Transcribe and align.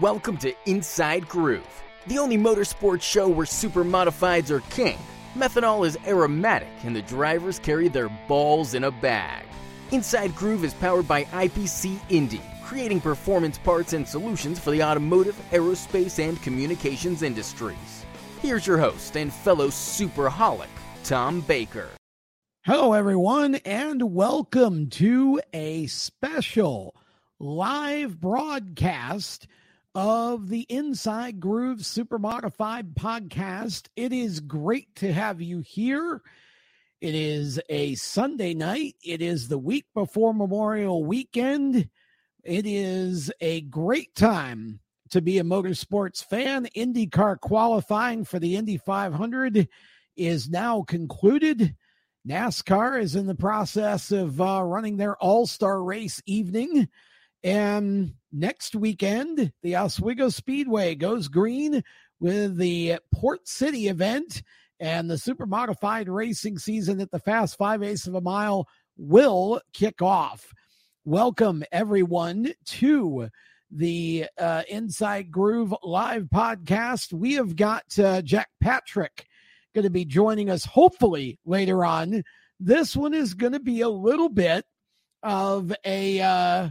Welcome 0.00 0.38
to 0.38 0.54
Inside 0.64 1.28
Groove, 1.28 1.82
the 2.06 2.18
only 2.18 2.38
motorsports 2.38 3.02
show 3.02 3.28
where 3.28 3.44
super 3.44 3.84
modifieds 3.84 4.48
are 4.48 4.60
king. 4.70 4.98
Methanol 5.34 5.86
is 5.86 5.98
aromatic, 6.06 6.72
and 6.84 6.96
the 6.96 7.02
drivers 7.02 7.58
carry 7.58 7.88
their 7.88 8.08
balls 8.26 8.72
in 8.72 8.84
a 8.84 8.90
bag. 8.90 9.44
Inside 9.90 10.34
Groove 10.34 10.64
is 10.64 10.72
powered 10.72 11.06
by 11.06 11.24
IPC 11.24 12.00
Indy, 12.08 12.40
creating 12.64 13.02
performance 13.02 13.58
parts 13.58 13.92
and 13.92 14.08
solutions 14.08 14.58
for 14.58 14.70
the 14.70 14.82
automotive, 14.82 15.38
aerospace, 15.50 16.26
and 16.26 16.40
communications 16.40 17.22
industries. 17.22 18.06
Here's 18.40 18.66
your 18.66 18.78
host 18.78 19.18
and 19.18 19.30
fellow 19.30 19.68
superholic, 19.68 20.72
Tom 21.04 21.42
Baker. 21.42 21.90
Hello, 22.64 22.94
everyone, 22.94 23.56
and 23.56 24.14
welcome 24.14 24.88
to 24.88 25.38
a 25.52 25.86
special 25.88 26.96
live 27.38 28.18
broadcast 28.18 29.46
of 29.94 30.48
the 30.48 30.66
Inside 30.68 31.38
Groove 31.38 31.84
Super 31.84 32.18
Modified 32.18 32.94
podcast. 32.94 33.88
It 33.94 34.12
is 34.12 34.40
great 34.40 34.94
to 34.96 35.12
have 35.12 35.42
you 35.42 35.60
here. 35.60 36.22
It 37.00 37.14
is 37.14 37.60
a 37.68 37.94
Sunday 37.96 38.54
night. 38.54 38.96
It 39.04 39.20
is 39.20 39.48
the 39.48 39.58
week 39.58 39.86
before 39.94 40.32
Memorial 40.32 41.04
Weekend. 41.04 41.90
It 42.42 42.66
is 42.66 43.30
a 43.40 43.62
great 43.62 44.14
time 44.14 44.80
to 45.10 45.20
be 45.20 45.38
a 45.38 45.44
motorsports 45.44 46.24
fan. 46.24 46.68
IndyCar 46.74 47.40
qualifying 47.40 48.24
for 48.24 48.38
the 48.38 48.56
Indy 48.56 48.78
500 48.78 49.68
is 50.16 50.48
now 50.48 50.82
concluded. 50.82 51.76
NASCAR 52.26 53.02
is 53.02 53.14
in 53.14 53.26
the 53.26 53.34
process 53.34 54.10
of 54.10 54.40
uh, 54.40 54.62
running 54.62 54.96
their 54.96 55.16
all 55.16 55.46
star 55.46 55.82
race 55.82 56.22
evening. 56.24 56.88
And 57.44 58.14
next 58.32 58.74
weekend, 58.74 59.52
the 59.62 59.76
Oswego 59.76 60.28
Speedway 60.28 60.94
goes 60.94 61.28
green 61.28 61.82
with 62.20 62.56
the 62.56 62.98
Port 63.14 63.46
City 63.46 63.88
event, 63.88 64.42
and 64.80 65.08
the 65.08 65.18
super 65.18 65.46
modified 65.46 66.08
racing 66.08 66.58
season 66.58 67.00
at 67.00 67.10
the 67.10 67.18
Fast 67.20 67.56
Five 67.56 67.82
Eighths 67.82 68.06
of 68.06 68.14
a 68.14 68.20
Mile 68.20 68.66
will 68.96 69.60
kick 69.72 70.02
off. 70.02 70.52
Welcome, 71.04 71.62
everyone, 71.70 72.52
to 72.66 73.28
the 73.70 74.26
uh, 74.38 74.62
Inside 74.68 75.30
Groove 75.30 75.74
live 75.82 76.24
podcast. 76.24 77.12
We 77.12 77.34
have 77.34 77.56
got 77.56 77.84
uh, 77.98 78.22
Jack 78.22 78.48
Patrick 78.60 79.26
going 79.74 79.84
to 79.84 79.90
be 79.90 80.04
joining 80.04 80.50
us 80.50 80.64
hopefully 80.64 81.38
later 81.44 81.84
on. 81.84 82.22
This 82.60 82.94
one 82.94 83.14
is 83.14 83.34
going 83.34 83.54
to 83.54 83.60
be 83.60 83.80
a 83.80 83.88
little 83.88 84.28
bit 84.28 84.64
of 85.22 85.72
a. 85.84 86.20
Uh, 86.20 86.68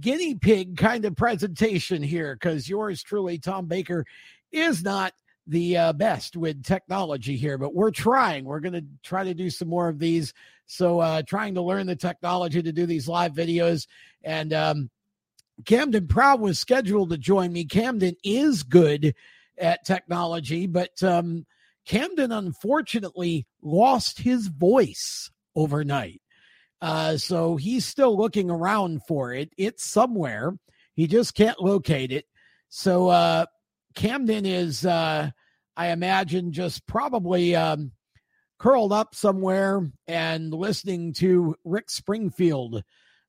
guinea 0.00 0.34
pig 0.34 0.76
kind 0.76 1.04
of 1.04 1.16
presentation 1.16 2.02
here 2.02 2.34
because 2.34 2.68
yours 2.68 3.02
truly, 3.02 3.38
Tom 3.38 3.66
Baker, 3.66 4.04
is 4.52 4.82
not 4.82 5.12
the 5.46 5.76
uh, 5.76 5.92
best 5.92 6.36
with 6.36 6.64
technology 6.64 7.36
here, 7.36 7.56
but 7.58 7.74
we're 7.74 7.92
trying. 7.92 8.44
We're 8.44 8.60
going 8.60 8.72
to 8.72 8.84
try 9.02 9.24
to 9.24 9.34
do 9.34 9.50
some 9.50 9.68
more 9.68 9.88
of 9.88 9.98
these. 9.98 10.34
So, 10.66 10.98
uh, 10.98 11.22
trying 11.22 11.54
to 11.54 11.62
learn 11.62 11.86
the 11.86 11.94
technology 11.94 12.62
to 12.62 12.72
do 12.72 12.86
these 12.86 13.06
live 13.06 13.32
videos. 13.32 13.86
And 14.24 14.52
um, 14.52 14.90
Camden 15.64 16.08
Proud 16.08 16.40
was 16.40 16.58
scheduled 16.58 17.10
to 17.10 17.18
join 17.18 17.52
me. 17.52 17.64
Camden 17.64 18.16
is 18.24 18.64
good 18.64 19.14
at 19.58 19.84
technology, 19.84 20.66
but 20.66 21.00
um, 21.02 21.46
Camden 21.86 22.32
unfortunately 22.32 23.46
lost 23.62 24.18
his 24.18 24.48
voice 24.48 25.30
overnight. 25.54 26.20
Uh, 26.80 27.16
so 27.16 27.56
he's 27.56 27.84
still 27.86 28.16
looking 28.16 28.50
around 28.50 29.02
for 29.06 29.32
it. 29.32 29.50
It's 29.56 29.84
somewhere. 29.84 30.56
He 30.94 31.06
just 31.06 31.34
can't 31.34 31.60
locate 31.60 32.12
it. 32.12 32.26
So 32.68 33.08
uh, 33.08 33.46
Camden 33.94 34.44
is, 34.46 34.84
uh, 34.84 35.30
I 35.76 35.88
imagine, 35.88 36.52
just 36.52 36.86
probably 36.86 37.56
um, 37.56 37.92
curled 38.58 38.92
up 38.92 39.14
somewhere 39.14 39.90
and 40.06 40.52
listening 40.52 41.12
to 41.14 41.54
Rick 41.64 41.90
Springfield 41.90 42.82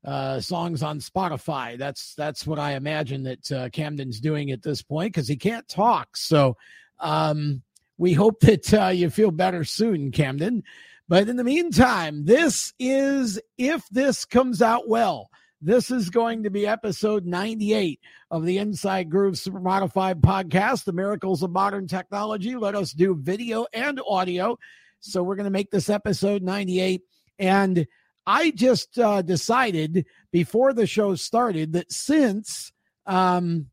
uh, 0.06 0.40
songs 0.40 0.84
on 0.84 1.00
Spotify. 1.00 1.78
That's 1.78 2.16
that's 2.16 2.48
what 2.48 2.60
I 2.60 2.74
imagine 2.74 3.24
that 3.24 3.52
uh, 3.52 3.70
Camden's 3.70 4.20
doing 4.20 4.52
at 4.52 4.64
this 4.64 4.82
point 4.82 5.14
because 5.14 5.28
he 5.28 5.36
can't 5.36 5.68
talk. 5.68 6.16
So 6.16 6.56
um, 7.00 7.62
we 7.98 8.14
hope 8.14 8.40
that 8.42 8.74
uh, 8.74 8.88
you 8.88 9.10
feel 9.10 9.32
better 9.32 9.64
soon, 9.64 10.12
Camden. 10.12 10.64
But 11.10 11.30
in 11.30 11.38
the 11.38 11.44
meantime, 11.44 12.26
this 12.26 12.74
is 12.80 13.40
if 13.58 13.88
this 13.90 14.26
comes 14.26 14.62
out 14.62 14.90
well. 14.90 15.30
This 15.62 15.90
is 15.90 16.10
going 16.10 16.44
to 16.44 16.52
be 16.52 16.68
episode 16.68 17.26
98 17.26 18.00
of 18.30 18.46
the 18.46 18.60
Inside 18.60 19.10
Groove 19.10 19.40
Super 19.40 19.60
Modified 19.60 20.22
podcast, 20.22 20.84
The 20.84 20.94
Miracles 20.94 21.42
of 21.42 21.52
Modern 21.52 21.88
Technology. 21.88 22.56
Let 22.56 22.76
us 22.76 22.92
do 22.92 23.16
video 23.16 23.66
and 23.74 24.00
audio. 24.08 24.60
So 25.00 25.24
we're 25.24 25.36
going 25.36 25.46
to 25.46 25.50
make 25.50 25.72
this 25.72 25.90
episode 25.90 26.44
98. 26.44 27.02
And 27.40 27.88
I 28.28 28.52
just 28.52 29.00
uh, 29.00 29.22
decided 29.24 30.06
before 30.32 30.74
the 30.74 30.86
show 30.86 31.16
started 31.16 31.74
that 31.74 31.92
since 31.92 32.72
um, 33.06 33.68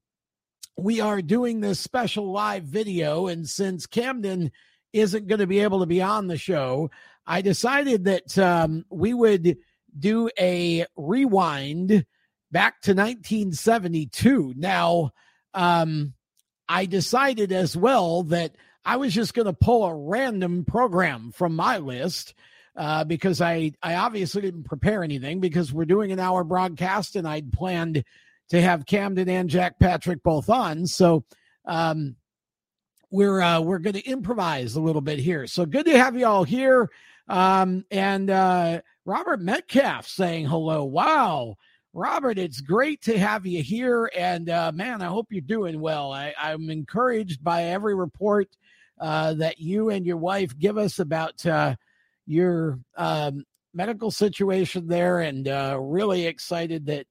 we 0.78 1.00
are 1.00 1.20
doing 1.20 1.60
this 1.60 1.80
special 1.80 2.32
live 2.32 2.64
video, 2.64 3.26
and 3.26 3.48
since 3.48 3.86
Camden 3.86 4.52
isn't 4.92 5.26
going 5.26 5.40
to 5.40 5.46
be 5.46 5.58
able 5.58 5.80
to 5.80 5.86
be 5.86 6.00
on 6.00 6.28
the 6.28 6.38
show, 6.38 6.90
I 7.26 7.42
decided 7.42 8.04
that 8.04 8.38
um, 8.38 8.84
we 8.90 9.14
would 9.14 9.56
do 9.98 10.30
a 10.38 10.86
rewind 10.96 12.04
back 12.50 12.80
to 12.82 12.92
1972. 12.92 14.54
Now, 14.56 15.12
um, 15.54 16.14
I 16.68 16.86
decided 16.86 17.52
as 17.52 17.76
well 17.76 18.24
that 18.24 18.56
I 18.84 18.96
was 18.96 19.14
just 19.14 19.34
going 19.34 19.46
to 19.46 19.52
pull 19.52 19.84
a 19.84 19.94
random 19.94 20.64
program 20.64 21.32
from 21.32 21.56
my 21.56 21.78
list 21.78 22.34
uh, 22.76 23.04
because 23.04 23.40
I, 23.40 23.72
I 23.82 23.94
obviously 23.94 24.42
didn't 24.42 24.64
prepare 24.64 25.02
anything 25.02 25.40
because 25.40 25.72
we're 25.72 25.84
doing 25.84 26.12
an 26.12 26.20
hour 26.20 26.44
broadcast 26.44 27.16
and 27.16 27.26
I'd 27.26 27.52
planned 27.52 28.04
to 28.50 28.60
have 28.60 28.86
Camden 28.86 29.28
and 29.28 29.48
Jack 29.48 29.78
Patrick 29.78 30.22
both 30.22 30.50
on. 30.50 30.86
So, 30.86 31.24
um, 31.64 32.16
we're 33.14 33.40
uh, 33.40 33.60
we're 33.60 33.78
going 33.78 33.94
to 33.94 34.04
improvise 34.04 34.74
a 34.74 34.80
little 34.80 35.00
bit 35.00 35.20
here. 35.20 35.46
So 35.46 35.64
good 35.64 35.86
to 35.86 35.96
have 35.96 36.16
you 36.16 36.26
all 36.26 36.42
here. 36.42 36.90
Um, 37.28 37.84
and 37.90 38.30
uh, 38.30 38.80
Robert 39.04 39.40
Metcalf 39.40 40.06
saying 40.06 40.46
hello. 40.46 40.84
Wow. 40.84 41.56
Robert, 41.92 42.38
it's 42.38 42.60
great 42.60 43.02
to 43.02 43.16
have 43.18 43.46
you 43.46 43.62
here. 43.62 44.10
And 44.16 44.50
uh, 44.50 44.72
man, 44.74 45.00
I 45.00 45.06
hope 45.06 45.28
you're 45.30 45.40
doing 45.40 45.80
well. 45.80 46.12
I, 46.12 46.34
am 46.38 46.68
encouraged 46.68 47.42
by 47.42 47.64
every 47.64 47.94
report 47.94 48.48
uh, 49.00 49.34
that 49.34 49.60
you 49.60 49.90
and 49.90 50.04
your 50.04 50.16
wife 50.16 50.58
give 50.58 50.76
us 50.76 50.98
about 50.98 51.44
uh, 51.46 51.76
your 52.26 52.80
um, 52.96 53.44
medical 53.72 54.10
situation 54.10 54.86
there, 54.88 55.20
and 55.20 55.46
uh, 55.48 55.78
really 55.80 56.26
excited 56.26 56.86
that 56.86 57.06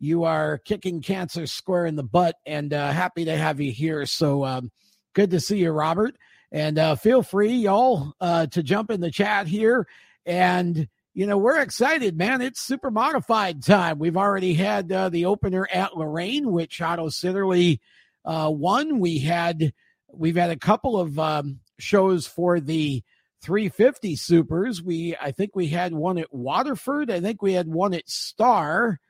you 0.00 0.24
are 0.24 0.58
kicking 0.58 1.00
cancer 1.00 1.46
square 1.46 1.86
in 1.86 1.96
the 1.96 2.02
butt 2.02 2.36
and 2.46 2.72
uh, 2.72 2.90
happy 2.90 3.24
to 3.24 3.36
have 3.36 3.60
you 3.60 3.72
here. 3.72 4.04
So 4.06 4.44
um, 4.44 4.70
good 5.14 5.30
to 5.30 5.40
see 5.40 5.58
you, 5.58 5.70
Robert. 5.70 6.16
And 6.54 6.78
uh, 6.78 6.94
feel 6.94 7.24
free, 7.24 7.52
y'all, 7.52 8.14
uh, 8.20 8.46
to 8.46 8.62
jump 8.62 8.92
in 8.92 9.00
the 9.00 9.10
chat 9.10 9.48
here. 9.48 9.88
And, 10.24 10.86
you 11.12 11.26
know, 11.26 11.36
we're 11.36 11.60
excited, 11.60 12.16
man. 12.16 12.40
It's 12.42 12.60
super 12.60 12.92
modified 12.92 13.60
time. 13.64 13.98
We've 13.98 14.16
already 14.16 14.54
had 14.54 14.90
uh, 14.92 15.08
the 15.08 15.24
opener 15.24 15.66
at 15.72 15.96
Lorraine, 15.96 16.52
which 16.52 16.80
Otto 16.80 17.08
Sitterly 17.08 17.80
uh, 18.24 18.52
won. 18.54 19.00
We 19.00 19.18
had, 19.18 19.72
we've 20.12 20.36
had 20.36 20.50
a 20.50 20.56
couple 20.56 20.96
of 21.00 21.18
um, 21.18 21.58
shows 21.80 22.28
for 22.28 22.60
the 22.60 23.02
350 23.42 24.14
supers. 24.14 24.80
We, 24.80 25.16
I 25.20 25.32
think 25.32 25.56
we 25.56 25.66
had 25.66 25.92
one 25.92 26.18
at 26.18 26.32
Waterford. 26.32 27.10
I 27.10 27.18
think 27.20 27.42
we 27.42 27.54
had 27.54 27.66
one 27.66 27.94
at 27.94 28.08
Star. 28.08 29.00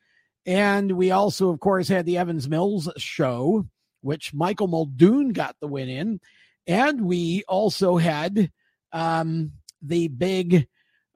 And 0.47 0.93
we 0.93 1.11
also, 1.11 1.51
of 1.51 1.61
course, 1.61 1.89
had 1.89 2.07
the 2.07 2.17
Evans 2.17 2.49
Mills 2.49 2.89
show, 2.97 3.67
which 4.01 4.33
Michael 4.33 4.69
Muldoon 4.69 5.35
got 5.35 5.57
the 5.61 5.69
win 5.69 5.91
in. 5.91 6.21
And 6.67 7.03
we 7.03 7.45
also 7.47 7.97
had 7.97 8.51
um, 8.93 9.53
the 9.83 10.09
big 10.09 10.67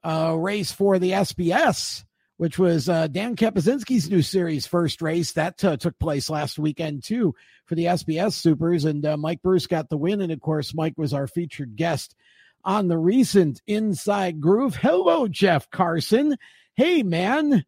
uh, 0.03 0.35
race 0.37 0.71
for 0.71 0.99
the 0.99 1.11
SBS, 1.11 2.03
which 2.37 2.59
was 2.59 2.87
uh, 2.87 3.07
Dan 3.07 3.35
Kapasinski's 3.35 4.09
new 4.09 4.21
series 4.21 4.67
first 4.67 5.01
race. 5.01 5.33
That 5.33 5.63
uh, 5.63 5.77
took 5.77 5.97
place 5.99 6.29
last 6.29 6.59
weekend, 6.59 7.03
too, 7.03 7.35
for 7.65 7.75
the 7.75 7.85
SBS 7.85 8.33
Supers. 8.33 8.85
And 8.85 9.05
uh, 9.05 9.17
Mike 9.17 9.41
Bruce 9.41 9.67
got 9.67 9.89
the 9.89 9.97
win. 9.97 10.21
And 10.21 10.31
of 10.31 10.39
course, 10.39 10.73
Mike 10.73 10.95
was 10.97 11.13
our 11.13 11.27
featured 11.27 11.75
guest 11.75 12.15
on 12.63 12.87
the 12.87 12.97
recent 12.97 13.61
Inside 13.67 14.39
Groove. 14.39 14.75
Hello, 14.75 15.27
Jeff 15.27 15.69
Carson. 15.69 16.37
Hey, 16.75 17.03
man. 17.03 17.65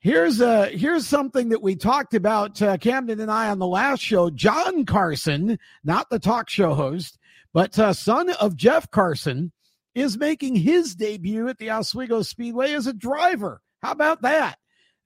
Here's 0.00 0.40
a 0.40 0.66
here's 0.66 1.06
something 1.06 1.50
that 1.50 1.62
we 1.62 1.76
talked 1.76 2.14
about 2.14 2.60
uh, 2.62 2.78
Camden 2.78 3.20
and 3.20 3.30
I 3.30 3.50
on 3.50 3.58
the 3.58 3.66
last 3.66 4.00
show. 4.00 4.30
John 4.30 4.86
Carson, 4.86 5.58
not 5.84 6.08
the 6.08 6.18
talk 6.18 6.48
show 6.48 6.74
host, 6.74 7.18
but 7.52 7.78
uh, 7.78 7.92
son 7.92 8.30
of 8.40 8.56
Jeff 8.56 8.90
Carson, 8.90 9.52
is 9.94 10.16
making 10.16 10.56
his 10.56 10.94
debut 10.94 11.48
at 11.48 11.58
the 11.58 11.70
Oswego 11.70 12.22
Speedway 12.22 12.72
as 12.72 12.86
a 12.86 12.94
driver. 12.94 13.60
How 13.82 13.92
about 13.92 14.22
that? 14.22 14.56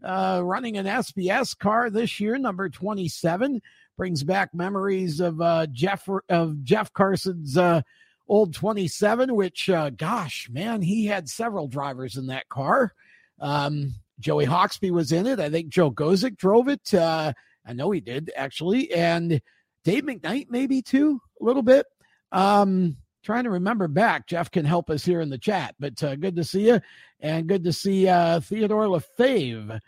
uh, 0.05 0.41
running 0.45 0.77
an 0.77 0.87
SBS 0.87 1.57
car 1.59 1.91
this 1.91 2.21
year, 2.21 2.39
number 2.39 2.69
27. 2.69 3.61
Brings 3.97 4.25
back 4.25 4.53
memories 4.53 5.21
of 5.21 5.41
uh, 5.41 5.67
Jeff 5.71 6.09
of 6.29 6.65
Jeff 6.65 6.93
Carson's 6.93 7.57
uh, 7.57 7.83
old 8.27 8.53
27, 8.53 9.35
which, 9.37 9.71
uh, 9.71 9.91
gosh, 9.91 10.49
man, 10.51 10.83
he 10.83 11.07
had 11.07 11.29
several 11.29 11.69
drivers 11.69 12.17
in 12.17 12.27
that 12.27 12.49
car. 12.49 12.93
Um, 13.41 13.95
Joey 14.21 14.47
Hawksby 14.47 14.91
was 14.91 15.13
in 15.13 15.27
it. 15.27 15.41
I 15.41 15.51
think 15.51 15.69
Joe 15.69 15.91
Gosek 15.91 16.37
drove 16.37 16.69
it. 16.69 16.95
Uh, 16.95 17.33
I 17.67 17.73
know 17.73 17.91
he 17.91 18.01
did 18.01 18.31
actually, 18.37 18.93
and 18.93 19.41
Dave 19.85 20.05
McKnight 20.05 20.47
maybe 20.51 20.83
too 20.83 21.21
a 21.41 21.45
little 21.45 21.63
bit. 21.63 21.87
Um, 22.33 22.97
trying 23.23 23.45
to 23.45 23.51
remember 23.51 23.89
back. 23.89 24.27
Jeff 24.27 24.51
can 24.51 24.65
help 24.65 24.91
us 24.91 25.05
here 25.05 25.21
in 25.21 25.31
the 25.31 25.39
chat, 25.39 25.75
but 25.79 26.03
uh, 26.03 26.15
good 26.17 26.37
to 26.37 26.45
see 26.45 26.67
you, 26.69 26.81
and 27.21 27.47
good 27.47 27.65
to 27.65 27.73
see 27.73 28.09
uh, 28.09 28.41
Theodore 28.41 28.89
Lefebvre. 28.89 29.81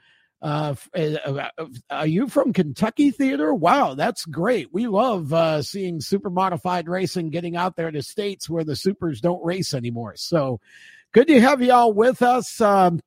Uh, 0.43 0.75
uh, 0.95 1.49
uh, 1.59 1.67
are 1.91 2.07
you 2.07 2.29
from 2.29 2.53
Kentucky, 2.53 3.11
Theodore? 3.11 3.55
Wow, 3.55 3.95
that's 3.95 4.25
great. 4.27 4.69
We 4.73 4.87
love 4.87 5.33
uh, 5.33 5.63
seeing 5.63 6.01
super 6.01 6.31
modified 6.31 6.89
racing 6.89 7.31
getting 7.31 7.57
out 7.57 7.77
there 7.77 7.91
to 7.91 8.03
states 8.03 8.49
where 8.49 8.65
the 8.65 8.77
supers 8.77 9.21
don't 9.21 9.45
race 9.45 9.75
anymore. 9.75 10.15
So 10.17 10.61
good 11.13 11.27
to 11.29 11.41
have 11.41 11.63
you 11.63 11.73
all 11.73 11.93
with 11.93 12.23
us. 12.23 12.61
Um, 12.61 13.01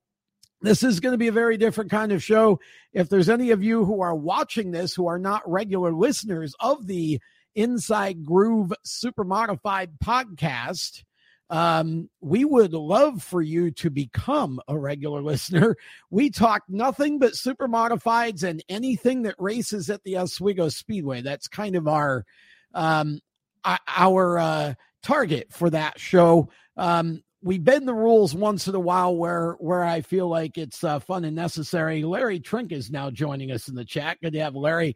this 0.61 0.83
is 0.83 0.99
going 0.99 1.13
to 1.13 1.17
be 1.17 1.27
a 1.27 1.33
very 1.33 1.57
different 1.57 1.91
kind 1.91 2.11
of 2.11 2.23
show. 2.23 2.59
If 2.93 3.09
there's 3.09 3.29
any 3.29 3.51
of 3.51 3.63
you 3.63 3.85
who 3.85 4.01
are 4.01 4.15
watching 4.15 4.71
this 4.71 4.93
who 4.93 5.07
are 5.07 5.19
not 5.19 5.49
regular 5.49 5.93
listeners 5.93 6.53
of 6.59 6.87
the 6.87 7.19
Inside 7.55 8.25
Groove 8.25 8.73
Super 8.83 9.23
Modified 9.23 9.99
podcast, 10.03 11.03
um, 11.49 12.09
we 12.21 12.45
would 12.45 12.73
love 12.73 13.23
for 13.23 13.41
you 13.41 13.71
to 13.71 13.89
become 13.89 14.59
a 14.67 14.77
regular 14.77 15.21
listener. 15.21 15.75
We 16.11 16.29
talk 16.31 16.63
nothing 16.67 17.19
but 17.19 17.35
super 17.35 17.67
modifieds 17.67 18.43
and 18.43 18.63
anything 18.67 19.23
that 19.23 19.35
races 19.37 19.89
at 19.89 20.03
the 20.03 20.17
Oswego 20.17 20.69
Speedway. 20.69 21.21
That's 21.21 21.47
kind 21.47 21.75
of 21.75 21.87
our 21.87 22.25
um, 22.73 23.19
our 23.63 24.39
uh, 24.39 24.73
target 25.03 25.51
for 25.51 25.69
that 25.69 25.99
show. 25.99 26.49
Um, 26.77 27.23
we 27.41 27.57
bend 27.57 27.87
the 27.87 27.93
rules 27.93 28.35
once 28.35 28.67
in 28.67 28.75
a 28.75 28.79
while 28.79 29.15
where 29.15 29.53
where 29.53 29.83
I 29.83 30.01
feel 30.01 30.27
like 30.27 30.57
it's 30.57 30.83
uh, 30.83 30.99
fun 30.99 31.23
and 31.23 31.35
necessary. 31.35 32.03
Larry 32.03 32.39
Trink 32.39 32.71
is 32.71 32.91
now 32.91 33.09
joining 33.09 33.51
us 33.51 33.67
in 33.67 33.75
the 33.75 33.85
chat. 33.85 34.17
Good 34.21 34.33
to 34.33 34.39
have 34.39 34.55
Larry 34.55 34.95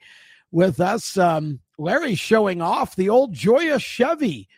with 0.51 0.79
us. 0.79 1.17
Um, 1.17 1.59
Larry 1.77 2.15
showing 2.15 2.61
off 2.61 2.95
the 2.95 3.09
old 3.09 3.33
Joya 3.33 3.79
Chevy 3.79 4.49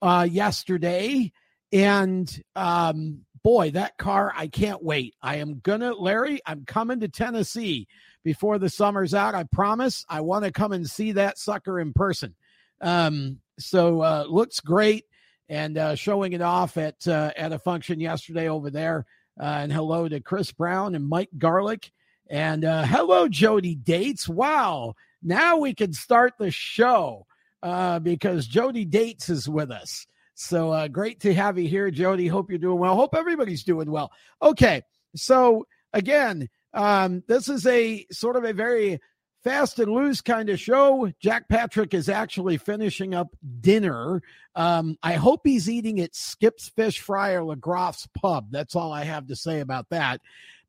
uh, 0.00 0.26
yesterday, 0.30 1.32
and 1.72 2.42
um, 2.56 3.20
boy, 3.42 3.72
that 3.72 3.98
car! 3.98 4.32
I 4.34 4.48
can't 4.48 4.82
wait. 4.82 5.14
I 5.20 5.36
am 5.36 5.60
gonna, 5.60 5.92
Larry. 5.92 6.40
I'm 6.46 6.64
coming 6.64 7.00
to 7.00 7.08
Tennessee 7.08 7.88
before 8.22 8.58
the 8.58 8.70
summer's 8.70 9.12
out. 9.12 9.34
I 9.34 9.44
promise. 9.44 10.06
I 10.08 10.22
want 10.22 10.46
to 10.46 10.52
come 10.52 10.72
and 10.72 10.88
see 10.88 11.12
that 11.12 11.38
sucker 11.38 11.78
in 11.78 11.92
person. 11.92 12.34
Um, 12.80 13.40
so 13.58 14.00
uh, 14.00 14.24
looks 14.28 14.60
great 14.60 15.04
and 15.48 15.76
uh, 15.76 15.94
showing 15.94 16.32
it 16.32 16.42
off 16.42 16.76
at 16.76 17.06
uh, 17.06 17.30
at 17.36 17.52
a 17.52 17.58
function 17.58 18.00
yesterday 18.00 18.48
over 18.48 18.70
there. 18.70 19.06
Uh, 19.40 19.44
and 19.44 19.72
hello 19.72 20.08
to 20.08 20.20
Chris 20.20 20.52
Brown 20.52 20.94
and 20.94 21.08
Mike 21.08 21.30
Garlick. 21.36 21.90
And 22.30 22.64
uh, 22.64 22.84
hello, 22.84 23.28
Jody 23.28 23.74
Dates. 23.74 24.28
Wow. 24.28 24.94
Now 25.22 25.56
we 25.58 25.74
can 25.74 25.92
start 25.92 26.34
the 26.38 26.50
show 26.50 27.26
uh, 27.62 27.98
because 27.98 28.46
Jody 28.46 28.84
Dates 28.84 29.28
is 29.28 29.48
with 29.48 29.70
us. 29.70 30.06
So 30.34 30.70
uh, 30.70 30.88
great 30.88 31.20
to 31.20 31.34
have 31.34 31.58
you 31.58 31.68
here, 31.68 31.90
Jody. 31.90 32.26
Hope 32.26 32.50
you're 32.50 32.58
doing 32.58 32.78
well. 32.78 32.96
Hope 32.96 33.14
everybody's 33.14 33.64
doing 33.64 33.90
well. 33.90 34.10
Okay. 34.42 34.82
So, 35.16 35.66
again, 35.92 36.48
um, 36.72 37.22
this 37.28 37.48
is 37.48 37.66
a 37.66 38.04
sort 38.10 38.36
of 38.36 38.44
a 38.44 38.52
very 38.52 39.00
fast 39.44 39.78
and 39.78 39.92
loose 39.92 40.22
kind 40.22 40.48
of 40.48 40.58
show. 40.58 41.12
Jack 41.20 41.48
Patrick 41.48 41.94
is 41.94 42.08
actually 42.08 42.56
finishing 42.56 43.14
up 43.14 43.28
dinner. 43.60 44.22
Um, 44.56 44.98
I 45.02 45.14
hope 45.14 45.42
he's 45.44 45.68
eating 45.68 46.00
at 46.00 46.16
Skip's 46.16 46.70
Fish 46.70 46.98
Fry 46.98 47.32
or 47.32 47.42
LeGroff's 47.42 48.08
Pub. 48.14 48.48
That's 48.50 48.74
all 48.74 48.92
I 48.92 49.04
have 49.04 49.26
to 49.28 49.36
say 49.36 49.60
about 49.60 49.90
that. 49.90 50.20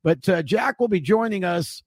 But 0.04 0.28
uh, 0.28 0.42
Jack 0.42 0.78
will 0.78 0.88
be 0.88 1.00
joining 1.00 1.42
us 1.42 1.82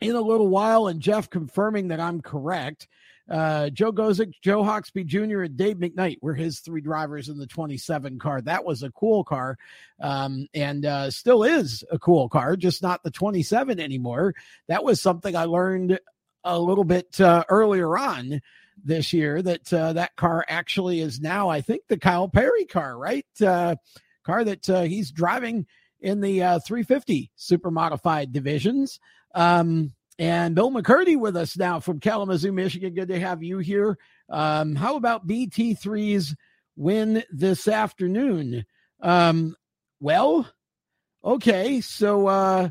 in 0.00 0.14
a 0.14 0.20
little 0.20 0.48
while, 0.48 0.86
and 0.86 1.00
Jeff 1.00 1.28
confirming 1.28 1.88
that 1.88 2.00
I'm 2.00 2.20
correct. 2.20 2.86
Uh, 3.30 3.70
Joe 3.70 3.92
Gosek, 3.92 4.32
Joe 4.42 4.62
Hawksby 4.62 5.06
Jr., 5.06 5.42
and 5.42 5.56
Dave 5.56 5.76
McKnight 5.76 6.16
were 6.20 6.34
his 6.34 6.60
three 6.60 6.80
drivers 6.80 7.28
in 7.28 7.38
the 7.38 7.46
27 7.46 8.18
car. 8.18 8.40
That 8.40 8.64
was 8.64 8.82
a 8.82 8.90
cool 8.90 9.22
car, 9.22 9.56
um, 10.00 10.48
and 10.52 10.84
uh, 10.84 11.10
still 11.10 11.44
is 11.44 11.84
a 11.92 11.98
cool 11.98 12.28
car, 12.28 12.56
just 12.56 12.82
not 12.82 13.04
the 13.04 13.10
27 13.10 13.78
anymore. 13.78 14.34
That 14.66 14.82
was 14.82 15.00
something 15.00 15.36
I 15.36 15.44
learned 15.44 16.00
a 16.42 16.58
little 16.58 16.84
bit 16.84 17.20
uh, 17.20 17.44
earlier 17.48 17.96
on 17.96 18.40
this 18.82 19.12
year 19.12 19.40
that 19.42 19.72
uh, 19.72 19.92
that 19.92 20.16
car 20.16 20.44
actually 20.48 21.00
is 21.00 21.20
now, 21.20 21.48
I 21.48 21.60
think, 21.60 21.82
the 21.88 21.98
Kyle 21.98 22.28
Perry 22.28 22.64
car, 22.64 22.98
right? 22.98 23.26
Uh, 23.40 23.76
car 24.24 24.44
that 24.44 24.68
uh, 24.68 24.82
he's 24.82 25.10
driving 25.12 25.66
in 26.00 26.20
the 26.20 26.42
uh, 26.42 26.58
350 26.66 27.30
super 27.36 27.70
modified 27.70 28.32
divisions. 28.32 28.98
Um, 29.34 29.92
and 30.20 30.54
Bill 30.54 30.70
McCurdy 30.70 31.18
with 31.18 31.34
us 31.34 31.56
now 31.56 31.80
from 31.80 31.98
Kalamazoo, 31.98 32.52
Michigan. 32.52 32.92
Good 32.92 33.08
to 33.08 33.18
have 33.18 33.42
you 33.42 33.56
here. 33.56 33.96
Um, 34.28 34.74
how 34.74 34.96
about 34.96 35.26
BT3's 35.26 36.36
win 36.76 37.24
this 37.32 37.66
afternoon? 37.66 38.66
Um, 39.00 39.56
well, 39.98 40.46
okay, 41.24 41.80
so 41.80 42.26
uh, 42.26 42.68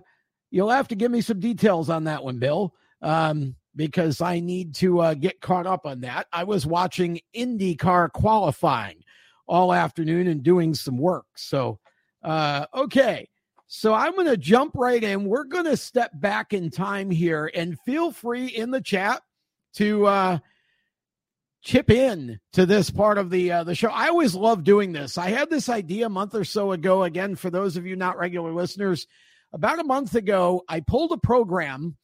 you'll 0.52 0.70
have 0.70 0.90
to 0.90 0.96
give 0.96 1.10
me 1.10 1.22
some 1.22 1.40
details 1.40 1.90
on 1.90 2.04
that 2.04 2.24
one, 2.24 2.38
Bill, 2.38 2.76
um, 3.02 3.56
because 3.76 4.22
I 4.22 4.40
need 4.40 4.76
to 4.76 5.00
uh, 5.00 5.14
get 5.16 5.42
caught 5.42 5.66
up 5.66 5.88
on 5.88 6.02
that. 6.02 6.28
I 6.32 6.44
was 6.44 6.68
watching 6.68 7.20
IndyCar 7.36 8.12
qualifying 8.12 9.04
all 9.48 9.74
afternoon 9.74 10.28
and 10.28 10.44
doing 10.44 10.76
some 10.76 11.00
work. 11.00 11.26
So, 11.36 11.80
uh, 12.22 12.68
okay. 12.76 13.28
So 13.72 13.94
I'm 13.94 14.16
going 14.16 14.26
to 14.26 14.36
jump 14.36 14.74
right 14.76 15.02
in. 15.02 15.26
We're 15.26 15.44
going 15.44 15.66
to 15.66 15.78
step 15.78 16.10
back 16.16 16.54
in 16.54 16.72
time 16.72 17.12
here 17.12 17.50
and 17.54 17.80
feel 17.86 18.12
free 18.12 18.48
in 18.48 18.72
the 18.72 18.82
chat 18.82 19.22
to 19.76 20.08
uh, 20.08 20.40
chip 21.62 21.92
in 21.92 22.40
to 22.54 22.66
this 22.66 22.90
part 22.90 23.20
of 23.20 23.30
the 23.30 23.52
uh, 23.52 23.64
the 23.64 23.76
show. 23.76 23.90
I 23.90 24.08
always 24.08 24.34
love 24.34 24.64
doing 24.64 24.92
this. 24.92 25.20
I 25.20 25.30
had 25.30 25.52
this 25.52 25.70
idea 25.70 26.08
a 26.08 26.10
month 26.10 26.34
or 26.34 26.46
so 26.46 26.72
ago. 26.72 27.04
Again, 27.04 27.36
for 27.36 27.52
those 27.52 27.78
of 27.78 27.86
you 27.86 27.96
not 27.96 28.18
regular 28.18 28.52
listeners, 28.52 29.06
about 29.54 29.78
a 29.78 29.84
month 29.84 30.16
ago, 30.16 30.64
I 30.68 30.80
pulled 30.80 31.12
a 31.12 31.18
program 31.18 31.96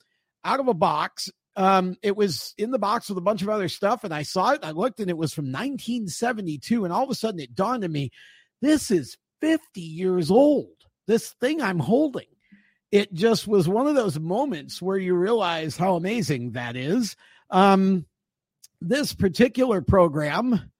out 0.44 0.60
of 0.60 0.68
a 0.68 0.76
box. 0.76 1.32
Um, 1.56 1.98
it 2.04 2.16
was 2.16 2.54
in 2.60 2.70
the 2.70 2.78
box 2.78 3.10
with 3.10 3.18
a 3.18 3.22
bunch 3.22 3.42
of 3.42 3.50
other 3.50 3.70
stuff, 3.70 4.04
and 4.04 4.14
I 4.14 4.22
saw 4.22 4.52
it. 4.52 4.60
I 4.62 4.70
looked, 4.70 5.00
and 5.00 5.10
it 5.10 5.18
was 5.18 5.34
from 5.34 5.46
1972. 5.46 6.84
And 6.84 6.94
all 6.94 7.06
of 7.06 7.10
a 7.10 7.16
sudden, 7.16 7.40
it 7.40 7.56
dawned 7.56 7.84
on 7.84 7.92
me: 7.92 8.12
this 8.62 8.92
is 8.92 9.18
50 9.42 9.82
years 9.82 10.30
old 10.30 10.68
this 11.08 11.32
thing 11.34 11.62
I'm 11.62 11.80
holding. 11.80 12.28
It 12.92 13.14
just 13.14 13.48
was 13.48 13.68
one 13.68 13.88
of 13.88 13.96
those 13.96 14.20
moments 14.20 14.82
where 14.82 14.98
you 14.98 15.16
realize 15.16 15.76
how 15.76 15.96
amazing 15.96 16.52
that 16.52 16.76
is. 16.76 17.16
Um, 17.50 18.06
this 18.82 19.14
particular 19.14 19.82
program 19.82 20.72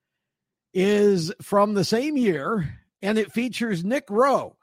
is 0.74 1.34
from 1.42 1.74
the 1.74 1.84
same 1.84 2.18
year 2.18 2.80
and 3.02 3.18
it 3.18 3.32
features 3.32 3.84
Nick 3.84 4.06
Rowe. 4.10 4.56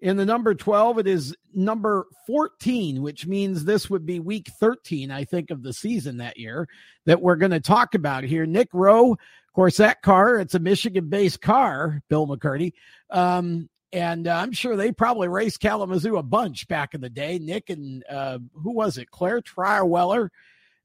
In 0.00 0.16
the 0.16 0.24
number 0.24 0.54
12, 0.54 0.98
it 1.00 1.06
is 1.06 1.36
number 1.54 2.06
14, 2.26 3.02
which 3.02 3.26
means 3.26 3.64
this 3.64 3.90
would 3.90 4.06
be 4.06 4.18
week 4.18 4.48
13, 4.58 5.10
I 5.10 5.24
think, 5.24 5.50
of 5.50 5.62
the 5.62 5.74
season 5.74 6.16
that 6.18 6.38
year 6.38 6.68
that 7.04 7.20
we're 7.20 7.36
going 7.36 7.50
to 7.50 7.60
talk 7.60 7.94
about 7.94 8.24
here. 8.24 8.46
Nick 8.46 8.68
Rowe, 8.72 9.12
of 9.12 9.52
course, 9.54 9.76
that 9.76 10.00
car, 10.00 10.38
it's 10.38 10.54
a 10.54 10.58
Michigan 10.58 11.10
based 11.10 11.42
car, 11.42 12.00
Bill 12.08 12.26
McCurdy. 12.26 12.72
Um, 13.10 13.68
and 13.92 14.28
uh, 14.28 14.36
I'm 14.36 14.52
sure 14.52 14.76
they 14.76 14.92
probably 14.92 15.28
raced 15.28 15.60
Kalamazoo 15.60 16.16
a 16.16 16.22
bunch 16.22 16.68
back 16.68 16.94
in 16.94 17.00
the 17.00 17.10
day. 17.10 17.38
Nick 17.38 17.70
and 17.70 18.04
uh, 18.08 18.38
who 18.54 18.72
was 18.72 18.98
it? 18.98 19.10
Claire 19.10 19.40
Trierweller. 19.40 20.28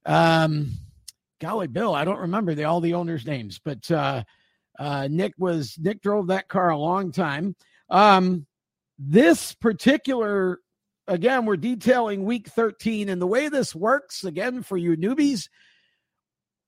Um, 0.06 0.72
golly, 1.40 1.68
Bill, 1.68 1.94
I 1.94 2.06
don't 2.06 2.20
remember 2.20 2.56
the, 2.56 2.64
all 2.64 2.82
the 2.82 2.96
owners' 2.96 3.26
names, 3.26 3.60
but 3.64 3.90
uh, 3.92 4.24
uh, 4.80 5.08
Nick 5.10 5.34
was 5.38 5.78
Nick 5.80 6.02
drove 6.02 6.28
that 6.28 6.48
car 6.48 6.70
a 6.70 6.78
long 6.78 7.12
time. 7.12 7.56
Um, 7.90 8.48
this 8.98 9.54
particular, 9.54 10.60
again, 11.08 11.46
we're 11.46 11.58
detailing 11.58 12.26
week 12.26 12.48
13, 12.48 13.10
and 13.10 13.22
the 13.22 13.28
way 13.28 13.50
this 13.50 13.76
works, 13.76 14.24
again, 14.24 14.64
for 14.64 14.78
you 14.78 14.96
newbies, 14.98 15.50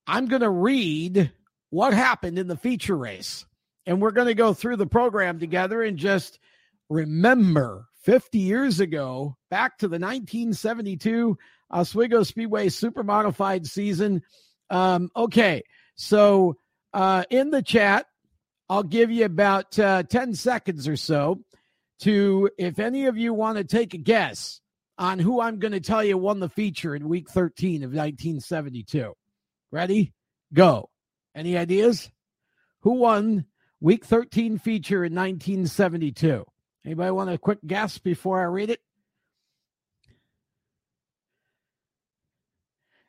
I'm 0.06 0.26
going 0.26 0.42
to 0.42 0.50
read 0.50 1.32
what 1.70 1.94
happened 1.94 2.38
in 2.38 2.48
the 2.48 2.56
feature 2.56 2.96
race 2.96 3.44
and 3.88 4.02
we're 4.02 4.10
going 4.10 4.26
to 4.26 4.34
go 4.34 4.52
through 4.52 4.76
the 4.76 4.86
program 4.86 5.40
together 5.40 5.82
and 5.82 5.96
just 5.96 6.38
remember 6.90 7.86
50 8.02 8.38
years 8.38 8.80
ago, 8.80 9.34
back 9.50 9.78
to 9.78 9.88
the 9.88 9.98
1972 9.98 11.38
Oswego 11.70 12.22
Speedway 12.22 12.68
Super 12.68 13.02
Modified 13.02 13.66
season. 13.66 14.22
Um, 14.68 15.10
okay, 15.16 15.62
so 15.96 16.58
uh, 16.92 17.24
in 17.30 17.50
the 17.50 17.62
chat, 17.62 18.04
I'll 18.68 18.82
give 18.82 19.10
you 19.10 19.24
about 19.24 19.78
uh, 19.78 20.02
10 20.02 20.34
seconds 20.34 20.86
or 20.86 20.96
so 20.96 21.40
to, 22.00 22.50
if 22.58 22.78
any 22.78 23.06
of 23.06 23.16
you 23.16 23.32
want 23.32 23.56
to 23.56 23.64
take 23.64 23.94
a 23.94 23.98
guess 23.98 24.60
on 24.98 25.18
who 25.18 25.40
I'm 25.40 25.58
going 25.60 25.72
to 25.72 25.80
tell 25.80 26.04
you 26.04 26.18
won 26.18 26.40
the 26.40 26.50
feature 26.50 26.94
in 26.94 27.08
week 27.08 27.30
13 27.30 27.84
of 27.84 27.92
1972. 27.92 29.14
Ready? 29.72 30.12
Go. 30.52 30.90
Any 31.34 31.56
ideas? 31.56 32.10
Who 32.80 32.92
won 32.92 33.46
week 33.80 34.04
13 34.04 34.58
feature 34.58 35.04
in 35.04 35.14
1972? 35.14 36.44
Anybody 36.84 37.10
want 37.10 37.30
a 37.30 37.38
quick 37.38 37.58
guess 37.66 37.98
before 37.98 38.40
I 38.40 38.44
read 38.44 38.70
it? 38.70 38.80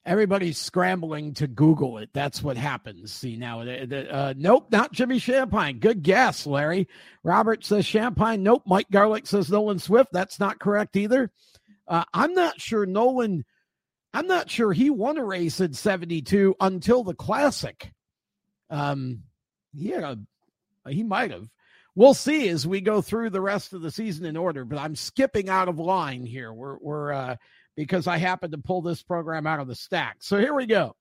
Everybody's 0.06 0.58
scrambling 0.58 1.36
to 1.36 1.46
Google 1.46 2.00
it. 2.00 2.10
That's 2.14 2.42
what 2.42 2.58
happens. 2.58 3.14
See 3.14 3.36
now, 3.36 3.62
uh, 3.62 4.34
nope, 4.36 4.68
not 4.72 4.92
Jimmy 4.92 5.20
Shampine. 5.20 5.80
Good 5.80 6.02
guess, 6.02 6.48
Larry. 6.48 6.88
Robert 7.24 7.64
says 7.64 7.86
Shampine. 7.86 8.40
Nope. 8.40 8.64
Mike 8.66 8.90
Garlick 8.90 9.28
says 9.28 9.52
Nolan 9.52 9.78
Swift. 9.78 10.10
That's 10.12 10.40
not 10.40 10.60
correct 10.60 10.96
either. 10.96 11.32
Uh, 11.88 12.06
I'm 12.14 12.34
not 12.34 12.60
sure 12.60 12.86
Nolan. 12.88 13.46
I'm 14.14 14.26
not 14.26 14.50
sure 14.50 14.74
he 14.74 14.90
won 14.90 15.18
a 15.18 15.24
race 15.24 15.60
in 15.60 15.74
'72 15.74 16.56
until 16.60 17.04
the 17.04 17.14
Classic. 17.14 17.92
Um, 18.72 19.24
he 19.76 19.90
had 19.90 20.04
a, 20.04 20.18
he 20.88 21.04
might 21.04 21.32
have. 21.32 21.48
We'll 21.96 22.14
see 22.14 22.48
as 22.50 22.66
we 22.66 22.82
go 22.82 23.02
through 23.02 23.32
the 23.32 23.42
rest 23.42 23.74
of 23.74 23.82
the 23.82 23.92
season 23.92 24.26
in 24.26 24.38
order. 24.38 24.64
But 24.64 24.80
I'm 24.80 24.96
skipping 24.96 25.50
out 25.50 25.68
of 25.68 25.80
line 25.80 26.26
here. 26.26 26.54
We're 26.54 26.78
we're 26.78 27.12
uh, 27.12 27.36
because 27.76 28.08
I 28.08 28.18
happened 28.18 28.54
to 28.54 28.58
pull 28.58 28.82
this 28.82 29.04
program 29.04 29.48
out 29.48 29.60
of 29.60 29.68
the 29.68 29.76
stack. 29.76 30.18
So 30.20 30.38
here 30.38 30.54
we 30.54 30.66
go. 30.66 30.96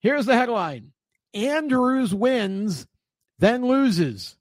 Here's 0.00 0.26
the 0.26 0.36
headline: 0.36 0.92
Andrews 1.34 2.14
wins, 2.14 2.86
then 3.38 3.66
loses, 3.66 4.36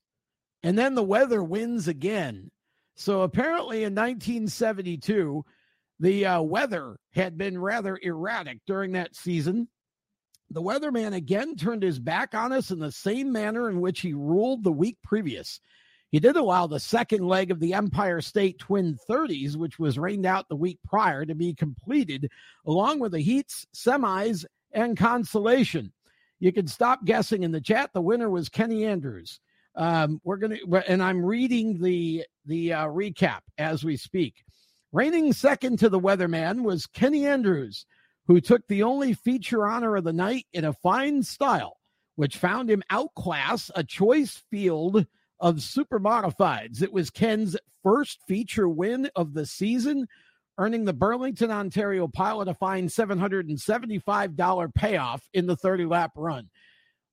and 0.61 0.77
then 0.77 0.95
the 0.95 1.03
weather 1.03 1.43
wins 1.43 1.87
again. 1.87 2.51
So 2.97 3.21
apparently 3.21 3.83
in 3.83 3.93
1972, 3.93 5.43
the 5.99 6.25
uh, 6.25 6.41
weather 6.41 6.97
had 7.13 7.37
been 7.37 7.57
rather 7.57 7.97
erratic 8.01 8.59
during 8.65 8.93
that 8.93 9.15
season. 9.15 9.67
The 10.51 10.61
weatherman 10.61 11.13
again 11.13 11.55
turned 11.55 11.83
his 11.83 11.99
back 11.99 12.35
on 12.35 12.51
us 12.51 12.71
in 12.71 12.79
the 12.79 12.91
same 12.91 13.31
manner 13.31 13.69
in 13.69 13.81
which 13.81 14.01
he 14.01 14.13
ruled 14.13 14.63
the 14.63 14.71
week 14.71 14.97
previous. 15.03 15.59
He 16.11 16.19
did 16.19 16.35
allow 16.37 16.67
the 16.67 16.79
second 16.79 17.27
leg 17.27 17.51
of 17.51 17.59
the 17.59 17.73
Empire 17.73 18.21
State 18.21 18.59
Twin 18.59 18.97
30s, 19.09 19.57
which 19.57 19.79
was 19.79 19.99
rained 19.99 20.25
out 20.25 20.47
the 20.47 20.55
week 20.55 20.79
prior, 20.85 21.25
to 21.25 21.35
be 21.35 21.53
completed, 21.53 22.29
along 22.65 22.99
with 22.99 23.11
the 23.11 23.19
heats, 23.19 23.65
semis, 23.75 24.45
and 24.71 24.95
consolation. 24.95 25.91
You 26.39 26.53
can 26.53 26.67
stop 26.67 27.05
guessing 27.05 27.43
in 27.43 27.51
the 27.51 27.61
chat. 27.61 27.91
The 27.93 28.01
winner 28.01 28.29
was 28.29 28.49
Kenny 28.49 28.85
Andrews. 28.85 29.39
Um, 29.75 30.21
we're 30.23 30.37
gonna, 30.37 30.57
and 30.87 31.03
I'm 31.03 31.25
reading 31.25 31.81
the 31.81 32.23
the 32.45 32.73
uh, 32.73 32.85
recap 32.85 33.41
as 33.57 33.83
we 33.83 33.97
speak. 33.97 34.35
Reigning 34.93 35.33
second 35.33 35.79
to 35.79 35.89
the 35.89 35.99
weatherman 35.99 36.63
was 36.63 36.85
Kenny 36.85 37.25
Andrews, 37.25 37.85
who 38.27 38.41
took 38.41 38.67
the 38.67 38.84
only 38.84 39.13
feature 39.13 39.65
honor 39.65 39.96
of 39.96 40.03
the 40.03 40.13
night 40.13 40.46
in 40.53 40.65
a 40.65 40.74
fine 40.74 41.24
style, 41.24 41.77
which 42.15 42.38
found 42.38 42.70
him 42.70 42.84
outclass 42.89 43.72
a 43.75 43.84
choice 43.84 44.41
field 44.50 45.05
of 45.39 45.62
super 45.62 46.00
modifieds. 46.00 46.82
It 46.82 46.94
was 46.94 47.10
Ken's 47.10 47.55
first 47.84 48.20
feature 48.27 48.67
win 48.67 49.10
of 49.15 49.34
the 49.34 49.46
season, 49.46 50.08
earning 50.58 50.86
the 50.86 50.94
Burlington, 50.94 51.51
Ontario 51.51 52.08
pilot 52.08 52.48
a 52.48 52.53
fine 52.53 52.88
$775 52.88 54.74
payoff 54.74 55.22
in 55.34 55.46
the 55.46 55.55
30 55.55 55.86
lap 55.86 56.12
run. 56.15 56.50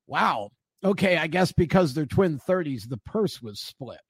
Wow. 0.07 0.49
Okay, 0.83 1.17
I 1.17 1.27
guess 1.27 1.51
because 1.51 1.93
they're 1.93 2.05
twin 2.05 2.39
30s, 2.39 2.89
the 2.89 2.97
purse 2.97 3.41
was 3.41 3.61
split. 3.61 4.01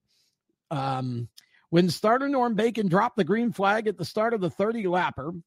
Um, 0.71 1.29
when 1.69 1.89
starter 1.89 2.29
Norm 2.29 2.55
Bacon 2.55 2.87
dropped 2.87 3.17
the 3.17 3.23
green 3.23 3.51
flag 3.51 3.87
at 3.87 3.97
the 3.97 4.05
start 4.05 4.33
of 4.33 4.41
the 4.41 4.49
30 4.49 4.85
lapper, 4.85 5.41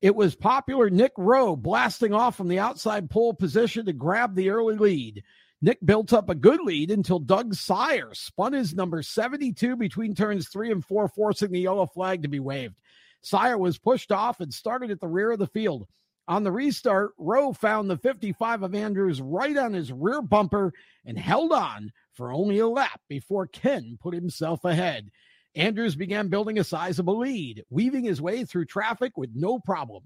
it 0.00 0.14
was 0.14 0.34
popular 0.34 0.90
Nick 0.90 1.12
Rowe 1.16 1.56
blasting 1.56 2.14
off 2.14 2.36
from 2.36 2.48
the 2.48 2.58
outside 2.58 3.10
pole 3.10 3.34
position 3.34 3.86
to 3.86 3.92
grab 3.92 4.34
the 4.34 4.50
early 4.50 4.76
lead. 4.76 5.24
Nick 5.60 5.78
built 5.84 6.12
up 6.12 6.30
a 6.30 6.36
good 6.36 6.60
lead 6.60 6.90
until 6.90 7.18
Doug 7.18 7.54
Sire 7.54 8.14
spun 8.14 8.52
his 8.52 8.74
number 8.74 9.02
72 9.02 9.76
between 9.76 10.14
turns 10.14 10.48
three 10.48 10.70
and 10.70 10.84
four, 10.84 11.08
forcing 11.08 11.50
the 11.50 11.60
yellow 11.60 11.86
flag 11.86 12.22
to 12.22 12.28
be 12.28 12.38
waved. 12.38 12.76
Sire 13.22 13.58
was 13.58 13.78
pushed 13.78 14.12
off 14.12 14.38
and 14.38 14.54
started 14.54 14.92
at 14.92 15.00
the 15.00 15.08
rear 15.08 15.32
of 15.32 15.40
the 15.40 15.48
field. 15.48 15.88
On 16.28 16.44
the 16.44 16.52
restart, 16.52 17.12
Rowe 17.18 17.52
found 17.52 17.90
the 17.90 17.96
55 17.96 18.62
of 18.62 18.74
Andrews 18.74 19.20
right 19.20 19.56
on 19.56 19.72
his 19.72 19.90
rear 19.90 20.22
bumper 20.22 20.72
and 21.04 21.18
held 21.18 21.52
on 21.52 21.90
for 22.12 22.32
only 22.32 22.58
a 22.58 22.68
lap 22.68 23.00
before 23.08 23.46
Ken 23.46 23.98
put 24.00 24.14
himself 24.14 24.64
ahead. 24.64 25.10
Andrews 25.58 25.96
began 25.96 26.28
building 26.28 26.58
a 26.60 26.64
sizable 26.64 27.18
lead, 27.18 27.64
weaving 27.68 28.04
his 28.04 28.22
way 28.22 28.44
through 28.44 28.66
traffic 28.66 29.16
with 29.16 29.30
no 29.34 29.58
problem. 29.58 30.04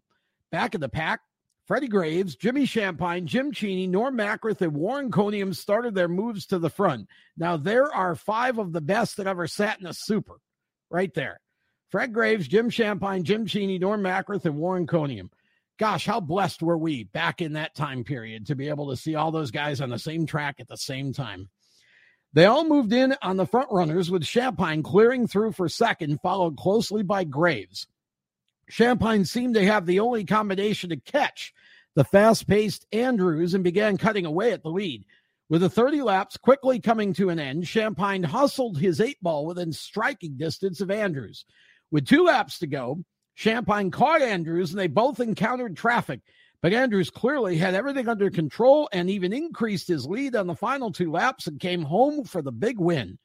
Back 0.50 0.74
in 0.74 0.80
the 0.80 0.88
pack, 0.88 1.20
Freddie 1.66 1.88
Graves, 1.88 2.36
Jimmy 2.36 2.64
Shampine, 2.64 3.26
Jim 3.26 3.52
Cheney, 3.52 3.86
Norm 3.86 4.16
Macrith, 4.16 4.62
and 4.62 4.72
Warren 4.72 5.10
Coniam 5.10 5.54
started 5.54 5.94
their 5.94 6.08
moves 6.08 6.46
to 6.46 6.58
the 6.58 6.70
front. 6.70 7.06
Now, 7.36 7.58
there 7.58 7.92
are 7.92 8.14
five 8.14 8.58
of 8.58 8.72
the 8.72 8.80
best 8.80 9.18
that 9.18 9.26
ever 9.26 9.46
sat 9.46 9.78
in 9.78 9.86
a 9.86 9.92
super 9.94 10.38
right 10.90 11.12
there. 11.14 11.38
Fred 11.90 12.14
Graves, 12.14 12.48
Jim 12.48 12.70
Shampine, 12.70 13.22
Jim 13.22 13.46
Cheney, 13.46 13.78
Norm 13.78 14.02
Macrith, 14.02 14.46
and 14.46 14.56
Warren 14.56 14.86
Coniam. 14.86 15.28
gosh, 15.78 16.06
how 16.06 16.20
blessed 16.20 16.62
were 16.62 16.78
we 16.78 17.04
back 17.04 17.42
in 17.42 17.52
that 17.52 17.74
time 17.74 18.04
period 18.04 18.46
to 18.46 18.54
be 18.54 18.68
able 18.68 18.88
to 18.88 18.96
see 18.96 19.16
all 19.16 19.30
those 19.30 19.50
guys 19.50 19.82
on 19.82 19.90
the 19.90 19.98
same 19.98 20.24
track 20.24 20.56
at 20.60 20.68
the 20.68 20.76
same 20.76 21.12
time. 21.12 21.50
They 22.34 22.46
all 22.46 22.64
moved 22.64 22.92
in 22.92 23.14
on 23.20 23.36
the 23.36 23.46
front 23.46 23.70
runners 23.70 24.10
with 24.10 24.24
Shampine 24.24 24.82
clearing 24.82 25.26
through 25.26 25.52
for 25.52 25.68
second, 25.68 26.20
followed 26.22 26.56
closely 26.56 27.02
by 27.02 27.24
Graves. 27.24 27.86
Shampine 28.70 29.26
seemed 29.26 29.54
to 29.54 29.66
have 29.66 29.84
the 29.84 30.00
only 30.00 30.24
combination 30.24 30.90
to 30.90 30.96
catch 30.96 31.52
the 31.94 32.04
fast 32.04 32.46
paced 32.46 32.86
Andrews 32.92 33.52
and 33.52 33.62
began 33.62 33.98
cutting 33.98 34.24
away 34.24 34.52
at 34.52 34.62
the 34.62 34.70
lead. 34.70 35.04
With 35.50 35.60
the 35.60 35.68
30 35.68 36.00
laps 36.00 36.38
quickly 36.38 36.80
coming 36.80 37.12
to 37.14 37.28
an 37.28 37.38
end, 37.38 37.64
Shampine 37.64 38.24
hustled 38.24 38.78
his 38.78 39.00
eight 39.00 39.22
ball 39.22 39.44
within 39.44 39.72
striking 39.72 40.38
distance 40.38 40.80
of 40.80 40.90
Andrews. 40.90 41.44
With 41.90 42.06
two 42.06 42.24
laps 42.24 42.58
to 42.60 42.66
go, 42.66 43.04
Shampine 43.34 43.92
caught 43.92 44.22
Andrews 44.22 44.70
and 44.70 44.80
they 44.80 44.86
both 44.86 45.20
encountered 45.20 45.76
traffic. 45.76 46.20
But 46.62 46.72
Andrews 46.72 47.10
clearly 47.10 47.58
had 47.58 47.74
everything 47.74 48.08
under 48.08 48.30
control 48.30 48.88
and 48.92 49.10
even 49.10 49.32
increased 49.32 49.88
his 49.88 50.06
lead 50.06 50.36
on 50.36 50.46
the 50.46 50.54
final 50.54 50.92
two 50.92 51.10
laps 51.10 51.48
and 51.48 51.58
came 51.58 51.82
home 51.82 52.22
for 52.22 52.40
the 52.40 52.52
big 52.52 52.78
win. 52.78 53.18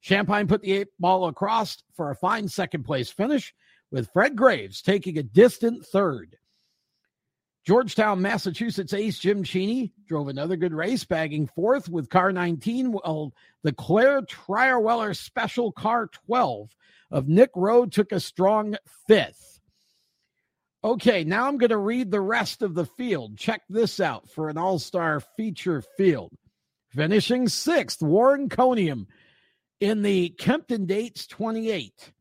Shampine 0.00 0.46
put 0.48 0.62
the 0.62 0.72
eight 0.72 0.88
ball 1.00 1.26
across 1.26 1.82
for 1.94 2.10
a 2.10 2.16
fine 2.16 2.46
second 2.46 2.84
place 2.84 3.10
finish, 3.10 3.52
with 3.90 4.10
Fred 4.12 4.36
Graves 4.36 4.80
taking 4.80 5.18
a 5.18 5.22
distant 5.24 5.84
third. 5.84 6.36
Georgetown, 7.64 8.20
Massachusetts 8.20 8.92
ace 8.92 9.18
Jim 9.18 9.42
Cheney 9.42 9.92
drove 10.06 10.28
another 10.28 10.56
good 10.56 10.74
race, 10.74 11.02
bagging 11.02 11.46
fourth 11.46 11.88
with 11.88 12.10
car 12.10 12.30
19, 12.30 12.92
while 12.92 13.32
the 13.62 13.72
Claire 13.72 14.20
Trierweller 14.22 15.16
Special 15.16 15.72
Car 15.72 16.08
12 16.26 16.76
of 17.10 17.26
Nick 17.26 17.50
Rowe 17.56 17.86
took 17.86 18.12
a 18.12 18.20
strong 18.20 18.76
fifth. 19.08 19.53
Okay, 20.84 21.24
now 21.24 21.48
I'm 21.48 21.56
going 21.56 21.70
to 21.70 21.78
read 21.78 22.10
the 22.10 22.20
rest 22.20 22.60
of 22.60 22.74
the 22.74 22.84
field. 22.84 23.38
Check 23.38 23.62
this 23.70 24.00
out 24.00 24.28
for 24.28 24.50
an 24.50 24.58
all 24.58 24.78
star 24.78 25.18
feature 25.18 25.82
field. 25.96 26.30
Finishing 26.90 27.48
sixth, 27.48 28.02
Warren 28.02 28.50
Coniam 28.50 29.06
in 29.80 30.02
the 30.02 30.28
Kempton 30.28 30.84
Dates 30.84 31.26
28. 31.26 32.12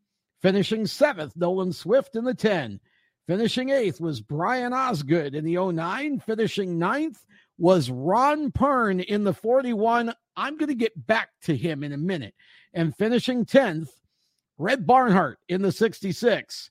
Finishing 0.41 0.88
seventh, 0.88 1.36
Nolan 1.36 1.74
Swift 1.74 2.15
in 2.15 2.24
the 2.24 2.34
10. 2.34 2.79
Finishing 3.27 3.70
eighth 3.70 4.00
was 4.00 4.22
Brian 4.22 4.72
Osgood 4.72 5.36
in 5.36 5.43
the 5.43 5.58
09. 5.58 6.22
Finishing 6.22 6.79
ninth 6.79 7.25
was 7.58 7.91
Ron 7.91 8.50
Pearn 8.50 9.01
in 9.01 9.25
the 9.25 9.34
41. 9.34 10.13
I'm 10.38 10.58
going 10.58 10.70
to 10.70 10.75
get 10.75 11.05
back 11.05 11.29
to 11.43 11.55
him 11.55 11.84
in 11.84 11.91
a 11.91 11.98
minute. 11.98 12.34
And 12.74 12.96
finishing 12.96 13.46
10th, 13.46 13.89
Red 14.58 14.88
Barnhart 14.88 15.39
in 15.50 15.62
the 15.62 15.72
66. 15.74 16.70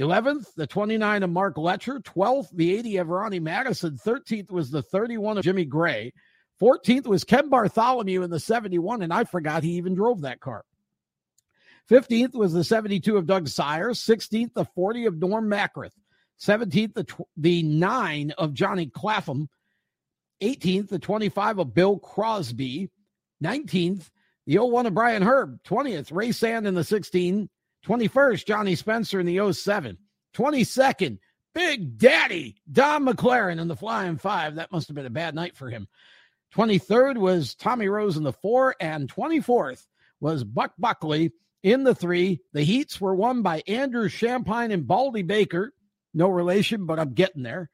11th, 0.00 0.54
the 0.54 0.66
29 0.66 1.22
of 1.22 1.30
Mark 1.30 1.58
Letcher. 1.58 2.00
12th, 2.00 2.48
the 2.52 2.76
80 2.76 2.96
of 2.98 3.08
Ronnie 3.08 3.40
Madison. 3.40 3.98
13th 4.04 4.50
was 4.50 4.70
the 4.70 4.82
31 4.82 5.38
of 5.38 5.44
Jimmy 5.44 5.64
Gray. 5.64 6.12
14th 6.60 7.06
was 7.06 7.24
Ken 7.24 7.48
Bartholomew 7.48 8.22
in 8.22 8.30
the 8.30 8.40
71, 8.40 9.02
and 9.02 9.12
I 9.12 9.24
forgot 9.24 9.62
he 9.62 9.72
even 9.72 9.94
drove 9.94 10.22
that 10.22 10.40
car. 10.40 10.64
15th 11.90 12.34
was 12.34 12.52
the 12.52 12.64
72 12.64 13.16
of 13.16 13.26
Doug 13.26 13.48
Sire. 13.48 13.90
16th, 13.90 14.54
the 14.54 14.64
40 14.64 15.06
of 15.06 15.18
Norm 15.18 15.48
Macrith. 15.48 15.92
17th, 16.40 16.94
the, 16.94 17.04
tw- 17.04 17.28
the 17.36 17.62
9 17.62 18.30
of 18.38 18.54
Johnny 18.54 18.86
Clapham. 18.86 19.48
18th, 20.40 20.88
the 20.88 20.98
25 20.98 21.58
of 21.58 21.74
Bill 21.74 21.98
Crosby. 21.98 22.88
19th, 23.42 24.08
the 24.46 24.58
01 24.58 24.86
of 24.86 24.94
Brian 24.94 25.22
Herb. 25.22 25.62
20th, 25.64 26.12
Ray 26.12 26.32
Sand 26.32 26.66
in 26.66 26.74
the 26.74 26.84
16. 26.84 27.48
21st, 27.86 28.46
Johnny 28.46 28.74
Spencer 28.74 29.20
in 29.20 29.26
the 29.26 29.52
07. 29.52 29.98
22nd, 30.34 31.18
Big 31.54 31.98
Daddy 31.98 32.56
Don 32.70 33.04
McLaren 33.04 33.60
in 33.60 33.68
the 33.68 33.76
Flying 33.76 34.16
Five. 34.16 34.54
That 34.54 34.72
must 34.72 34.88
have 34.88 34.94
been 34.94 35.06
a 35.06 35.10
bad 35.10 35.34
night 35.34 35.56
for 35.56 35.68
him. 35.68 35.88
23rd 36.54 37.18
was 37.18 37.54
Tommy 37.54 37.88
Rose 37.88 38.16
in 38.16 38.22
the 38.22 38.32
four, 38.32 38.74
and 38.80 39.12
24th 39.12 39.86
was 40.20 40.44
Buck 40.44 40.72
Buckley 40.78 41.32
in 41.62 41.84
the 41.84 41.94
three. 41.94 42.40
The 42.52 42.62
heats 42.62 43.00
were 43.00 43.14
won 43.14 43.42
by 43.42 43.62
Andrew 43.66 44.08
Shampine 44.08 44.72
and 44.72 44.86
Baldy 44.86 45.22
Baker. 45.22 45.72
No 46.14 46.28
relation, 46.28 46.86
but 46.86 46.98
I'm 46.98 47.14
getting 47.14 47.42
there. 47.42 47.70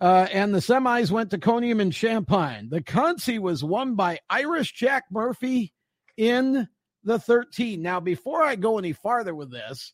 Uh, 0.00 0.26
and 0.32 0.54
the 0.54 0.60
semis 0.60 1.10
went 1.10 1.30
to 1.30 1.38
Coniam 1.38 1.80
and 1.80 1.92
Shampine. 1.92 2.70
The 2.70 2.80
Concy 2.80 3.38
was 3.38 3.62
won 3.62 3.96
by 3.96 4.20
Irish 4.30 4.72
Jack 4.72 5.04
Murphy 5.10 5.72
in 6.16 6.68
the 7.04 7.18
13. 7.18 7.80
Now, 7.82 8.00
before 8.00 8.42
I 8.42 8.56
go 8.56 8.78
any 8.78 8.92
farther 8.92 9.34
with 9.34 9.50
this, 9.50 9.92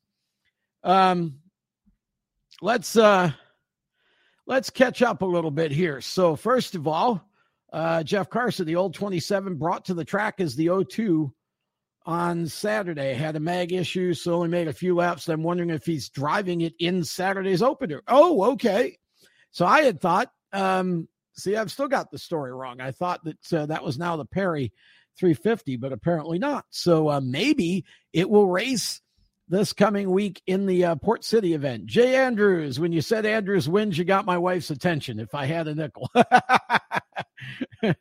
um, 0.83 1.39
let's 2.63 2.97
uh, 2.97 3.33
let's 4.47 4.71
catch 4.71 5.03
up 5.03 5.23
a 5.23 5.27
little 5.27 5.51
bit 5.51 5.73
here. 5.73 6.01
So, 6.01 6.37
first 6.37 6.75
of 6.75 6.87
all, 6.87 7.23
uh, 7.73 8.03
Jeff 8.03 8.31
Carson, 8.31 8.67
the 8.67 8.77
old 8.77 8.95
27, 8.95 9.57
brought 9.57 9.85
to 9.87 9.95
the 9.95 10.05
track 10.05 10.41
as 10.41 10.57
the 10.57 10.85
02 10.89 11.33
on 12.07 12.47
Saturday. 12.47 13.15
Had 13.15 13.37
a 13.37 13.41
mag 13.41 13.73
issue, 13.73 14.15
so 14.15 14.35
only 14.35 14.49
made 14.49 14.69
a 14.69 14.73
few 14.73 14.95
laps. 14.95 15.29
I'm 15.29 15.43
wondering 15.43 15.71
if 15.71 15.85
he's 15.85 16.09
driving 16.09 16.63
it 16.63 16.75
in 16.79 17.05
Saturday's 17.05 17.63
opener. 17.63 18.03
Oh, 18.09 18.53
okay. 18.53 18.97
So 19.51 19.67
I 19.67 19.83
had 19.83 20.01
thought, 20.01 20.31
um, 20.53 21.09
see, 21.37 21.57
I've 21.57 21.71
still 21.71 21.89
got 21.89 22.11
the 22.11 22.19
story 22.19 22.53
wrong. 22.53 22.81
I 22.81 22.93
thought 22.93 23.21
that 23.25 23.53
uh, 23.53 23.67
that 23.67 23.85
was 23.85 23.99
now 23.99 24.17
the 24.17 24.25
Perry 24.25 24.73
350, 25.21 25.77
but 25.77 25.93
apparently 25.93 26.39
not. 26.39 26.65
So 26.71 27.09
uh, 27.09 27.21
maybe 27.21 27.85
it 28.13 28.29
will 28.29 28.49
race 28.49 29.01
this 29.49 29.73
coming 29.73 30.11
week 30.11 30.41
in 30.47 30.67
the 30.67 30.87
uh, 30.87 30.95
Port 30.97 31.25
City 31.25 31.55
event. 31.55 31.87
Jay 31.87 32.17
Andrews, 32.17 32.81
when 32.81 32.93
you 32.93 33.03
said 33.03 33.27
Andrews 33.27 33.69
wins, 33.69 33.99
you 33.99 34.05
got 34.05 34.25
my 34.25 34.39
wife's 34.39 34.71
attention. 34.71 35.21
If 35.21 35.35
I 35.35 35.47
had 35.47 35.69
a 35.69 35.75
nickel, 35.75 36.11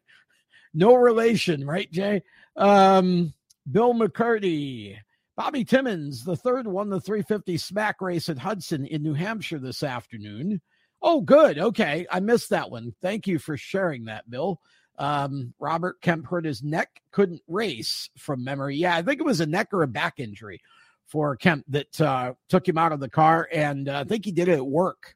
no 0.74 0.96
relation, 0.96 1.66
right, 1.66 1.92
Jay? 1.92 2.24
Um, 2.56 3.34
Bill 3.70 3.94
McCurdy, 3.94 4.98
Bobby 5.36 5.66
Timmons, 5.66 6.24
the 6.24 6.36
third 6.36 6.68
won 6.68 6.90
the 6.90 7.02
350 7.02 7.58
smack 7.58 8.02
race 8.02 8.30
at 8.30 8.38
Hudson 8.38 8.86
in 8.86 9.04
New 9.04 9.14
Hampshire 9.14 9.60
this 9.60 9.84
afternoon. 9.84 10.62
Oh, 11.02 11.22
good. 11.22 11.58
Okay. 11.58 12.06
I 12.12 12.20
missed 12.20 12.50
that 12.50 12.70
one. 12.70 12.94
Thank 13.02 13.26
you 13.26 13.40
for 13.40 13.58
sharing 13.58 14.06
that, 14.06 14.30
Bill. 14.30 14.60
Um, 15.00 15.54
Robert 15.60 16.02
Kemp 16.02 16.28
hurt 16.28 16.46
his 16.46 16.62
neck, 16.62 17.02
couldn't 17.12 17.42
race 17.48 18.10
from 18.18 18.44
memory. 18.44 18.76
Yeah, 18.76 18.96
I 18.96 19.02
think 19.02 19.20
it 19.20 19.26
was 19.26 19.40
a 19.40 19.46
neck 19.46 19.70
or 19.72 19.82
a 19.82 19.88
back 19.88 20.20
injury 20.20 20.62
for 21.08 21.36
Kemp 21.38 21.66
that 21.70 22.00
uh, 22.02 22.34
took 22.50 22.68
him 22.68 22.78
out 22.78 22.92
of 22.92 23.00
the 23.00 23.10
car. 23.10 23.48
And 23.52 23.88
uh, 23.88 24.00
I 24.00 24.04
think 24.04 24.26
he 24.26 24.32
did 24.32 24.50
it 24.50 24.58
at 24.58 24.66
work. 24.66 25.16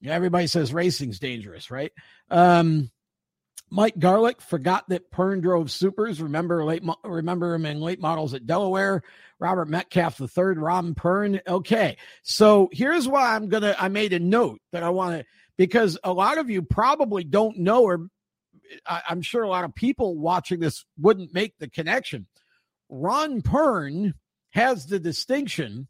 Yeah, 0.00 0.14
everybody 0.14 0.48
says 0.48 0.74
racing's 0.74 1.18
dangerous, 1.20 1.70
right? 1.70 1.92
Um, 2.30 2.90
Mike 3.70 3.98
Garlick 3.98 4.40
forgot 4.40 4.88
that 4.88 5.10
Pearn 5.10 5.40
drove 5.40 5.70
supers. 5.70 6.20
Remember 6.20 6.64
late, 6.64 6.82
remember 7.04 7.54
him 7.54 7.66
in 7.66 7.80
late 7.80 8.00
models 8.00 8.34
at 8.34 8.46
Delaware. 8.46 9.02
Robert 9.38 9.68
Metcalf 9.68 10.16
the 10.16 10.28
third, 10.28 10.58
Ron 10.58 10.94
Pearn. 10.94 11.40
Okay, 11.46 11.96
so 12.22 12.68
here's 12.72 13.06
why 13.06 13.34
I'm 13.34 13.48
gonna. 13.48 13.76
I 13.78 13.88
made 13.88 14.12
a 14.12 14.18
note 14.18 14.60
that 14.72 14.82
I 14.82 14.88
want 14.90 15.20
to 15.20 15.26
because 15.56 15.98
a 16.02 16.12
lot 16.12 16.38
of 16.38 16.50
you 16.50 16.62
probably 16.62 17.24
don't 17.24 17.58
know, 17.58 17.82
or 17.82 18.08
I, 18.86 19.02
I'm 19.08 19.22
sure 19.22 19.42
a 19.42 19.48
lot 19.48 19.64
of 19.64 19.74
people 19.74 20.16
watching 20.16 20.60
this 20.60 20.84
wouldn't 20.98 21.34
make 21.34 21.58
the 21.58 21.68
connection. 21.68 22.26
Ron 22.88 23.42
Pearn 23.42 24.14
has 24.50 24.86
the 24.86 24.98
distinction 24.98 25.88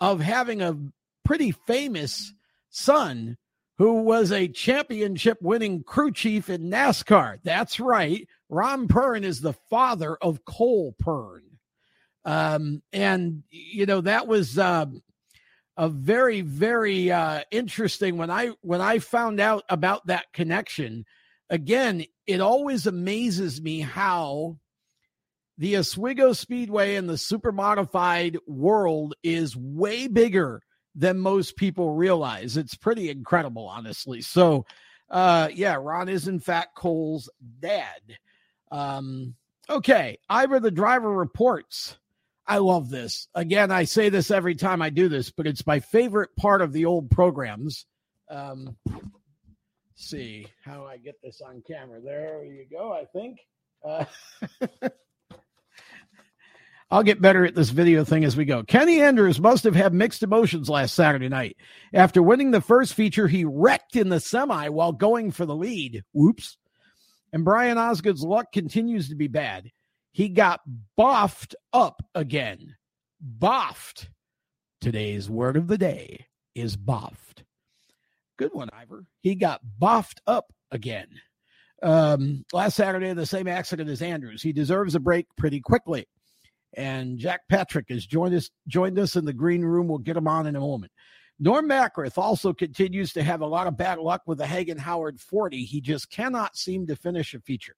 of 0.00 0.20
having 0.20 0.62
a 0.62 0.78
pretty 1.24 1.52
famous 1.52 2.34
son 2.70 3.36
who 3.78 4.02
was 4.02 4.30
a 4.30 4.48
championship 4.48 5.38
winning 5.40 5.82
crew 5.82 6.12
chief 6.12 6.50
in 6.50 6.70
NASCAR. 6.70 7.38
That's 7.42 7.80
right. 7.80 8.28
Ron 8.48 8.88
Pearn 8.88 9.24
is 9.24 9.40
the 9.40 9.54
father 9.70 10.16
of 10.20 10.44
Cole 10.44 10.94
Pearn. 10.98 11.42
Um, 12.24 12.82
and, 12.92 13.42
you 13.50 13.86
know, 13.86 14.02
that 14.02 14.26
was 14.26 14.58
uh, 14.58 14.86
a 15.76 15.88
very, 15.88 16.42
very 16.42 17.10
uh, 17.10 17.42
interesting 17.50 18.18
when 18.18 18.30
I 18.30 18.50
when 18.60 18.82
I 18.82 18.98
found 18.98 19.40
out 19.40 19.64
about 19.70 20.06
that 20.08 20.32
connection. 20.34 21.06
Again, 21.50 22.04
it 22.26 22.40
always 22.40 22.86
amazes 22.86 23.60
me 23.60 23.80
how 23.80 24.56
the 25.58 25.76
Oswego 25.76 26.32
Speedway 26.32 26.94
and 26.94 27.08
the 27.08 27.18
super 27.18 27.52
modified 27.52 28.38
world 28.46 29.14
is 29.22 29.56
way 29.56 30.06
bigger 30.06 30.62
than 30.94 31.18
most 31.18 31.56
people 31.56 31.92
realize. 31.94 32.56
It's 32.56 32.76
pretty 32.76 33.10
incredible, 33.10 33.66
honestly. 33.66 34.22
So, 34.22 34.64
uh, 35.10 35.48
yeah, 35.52 35.74
Ron 35.74 36.08
is 36.08 36.28
in 36.28 36.40
fact 36.40 36.76
Cole's 36.76 37.28
dad. 37.60 38.00
Um, 38.70 39.34
okay, 39.68 40.18
Ivor 40.28 40.60
the 40.60 40.70
driver 40.70 41.10
reports. 41.10 41.96
I 42.46 42.58
love 42.58 42.90
this. 42.90 43.28
Again, 43.34 43.70
I 43.70 43.84
say 43.84 44.08
this 44.08 44.30
every 44.30 44.54
time 44.54 44.82
I 44.82 44.90
do 44.90 45.08
this, 45.08 45.30
but 45.30 45.46
it's 45.46 45.66
my 45.66 45.80
favorite 45.80 46.34
part 46.36 46.62
of 46.62 46.72
the 46.72 46.86
old 46.86 47.10
programs. 47.10 47.86
Um, 48.28 48.76
see 50.00 50.46
how 50.64 50.84
I 50.84 50.96
get 50.96 51.20
this 51.22 51.40
on 51.40 51.62
camera. 51.66 52.00
There 52.00 52.44
you 52.44 52.66
go. 52.70 52.92
I 52.92 53.04
think. 53.06 53.38
Uh, 53.84 54.04
I'll 56.92 57.04
get 57.04 57.22
better 57.22 57.44
at 57.44 57.54
this 57.54 57.70
video 57.70 58.04
thing 58.04 58.24
as 58.24 58.36
we 58.36 58.44
go. 58.44 58.64
Kenny 58.64 59.00
Andrews 59.00 59.38
must 59.38 59.62
have 59.62 59.76
had 59.76 59.94
mixed 59.94 60.24
emotions 60.24 60.68
last 60.68 60.92
Saturday 60.94 61.28
night. 61.28 61.56
After 61.94 62.20
winning 62.20 62.50
the 62.50 62.60
first 62.60 62.94
feature, 62.94 63.28
he 63.28 63.44
wrecked 63.44 63.94
in 63.94 64.08
the 64.08 64.18
semi 64.18 64.68
while 64.68 64.90
going 64.90 65.30
for 65.30 65.46
the 65.46 65.54
lead. 65.54 66.02
Whoops. 66.12 66.56
And 67.32 67.44
Brian 67.44 67.78
Osgood's 67.78 68.24
luck 68.24 68.50
continues 68.52 69.08
to 69.08 69.14
be 69.14 69.28
bad. 69.28 69.70
He 70.10 70.28
got 70.28 70.60
boffed 70.98 71.54
up 71.72 72.02
again. 72.12 72.74
Boffed. 73.24 74.08
Today's 74.80 75.30
word 75.30 75.56
of 75.56 75.68
the 75.68 75.78
day 75.78 76.26
is 76.56 76.76
boffed. 76.76 77.29
Good 78.40 78.54
one, 78.54 78.70
Ivor. 78.72 79.04
He 79.20 79.34
got 79.34 79.60
boffed 79.78 80.20
up 80.26 80.50
again. 80.70 81.08
Um, 81.82 82.46
last 82.54 82.74
Saturday, 82.74 83.12
the 83.12 83.26
same 83.26 83.46
accident 83.46 83.90
as 83.90 84.00
Andrews. 84.00 84.40
He 84.40 84.54
deserves 84.54 84.94
a 84.94 85.00
break 85.00 85.26
pretty 85.36 85.60
quickly. 85.60 86.08
And 86.74 87.18
Jack 87.18 87.42
Patrick 87.50 87.90
has 87.90 88.06
joined 88.06 88.34
us 88.34 88.50
joined 88.66 88.98
us 88.98 89.14
in 89.14 89.26
the 89.26 89.34
green 89.34 89.62
room. 89.62 89.88
We'll 89.88 89.98
get 89.98 90.16
him 90.16 90.26
on 90.26 90.46
in 90.46 90.56
a 90.56 90.60
moment. 90.60 90.90
Norm 91.38 91.68
Macrith 91.68 92.16
also 92.16 92.54
continues 92.54 93.12
to 93.12 93.22
have 93.22 93.42
a 93.42 93.46
lot 93.46 93.66
of 93.66 93.76
bad 93.76 93.98
luck 93.98 94.22
with 94.24 94.38
the 94.38 94.46
Hagen 94.46 94.78
Howard 94.78 95.20
40. 95.20 95.62
He 95.62 95.82
just 95.82 96.08
cannot 96.08 96.56
seem 96.56 96.86
to 96.86 96.96
finish 96.96 97.34
a 97.34 97.40
feature. 97.40 97.76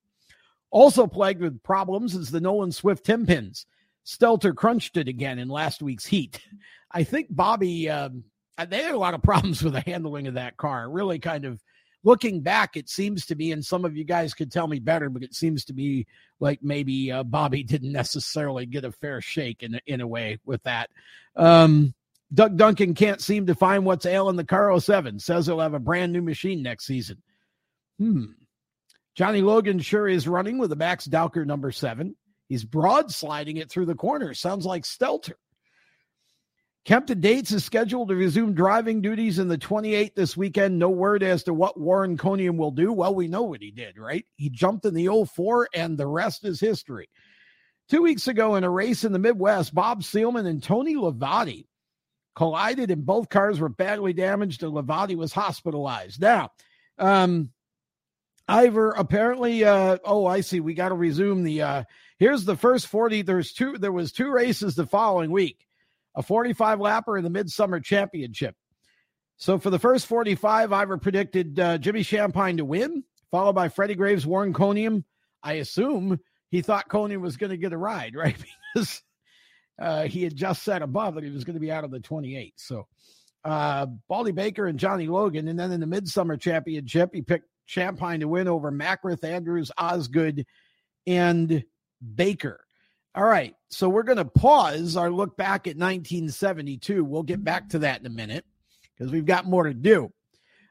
Also 0.70 1.08
plagued 1.08 1.40
with 1.40 1.60
problems 1.64 2.14
is 2.14 2.30
the 2.30 2.40
Nolan 2.40 2.70
Swift 2.70 3.04
Tim 3.04 3.26
Pins. 3.26 3.66
Stelter 4.06 4.54
crunched 4.54 4.96
it 4.96 5.08
again 5.08 5.40
in 5.40 5.48
last 5.48 5.82
week's 5.82 6.06
heat. 6.06 6.40
I 6.92 7.02
think 7.02 7.28
Bobby, 7.30 7.90
um, 7.90 8.22
they 8.68 8.82
had 8.82 8.94
a 8.94 8.98
lot 8.98 9.14
of 9.14 9.22
problems 9.22 9.62
with 9.62 9.72
the 9.72 9.80
handling 9.80 10.26
of 10.26 10.34
that 10.34 10.56
car. 10.56 10.88
Really 10.88 11.18
kind 11.18 11.44
of 11.44 11.62
looking 12.04 12.40
back, 12.40 12.76
it 12.76 12.88
seems 12.88 13.26
to 13.26 13.34
be, 13.34 13.52
and 13.52 13.64
some 13.64 13.84
of 13.84 13.96
you 13.96 14.04
guys 14.04 14.34
could 14.34 14.52
tell 14.52 14.66
me 14.66 14.78
better, 14.78 15.08
but 15.08 15.22
it 15.22 15.34
seems 15.34 15.64
to 15.66 15.72
be 15.72 16.06
like 16.40 16.62
maybe 16.62 17.10
uh, 17.12 17.22
Bobby 17.22 17.62
didn't 17.64 17.92
necessarily 17.92 18.66
get 18.66 18.84
a 18.84 18.92
fair 18.92 19.20
shake 19.20 19.62
in 19.62 19.80
in 19.86 20.00
a 20.00 20.06
way 20.06 20.38
with 20.44 20.62
that. 20.64 20.90
Um, 21.36 21.94
Doug 22.34 22.56
Duncan 22.56 22.94
can't 22.94 23.20
seem 23.20 23.46
to 23.46 23.54
find 23.54 23.84
what's 23.84 24.06
ailing 24.06 24.36
the 24.36 24.44
car 24.44 24.78
07. 24.78 25.18
Says 25.18 25.46
he'll 25.46 25.60
have 25.60 25.74
a 25.74 25.78
brand 25.78 26.12
new 26.12 26.22
machine 26.22 26.62
next 26.62 26.86
season. 26.86 27.22
Hmm. 27.98 28.24
Johnny 29.14 29.42
Logan 29.42 29.78
sure 29.78 30.08
is 30.08 30.26
running 30.26 30.56
with 30.56 30.70
the 30.70 30.76
Max 30.76 31.06
Dowker 31.06 31.44
number 31.46 31.70
seven. 31.70 32.16
He's 32.48 32.64
broad 32.64 33.10
sliding 33.10 33.58
it 33.58 33.70
through 33.70 33.86
the 33.86 33.94
corner. 33.94 34.32
Sounds 34.32 34.64
like 34.64 34.84
Stelter. 34.84 35.34
Kempton 36.84 37.20
Dates 37.20 37.52
is 37.52 37.64
scheduled 37.64 38.08
to 38.08 38.16
resume 38.16 38.54
driving 38.54 39.00
duties 39.00 39.38
in 39.38 39.46
the 39.46 39.58
28th 39.58 40.16
this 40.16 40.36
weekend. 40.36 40.78
No 40.78 40.90
word 40.90 41.22
as 41.22 41.44
to 41.44 41.54
what 41.54 41.78
Warren 41.78 42.16
Coniam 42.16 42.56
will 42.56 42.72
do. 42.72 42.92
Well, 42.92 43.14
we 43.14 43.28
know 43.28 43.44
what 43.44 43.62
he 43.62 43.70
did, 43.70 43.96
right? 43.98 44.26
He 44.34 44.50
jumped 44.50 44.84
in 44.84 44.94
the 44.94 45.24
04, 45.24 45.68
and 45.74 45.96
the 45.96 46.08
rest 46.08 46.44
is 46.44 46.58
history. 46.58 47.08
Two 47.88 48.02
weeks 48.02 48.26
ago, 48.26 48.56
in 48.56 48.64
a 48.64 48.70
race 48.70 49.04
in 49.04 49.12
the 49.12 49.20
Midwest, 49.20 49.72
Bob 49.72 50.02
Seelman 50.02 50.46
and 50.46 50.60
Tony 50.60 50.96
Lavati 50.96 51.66
collided, 52.34 52.90
and 52.90 53.06
both 53.06 53.28
cars 53.28 53.60
were 53.60 53.68
badly 53.68 54.12
damaged, 54.12 54.64
and 54.64 54.72
Lavati 54.72 55.14
was 55.14 55.32
hospitalized. 55.32 56.20
Now, 56.20 56.50
um, 56.98 57.50
Ivor 58.48 58.90
apparently, 58.90 59.62
uh, 59.62 59.98
oh, 60.04 60.26
I 60.26 60.40
see. 60.40 60.58
We 60.58 60.74
got 60.74 60.88
to 60.88 60.96
resume 60.96 61.44
the. 61.44 61.62
Uh, 61.62 61.84
here's 62.18 62.44
the 62.44 62.56
first 62.56 62.88
40. 62.88 63.22
There's 63.22 63.52
two. 63.52 63.78
There 63.78 63.92
was 63.92 64.10
two 64.10 64.32
races 64.32 64.74
the 64.74 64.86
following 64.86 65.30
week 65.30 65.64
a 66.14 66.22
45 66.22 66.78
lapper 66.78 67.18
in 67.18 67.24
the 67.24 67.30
Midsummer 67.30 67.80
Championship. 67.80 68.54
So 69.36 69.58
for 69.58 69.70
the 69.70 69.78
first 69.78 70.06
45, 70.06 70.72
Ivor 70.72 70.98
predicted 70.98 71.58
uh, 71.58 71.78
Jimmy 71.78 72.02
Shampine 72.02 72.58
to 72.58 72.64
win, 72.64 73.02
followed 73.30 73.54
by 73.54 73.68
Freddie 73.68 73.94
Graves, 73.94 74.26
Warren 74.26 74.52
Coniam. 74.52 75.04
I 75.42 75.54
assume 75.54 76.20
he 76.50 76.62
thought 76.62 76.88
Coniam 76.88 77.20
was 77.20 77.36
going 77.36 77.50
to 77.50 77.56
get 77.56 77.72
a 77.72 77.78
ride, 77.78 78.14
right? 78.16 78.36
Because 78.74 79.02
uh, 79.80 80.04
he 80.04 80.22
had 80.22 80.36
just 80.36 80.62
said 80.62 80.82
above 80.82 81.14
that 81.14 81.24
he 81.24 81.30
was 81.30 81.44
going 81.44 81.54
to 81.54 81.60
be 81.60 81.72
out 81.72 81.84
of 81.84 81.90
the 81.90 82.00
28. 82.00 82.54
So 82.56 82.86
uh, 83.44 83.86
Baldy 84.08 84.32
Baker 84.32 84.66
and 84.66 84.78
Johnny 84.78 85.08
Logan. 85.08 85.48
And 85.48 85.58
then 85.58 85.72
in 85.72 85.80
the 85.80 85.86
Midsummer 85.86 86.36
Championship, 86.36 87.10
he 87.12 87.22
picked 87.22 87.48
Shampine 87.68 88.20
to 88.20 88.28
win 88.28 88.48
over 88.48 88.70
Macrith, 88.70 89.24
Andrews, 89.24 89.70
Osgood, 89.78 90.46
and 91.06 91.64
Baker. 92.14 92.64
All 93.14 93.24
right. 93.24 93.54
So 93.68 93.88
we're 93.88 94.04
going 94.04 94.18
to 94.18 94.24
pause 94.24 94.96
our 94.96 95.10
look 95.10 95.36
back 95.36 95.66
at 95.66 95.76
1972. 95.76 97.04
We'll 97.04 97.22
get 97.22 97.44
back 97.44 97.70
to 97.70 97.80
that 97.80 98.00
in 98.00 98.06
a 98.06 98.10
minute 98.10 98.44
because 98.94 99.12
we've 99.12 99.26
got 99.26 99.46
more 99.46 99.64
to 99.64 99.74
do. 99.74 100.12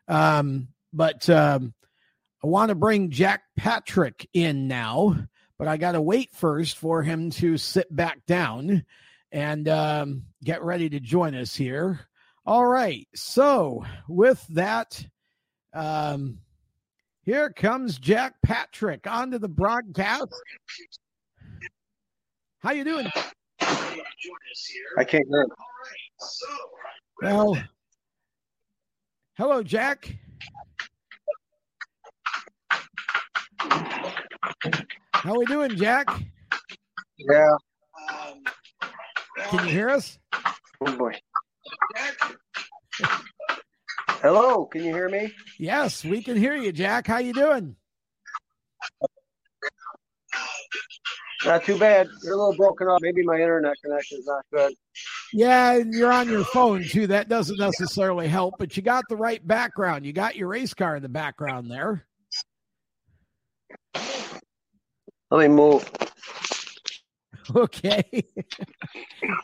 Um, 0.07 0.69
but 0.91 1.29
um, 1.29 1.73
I 2.43 2.47
want 2.47 2.69
to 2.69 2.75
bring 2.75 3.11
Jack 3.11 3.43
Patrick 3.55 4.27
in 4.33 4.67
now, 4.67 5.27
but 5.59 5.67
I 5.67 5.77
got 5.77 5.91
to 5.91 6.01
wait 6.01 6.31
first 6.33 6.77
for 6.77 7.03
him 7.03 7.29
to 7.31 7.57
sit 7.57 7.95
back 7.95 8.25
down 8.25 8.85
and 9.31 9.67
um, 9.67 10.23
get 10.43 10.63
ready 10.63 10.89
to 10.89 10.99
join 10.99 11.35
us 11.35 11.55
here. 11.55 12.07
All 12.45 12.65
right. 12.65 13.07
So 13.13 13.85
with 14.07 14.43
that, 14.49 15.05
um, 15.73 16.39
here 17.23 17.51
comes 17.51 17.99
Jack 17.99 18.35
Patrick 18.43 19.05
onto 19.05 19.37
the 19.37 19.47
broadcast. 19.47 20.33
How 22.61 22.71
you 22.73 22.83
doing? 22.83 23.07
I 24.97 25.03
can't 25.03 25.25
hear. 25.27 25.47
Well, 27.23 27.57
hello, 29.35 29.63
Jack. 29.63 30.15
How 35.13 35.33
are 35.33 35.39
we 35.39 35.45
doing, 35.45 35.75
Jack? 35.75 36.07
Yeah. 37.17 37.47
Can 39.49 39.65
you 39.67 39.71
hear 39.71 39.89
us? 39.89 40.19
Oh 40.85 40.97
boy. 40.97 41.13
Hello, 44.21 44.65
can 44.65 44.83
you 44.83 44.93
hear 44.93 45.09
me? 45.09 45.33
Yes, 45.57 46.05
we 46.05 46.21
can 46.21 46.37
hear 46.37 46.55
you, 46.55 46.71
Jack. 46.71 47.07
How 47.07 47.17
you 47.17 47.33
doing? 47.33 47.75
Not 51.45 51.63
too 51.63 51.77
bad. 51.79 52.07
You're 52.23 52.33
a 52.33 52.37
little 52.37 52.55
broken 52.55 52.87
up. 52.87 53.01
Maybe 53.01 53.23
my 53.23 53.35
internet 53.35 53.75
connection 53.83 54.19
is 54.19 54.25
not 54.27 54.45
good. 54.53 54.73
Yeah, 55.33 55.73
and 55.73 55.93
you're 55.93 56.11
on 56.11 56.29
your 56.29 56.43
phone 56.45 56.83
too. 56.83 57.07
That 57.07 57.29
doesn't 57.29 57.57
necessarily 57.57 58.27
help, 58.27 58.55
but 58.59 58.77
you 58.77 58.83
got 58.83 59.05
the 59.09 59.15
right 59.15 59.45
background. 59.45 60.05
You 60.05 60.13
got 60.13 60.35
your 60.35 60.49
race 60.49 60.73
car 60.73 60.95
in 60.95 61.01
the 61.01 61.09
background 61.09 61.71
there. 61.71 62.05
Let 65.31 65.39
me 65.39 65.47
move. 65.47 65.89
Okay. 67.53 68.03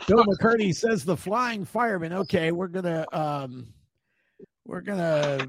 Bill 0.08 0.24
McCurdy 0.24 0.74
says 0.74 1.04
the 1.04 1.18
flying 1.18 1.66
fireman. 1.66 2.14
Okay, 2.14 2.54
we're 2.54 2.70
gonna 2.70 3.06
um 3.12 3.74
we're 4.66 4.82
gonna 4.82 5.48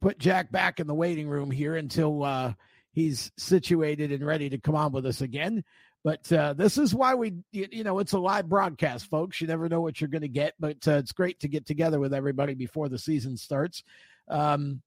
put 0.00 0.18
Jack 0.18 0.50
back 0.50 0.80
in 0.80 0.88
the 0.88 0.94
waiting 0.94 1.28
room 1.28 1.52
here 1.52 1.76
until 1.76 2.24
uh 2.24 2.54
he's 2.92 3.32
situated 3.36 4.12
and 4.12 4.24
ready 4.24 4.48
to 4.50 4.58
come 4.58 4.74
on 4.76 4.92
with 4.92 5.06
us 5.06 5.20
again. 5.20 5.64
But 6.04 6.32
uh, 6.32 6.54
this 6.54 6.78
is 6.78 6.94
why 6.94 7.14
we, 7.14 7.34
you 7.52 7.84
know, 7.84 8.00
it's 8.00 8.12
a 8.12 8.18
live 8.18 8.48
broadcast, 8.48 9.08
folks. 9.08 9.40
You 9.40 9.46
never 9.46 9.68
know 9.68 9.80
what 9.80 10.00
you're 10.00 10.08
going 10.08 10.22
to 10.22 10.28
get, 10.28 10.54
but 10.58 10.76
uh, 10.88 10.92
it's 10.92 11.12
great 11.12 11.38
to 11.40 11.48
get 11.48 11.64
together 11.64 12.00
with 12.00 12.12
everybody 12.12 12.54
before 12.54 12.88
the 12.88 12.98
season 12.98 13.36
starts. 13.36 13.84
Um, 14.28 14.82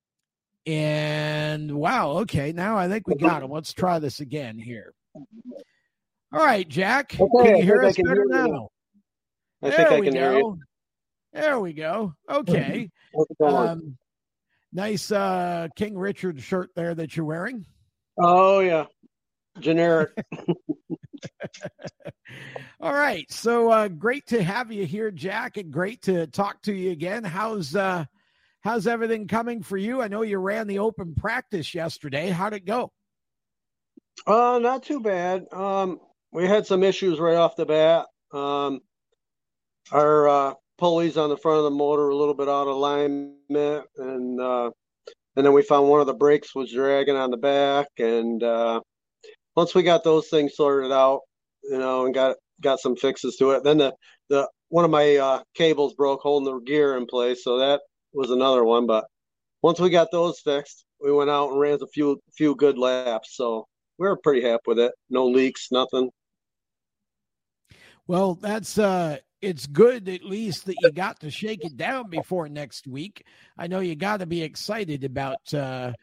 and 0.65 1.71
wow, 1.71 2.09
okay, 2.19 2.51
now 2.51 2.77
I 2.77 2.89
think 2.89 3.07
we 3.07 3.15
got 3.15 3.43
him. 3.43 3.51
Let's 3.51 3.71
try 3.71 3.99
this 3.99 4.19
again 4.19 4.57
here. 4.57 4.93
All 6.33 6.43
right, 6.45 6.67
Jack, 6.67 7.15
Okay, 7.17 7.47
can 7.47 7.57
you 7.57 7.63
hear 7.63 7.83
us 7.83 7.95
better 7.95 8.25
hear 8.29 8.45
now? 8.47 8.69
I 9.63 9.69
there 9.69 9.77
think 9.77 9.89
I 9.89 9.99
we 9.99 10.05
can 10.07 10.13
go. 10.15 10.19
hear 10.19 10.37
you. 10.39 10.59
There 11.33 11.59
we 11.59 11.73
go. 11.73 12.13
Okay. 12.29 12.89
How's 13.15 13.27
it 13.29 13.37
going? 13.39 13.69
Um, 13.69 13.97
nice 14.73 15.11
uh, 15.11 15.67
King 15.77 15.97
Richard 15.97 16.41
shirt 16.41 16.71
there 16.75 16.93
that 16.95 17.15
you're 17.15 17.25
wearing. 17.25 17.65
Oh 18.17 18.59
yeah, 18.59 18.85
generic. 19.59 20.11
All 22.81 22.93
right. 22.93 23.29
So 23.31 23.71
uh 23.71 23.87
great 23.87 24.25
to 24.27 24.43
have 24.43 24.71
you 24.71 24.85
here, 24.85 25.11
Jack, 25.11 25.57
and 25.57 25.71
great 25.71 26.01
to 26.03 26.27
talk 26.27 26.61
to 26.63 26.73
you 26.73 26.91
again. 26.91 27.23
How's 27.23 27.75
uh 27.75 28.05
how's 28.61 28.87
everything 28.87 29.27
coming 29.27 29.61
for 29.63 29.77
you? 29.77 30.01
I 30.01 30.07
know 30.07 30.21
you 30.21 30.37
ran 30.37 30.67
the 30.67 30.79
open 30.79 31.15
practice 31.15 31.73
yesterday. 31.73 32.29
How'd 32.29 32.53
it 32.53 32.65
go? 32.65 32.91
Uh, 34.25 34.59
not 34.61 34.83
too 34.83 34.99
bad. 35.01 35.45
Um, 35.51 35.99
we 36.31 36.47
had 36.47 36.65
some 36.65 36.83
issues 36.83 37.19
right 37.19 37.35
off 37.35 37.55
the 37.55 37.65
bat. 37.65 38.07
Um, 38.31 38.81
our 39.91 40.27
uh, 40.27 40.53
pulleys 40.77 41.17
on 41.17 41.29
the 41.29 41.37
front 41.37 41.59
of 41.59 41.63
the 41.65 41.71
motor 41.71 42.05
were 42.05 42.09
a 42.09 42.15
little 42.15 42.33
bit 42.33 42.47
out 42.47 42.67
of 42.67 42.75
alignment, 42.75 43.85
and 43.97 44.41
uh, 44.41 44.71
and 45.35 45.45
then 45.45 45.53
we 45.53 45.61
found 45.61 45.89
one 45.89 45.99
of 45.99 46.07
the 46.07 46.13
brakes 46.13 46.55
was 46.55 46.71
dragging 46.71 47.15
on 47.15 47.31
the 47.31 47.37
back. 47.37 47.87
And 47.97 48.41
uh, 48.41 48.81
once 49.55 49.75
we 49.75 49.83
got 49.83 50.03
those 50.03 50.27
things 50.29 50.55
sorted 50.55 50.91
out, 50.91 51.21
you 51.63 51.77
know, 51.77 52.05
and 52.05 52.13
got 52.13 52.37
got 52.61 52.79
some 52.79 52.95
fixes 52.95 53.35
to 53.37 53.51
it, 53.51 53.63
then 53.63 53.77
the 53.77 53.93
the 54.29 54.49
one 54.69 54.85
of 54.85 54.91
my 54.91 55.15
uh, 55.17 55.41
cables 55.55 55.93
broke 55.93 56.21
holding 56.21 56.51
the 56.51 56.59
gear 56.61 56.97
in 56.97 57.05
place, 57.05 57.43
so 57.43 57.59
that 57.59 57.81
was 58.13 58.31
another 58.31 58.63
one. 58.63 58.87
But 58.87 59.05
once 59.61 59.79
we 59.79 59.89
got 59.89 60.11
those 60.11 60.39
fixed, 60.39 60.85
we 61.01 61.11
went 61.11 61.29
out 61.29 61.51
and 61.51 61.59
ran 61.59 61.79
a 61.81 61.87
few 61.87 62.19
few 62.35 62.55
good 62.55 62.77
laps. 62.77 63.35
So 63.35 63.65
we 63.97 64.07
were 64.07 64.17
pretty 64.17 64.41
happy 64.41 64.63
with 64.67 64.79
it. 64.79 64.93
No 65.09 65.27
leaks, 65.27 65.67
nothing. 65.71 66.09
Well, 68.07 68.35
that's 68.35 68.77
uh 68.77 69.17
it's 69.45 69.67
good 69.67 70.09
at 70.09 70.23
least 70.23 70.65
that 70.65 70.75
you 70.81 70.91
got 70.91 71.19
to 71.19 71.29
shake 71.29 71.63
it 71.63 71.77
down 71.77 72.09
before 72.09 72.49
next 72.49 72.87
week. 72.87 73.23
I 73.57 73.67
know 73.67 73.79
you 73.79 73.95
got 73.95 74.17
to 74.17 74.25
be 74.25 74.41
excited 74.41 75.03
about 75.03 75.53
uh 75.53 75.93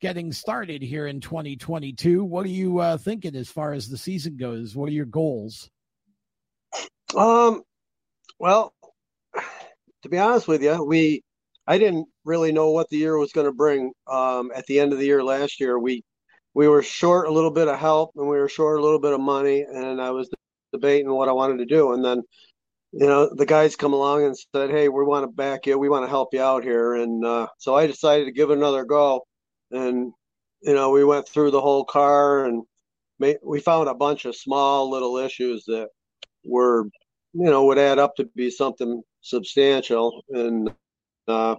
getting 0.00 0.32
started 0.32 0.82
here 0.82 1.06
in 1.06 1.20
2022. 1.20 2.22
What 2.22 2.46
are 2.46 2.50
you 2.50 2.78
uh 2.78 2.96
thinking 2.96 3.34
as 3.34 3.48
far 3.48 3.72
as 3.72 3.88
the 3.88 3.98
season 3.98 4.36
goes? 4.36 4.76
What 4.76 4.88
are 4.88 4.92
your 4.92 5.06
goals? 5.06 5.68
Um, 7.16 7.62
well, 8.38 8.74
to 10.02 10.08
be 10.08 10.18
honest 10.18 10.46
with 10.46 10.62
you, 10.62 10.84
we 10.84 11.22
I 11.66 11.78
didn't 11.78 12.06
really 12.24 12.52
know 12.52 12.70
what 12.70 12.88
the 12.90 12.98
year 12.98 13.18
was 13.18 13.32
going 13.32 13.46
to 13.46 13.52
bring. 13.52 13.92
Um, 14.06 14.52
at 14.54 14.66
the 14.66 14.78
end 14.78 14.92
of 14.92 14.98
the 14.98 15.06
year 15.06 15.24
last 15.24 15.58
year, 15.60 15.78
we 15.78 16.04
we 16.54 16.68
were 16.68 16.82
short 16.82 17.26
a 17.26 17.32
little 17.32 17.50
bit 17.50 17.66
of 17.66 17.78
help 17.78 18.12
and 18.14 18.28
we 18.28 18.36
were 18.36 18.48
short 18.48 18.78
a 18.78 18.82
little 18.82 19.00
bit 19.00 19.14
of 19.14 19.20
money, 19.20 19.62
and 19.62 20.00
I 20.00 20.10
was 20.10 20.30
debating 20.72 21.10
what 21.10 21.28
I 21.28 21.32
wanted 21.32 21.58
to 21.58 21.66
do, 21.66 21.92
and 21.92 22.04
then 22.04 22.22
you 23.00 23.06
know 23.06 23.30
the 23.34 23.46
guys 23.46 23.76
come 23.76 23.92
along 23.92 24.24
and 24.24 24.36
said, 24.54 24.70
"Hey, 24.70 24.88
we 24.88 25.04
want 25.04 25.24
to 25.24 25.32
back 25.32 25.66
you. 25.66 25.78
We 25.78 25.88
want 25.88 26.04
to 26.04 26.10
help 26.10 26.30
you 26.32 26.42
out 26.42 26.64
here," 26.64 26.94
and 26.94 27.24
uh, 27.24 27.48
so 27.58 27.74
I 27.74 27.86
decided 27.86 28.26
to 28.26 28.32
give 28.32 28.50
it 28.50 28.58
another 28.58 28.84
go, 28.84 29.26
and 29.72 30.12
you 30.62 30.74
know 30.74 30.90
we 30.90 31.04
went 31.04 31.28
through 31.28 31.50
the 31.50 31.60
whole 31.60 31.84
car 31.84 32.46
and 32.46 32.64
ma- 33.20 33.32
we 33.44 33.60
found 33.60 33.88
a 33.88 33.94
bunch 33.94 34.24
of 34.24 34.36
small 34.36 34.90
little 34.90 35.18
issues 35.18 35.64
that 35.66 35.88
were 36.44 36.84
you 37.34 37.50
know 37.50 37.66
would 37.66 37.78
add 37.78 37.98
up 37.98 38.14
to 38.16 38.24
be 38.36 38.50
something 38.50 39.02
substantial 39.22 40.22
and 40.30 40.70
uh 41.28 41.54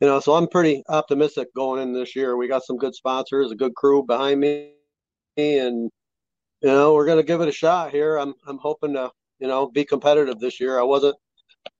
you 0.00 0.08
know 0.08 0.20
so 0.20 0.34
i'm 0.34 0.48
pretty 0.48 0.82
optimistic 0.88 1.48
going 1.54 1.82
in 1.82 1.92
this 1.92 2.16
year 2.16 2.36
we 2.36 2.48
got 2.48 2.64
some 2.64 2.78
good 2.78 2.94
sponsors 2.94 3.50
a 3.50 3.56
good 3.56 3.74
crew 3.74 4.02
behind 4.04 4.40
me 4.40 4.72
and 5.36 5.90
you 6.62 6.68
know 6.68 6.94
we're 6.94 7.06
going 7.06 7.18
to 7.18 7.22
give 7.22 7.40
it 7.40 7.48
a 7.48 7.52
shot 7.52 7.90
here 7.90 8.16
i'm 8.18 8.34
i'm 8.46 8.58
hoping 8.58 8.94
to 8.94 9.10
you 9.40 9.48
know 9.48 9.68
be 9.70 9.84
competitive 9.84 10.38
this 10.38 10.60
year. 10.60 10.78
I 10.78 10.84
wasn't 10.84 11.16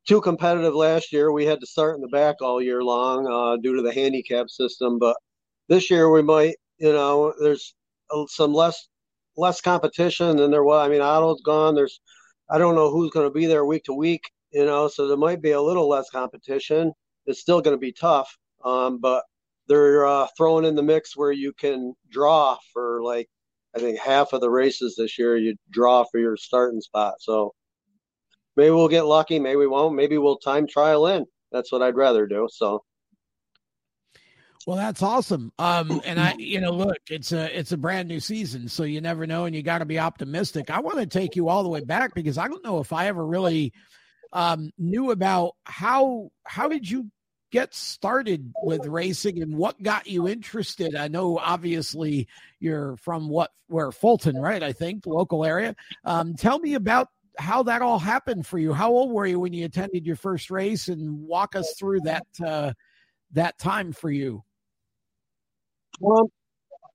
too 0.06 0.20
competitive 0.20 0.74
last 0.74 1.12
year. 1.12 1.32
We 1.32 1.46
had 1.46 1.60
to 1.60 1.66
start 1.66 1.96
in 1.96 2.02
the 2.02 2.08
back 2.08 2.36
all 2.40 2.62
year 2.62 2.82
long 2.82 3.26
uh 3.26 3.56
due 3.62 3.76
to 3.76 3.82
the 3.82 3.92
handicap 3.92 4.48
system 4.50 4.98
but 4.98 5.16
this 5.68 5.90
year 5.90 6.10
we 6.10 6.22
might 6.22 6.56
you 6.78 6.92
know 6.92 7.34
there's 7.40 7.74
some 8.28 8.54
less 8.54 8.88
less 9.36 9.60
competition 9.60 10.36
than 10.36 10.50
there 10.50 10.64
was. 10.64 10.86
I 10.86 10.90
mean 10.90 11.00
otto's 11.02 11.42
gone. 11.42 11.74
There's 11.74 12.00
I 12.50 12.58
don't 12.58 12.74
know 12.74 12.90
who's 12.90 13.10
going 13.10 13.26
to 13.26 13.32
be 13.32 13.46
there 13.46 13.64
week 13.64 13.84
to 13.84 13.92
week, 13.92 14.22
you 14.52 14.64
know, 14.64 14.88
so 14.88 15.06
there 15.06 15.16
might 15.16 15.42
be 15.42 15.50
a 15.52 15.60
little 15.60 15.88
less 15.88 16.08
competition. 16.10 16.92
It's 17.26 17.40
still 17.40 17.60
going 17.60 17.74
to 17.74 17.80
be 17.80 17.92
tough, 17.92 18.34
um, 18.64 18.98
but 18.98 19.24
they're 19.68 20.06
uh, 20.06 20.26
throwing 20.36 20.64
in 20.64 20.74
the 20.74 20.82
mix 20.82 21.16
where 21.16 21.32
you 21.32 21.52
can 21.52 21.94
draw 22.10 22.56
for 22.72 23.02
like 23.02 23.28
I 23.78 23.80
think 23.80 23.98
half 23.98 24.32
of 24.32 24.40
the 24.40 24.50
races 24.50 24.96
this 24.96 25.18
year. 25.18 25.36
You 25.36 25.56
draw 25.70 26.04
for 26.04 26.18
your 26.18 26.36
starting 26.36 26.80
spot, 26.80 27.14
so 27.20 27.54
maybe 28.56 28.70
we'll 28.70 28.88
get 28.88 29.06
lucky, 29.06 29.38
maybe 29.38 29.56
we 29.56 29.66
won't. 29.66 29.94
Maybe 29.94 30.18
we'll 30.18 30.38
time 30.38 30.66
trial 30.66 31.06
in. 31.06 31.24
That's 31.52 31.72
what 31.72 31.82
I'd 31.82 31.96
rather 31.96 32.26
do. 32.26 32.48
So 32.50 32.82
Well, 34.66 34.76
that's 34.76 35.02
awesome. 35.02 35.52
Um, 35.58 36.02
and 36.04 36.20
I, 36.20 36.34
you 36.38 36.60
know, 36.60 36.72
look, 36.72 36.98
it's 37.08 37.32
a 37.32 37.56
it's 37.56 37.72
a 37.72 37.76
brand 37.76 38.08
new 38.08 38.20
season, 38.20 38.68
so 38.68 38.82
you 38.82 39.00
never 39.00 39.26
know, 39.26 39.44
and 39.44 39.54
you 39.54 39.62
got 39.62 39.78
to 39.78 39.86
be 39.86 39.98
optimistic. 39.98 40.70
I 40.70 40.80
want 40.80 40.98
to 40.98 41.06
take 41.06 41.36
you 41.36 41.48
all 41.48 41.62
the 41.62 41.68
way 41.68 41.84
back 41.84 42.14
because 42.14 42.36
I 42.36 42.48
don't 42.48 42.64
know 42.64 42.80
if 42.80 42.92
I 42.92 43.06
ever 43.06 43.24
really 43.24 43.72
um, 44.32 44.70
knew 44.76 45.10
about 45.10 45.52
how 45.64 46.30
how 46.44 46.68
did 46.68 46.88
you 46.88 47.10
get 47.50 47.74
started 47.74 48.52
with 48.62 48.86
racing 48.86 49.42
and 49.42 49.56
what 49.56 49.82
got 49.82 50.06
you 50.06 50.28
interested. 50.28 50.94
I 50.94 51.08
know 51.08 51.38
obviously 51.38 52.28
you're 52.60 52.96
from 52.96 53.28
what 53.28 53.50
where 53.68 53.92
Fulton, 53.92 54.36
right? 54.36 54.62
I 54.62 54.72
think 54.72 55.06
local 55.06 55.44
area. 55.44 55.74
Um, 56.04 56.34
tell 56.34 56.58
me 56.58 56.74
about 56.74 57.08
how 57.38 57.62
that 57.64 57.82
all 57.82 57.98
happened 57.98 58.46
for 58.46 58.58
you. 58.58 58.72
How 58.72 58.90
old 58.90 59.12
were 59.12 59.26
you 59.26 59.40
when 59.40 59.52
you 59.52 59.64
attended 59.64 60.06
your 60.06 60.16
first 60.16 60.50
race, 60.50 60.88
and 60.88 61.26
walk 61.26 61.54
us 61.54 61.74
through 61.78 62.00
that 62.00 62.26
uh, 62.44 62.72
that 63.32 63.58
time 63.58 63.92
for 63.92 64.10
you. 64.10 64.42
Well, 66.00 66.30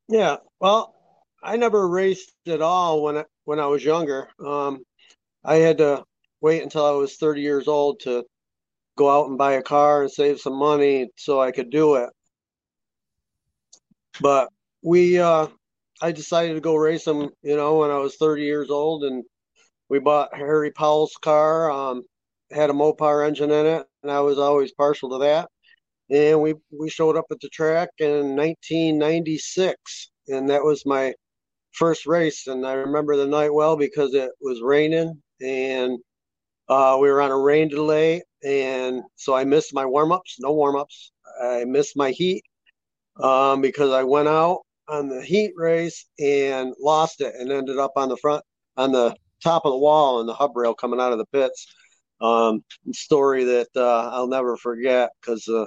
yeah. 0.08 0.38
Well, 0.60 0.96
I 1.42 1.58
never 1.58 1.88
raced 1.88 2.34
at 2.48 2.62
all 2.62 3.04
when 3.04 3.18
I 3.18 3.26
when 3.46 3.60
I 3.60 3.68
was 3.68 3.84
younger. 3.84 4.30
Um, 4.44 4.84
I 5.44 5.56
had 5.56 5.80
to 5.80 6.04
wait 6.42 6.62
until 6.62 6.86
I 6.86 6.92
was 6.92 7.16
30 7.16 7.42
years 7.42 7.68
old 7.68 8.02
to 8.02 8.26
go 8.96 9.10
out 9.10 9.30
and 9.30 9.38
buy 9.38 9.54
a 9.54 9.62
car 9.62 10.04
and 10.04 10.12
save 10.12 10.40
some 10.40 10.58
money 10.58 11.10
so 11.18 11.42
I 11.42 11.52
could 11.52 11.70
do 11.70 11.96
it. 11.96 12.10
But 14.22 14.50
we, 14.84 15.20
uh, 15.20 15.48
I 16.02 16.12
decided 16.12 16.54
to 16.56 16.62
go 16.62 16.76
race 16.76 17.06
them, 17.06 17.30
you 17.42 17.56
know, 17.56 17.78
when 17.80 17.90
I 17.90 17.98
was 17.98 18.16
30 18.18 18.44
years 18.44 18.70
old, 18.70 19.04
and 19.04 19.24
we 19.90 20.00
bought 20.00 20.36
Harry 20.36 20.72
Powell's 20.72 21.16
car. 21.22 21.72
Um, 21.72 22.04
had 22.52 22.70
a 22.70 22.74
Mopar 22.74 23.28
engine 23.28 23.52
in 23.52 23.66
it, 23.66 23.86
and 24.04 24.12
I 24.12 24.20
was 24.20 24.38
always 24.38 24.72
partial 24.74 25.10
to 25.12 25.18
that. 25.26 25.50
And 26.10 26.42
we 26.42 26.56
we 26.78 26.90
showed 26.90 27.16
up 27.18 27.26
at 27.32 27.40
the 27.40 27.50
track 27.50 27.90
in 28.00 28.36
1996, 28.36 30.12
and 30.28 30.50
that 30.50 30.64
was 30.64 30.86
my 30.86 31.14
first 31.72 32.06
race. 32.06 32.48
And 32.48 32.66
I 32.68 32.74
remember 32.74 33.16
the 33.16 33.26
night 33.26 33.54
well 33.54 33.76
because 33.78 34.14
it 34.14 34.32
was 34.42 34.62
raining, 34.62 35.22
and 35.42 35.98
uh, 36.70 36.98
we 37.02 37.10
were 37.10 37.22
on 37.22 37.32
a 37.32 37.38
rain 37.38 37.70
delay, 37.70 38.22
and 38.46 39.04
so 39.16 39.36
I 39.36 39.44
missed 39.44 39.74
my 39.74 39.86
warm 39.86 40.12
ups. 40.12 40.38
No 40.40 40.52
warm 40.52 40.76
ups. 40.76 41.12
I 41.42 41.66
missed 41.66 41.96
my 41.96 42.12
heat 42.12 42.44
um, 43.22 43.62
because 43.62 43.92
I 43.92 44.04
went 44.04 44.28
out 44.28 44.62
on 44.88 45.08
the 45.10 45.22
heat 45.22 45.54
race 45.56 46.06
and 46.20 46.74
lost 46.80 47.22
it, 47.22 47.34
and 47.36 47.52
ended 47.52 47.78
up 47.78 47.94
on 47.96 48.10
the 48.10 48.18
front 48.18 48.44
on 48.78 48.92
the 48.92 49.16
top 49.44 49.66
of 49.66 49.72
the 49.72 49.78
wall 49.78 50.20
and 50.20 50.28
the 50.28 50.34
hub 50.34 50.56
rail 50.56 50.74
coming 50.74 51.00
out 51.00 51.12
of 51.12 51.18
the 51.18 51.26
pits. 51.28 51.68
Um, 52.22 52.64
story 52.94 53.44
that 53.44 53.68
uh, 53.76 54.10
I'll 54.14 54.28
never 54.28 54.56
forget 54.56 55.10
because 55.20 55.48
uh, 55.48 55.66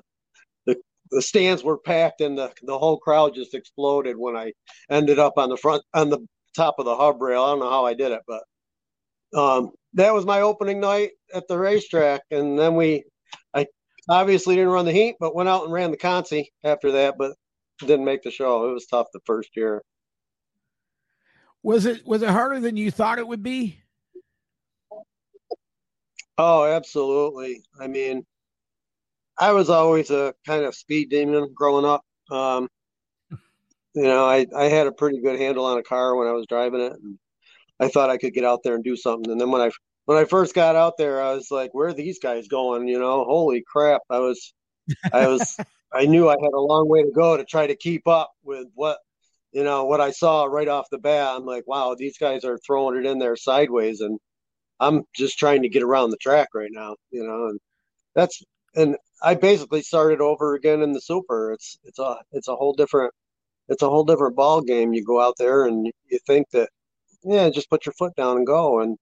the 0.67 0.77
the 1.11 1.21
stands 1.21 1.63
were 1.63 1.79
packed 1.79 2.21
and 2.21 2.39
the 2.39 2.53
the 2.63 2.79
whole 2.79 2.99
crowd 2.99 3.35
just 3.35 3.55
exploded 3.55 4.17
when 4.17 4.37
I 4.37 4.53
ended 4.91 5.19
up 5.19 5.35
on 5.37 5.51
the 5.51 5.57
front 5.57 5.83
on 5.93 6.11
the 6.11 6.21
top 6.55 6.77
of 6.79 6.87
the 6.87 6.97
hub 6.97 7.21
rail. 7.21 7.43
I 7.43 7.51
don't 7.51 7.61
know 7.61 7.71
how 7.71 7.85
I 7.85 7.95
did 7.95 8.13
it, 8.13 8.23
but 8.27 8.43
um, 9.37 9.71
that 9.95 10.13
was 10.13 10.25
my 10.25 10.41
opening 10.41 10.81
night 10.81 11.11
at 11.35 11.47
the 11.49 11.59
racetrack, 11.59 12.23
and 12.31 12.59
then 12.59 12.75
we 12.75 13.05
I 13.55 13.67
obviously 14.09 14.57
didn't 14.57 14.71
run 14.71 14.85
the 14.85 14.93
heat, 14.93 15.17
but 15.21 15.35
went 15.35 15.49
out 15.49 15.65
and 15.65 15.73
ran 15.73 15.91
the 15.91 15.97
consi 15.97 16.47
after 16.65 16.93
that, 16.93 17.17
but 17.19 17.37
didn't 17.81 18.05
make 18.05 18.23
the 18.23 18.31
show. 18.31 18.69
It 18.69 18.73
was 18.73 18.87
tough 18.87 19.09
the 19.13 19.21
first 19.27 19.51
year. 19.57 19.83
Was 21.63 21.87
it 21.87 22.07
was 22.07 22.23
it 22.23 22.31
harder 22.31 22.61
than 22.61 22.77
you 22.77 22.91
thought 22.91 23.19
it 23.19 23.29
would 23.29 23.43
be? 23.43 23.81
Oh, 26.39 26.65
absolutely. 26.65 27.63
I 27.81 27.87
mean, 27.87 28.25
I 29.39 29.53
was 29.53 29.71
always 29.71 30.11
a 30.11 30.35
kind 30.47 30.65
of 30.65 30.75
speed 30.75 31.11
demon 31.11 31.53
growing 31.55 31.85
up. 31.85 32.05
Um, 32.31 32.69
you 33.95 34.03
know, 34.03 34.27
I, 34.27 34.47
I 34.55 34.65
had 34.65 34.87
a 34.87 34.93
pretty 34.93 35.21
good 35.23 35.39
handle 35.39 35.65
on 35.65 35.79
a 35.79 35.83
car 35.83 36.15
when 36.15 36.29
I 36.29 36.33
was 36.33 36.47
driving 36.47 36.81
it, 36.81 36.93
and 36.93 37.19
I 37.81 37.89
thought 37.89 38.11
I 38.11 38.19
could 38.19 38.35
get 38.35 38.45
out 38.45 38.63
there 38.63 38.75
and 38.75 38.85
do 38.85 38.97
something. 38.97 39.31
And 39.31 39.41
then 39.41 39.51
when 39.51 39.61
I 39.61 39.71
when 40.07 40.19
I 40.19 40.25
first 40.25 40.55
got 40.55 40.77
out 40.77 40.97
there, 40.97 41.23
I 41.23 41.35
was 41.35 41.51
like, 41.51 41.75
"Where 41.75 41.89
are 41.89 41.93
these 41.95 42.19
guys 42.19 42.49
going?" 42.49 42.89
You 42.89 42.99
know, 42.99 43.25
holy 43.25 43.63
crap! 43.67 44.03
I 44.11 44.19
was, 44.21 44.55
I 45.13 45.27
was, 45.27 45.57
I 45.93 46.07
knew 46.07 46.29
I 46.29 46.37
had 46.41 46.53
a 46.55 46.61
long 46.61 46.89
way 46.89 47.03
to 47.03 47.11
go 47.11 47.37
to 47.37 47.45
try 47.45 47.67
to 47.67 47.77
keep 47.77 48.07
up 48.09 48.31
with 48.45 48.69
what, 48.75 48.99
you 49.53 49.65
know, 49.65 49.85
what 49.85 50.01
I 50.01 50.11
saw 50.13 50.45
right 50.45 50.69
off 50.69 50.91
the 50.91 50.99
bat. 50.99 51.37
I'm 51.37 51.45
like, 51.47 51.67
"Wow, 51.67 51.95
these 51.99 52.19
guys 52.19 52.45
are 52.45 52.59
throwing 52.59 52.97
it 52.99 53.07
in 53.07 53.19
there 53.19 53.37
sideways," 53.37 54.01
and 54.01 54.19
I'm 54.81 55.05
just 55.15 55.39
trying 55.39 55.63
to 55.63 55.69
get 55.69 55.83
around 55.83 56.11
the 56.11 56.17
track 56.19 56.49
right 56.55 56.71
now, 56.73 56.97
you 57.11 57.27
know, 57.27 57.49
and 57.49 57.61
that's 58.15 58.43
and 58.75 58.97
I 59.23 59.35
basically 59.35 59.83
started 59.83 60.21
over 60.21 60.55
again 60.55 60.83
in 60.83 60.93
the 60.93 61.01
super. 61.01 61.53
It's 61.53 61.79
it's 61.85 61.99
a 61.99 62.19
it's 62.33 62.49
a 62.49 62.57
whole 62.57 62.75
different 62.75 63.13
it's 63.69 63.83
a 63.83 63.89
whole 63.89 64.05
different 64.05 64.37
ball 64.37 64.61
game. 64.63 64.95
You 64.95 65.05
go 65.05 65.21
out 65.21 65.35
there 65.39 65.67
and 65.67 65.87
you 66.09 66.19
think 66.27 66.51
that 66.51 66.71
yeah, 67.27 67.51
just 67.51 67.69
put 67.69 67.87
your 67.87 67.93
foot 67.95 68.15
down 68.17 68.37
and 68.37 68.47
go 68.47 68.81
and 68.81 68.97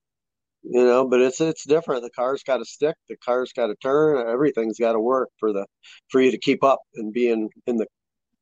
you 0.63 0.83
know, 0.83 1.07
but 1.07 1.21
it's 1.21 1.41
it's 1.43 1.67
different. 1.67 2.03
The 2.03 2.11
car's 2.11 2.43
got 2.43 2.57
to 2.57 2.65
stick, 2.65 2.97
the 3.09 3.17
car's 3.19 3.53
got 3.53 3.67
to 3.67 3.77
turn, 3.77 4.27
everything's 4.27 4.79
got 4.79 4.93
to 4.93 5.01
work 5.01 5.29
for 5.39 5.53
the 5.53 5.67
for 6.09 6.23
you 6.23 6.31
to 6.31 6.39
keep 6.39 6.65
up 6.65 6.81
and 6.95 7.13
be 7.13 7.29
in 7.29 7.51
in 7.67 7.77
the 7.77 7.87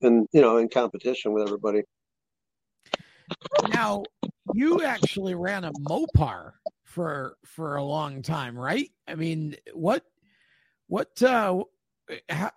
in 0.01 0.29
you 0.33 0.41
know 0.41 0.59
in 0.59 0.69
competition 0.69 1.33
with 1.33 1.43
everybody. 1.45 1.83
Now, 3.71 4.05
you 4.55 4.85
actually 4.85 5.35
ran 5.35 5.65
a 5.65 5.73
Mopar 5.73 6.53
for 6.85 7.37
for 7.45 7.77
a 7.77 7.85
long 7.85 8.23
time, 8.23 8.57
right? 8.57 8.91
I 9.09 9.17
mean, 9.17 9.57
what 9.75 10.05
what 10.87 11.21
uh 11.23 11.65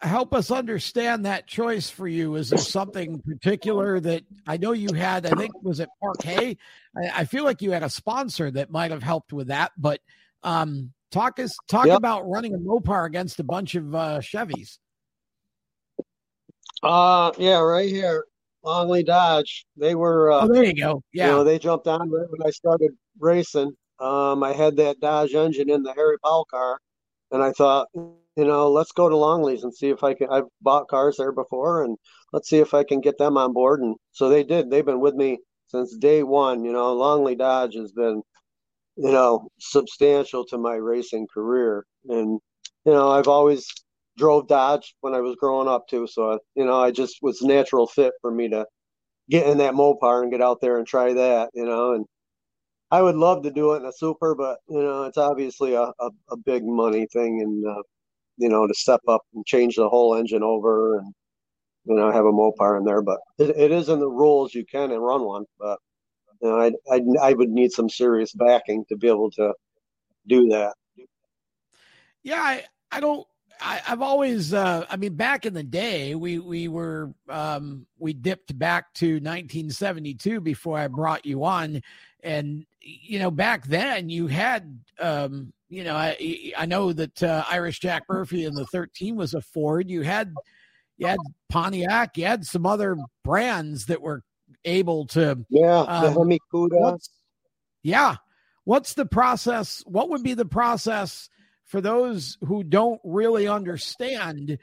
help 0.01 0.33
us 0.33 0.51
understand 0.51 1.25
that 1.25 1.47
choice 1.47 1.89
for 1.89 2.07
you? 2.07 2.35
Is 2.35 2.49
there 2.49 2.59
something 2.59 3.21
particular 3.21 3.99
that 3.99 4.23
I 4.47 4.57
know 4.57 4.71
you 4.73 4.93
had? 4.93 5.25
I 5.25 5.31
think 5.31 5.51
was 5.63 5.79
it 5.79 5.89
Parquet. 6.01 6.57
I, 6.97 7.21
I 7.21 7.25
feel 7.25 7.43
like 7.43 7.61
you 7.61 7.71
had 7.71 7.83
a 7.83 7.89
sponsor 7.89 8.51
that 8.51 8.71
might 8.71 8.91
have 8.91 9.03
helped 9.03 9.33
with 9.33 9.47
that, 9.47 9.71
but 9.77 9.99
um, 10.43 10.91
talk 11.11 11.39
us 11.39 11.55
talk 11.67 11.87
yep. 11.87 11.97
about 11.97 12.29
running 12.29 12.53
a 12.53 12.57
Mopar 12.57 13.05
against 13.05 13.39
a 13.39 13.43
bunch 13.43 13.75
of 13.75 13.93
uh, 13.95 14.19
Chevys. 14.19 14.77
Uh, 16.83 17.31
yeah, 17.37 17.59
right 17.59 17.89
here, 17.89 18.25
Longley 18.63 19.03
Dodge. 19.03 19.65
They 19.77 19.95
were. 19.95 20.31
Uh, 20.31 20.41
oh, 20.43 20.53
there 20.53 20.63
you 20.63 20.75
go. 20.75 21.03
Yeah, 21.13 21.27
you 21.27 21.31
know, 21.31 21.43
they 21.43 21.59
jumped 21.59 21.87
on 21.87 22.09
right 22.09 22.27
when 22.29 22.45
I 22.45 22.51
started 22.51 22.91
racing. 23.19 23.75
Um, 23.99 24.43
I 24.43 24.51
had 24.51 24.75
that 24.77 24.99
Dodge 24.99 25.33
engine 25.33 25.69
in 25.69 25.83
the 25.83 25.93
Harry 25.93 26.17
Powell 26.23 26.45
car, 26.45 26.79
and 27.31 27.41
I 27.41 27.51
thought, 27.53 27.87
you 28.35 28.45
know, 28.45 28.69
let's 28.69 28.91
go 28.91 29.09
to 29.09 29.15
Longley's 29.15 29.63
and 29.63 29.73
see 29.73 29.89
if 29.89 30.03
I 30.03 30.13
can. 30.13 30.29
I've 30.29 30.47
bought 30.61 30.87
cars 30.89 31.17
there 31.17 31.31
before, 31.31 31.83
and 31.83 31.97
let's 32.33 32.49
see 32.49 32.59
if 32.59 32.73
I 32.73 32.83
can 32.83 33.01
get 33.01 33.17
them 33.17 33.37
on 33.37 33.53
board. 33.53 33.81
And 33.81 33.95
so 34.11 34.29
they 34.29 34.43
did. 34.43 34.69
They've 34.69 34.85
been 34.85 34.99
with 34.99 35.15
me 35.15 35.39
since 35.67 35.95
day 35.97 36.23
one. 36.23 36.63
You 36.65 36.73
know, 36.73 36.93
Longley 36.93 37.35
Dodge 37.35 37.75
has 37.75 37.91
been, 37.91 38.21
you 38.97 39.11
know, 39.11 39.49
substantial 39.59 40.45
to 40.47 40.57
my 40.57 40.75
racing 40.75 41.27
career, 41.33 41.85
and 42.09 42.39
you 42.85 42.93
know, 42.93 43.11
I've 43.11 43.27
always 43.27 43.67
drove 44.17 44.47
Dodge 44.47 44.95
when 45.01 45.13
I 45.13 45.21
was 45.21 45.35
growing 45.37 45.67
up 45.67 45.87
too. 45.89 46.07
So 46.07 46.39
you 46.55 46.65
know, 46.65 46.81
I 46.81 46.91
just 46.91 47.17
was 47.21 47.41
natural 47.41 47.87
fit 47.87 48.13
for 48.21 48.31
me 48.31 48.49
to 48.49 48.65
get 49.29 49.47
in 49.47 49.59
that 49.59 49.73
Mopar 49.75 50.23
and 50.23 50.31
get 50.31 50.41
out 50.41 50.61
there 50.61 50.77
and 50.77 50.87
try 50.87 51.13
that. 51.13 51.51
You 51.53 51.65
know, 51.65 51.93
and 51.93 52.05
I 52.91 53.01
would 53.01 53.15
love 53.15 53.43
to 53.43 53.51
do 53.51 53.73
it 53.73 53.77
in 53.77 53.85
a 53.85 53.93
super, 53.93 54.35
but 54.35 54.59
you 54.69 54.81
know, 54.81 55.03
it's 55.03 55.17
obviously 55.17 55.73
a, 55.75 55.83
a, 55.99 56.09
a 56.31 56.37
big 56.37 56.63
money 56.65 57.07
thing, 57.11 57.41
and 57.41 57.65
uh, 57.65 57.81
you 58.37 58.49
know, 58.49 58.67
to 58.67 58.73
step 58.73 59.01
up 59.07 59.21
and 59.33 59.45
change 59.45 59.75
the 59.75 59.89
whole 59.89 60.15
engine 60.15 60.43
over, 60.43 60.99
and 60.99 61.13
you 61.85 61.95
know, 61.95 62.11
have 62.11 62.25
a 62.25 62.31
Mopar 62.31 62.77
in 62.77 62.85
there. 62.85 63.01
But 63.01 63.19
it, 63.37 63.49
it 63.57 63.71
is 63.71 63.89
in 63.89 63.99
the 63.99 64.09
rules 64.09 64.53
you 64.53 64.65
can 64.65 64.91
and 64.91 65.03
run 65.03 65.23
one, 65.23 65.45
but 65.59 65.79
you 66.41 66.49
know, 66.49 66.59
I, 66.59 66.71
I 66.93 67.29
I 67.29 67.33
would 67.33 67.49
need 67.49 67.71
some 67.71 67.89
serious 67.89 68.33
backing 68.33 68.85
to 68.89 68.97
be 68.97 69.07
able 69.07 69.31
to 69.31 69.53
do 70.27 70.49
that. 70.49 70.73
Yeah, 72.23 72.41
I 72.41 72.63
I 72.91 72.99
don't 72.99 73.25
I, 73.61 73.77
have 73.77 74.01
always, 74.01 74.53
uh, 74.53 74.85
I 74.89 74.97
mean, 74.97 75.15
back 75.15 75.45
in 75.45 75.53
the 75.53 75.63
day, 75.63 76.15
we 76.15 76.39
we 76.39 76.67
were 76.67 77.13
um, 77.29 77.85
we 77.97 78.13
dipped 78.13 78.57
back 78.57 78.93
to 78.95 79.15
1972 79.15 80.41
before 80.41 80.77
I 80.77 80.87
brought 80.87 81.25
you 81.25 81.43
on, 81.43 81.81
and 82.23 82.65
you 82.81 83.19
know, 83.19 83.31
back 83.31 83.65
then 83.65 84.09
you 84.09 84.27
had, 84.27 84.79
um, 84.99 85.53
you 85.69 85.83
know, 85.83 85.95
I 85.95 86.53
I 86.57 86.65
know 86.65 86.93
that 86.93 87.21
uh, 87.23 87.43
Irish 87.49 87.79
Jack 87.79 88.03
Murphy 88.09 88.45
and 88.45 88.55
the 88.55 88.65
13 88.65 89.15
was 89.15 89.33
a 89.33 89.41
Ford. 89.41 89.89
You 89.89 90.01
had 90.01 90.33
you 90.97 91.07
had 91.07 91.19
Pontiac, 91.49 92.17
you 92.17 92.25
had 92.25 92.45
some 92.45 92.65
other 92.65 92.97
brands 93.23 93.87
that 93.87 94.01
were 94.01 94.23
able 94.63 95.07
to, 95.07 95.45
yeah, 95.49 95.79
um, 95.79 96.03
the 96.03 96.11
Hemi 96.11 96.39
Cuda. 96.53 96.99
Yeah, 97.83 98.15
what's 98.63 98.93
the 98.93 99.05
process? 99.05 99.83
What 99.85 100.09
would 100.09 100.23
be 100.23 100.33
the 100.33 100.45
process? 100.45 101.29
for 101.65 101.81
those 101.81 102.37
who 102.45 102.63
don't 102.63 103.01
really 103.03 103.47
understand, 103.47 104.57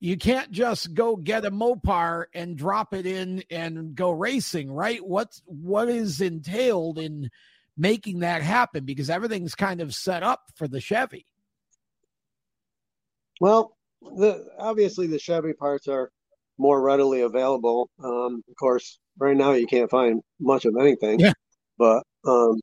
you 0.00 0.16
can't 0.16 0.50
just 0.50 0.94
go 0.94 1.16
get 1.16 1.44
a 1.44 1.50
Mopar 1.50 2.26
and 2.34 2.56
drop 2.56 2.92
it 2.92 3.06
in 3.06 3.42
and 3.50 3.94
go 3.94 4.10
racing, 4.10 4.70
right? 4.70 5.04
What's 5.04 5.42
what 5.46 5.88
is 5.88 6.20
entailed 6.20 6.98
in 6.98 7.30
making 7.78 8.20
that 8.20 8.42
happen? 8.42 8.84
Because 8.84 9.08
everything's 9.08 9.54
kind 9.54 9.80
of 9.80 9.94
set 9.94 10.22
up 10.22 10.40
for 10.56 10.68
the 10.68 10.80
Chevy. 10.80 11.24
Well, 13.40 13.76
the 14.02 14.46
obviously 14.58 15.06
the 15.06 15.18
Chevy 15.18 15.52
parts 15.52 15.88
are 15.88 16.10
more 16.58 16.80
readily 16.80 17.20
available. 17.22 17.88
Um, 18.02 18.42
of 18.48 18.56
course, 18.58 18.98
right 19.18 19.36
now 19.36 19.52
you 19.52 19.66
can't 19.66 19.90
find 19.90 20.20
much 20.40 20.64
of 20.64 20.74
anything. 20.78 21.20
Yeah. 21.20 21.32
But 21.78 22.02
um, 22.26 22.60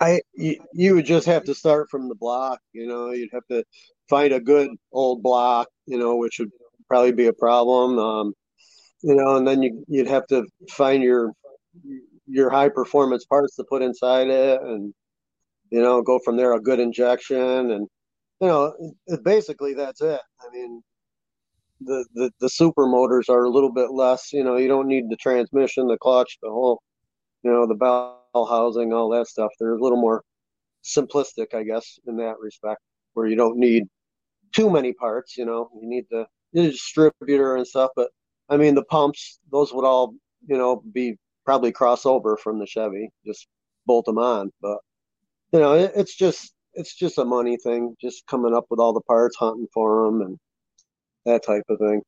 I 0.00 0.20
you, 0.34 0.56
you 0.72 0.94
would 0.96 1.06
just 1.06 1.26
have 1.26 1.44
to 1.44 1.54
start 1.54 1.88
from 1.90 2.08
the 2.08 2.14
block. 2.14 2.58
You 2.72 2.86
know, 2.86 3.12
you'd 3.12 3.32
have 3.32 3.46
to 3.50 3.64
find 4.08 4.32
a 4.32 4.40
good 4.40 4.70
old 4.92 5.22
block. 5.22 5.68
You 5.86 5.98
know, 5.98 6.16
which 6.16 6.38
would 6.40 6.50
probably 6.88 7.12
be 7.12 7.26
a 7.26 7.32
problem. 7.32 7.98
Um, 7.98 8.34
you 9.02 9.14
know, 9.14 9.36
and 9.36 9.46
then 9.46 9.62
you 9.62 9.84
you'd 9.88 10.08
have 10.08 10.26
to 10.28 10.44
find 10.70 11.02
your 11.02 11.32
your 12.30 12.50
high 12.50 12.68
performance 12.68 13.24
parts 13.24 13.56
to 13.56 13.64
put 13.64 13.82
inside 13.82 14.28
it, 14.28 14.60
and 14.62 14.94
you 15.70 15.80
know, 15.82 16.02
go 16.02 16.18
from 16.24 16.36
there. 16.36 16.52
A 16.54 16.60
good 16.60 16.80
injection, 16.80 17.70
and 17.70 17.88
you 18.40 18.48
know, 18.48 18.74
basically 19.22 19.74
that's 19.74 20.00
it. 20.00 20.20
I 20.40 20.50
mean, 20.52 20.82
the, 21.80 22.04
the 22.14 22.30
the 22.40 22.48
super 22.48 22.86
motors 22.86 23.28
are 23.28 23.44
a 23.44 23.50
little 23.50 23.72
bit 23.72 23.90
less. 23.90 24.32
You 24.32 24.44
know, 24.44 24.56
you 24.56 24.68
don't 24.68 24.88
need 24.88 25.10
the 25.10 25.16
transmission, 25.16 25.86
the 25.86 25.98
clutch, 25.98 26.38
the 26.42 26.50
whole, 26.50 26.82
you 27.42 27.50
know, 27.50 27.66
the 27.66 27.74
bell 27.74 28.22
housing, 28.34 28.92
all 28.92 29.10
that 29.10 29.28
stuff. 29.28 29.50
They're 29.58 29.74
a 29.74 29.82
little 29.82 30.00
more 30.00 30.22
simplistic, 30.84 31.54
I 31.54 31.62
guess, 31.62 31.98
in 32.06 32.16
that 32.18 32.38
respect, 32.40 32.80
where 33.14 33.26
you 33.26 33.36
don't 33.36 33.58
need 33.58 33.84
too 34.52 34.70
many 34.70 34.92
parts. 34.92 35.36
You 35.36 35.46
know, 35.46 35.70
you 35.80 35.88
need 35.88 36.06
the, 36.10 36.26
the 36.52 36.70
distributor 36.70 37.56
and 37.56 37.66
stuff. 37.66 37.90
But 37.96 38.10
I 38.48 38.56
mean, 38.56 38.74
the 38.74 38.84
pumps, 38.84 39.38
those 39.50 39.72
would 39.72 39.84
all, 39.84 40.14
you 40.46 40.58
know, 40.58 40.82
be 40.92 41.16
probably 41.44 41.72
cross 41.72 42.06
over 42.06 42.36
from 42.36 42.58
the 42.58 42.66
Chevy. 42.66 43.10
Just 43.26 43.46
bolt 43.86 44.06
them 44.06 44.18
on. 44.18 44.50
But 44.60 44.78
you 45.52 45.60
know, 45.60 45.74
it, 45.74 45.92
it's 45.96 46.16
just 46.16 46.52
it's 46.74 46.94
just 46.94 47.18
a 47.18 47.24
money 47.24 47.56
thing. 47.56 47.96
Just 48.00 48.26
coming 48.26 48.54
up 48.54 48.66
with 48.70 48.80
all 48.80 48.92
the 48.92 49.00
parts, 49.00 49.36
hunting 49.36 49.68
for 49.72 50.06
them, 50.06 50.20
and 50.22 50.38
that 51.24 51.44
type 51.44 51.64
of 51.68 51.78
thing. 51.78 52.02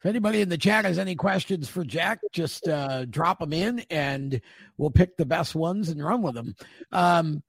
If 0.00 0.10
anybody 0.10 0.42
in 0.42 0.50
the 0.50 0.58
chat 0.58 0.84
has 0.84 0.98
any 0.98 1.14
questions 1.14 1.68
for 1.68 1.82
Jack, 1.82 2.20
just 2.30 2.68
uh, 2.68 3.06
drop 3.06 3.38
them 3.40 3.54
in 3.54 3.82
and 3.90 4.40
we'll 4.76 4.90
pick 4.90 5.16
the 5.16 5.24
best 5.24 5.54
ones 5.54 5.88
and 5.88 6.04
run 6.04 6.20
with 6.20 6.34
them. 6.34 6.54
Um, 6.92 7.42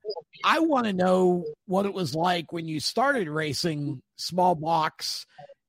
I 0.44 0.60
want 0.60 0.86
to 0.86 0.94
know 0.94 1.44
what 1.66 1.84
it 1.84 1.92
was 1.92 2.14
like 2.14 2.50
when 2.50 2.66
you 2.66 2.80
started 2.80 3.28
racing 3.28 4.00
small 4.16 4.54
blocks. 4.54 5.26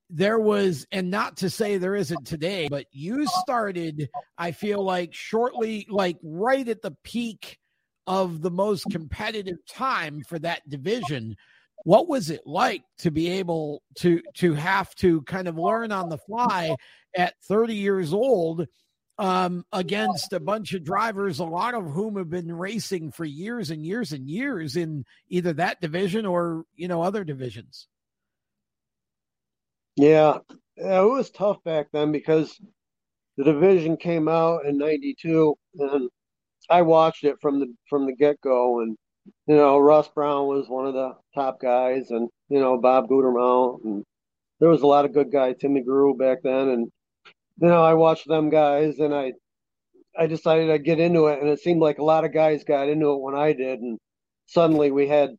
There 0.09 0.39
was, 0.39 0.87
and 0.91 1.11
not 1.11 1.37
to 1.37 1.49
say 1.49 1.77
there 1.77 1.95
isn't 1.95 2.25
today, 2.25 2.67
but 2.69 2.85
you 2.91 3.27
started, 3.27 4.09
I 4.37 4.51
feel 4.51 4.83
like, 4.83 5.13
shortly, 5.13 5.85
like 5.89 6.17
right 6.23 6.67
at 6.67 6.81
the 6.81 6.95
peak 7.03 7.59
of 8.07 8.41
the 8.41 8.49
most 8.49 8.85
competitive 8.89 9.57
time 9.67 10.23
for 10.27 10.39
that 10.39 10.67
division 10.67 11.35
what 11.83 12.07
was 12.07 12.29
it 12.29 12.41
like 12.45 12.83
to 12.97 13.11
be 13.11 13.29
able 13.29 13.81
to 13.95 14.21
to 14.35 14.53
have 14.53 14.93
to 14.95 15.21
kind 15.23 15.47
of 15.47 15.57
learn 15.57 15.91
on 15.91 16.09
the 16.09 16.17
fly 16.17 16.75
at 17.15 17.35
30 17.47 17.75
years 17.75 18.13
old 18.13 18.67
um, 19.17 19.65
against 19.73 20.31
a 20.31 20.39
bunch 20.39 20.73
of 20.73 20.83
drivers, 20.83 21.39
a 21.39 21.43
lot 21.43 21.73
of 21.73 21.91
whom 21.91 22.15
have 22.15 22.29
been 22.29 22.51
racing 22.51 23.11
for 23.11 23.25
years 23.25 23.69
and 23.69 23.85
years 23.85 24.13
and 24.13 24.29
years 24.29 24.77
in 24.77 25.03
either 25.27 25.51
that 25.53 25.81
division 25.81 26.25
or 26.25 26.63
you 26.75 26.87
know 26.87 27.01
other 27.01 27.23
divisions. 27.23 27.87
Yeah, 29.95 30.39
it 30.77 31.09
was 31.09 31.29
tough 31.31 31.63
back 31.63 31.87
then 31.91 32.11
because 32.11 32.59
the 33.37 33.43
division 33.45 33.97
came 33.97 34.27
out 34.27 34.65
in 34.65 34.77
'92, 34.77 35.55
and 35.75 36.09
I 36.69 36.83
watched 36.83 37.23
it 37.25 37.37
from 37.41 37.59
the 37.59 37.73
from 37.89 38.05
the 38.07 38.15
get 38.15 38.41
go, 38.41 38.81
and 38.81 38.97
you 39.47 39.55
know, 39.55 39.79
Russ 39.79 40.09
Brown 40.09 40.47
was 40.47 40.69
one 40.69 40.87
of 40.87 40.93
the 40.93 41.15
top 41.35 41.59
guys, 41.61 42.11
and 42.11 42.29
you 42.49 42.59
know, 42.59 42.79
Bob 42.79 43.09
Gutermount, 43.09 43.83
and 43.85 44.03
there 44.59 44.69
was 44.69 44.81
a 44.83 44.87
lot 44.87 45.05
of 45.05 45.13
good 45.13 45.31
guys. 45.31 45.55
Timmy 45.59 45.81
Grew 45.83 46.15
back 46.17 46.39
then, 46.43 46.69
and 46.69 46.91
you 47.61 47.67
know, 47.69 47.83
I 47.83 47.93
watched 47.95 48.27
them 48.27 48.49
guys, 48.49 48.99
and 48.99 49.13
I, 49.13 49.33
I 50.17 50.27
decided 50.27 50.69
I'd 50.71 50.85
get 50.85 50.99
into 50.99 51.27
it, 51.27 51.39
and 51.41 51.49
it 51.49 51.59
seemed 51.59 51.81
like 51.81 51.99
a 51.99 52.03
lot 52.03 52.25
of 52.25 52.33
guys 52.33 52.63
got 52.63 52.89
into 52.89 53.11
it 53.13 53.21
when 53.21 53.35
I 53.35 53.53
did, 53.53 53.79
and 53.81 53.99
suddenly 54.47 54.91
we 54.91 55.07
had 55.07 55.31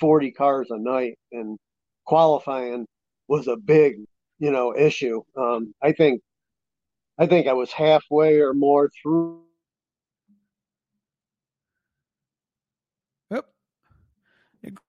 40 0.00 0.32
cars 0.32 0.68
a 0.70 0.78
night, 0.78 1.18
and 1.32 1.58
qualifying 2.06 2.86
was 3.28 3.46
a 3.46 3.56
big, 3.56 3.96
you 4.38 4.50
know, 4.50 4.74
issue. 4.76 5.22
Um, 5.36 5.74
I 5.82 5.92
think, 5.92 6.22
I 7.18 7.26
think 7.26 7.46
I 7.46 7.52
was 7.52 7.72
halfway 7.72 8.40
or 8.40 8.54
more 8.54 8.90
through 9.02 9.42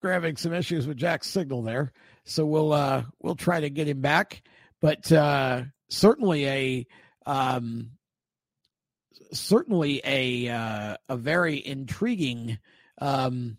grabbing 0.01 0.37
some 0.37 0.53
issues 0.53 0.87
with 0.87 0.97
Jack's 0.97 1.27
signal 1.27 1.61
there, 1.61 1.91
so 2.25 2.45
we'll 2.45 2.73
uh, 2.73 3.03
we'll 3.19 3.35
try 3.35 3.59
to 3.59 3.69
get 3.69 3.87
him 3.87 4.01
back. 4.01 4.41
But 4.81 5.11
uh, 5.11 5.63
certainly 5.89 6.47
a 6.47 6.87
um, 7.25 7.91
certainly 9.31 10.01
a 10.03 10.47
uh, 10.49 10.97
a 11.07 11.17
very 11.17 11.65
intriguing 11.65 12.59
um, 12.99 13.57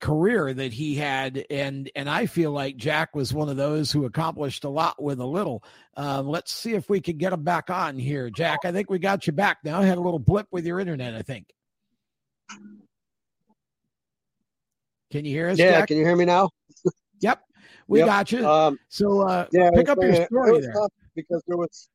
career 0.00 0.52
that 0.52 0.72
he 0.72 0.94
had, 0.94 1.44
and 1.50 1.90
and 1.94 2.08
I 2.08 2.26
feel 2.26 2.50
like 2.50 2.76
Jack 2.76 3.14
was 3.14 3.32
one 3.32 3.48
of 3.48 3.56
those 3.56 3.92
who 3.92 4.04
accomplished 4.04 4.64
a 4.64 4.68
lot 4.68 5.00
with 5.02 5.20
a 5.20 5.26
little. 5.26 5.62
Uh, 5.96 6.22
let's 6.22 6.52
see 6.52 6.74
if 6.74 6.88
we 6.88 7.00
can 7.00 7.18
get 7.18 7.32
him 7.32 7.44
back 7.44 7.70
on 7.70 7.98
here, 7.98 8.30
Jack. 8.30 8.60
I 8.64 8.72
think 8.72 8.90
we 8.90 8.98
got 8.98 9.26
you 9.26 9.32
back 9.32 9.58
now. 9.64 9.80
I 9.80 9.84
had 9.84 9.98
a 9.98 10.00
little 10.00 10.18
blip 10.18 10.46
with 10.50 10.66
your 10.66 10.80
internet, 10.80 11.14
I 11.14 11.22
think. 11.22 11.46
Can 15.10 15.24
you 15.24 15.32
hear 15.32 15.48
us? 15.48 15.58
Yeah, 15.58 15.80
Jack? 15.80 15.88
can 15.88 15.96
you 15.96 16.04
hear 16.04 16.16
me 16.16 16.24
now? 16.24 16.50
Yep, 17.20 17.42
we 17.86 17.98
yep. 17.98 18.06
got 18.06 18.32
you. 18.32 18.46
Um, 18.46 18.78
so 18.88 19.20
uh, 19.22 19.46
yeah, 19.52 19.70
pick 19.74 19.88
up 19.88 19.98
your 20.00 20.26
story 20.26 20.60
there. 20.60 20.74
because 21.14 21.42
there 21.46 21.56
was 21.56 21.88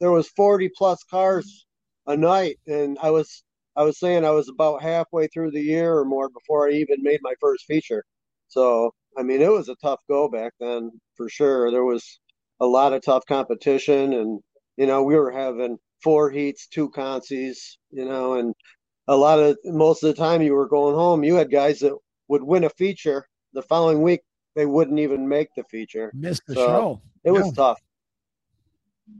there 0.00 0.10
was 0.10 0.28
forty 0.28 0.68
plus 0.68 1.02
cars 1.04 1.66
a 2.06 2.16
night, 2.16 2.58
and 2.66 2.98
I 3.00 3.10
was 3.10 3.44
I 3.76 3.82
was 3.82 3.98
saying 3.98 4.24
I 4.24 4.30
was 4.30 4.48
about 4.48 4.82
halfway 4.82 5.26
through 5.28 5.50
the 5.50 5.60
year 5.60 5.96
or 5.98 6.04
more 6.04 6.28
before 6.28 6.68
I 6.68 6.72
even 6.72 7.02
made 7.02 7.20
my 7.22 7.34
first 7.40 7.64
feature. 7.66 8.04
So 8.48 8.92
I 9.18 9.22
mean, 9.22 9.40
it 9.40 9.50
was 9.50 9.68
a 9.68 9.76
tough 9.76 10.00
go 10.08 10.28
back 10.28 10.52
then 10.60 10.90
for 11.14 11.28
sure. 11.28 11.70
There 11.70 11.84
was 11.84 12.20
a 12.60 12.66
lot 12.66 12.92
of 12.92 13.02
tough 13.02 13.24
competition, 13.26 14.12
and 14.12 14.40
you 14.76 14.86
know 14.86 15.02
we 15.02 15.16
were 15.16 15.30
having 15.30 15.78
four 16.02 16.30
heats, 16.30 16.66
two 16.68 16.90
consies, 16.90 17.56
you 17.90 18.04
know, 18.04 18.34
and 18.34 18.54
a 19.08 19.16
lot 19.16 19.38
of 19.38 19.56
most 19.64 20.02
of 20.02 20.14
the 20.14 20.22
time 20.22 20.42
you 20.42 20.54
were 20.54 20.68
going 20.68 20.94
home, 20.94 21.24
you 21.24 21.34
had 21.34 21.50
guys 21.50 21.80
that 21.80 21.96
would 22.28 22.42
win 22.42 22.64
a 22.64 22.70
feature 22.70 23.26
the 23.56 23.62
following 23.62 24.02
week 24.02 24.20
they 24.54 24.66
wouldn't 24.66 24.98
even 24.98 25.28
make 25.28 25.48
the 25.56 25.64
feature 25.64 26.12
missed 26.14 26.42
the 26.46 26.54
so 26.54 26.66
show 26.66 27.02
it 27.24 27.30
was 27.30 27.46
yeah. 27.46 27.52
tough 27.52 27.80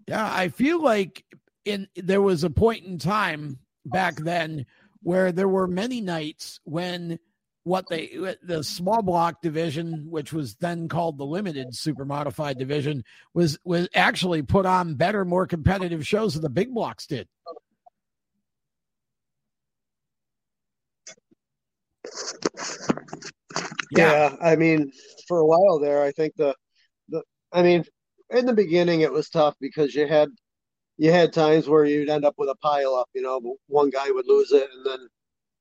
yeah 0.07 0.31
i 0.35 0.49
feel 0.49 0.81
like 0.83 1.25
in 1.65 1.89
there 1.97 2.23
was 2.23 2.45
a 2.45 2.51
point 2.51 2.85
in 2.85 2.99
time 2.99 3.59
back 3.87 4.17
then 4.17 4.67
where 5.03 5.33
there 5.33 5.49
were 5.49 5.67
many 5.67 6.01
nights 6.01 6.61
when 6.65 7.19
what 7.65 7.85
they 7.89 8.17
the 8.43 8.63
small 8.63 9.03
block 9.03 9.43
division 9.43 10.07
which 10.09 10.33
was 10.33 10.55
then 10.57 10.89
called 10.89 11.19
the 11.19 11.27
limited 11.27 11.75
super 11.75 12.05
modified 12.05 12.59
division 12.59 13.03
was 13.35 13.59
was 13.65 13.89
actually 13.95 14.43
put 14.43 14.67
on 14.67 14.95
better 14.95 15.25
more 15.25 15.47
competitive 15.47 16.07
shows 16.07 16.35
than 16.35 16.43
the 16.43 16.49
big 16.49 16.73
blocks 16.73 17.07
did 17.07 17.29
Yeah. 23.91 24.31
yeah, 24.31 24.37
I 24.41 24.57
mean, 24.57 24.91
for 25.29 25.39
a 25.39 25.47
while 25.47 25.79
there, 25.79 26.03
I 26.03 26.13
think 26.13 26.35
the 26.37 26.55
the 27.09 27.23
I 27.53 27.63
mean, 27.63 27.85
in 28.31 28.47
the 28.47 28.53
beginning 28.53 29.01
it 29.01 29.13
was 29.13 29.29
tough 29.29 29.55
because 29.61 29.95
you 29.95 30.07
had 30.07 30.29
you 30.99 31.13
had 31.13 31.33
times 31.33 31.69
where 31.69 31.85
you'd 31.85 32.09
end 32.09 32.25
up 32.25 32.35
with 32.39 32.49
a 32.49 32.57
pile 32.57 32.95
up, 32.95 33.09
you 33.15 33.23
know, 33.23 33.57
one 33.69 33.91
guy 33.91 34.11
would 34.11 34.27
lose 34.27 34.53
it 34.53 34.69
and 34.73 34.87
then 34.87 35.09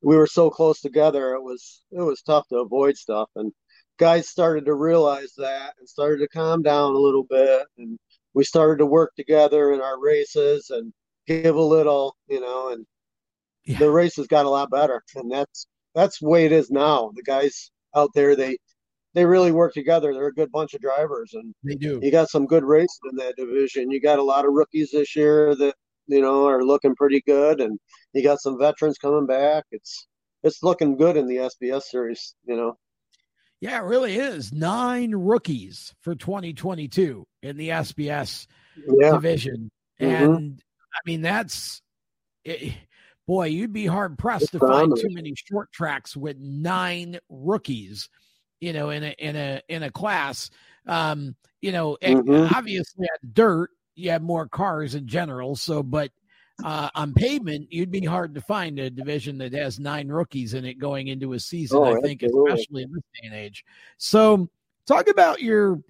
we 0.02 0.16
were 0.18 0.28
so 0.28 0.50
close 0.50 0.82
together 0.82 1.34
it 1.34 1.42
was 1.42 1.84
it 1.92 2.02
was 2.02 2.22
tough 2.22 2.48
to 2.48 2.58
avoid 2.58 2.96
stuff 2.96 3.30
and 3.36 3.52
guys 3.98 4.28
started 4.28 4.66
to 4.66 4.74
realize 4.74 5.34
that 5.38 5.74
and 5.80 5.88
started 5.90 6.20
to 6.20 6.28
calm 6.28 6.62
down 6.62 6.94
a 6.94 7.00
little 7.00 7.24
bit 7.24 7.66
and 7.78 7.98
we 8.34 8.44
started 8.44 8.78
to 8.78 8.86
work 8.86 9.14
together 9.16 9.72
in 9.72 9.82
our 9.82 10.00
races 10.00 10.70
and 10.70 10.94
give 11.26 11.56
a 11.56 11.62
little, 11.62 12.16
you 12.28 12.40
know, 12.42 12.72
and 12.72 12.86
yeah. 13.66 13.80
the 13.80 13.90
races 13.90 14.28
got 14.28 14.46
a 14.46 14.50
lot 14.50 14.70
better 14.70 15.02
and 15.16 15.32
that's 15.32 15.66
that's 15.96 16.20
the 16.20 16.28
way 16.28 16.46
it 16.46 16.52
is 16.52 16.70
now. 16.70 17.12
The 17.16 17.24
guys 17.24 17.72
out 17.96 18.12
there, 18.14 18.36
they 18.36 18.58
they 19.16 19.26
really 19.26 19.52
work 19.52 19.74
together. 19.74 20.14
They're 20.14 20.28
a 20.28 20.34
good 20.34 20.52
bunch 20.52 20.74
of 20.74 20.82
drivers, 20.82 21.34
and 21.34 21.56
they 21.64 21.76
do. 21.76 22.00
You 22.04 22.12
got 22.12 22.30
some 22.30 22.46
good 22.46 22.64
races 22.64 23.00
in 23.10 23.16
that 23.16 23.36
division. 23.38 23.90
You 23.90 24.02
got 24.02 24.20
a 24.20 24.24
lot 24.24 24.46
of 24.46 24.54
rookies 24.54 24.92
this 24.92 25.16
year 25.16 25.56
that 25.56 25.74
you 26.08 26.22
know 26.22 26.46
are 26.48 26.64
looking 26.64 26.96
pretty 26.96 27.22
good, 27.26 27.62
and 27.62 27.80
you 28.14 28.22
got 28.22 28.42
some 28.42 28.60
veterans 28.60 28.98
coming 28.98 29.26
back. 29.26 29.64
It's 29.72 30.08
it's 30.44 30.62
looking 30.62 30.98
good 30.98 31.18
in 31.18 31.28
the 31.28 31.38
SBS 31.38 31.84
series. 31.84 32.36
You 32.46 32.58
know. 32.58 32.78
Yeah, 33.62 33.80
it 33.80 33.86
really 33.86 34.18
is. 34.18 34.52
Nine 34.52 35.16
rookies 35.16 35.96
for 36.02 36.14
2022 36.14 37.26
in 37.42 37.58
the 37.58 37.70
SBS 37.70 38.48
yeah. 39.00 39.12
division. 39.12 39.72
Mm-hmm. 40.00 40.34
And 40.34 40.64
I 40.94 41.00
mean, 41.06 41.22
that's 41.22 41.82
it, 42.44 42.74
boy, 43.26 43.48
you'd 43.48 43.74
be 43.74 43.86
hard 43.86 44.18
pressed 44.18 44.52
to 44.52 44.60
find 44.60 44.94
too 44.96 45.10
many 45.10 45.34
short 45.36 45.72
tracks 45.72 46.16
with 46.16 46.38
nine 46.38 47.18
rookies, 47.30 48.10
you 48.60 48.74
know, 48.74 48.90
in 48.90 49.04
a 49.04 49.16
in 49.20 49.36
a 49.36 49.62
in 49.68 49.84
a 49.84 49.92
class. 49.92 50.50
Um, 50.88 51.36
you 51.62 51.72
know, 51.72 51.98
mm-hmm. 52.02 52.54
obviously 52.56 53.06
at 53.06 53.34
dirt, 53.34 53.72
you 53.96 54.12
have 54.12 54.22
more 54.22 54.48
cars 54.48 54.94
in 54.94 55.08
general. 55.08 55.56
So, 55.56 55.82
but 55.82 56.12
uh, 56.64 56.90
on 56.96 57.14
pavement, 57.14 57.68
you'd 57.72 57.92
be 57.92 58.06
hard 58.06 58.36
to 58.36 58.42
find 58.42 58.80
a 58.80 58.90
division 58.90 59.40
that 59.40 59.54
has 59.54 59.80
nine 59.80 60.08
rookies 60.08 60.54
in 60.54 60.64
it 60.64 60.80
going 60.80 61.08
into 61.08 61.34
a 61.34 61.40
season. 61.40 61.78
Oh, 61.78 61.84
I 61.84 62.00
think, 62.02 62.24
absolutely. 62.24 62.52
especially 62.52 62.84
in 62.84 62.92
this 62.94 63.04
day 63.14 63.28
and 63.28 63.36
age. 63.36 63.66
So, 63.98 64.50
talk 64.86 65.08
about 65.08 65.42
your 65.42 65.82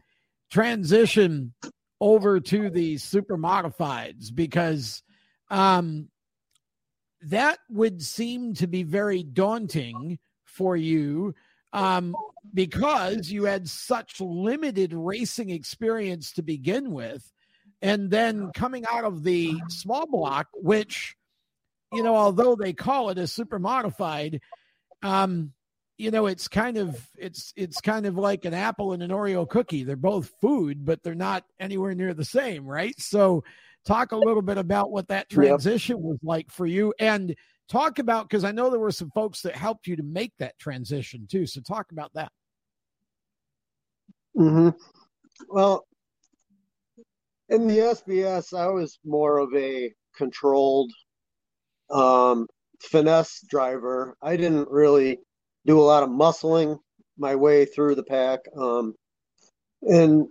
transition 0.50 1.54
over 2.02 2.40
to 2.40 2.70
the 2.70 2.98
super 2.98 3.38
modifieds 3.38 4.34
because 4.34 5.02
um 5.50 6.10
that 7.22 7.58
would 7.70 8.02
seem 8.02 8.54
to 8.54 8.68
be 8.68 8.84
very 8.84 9.24
daunting 9.24 10.20
for 10.44 10.76
you 10.76 11.34
um, 11.76 12.16
because 12.54 13.30
you 13.30 13.44
had 13.44 13.68
such 13.68 14.22
limited 14.22 14.94
racing 14.94 15.50
experience 15.50 16.32
to 16.34 16.42
begin 16.42 16.92
with. 16.92 17.32
And 17.82 18.10
then 18.10 18.52
coming 18.56 18.86
out 18.90 19.04
of 19.04 19.24
the 19.24 19.54
small 19.68 20.08
block, 20.08 20.48
which 20.54 21.16
you 21.92 22.02
know, 22.02 22.16
although 22.16 22.56
they 22.56 22.74
call 22.74 23.10
it 23.10 23.18
a 23.18 23.28
super 23.28 23.60
modified, 23.60 24.42
um, 25.04 25.52
you 25.98 26.12
know, 26.12 26.26
it's 26.26 26.48
kind 26.48 26.78
of 26.78 27.08
it's 27.18 27.54
it's 27.56 27.80
kind 27.82 28.06
of 28.06 28.18
like 28.18 28.46
an 28.46 28.54
apple 28.54 28.94
and 28.94 29.04
an 29.04 29.12
Oreo 29.12 29.48
cookie. 29.48 29.84
They're 29.84 29.96
both 29.96 30.32
food, 30.42 30.86
but 30.86 31.04
they're 31.04 31.14
not 31.14 31.46
anywhere 31.60 31.94
near 31.94 32.14
the 32.14 32.26
same, 32.26 32.66
right? 32.66 33.00
So, 33.00 33.44
talk 33.86 34.14
a 34.14 34.18
little 34.18 34.42
bit 34.42 34.58
about 34.58 34.92
what 34.92 35.10
that 35.10 35.30
transition 35.30 35.98
yep. 35.98 36.04
was 36.04 36.18
like 36.24 36.52
for 36.52 36.66
you, 36.66 36.94
and 37.00 37.36
talk 37.70 38.00
about 38.00 38.30
because 38.30 38.44
I 38.44 38.52
know 38.52 38.70
there 38.70 38.80
were 38.80 38.92
some 38.92 39.12
folks 39.12 39.42
that 39.42 39.56
helped 39.56 39.88
you 39.88 39.96
to 39.96 40.04
make 40.04 40.34
that 40.40 40.58
transition 40.60 41.28
too. 41.30 41.46
So, 41.46 41.62
talk 41.62 41.92
about 41.92 42.12
that. 42.14 42.32
Hmm. 44.36 44.70
Well, 45.50 45.86
in 47.50 47.68
the 47.68 47.78
SBS, 47.78 48.58
I 48.58 48.68
was 48.68 49.00
more 49.06 49.38
of 49.38 49.54
a 49.56 49.92
controlled 50.16 50.92
um, 51.90 52.48
finesse 52.82 53.42
driver. 53.50 54.16
I 54.22 54.36
didn't 54.38 54.70
really 54.70 55.20
do 55.66 55.80
a 55.80 55.84
lot 55.84 56.04
of 56.04 56.10
muscling 56.10 56.80
my 57.18 57.36
way 57.36 57.66
through 57.66 57.96
the 57.96 58.04
pack. 58.04 58.40
Um, 58.58 58.94
and 59.82 60.28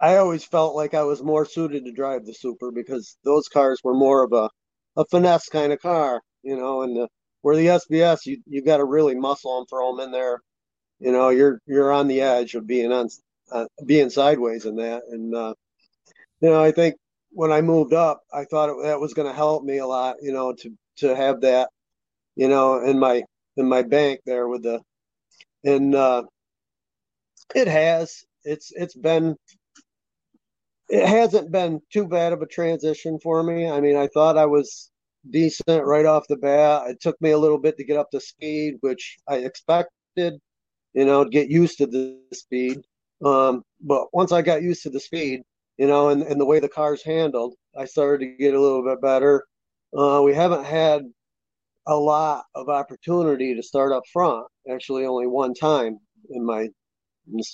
I 0.00 0.16
always 0.16 0.44
felt 0.44 0.74
like 0.74 0.94
I 0.94 1.02
was 1.02 1.22
more 1.22 1.46
suited 1.46 1.84
to 1.84 1.92
drive 1.92 2.24
the 2.24 2.34
Super 2.34 2.70
because 2.70 3.16
those 3.24 3.48
cars 3.48 3.80
were 3.84 3.94
more 3.94 4.24
of 4.24 4.32
a, 4.32 4.50
a 4.96 5.04
finesse 5.06 5.48
kind 5.48 5.72
of 5.72 5.80
car, 5.80 6.20
you 6.42 6.56
know, 6.56 6.82
and 6.82 6.96
the, 6.96 7.08
where 7.42 7.56
the 7.56 7.66
SBS, 7.66 8.26
you, 8.26 8.38
you 8.46 8.62
got 8.62 8.78
to 8.78 8.84
really 8.84 9.14
muscle 9.14 9.56
them, 9.56 9.66
throw 9.66 9.96
them 9.96 10.06
in 10.06 10.12
there. 10.12 10.40
You 11.00 11.12
know, 11.12 11.30
you're, 11.30 11.60
you're 11.66 11.92
on 11.92 12.08
the 12.08 12.20
edge 12.22 12.54
of 12.54 12.66
being 12.66 12.92
on, 12.92 13.08
uh, 13.52 13.66
being 13.84 14.10
sideways 14.10 14.64
in 14.64 14.76
that. 14.76 15.02
And, 15.10 15.34
uh, 15.34 15.54
you 16.40 16.50
know, 16.50 16.62
I 16.62 16.70
think 16.72 16.96
when 17.30 17.52
I 17.52 17.60
moved 17.60 17.92
up, 17.92 18.22
I 18.32 18.44
thought 18.44 18.70
it, 18.70 18.76
that 18.84 19.00
was 19.00 19.12
going 19.12 19.28
to 19.28 19.34
help 19.34 19.64
me 19.64 19.78
a 19.78 19.86
lot, 19.86 20.16
you 20.22 20.32
know, 20.32 20.52
to 20.54 20.72
to 20.98 21.14
have 21.14 21.40
that, 21.40 21.68
you 22.36 22.48
know, 22.48 22.80
in 22.84 22.98
my 22.98 23.22
in 23.56 23.68
my 23.68 23.82
bank 23.82 24.20
there 24.24 24.48
with 24.48 24.62
the, 24.62 24.80
and 25.64 25.94
uh, 25.94 26.22
it 27.54 27.68
has. 27.68 28.24
It's 28.44 28.72
it's 28.74 28.94
been. 28.94 29.36
It 30.88 31.06
hasn't 31.06 31.50
been 31.50 31.80
too 31.92 32.06
bad 32.06 32.32
of 32.32 32.42
a 32.42 32.46
transition 32.46 33.18
for 33.22 33.42
me. 33.42 33.68
I 33.68 33.80
mean, 33.80 33.96
I 33.96 34.08
thought 34.08 34.36
I 34.38 34.46
was 34.46 34.90
decent 35.30 35.84
right 35.84 36.04
off 36.06 36.28
the 36.28 36.36
bat. 36.36 36.88
It 36.88 37.00
took 37.00 37.20
me 37.20 37.30
a 37.30 37.38
little 37.38 37.58
bit 37.58 37.76
to 37.78 37.84
get 37.84 37.96
up 37.96 38.10
to 38.10 38.20
speed, 38.20 38.76
which 38.80 39.16
I 39.28 39.36
expected, 39.36 40.34
you 40.92 41.04
know, 41.04 41.24
get 41.24 41.48
used 41.48 41.78
to 41.78 41.86
the 41.86 42.20
speed. 42.32 42.78
Um, 43.24 43.62
but 43.80 44.08
once 44.12 44.32
I 44.32 44.42
got 44.42 44.62
used 44.62 44.82
to 44.82 44.90
the 44.90 45.00
speed, 45.00 45.42
you 45.78 45.86
know, 45.86 46.10
and, 46.10 46.22
and 46.22 46.40
the 46.40 46.44
way 46.44 46.60
the 46.60 46.68
car's 46.68 47.02
handled, 47.02 47.54
I 47.78 47.86
started 47.86 48.24
to 48.24 48.36
get 48.36 48.54
a 48.54 48.60
little 48.60 48.84
bit 48.84 49.00
better. 49.00 49.44
Uh, 49.96 50.20
we 50.22 50.34
haven't 50.34 50.64
had 50.64 51.02
a 51.86 51.96
lot 51.96 52.44
of 52.54 52.68
opportunity 52.68 53.54
to 53.54 53.62
start 53.62 53.92
up 53.92 54.04
front. 54.12 54.46
Actually, 54.70 55.06
only 55.06 55.26
one 55.26 55.54
time 55.54 55.98
in 56.30 56.44
my 56.44 56.68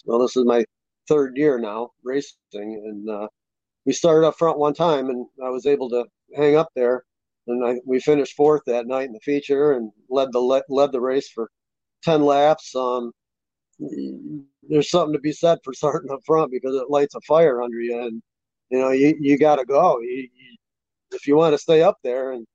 well, 0.04 0.18
this 0.18 0.36
is 0.36 0.44
my 0.44 0.64
third 1.08 1.36
year 1.36 1.58
now 1.58 1.90
racing, 2.02 2.34
and 2.54 3.08
uh, 3.08 3.28
we 3.86 3.92
started 3.92 4.26
up 4.26 4.38
front 4.38 4.58
one 4.58 4.74
time, 4.74 5.10
and 5.10 5.26
I 5.44 5.48
was 5.50 5.66
able 5.66 5.88
to 5.90 6.04
hang 6.36 6.56
up 6.56 6.68
there, 6.74 7.04
and 7.46 7.64
I, 7.66 7.80
we 7.86 8.00
finished 8.00 8.36
fourth 8.36 8.62
that 8.66 8.86
night 8.86 9.06
in 9.06 9.12
the 9.12 9.20
feature 9.20 9.72
and 9.72 9.90
led 10.08 10.32
the 10.32 10.40
led, 10.40 10.62
led 10.68 10.92
the 10.92 11.00
race 11.00 11.28
for 11.28 11.50
ten 12.02 12.22
laps. 12.24 12.74
Um, 12.74 13.12
there's 14.68 14.90
something 14.90 15.14
to 15.14 15.20
be 15.20 15.32
said 15.32 15.58
for 15.64 15.72
starting 15.74 16.10
up 16.10 16.20
front 16.24 16.50
because 16.50 16.74
it 16.74 16.90
lights 16.90 17.14
a 17.14 17.20
fire 17.22 17.62
under 17.62 17.80
you, 17.80 18.00
and 18.00 18.22
you 18.70 18.78
know 18.78 18.90
you 18.90 19.16
you 19.20 19.38
got 19.38 19.56
to 19.56 19.64
go. 19.64 19.98
You, 20.00 20.28
you, 20.34 20.56
if 21.12 21.26
you 21.26 21.36
want 21.36 21.54
to 21.54 21.58
stay 21.58 21.82
up 21.82 21.98
there, 22.04 22.32
and 22.32 22.46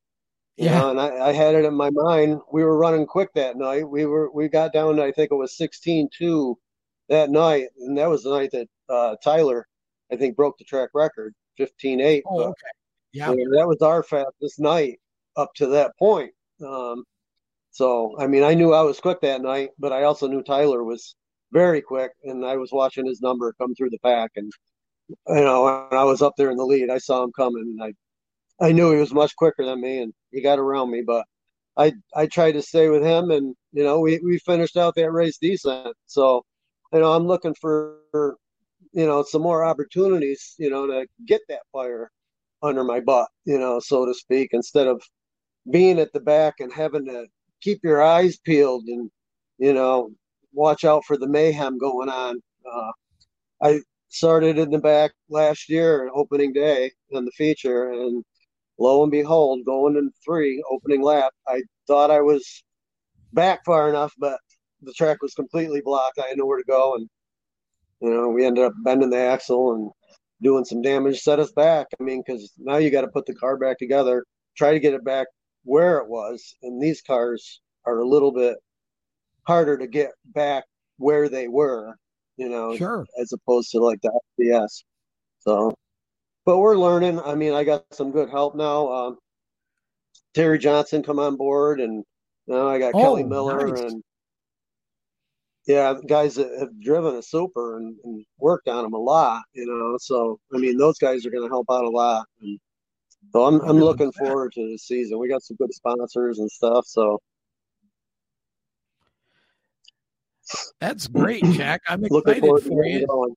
yeah. 0.57 0.79
know, 0.79 0.91
and 0.91 1.01
I, 1.01 1.29
I, 1.29 1.33
had 1.33 1.55
it 1.55 1.65
in 1.65 1.75
my 1.75 1.89
mind. 1.89 2.39
We 2.51 2.63
were 2.63 2.77
running 2.77 3.05
quick 3.05 3.29
that 3.35 3.57
night. 3.57 3.89
We 3.89 4.05
were 4.05 4.31
we 4.31 4.47
got 4.47 4.71
down. 4.71 4.95
To, 4.95 5.03
I 5.03 5.11
think 5.11 5.31
it 5.31 5.35
was 5.35 5.57
16-2 5.59 6.55
that 7.09 7.29
night, 7.29 7.67
and 7.79 7.97
that 7.97 8.09
was 8.09 8.23
the 8.23 8.31
night 8.31 8.51
that 8.51 8.67
uh, 8.89 9.15
Tyler, 9.23 9.67
I 10.11 10.15
think, 10.15 10.35
broke 10.35 10.57
the 10.57 10.63
track 10.63 10.89
record, 10.93 11.33
15-8. 11.59 12.21
Oh, 12.25 12.43
okay. 12.43 12.53
Yeah, 13.13 13.29
that 13.29 13.67
was 13.67 13.81
our 13.81 14.03
fastest 14.03 14.59
night 14.59 14.99
up 15.37 15.53
to 15.55 15.67
that 15.67 15.91
point. 15.97 16.31
Um, 16.65 17.03
so, 17.71 18.15
I 18.19 18.27
mean, 18.27 18.43
I 18.43 18.53
knew 18.53 18.73
I 18.73 18.81
was 18.81 18.99
quick 18.99 19.21
that 19.21 19.41
night, 19.41 19.69
but 19.79 19.93
I 19.93 20.03
also 20.03 20.27
knew 20.27 20.43
Tyler 20.43 20.83
was 20.83 21.15
very 21.51 21.81
quick, 21.81 22.11
and 22.23 22.45
I 22.45 22.57
was 22.57 22.71
watching 22.71 23.05
his 23.05 23.21
number 23.21 23.53
come 23.53 23.75
through 23.75 23.91
the 23.91 23.99
pack, 23.99 24.31
and 24.35 24.51
you 25.09 25.35
know, 25.35 25.63
when 25.63 25.99
I 25.99 26.03
was 26.03 26.21
up 26.21 26.33
there 26.37 26.51
in 26.51 26.57
the 26.57 26.65
lead, 26.65 26.89
I 26.89 26.97
saw 26.97 27.23
him 27.23 27.31
coming, 27.33 27.75
and 27.79 27.95
I, 28.61 28.65
I 28.67 28.71
knew 28.71 28.91
he 28.91 28.99
was 28.99 29.13
much 29.13 29.35
quicker 29.35 29.63
than 29.63 29.81
me, 29.81 29.99
and 29.99 30.13
he 30.31 30.41
got 30.41 30.59
around 30.59 30.91
me, 30.91 31.03
but 31.05 31.25
I, 31.77 31.93
I 32.15 32.25
tried 32.27 32.53
to 32.53 32.61
stay 32.61 32.89
with 32.89 33.03
him, 33.03 33.31
and 33.31 33.55
you 33.73 33.83
know, 33.83 33.99
we 33.99 34.19
we 34.19 34.39
finished 34.39 34.77
out 34.77 34.95
that 34.95 35.11
race 35.11 35.37
decent. 35.37 35.95
So, 36.05 36.45
you 36.93 36.99
know, 36.99 37.13
I'm 37.13 37.27
looking 37.27 37.55
for, 37.59 37.97
you 38.13 39.05
know, 39.05 39.23
some 39.23 39.41
more 39.41 39.63
opportunities, 39.63 40.55
you 40.57 40.69
know, 40.69 40.87
to 40.87 41.07
get 41.25 41.41
that 41.49 41.61
fire 41.71 42.11
under 42.61 42.83
my 42.83 42.99
butt, 42.99 43.27
you 43.45 43.59
know, 43.59 43.79
so 43.79 44.05
to 44.05 44.13
speak, 44.13 44.49
instead 44.53 44.87
of 44.87 45.01
being 45.71 45.99
at 45.99 46.13
the 46.13 46.19
back 46.19 46.55
and 46.59 46.71
having 46.71 47.05
to 47.05 47.25
keep 47.61 47.79
your 47.83 48.01
eyes 48.03 48.37
peeled 48.37 48.85
and 48.87 49.09
you 49.57 49.73
know 49.73 50.11
watch 50.53 50.85
out 50.85 51.03
for 51.05 51.17
the 51.17 51.27
mayhem 51.27 51.77
going 51.77 52.09
on. 52.09 52.39
Uh, 52.71 52.91
I 53.61 53.79
started 54.09 54.57
in 54.57 54.69
the 54.69 54.79
back 54.79 55.11
last 55.29 55.69
year, 55.69 56.09
opening 56.13 56.53
day 56.53 56.91
in 57.09 57.25
the 57.25 57.31
feature, 57.31 57.91
and 57.91 58.23
lo 58.79 59.03
and 59.03 59.11
behold, 59.11 59.65
going 59.65 59.97
in 59.97 60.11
three 60.23 60.63
opening 60.69 61.01
lap, 61.01 61.33
I 61.47 61.63
thought 61.87 62.11
I 62.11 62.21
was 62.21 62.63
back 63.33 63.65
far 63.65 63.89
enough, 63.89 64.13
but 64.17 64.39
the 64.81 64.93
track 64.93 65.21
was 65.21 65.33
completely 65.33 65.81
blocked. 65.83 66.19
I 66.19 66.27
had 66.27 66.37
nowhere 66.37 66.57
to 66.57 66.63
go, 66.63 66.95
and 66.95 67.09
you 68.01 68.09
know 68.09 68.29
we 68.29 68.45
ended 68.45 68.65
up 68.65 68.73
bending 68.83 69.09
the 69.09 69.17
axle 69.17 69.73
and 69.73 69.91
doing 70.41 70.65
some 70.65 70.81
damage, 70.81 71.21
set 71.21 71.39
us 71.39 71.51
back. 71.51 71.87
I 71.99 72.03
mean, 72.03 72.23
because 72.25 72.51
now 72.57 72.77
you 72.77 72.91
got 72.91 73.01
to 73.01 73.07
put 73.07 73.25
the 73.25 73.35
car 73.35 73.57
back 73.57 73.79
together, 73.79 74.23
try 74.57 74.71
to 74.71 74.79
get 74.79 74.93
it 74.93 75.03
back 75.03 75.27
where 75.63 75.97
it 75.97 76.07
was, 76.07 76.55
and 76.61 76.81
these 76.81 77.01
cars 77.01 77.61
are 77.85 77.99
a 77.99 78.07
little 78.07 78.31
bit 78.31 78.57
harder 79.43 79.77
to 79.77 79.87
get 79.87 80.11
back 80.25 80.63
where 80.97 81.29
they 81.29 81.47
were, 81.47 81.95
you 82.37 82.49
know, 82.49 82.75
sure. 82.75 83.05
as 83.19 83.33
opposed 83.33 83.71
to 83.71 83.79
like 83.79 83.99
the 84.01 84.11
SBS. 84.39 84.83
So, 85.39 85.73
but 86.45 86.59
we're 86.59 86.77
learning. 86.77 87.19
I 87.19 87.35
mean, 87.35 87.53
I 87.53 87.63
got 87.63 87.85
some 87.91 88.11
good 88.11 88.29
help 88.29 88.55
now. 88.55 88.91
Um, 88.91 89.17
Terry 90.33 90.59
Johnson 90.59 91.03
come 91.03 91.19
on 91.19 91.37
board, 91.37 91.79
and 91.79 92.03
now 92.47 92.67
I 92.67 92.79
got 92.79 92.93
oh, 92.93 92.99
Kelly 92.99 93.23
Miller 93.23 93.67
nice. 93.67 93.79
and 93.79 94.03
yeah, 95.65 95.95
guys 96.07 96.35
that 96.35 96.51
have 96.59 96.79
driven 96.79 97.15
a 97.15 97.21
super 97.21 97.77
and, 97.77 97.95
and, 98.03 98.25
worked 98.37 98.67
on 98.67 98.83
them 98.83 98.93
a 98.93 98.99
lot, 98.99 99.43
you 99.53 99.65
know. 99.65 99.97
So 99.99 100.39
I 100.53 100.57
mean, 100.57 100.77
those 100.77 100.97
guys 100.97 101.25
are 101.25 101.31
going 101.31 101.43
to 101.43 101.49
help 101.49 101.65
out 101.71 101.83
a 101.83 101.89
lot. 101.89 102.27
And 102.41 102.59
so 103.33 103.45
I'm 103.45 103.59
I'm 103.61 103.79
looking 103.79 104.11
forward 104.11 104.53
to 104.53 104.71
the 104.71 104.77
season. 104.77 105.17
We 105.17 105.27
got 105.27 105.41
some 105.41 105.57
good 105.57 105.73
sponsors 105.73 106.39
and 106.39 106.51
stuff. 106.51 106.85
So 106.85 107.19
that's 110.79 111.07
great, 111.07 111.43
Jack. 111.45 111.81
I'm 111.87 112.05
excited 112.05 112.43
for 112.63 112.85
you. 112.85 113.35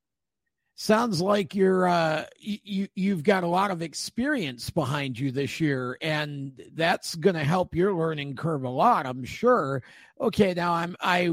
Sounds 0.81 1.20
like 1.20 1.57
you're 1.57 1.89
uh 1.89 2.26
you 2.39 2.87
you've 2.95 3.24
got 3.24 3.43
a 3.43 3.49
lot 3.49 3.72
of 3.72 3.83
experience 3.83 4.70
behind 4.70 5.18
you 5.18 5.33
this 5.33 5.61
year 5.61 5.99
and 6.01 6.53
that's 6.74 7.16
going 7.16 7.35
to 7.35 7.43
help 7.43 7.74
your 7.74 7.93
learning 7.93 8.37
curve 8.37 8.62
a 8.62 8.68
lot 8.68 9.05
i'm 9.05 9.24
sure. 9.24 9.83
Okay 10.20 10.55
now 10.55 10.72
i'm 10.72 10.95
i 11.01 11.33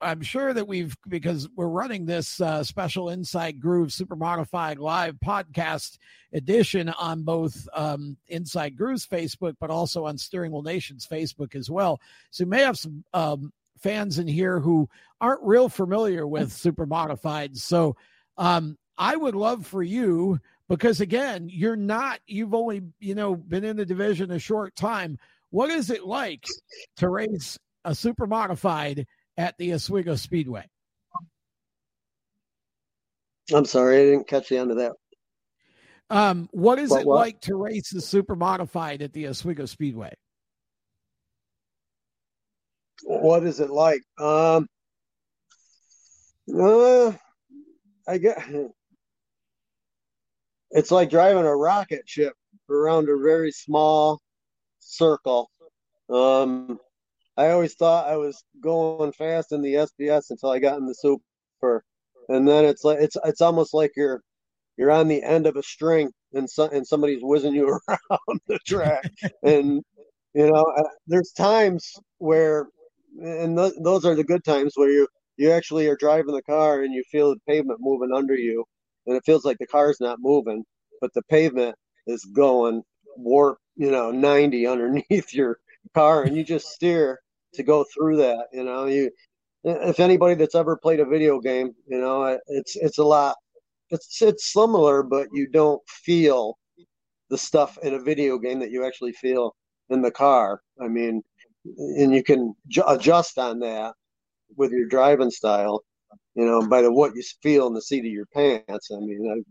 i'm 0.00 0.22
sure 0.22 0.54
that 0.54 0.66
we've 0.66 0.96
because 1.06 1.50
we're 1.54 1.68
running 1.68 2.06
this 2.06 2.40
uh, 2.40 2.64
special 2.64 3.10
inside 3.10 3.60
groove 3.60 3.92
super 3.92 4.16
modified 4.16 4.78
live 4.78 5.16
podcast 5.22 5.98
edition 6.32 6.88
on 6.88 7.24
both 7.24 7.68
um, 7.74 8.16
inside 8.28 8.74
grooves 8.74 9.06
facebook 9.06 9.54
but 9.60 9.68
also 9.68 10.06
on 10.06 10.16
steering 10.16 10.50
wheel 10.50 10.62
nations 10.62 11.06
facebook 11.06 11.54
as 11.54 11.68
well. 11.68 12.00
So 12.30 12.44
you 12.44 12.48
may 12.48 12.62
have 12.62 12.78
some 12.78 13.04
um, 13.12 13.52
fans 13.78 14.18
in 14.18 14.26
here 14.26 14.60
who 14.60 14.88
aren't 15.20 15.42
real 15.42 15.68
familiar 15.68 16.26
with 16.26 16.50
super 16.50 16.86
modified 16.86 17.54
so 17.54 17.94
um, 18.38 18.78
I 18.96 19.14
would 19.14 19.34
love 19.34 19.66
for 19.66 19.82
you 19.82 20.38
because 20.68 21.00
again, 21.00 21.48
you're 21.50 21.76
not. 21.76 22.20
You've 22.26 22.54
only 22.54 22.82
you 23.00 23.14
know 23.14 23.36
been 23.36 23.64
in 23.64 23.76
the 23.76 23.86
division 23.86 24.30
a 24.30 24.38
short 24.38 24.74
time. 24.76 25.18
What 25.50 25.70
is 25.70 25.90
it 25.90 26.04
like 26.04 26.46
to 26.98 27.08
race 27.08 27.58
a 27.84 27.94
super 27.94 28.26
modified 28.26 29.06
at 29.36 29.56
the 29.58 29.74
Oswego 29.74 30.14
Speedway? 30.14 30.66
I'm 33.52 33.64
sorry, 33.64 33.96
I 33.96 34.04
didn't 34.04 34.28
catch 34.28 34.48
the 34.48 34.58
end 34.58 34.70
of 34.70 34.76
that. 34.76 34.92
Um, 36.10 36.48
what 36.52 36.78
is 36.78 36.90
what, 36.90 37.00
it 37.00 37.06
what? 37.06 37.16
like 37.16 37.40
to 37.42 37.56
race 37.56 37.90
the 37.90 38.00
super 38.00 38.36
modified 38.36 39.02
at 39.02 39.12
the 39.12 39.28
Oswego 39.28 39.66
Speedway? 39.66 40.12
What 43.04 43.44
is 43.44 43.60
it 43.60 43.70
like? 43.70 44.02
Um, 44.18 44.66
uh, 46.54 47.12
I 48.08 48.16
get 48.18 48.38
it's 50.70 50.90
like 50.90 51.10
driving 51.10 51.44
a 51.44 51.56
rocket 51.56 52.08
ship 52.08 52.32
around 52.70 53.08
a 53.08 53.16
very 53.18 53.50
small 53.50 54.20
circle. 54.80 55.50
Um, 56.10 56.78
I 57.36 57.50
always 57.50 57.74
thought 57.74 58.08
I 58.08 58.16
was 58.16 58.42
going 58.60 59.12
fast 59.12 59.52
in 59.52 59.62
the 59.62 59.74
SBS 59.74 60.30
until 60.30 60.50
I 60.50 60.58
got 60.58 60.78
in 60.78 60.86
the 60.86 60.94
super, 60.94 61.84
and 62.28 62.48
then 62.48 62.64
it's 62.64 62.82
like 62.82 62.98
it's 63.00 63.16
it's 63.24 63.42
almost 63.42 63.74
like 63.74 63.92
you're 63.94 64.22
you're 64.78 64.90
on 64.90 65.08
the 65.08 65.22
end 65.22 65.46
of 65.46 65.56
a 65.56 65.62
string 65.62 66.10
and 66.32 66.48
so, 66.48 66.68
and 66.68 66.86
somebody's 66.86 67.22
whizzing 67.22 67.54
you 67.54 67.68
around 67.88 68.40
the 68.46 68.58
track, 68.66 69.10
and 69.42 69.82
you 70.34 70.50
know 70.50 70.64
uh, 70.78 70.88
there's 71.06 71.32
times 71.32 71.92
where 72.18 72.68
and 73.20 73.56
th- 73.56 73.74
those 73.82 74.04
are 74.04 74.14
the 74.14 74.24
good 74.24 74.44
times 74.44 74.72
where 74.76 74.90
you 74.90 75.06
you 75.38 75.50
actually 75.52 75.86
are 75.86 75.96
driving 75.96 76.34
the 76.34 76.42
car 76.42 76.82
and 76.82 76.92
you 76.92 77.02
feel 77.10 77.30
the 77.30 77.40
pavement 77.48 77.80
moving 77.80 78.12
under 78.14 78.34
you, 78.34 78.64
and 79.06 79.16
it 79.16 79.24
feels 79.24 79.44
like 79.44 79.58
the 79.58 79.66
car's 79.66 80.00
not 80.00 80.18
moving, 80.20 80.64
but 81.00 81.12
the 81.14 81.22
pavement 81.30 81.76
is 82.06 82.24
going 82.24 82.82
warp, 83.16 83.58
you 83.76 83.90
know, 83.90 84.10
90 84.10 84.66
underneath 84.66 85.32
your 85.32 85.58
car, 85.94 86.24
and 86.24 86.36
you 86.36 86.44
just 86.44 86.68
steer 86.68 87.20
to 87.54 87.62
go 87.62 87.84
through 87.94 88.16
that. 88.18 88.46
You 88.52 88.64
know, 88.64 88.86
you 88.86 89.10
if 89.64 90.00
anybody 90.00 90.34
that's 90.34 90.54
ever 90.54 90.76
played 90.76 91.00
a 91.00 91.04
video 91.04 91.40
game, 91.40 91.72
you 91.86 92.00
know, 92.00 92.38
it's 92.48 92.76
it's 92.76 92.98
a 92.98 93.04
lot. 93.04 93.36
It's 93.90 94.20
it's 94.20 94.52
similar, 94.52 95.02
but 95.02 95.28
you 95.32 95.48
don't 95.48 95.82
feel 95.88 96.58
the 97.30 97.38
stuff 97.38 97.78
in 97.82 97.94
a 97.94 98.00
video 98.00 98.38
game 98.38 98.58
that 98.60 98.70
you 98.70 98.84
actually 98.86 99.12
feel 99.12 99.54
in 99.90 100.02
the 100.02 100.10
car. 100.10 100.62
I 100.82 100.88
mean, 100.88 101.22
and 101.76 102.14
you 102.14 102.22
can 102.22 102.54
ju- 102.68 102.84
adjust 102.86 103.38
on 103.38 103.60
that 103.60 103.94
with 104.56 104.72
your 104.72 104.86
driving 104.88 105.30
style. 105.30 105.82
You 106.34 106.46
know, 106.46 106.66
by 106.68 106.82
the 106.82 106.92
what 106.92 107.14
you 107.14 107.22
feel 107.42 107.66
in 107.66 107.74
the 107.74 107.82
seat 107.82 108.00
of 108.00 108.12
your 108.12 108.26
pants. 108.26 108.90
I 108.92 109.00
mean, 109.00 109.44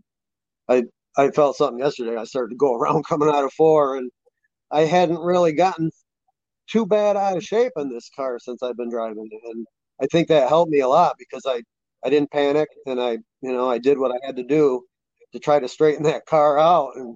I 0.69 0.75
I 0.77 0.83
I 1.17 1.31
felt 1.31 1.57
something 1.57 1.79
yesterday. 1.79 2.17
I 2.17 2.23
started 2.25 2.51
to 2.51 2.57
go 2.57 2.75
around 2.79 3.05
coming 3.07 3.29
out 3.29 3.43
of 3.43 3.53
four, 3.53 3.97
and 3.97 4.11
I 4.71 4.81
hadn't 4.81 5.19
really 5.19 5.53
gotten 5.53 5.91
too 6.69 6.85
bad 6.85 7.17
out 7.17 7.37
of 7.37 7.43
shape 7.43 7.73
in 7.77 7.89
this 7.89 8.09
car 8.15 8.39
since 8.39 8.61
I've 8.63 8.77
been 8.77 8.89
driving 8.89 9.29
and 9.45 9.65
I 10.01 10.05
think 10.07 10.27
that 10.27 10.49
helped 10.49 10.71
me 10.71 10.79
a 10.81 10.87
lot 10.87 11.15
because 11.17 11.43
I 11.47 11.63
I 12.05 12.09
didn't 12.09 12.31
panic 12.31 12.69
and 12.85 13.01
I 13.01 13.11
you 13.41 13.53
know 13.53 13.69
I 13.69 13.77
did 13.79 13.97
what 13.97 14.11
I 14.11 14.25
had 14.25 14.35
to 14.37 14.43
do 14.43 14.83
to 15.33 15.39
try 15.39 15.59
to 15.59 15.67
straighten 15.67 16.03
that 16.03 16.25
car 16.25 16.57
out, 16.59 16.95
and 16.95 17.15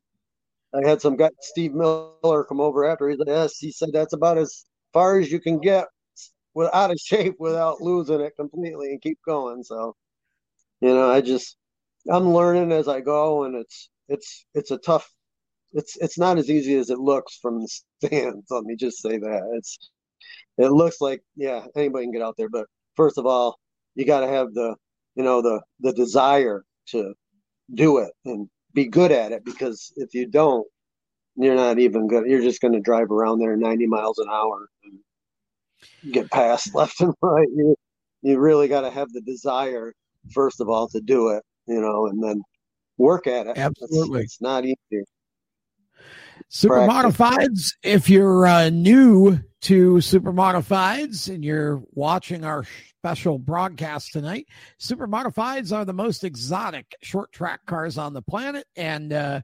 I 0.73 0.87
had 0.87 1.01
some 1.01 1.15
guy 1.17 1.29
Steve 1.41 1.73
Miller 1.73 2.45
come 2.45 2.59
over 2.61 2.85
after. 2.85 3.09
He 3.09 3.17
said, 3.17 3.27
"Yes," 3.27 3.57
he 3.57 3.71
said, 3.71 3.89
"That's 3.93 4.13
about 4.13 4.37
as 4.37 4.65
far 4.93 5.19
as 5.19 5.31
you 5.31 5.39
can 5.39 5.59
get 5.59 5.87
with 6.53 6.69
out 6.73 6.91
of 6.91 6.97
shape 6.99 7.35
without 7.39 7.81
losing 7.81 8.21
it 8.21 8.35
completely 8.35 8.91
and 8.91 9.01
keep 9.01 9.19
going." 9.25 9.63
So, 9.63 9.95
you 10.81 10.93
know, 10.93 11.11
I 11.11 11.21
just 11.21 11.57
I'm 12.09 12.33
learning 12.33 12.71
as 12.71 12.87
I 12.87 13.01
go, 13.01 13.43
and 13.43 13.55
it's 13.55 13.89
it's 14.09 14.45
it's 14.53 14.71
a 14.71 14.77
tough 14.77 15.09
it's 15.73 15.97
it's 15.97 16.17
not 16.17 16.37
as 16.37 16.49
easy 16.49 16.75
as 16.75 16.89
it 16.89 16.99
looks 16.99 17.37
from 17.41 17.61
the 17.61 17.67
stands. 18.03 18.45
Let 18.49 18.63
me 18.63 18.75
just 18.75 19.01
say 19.01 19.17
that 19.17 19.41
it's 19.57 19.77
it 20.57 20.71
looks 20.71 21.01
like 21.01 21.21
yeah 21.35 21.65
anybody 21.75 22.05
can 22.05 22.13
get 22.13 22.21
out 22.21 22.35
there, 22.37 22.49
but 22.49 22.67
first 22.95 23.17
of 23.17 23.25
all, 23.25 23.59
you 23.95 24.05
got 24.05 24.21
to 24.21 24.27
have 24.27 24.53
the 24.53 24.75
you 25.15 25.23
know 25.23 25.41
the 25.41 25.61
the 25.79 25.93
desire 25.93 26.63
to 26.87 27.13
do 27.73 27.99
it 27.99 28.11
and 28.25 28.49
be 28.73 28.87
good 28.87 29.11
at 29.11 29.31
it 29.31 29.45
because 29.45 29.93
if 29.97 30.13
you 30.13 30.27
don't, 30.27 30.67
you're 31.35 31.55
not 31.55 31.79
even 31.79 32.07
good. 32.07 32.25
You're 32.27 32.41
just 32.41 32.61
going 32.61 32.73
to 32.73 32.79
drive 32.79 33.11
around 33.11 33.39
there 33.39 33.55
90 33.55 33.87
miles 33.87 34.17
an 34.17 34.27
hour 34.29 34.67
and 34.83 34.99
get 36.11 36.29
past 36.31 36.73
left 36.75 37.01
and 37.01 37.13
right. 37.21 37.47
You 37.55 37.75
you 38.21 38.39
really 38.39 38.67
got 38.67 38.81
to 38.81 38.91
have 38.91 39.11
the 39.11 39.21
desire 39.21 39.93
first 40.33 40.61
of 40.61 40.69
all 40.69 40.87
to 40.89 41.01
do 41.01 41.29
it, 41.29 41.43
you 41.67 41.81
know, 41.81 42.07
and 42.07 42.23
then 42.23 42.43
work 42.97 43.27
at 43.27 43.47
it. 43.47 43.57
Absolutely, 43.57 44.21
it's, 44.21 44.33
it's 44.33 44.41
not 44.41 44.65
easy. 44.65 45.03
Super 46.49 46.79
Modifieds, 46.79 47.75
if 47.81 48.09
you're 48.09 48.45
uh, 48.45 48.69
new 48.69 49.39
to 49.61 50.01
Super 50.01 50.33
Modifieds 50.33 51.33
and 51.33 51.45
you're 51.45 51.81
watching 51.91 52.43
our 52.43 52.65
special 52.97 53.39
broadcast 53.39 54.11
tonight, 54.11 54.47
Super 54.77 55.07
Modifieds 55.07 55.75
are 55.75 55.85
the 55.85 55.93
most 55.93 56.23
exotic 56.23 56.93
short 57.01 57.31
track 57.31 57.61
cars 57.65 57.97
on 57.97 58.13
the 58.13 58.21
planet, 58.21 58.65
and 58.75 59.13
uh, 59.13 59.41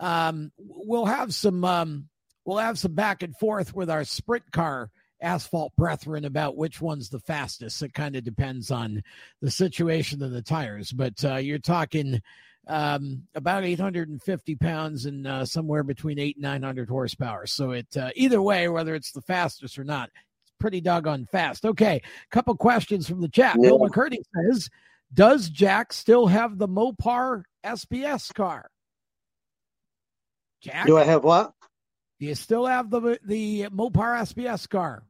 um, 0.00 0.50
we'll 0.58 1.04
have 1.04 1.34
some 1.34 1.62
um, 1.64 2.08
we'll 2.44 2.58
have 2.58 2.78
some 2.78 2.94
back 2.94 3.22
and 3.22 3.36
forth 3.36 3.74
with 3.74 3.90
our 3.90 4.04
sprint 4.04 4.50
car 4.50 4.90
asphalt 5.20 5.74
brethren 5.76 6.24
about 6.24 6.56
which 6.56 6.80
one's 6.80 7.08
the 7.08 7.20
fastest. 7.20 7.82
It 7.82 7.94
kind 7.94 8.16
of 8.16 8.24
depends 8.24 8.70
on 8.70 9.02
the 9.40 9.50
situation 9.50 10.22
of 10.22 10.30
the 10.30 10.42
tires, 10.42 10.92
but 10.92 11.24
uh, 11.24 11.36
you're 11.36 11.58
talking 11.58 12.20
um, 12.66 13.22
about 13.34 13.64
850 13.64 14.56
pounds 14.56 15.06
and 15.06 15.26
uh, 15.26 15.44
somewhere 15.44 15.82
between 15.82 16.18
eight 16.18 16.36
and 16.36 16.42
900 16.42 16.88
horsepower. 16.88 17.46
So 17.46 17.72
it 17.72 17.86
uh, 17.96 18.10
either 18.16 18.42
way, 18.42 18.68
whether 18.68 18.94
it's 18.94 19.12
the 19.12 19.22
fastest 19.22 19.78
or 19.78 19.84
not, 19.84 20.10
it's 20.42 20.52
pretty 20.58 20.80
doggone 20.80 21.26
fast. 21.26 21.64
Okay, 21.64 22.02
couple 22.30 22.56
questions 22.56 23.08
from 23.08 23.20
the 23.20 23.28
chat. 23.28 23.56
Yeah. 23.58 23.68
Bill 23.68 23.78
McCurdy 23.78 24.18
says, 24.34 24.68
"Does 25.14 25.48
Jack 25.48 25.92
still 25.92 26.26
have 26.26 26.58
the 26.58 26.68
Mopar 26.68 27.44
SBS 27.64 28.34
car?" 28.34 28.68
Jack, 30.60 30.86
do 30.86 30.98
I 30.98 31.04
have 31.04 31.22
what? 31.22 31.52
Do 32.20 32.26
you 32.26 32.34
still 32.34 32.66
have 32.66 32.90
the 32.90 33.18
the 33.24 33.68
Mopar 33.70 34.20
SBS 34.20 34.68
car? 34.68 35.02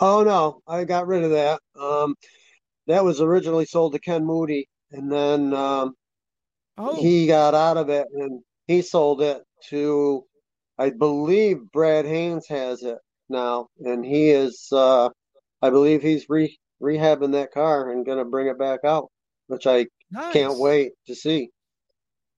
Oh 0.00 0.22
no, 0.22 0.62
I 0.66 0.84
got 0.84 1.06
rid 1.06 1.24
of 1.24 1.30
that. 1.30 1.60
Um, 1.78 2.14
that 2.86 3.04
was 3.04 3.20
originally 3.20 3.66
sold 3.66 3.92
to 3.92 3.98
Ken 3.98 4.24
Moody 4.24 4.68
and 4.92 5.10
then 5.10 5.54
um, 5.54 5.94
oh. 6.78 7.00
he 7.00 7.26
got 7.26 7.54
out 7.54 7.76
of 7.76 7.88
it 7.88 8.06
and 8.12 8.42
he 8.66 8.82
sold 8.82 9.22
it 9.22 9.42
to, 9.70 10.24
I 10.78 10.90
believe 10.90 11.72
Brad 11.72 12.04
Haynes 12.04 12.46
has 12.48 12.82
it 12.82 12.98
now, 13.28 13.68
and 13.80 14.04
he 14.04 14.30
is, 14.30 14.68
uh, 14.70 15.08
I 15.60 15.70
believe 15.70 16.02
he's 16.02 16.26
re- 16.28 16.58
rehabbing 16.80 17.32
that 17.32 17.52
car 17.52 17.90
and 17.90 18.06
going 18.06 18.18
to 18.18 18.24
bring 18.24 18.48
it 18.48 18.58
back 18.58 18.80
out, 18.84 19.10
which 19.46 19.66
I 19.66 19.86
nice. 20.10 20.32
can't 20.32 20.58
wait 20.58 20.92
to 21.06 21.14
see. 21.14 21.48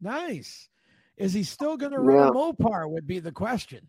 Nice. 0.00 0.68
Is 1.16 1.32
he 1.32 1.42
still 1.42 1.76
going 1.76 1.92
to 1.92 2.00
run 2.00 2.16
yeah. 2.16 2.28
a 2.28 2.32
Mopar? 2.32 2.90
Would 2.90 3.06
be 3.06 3.20
the 3.20 3.32
question. 3.32 3.86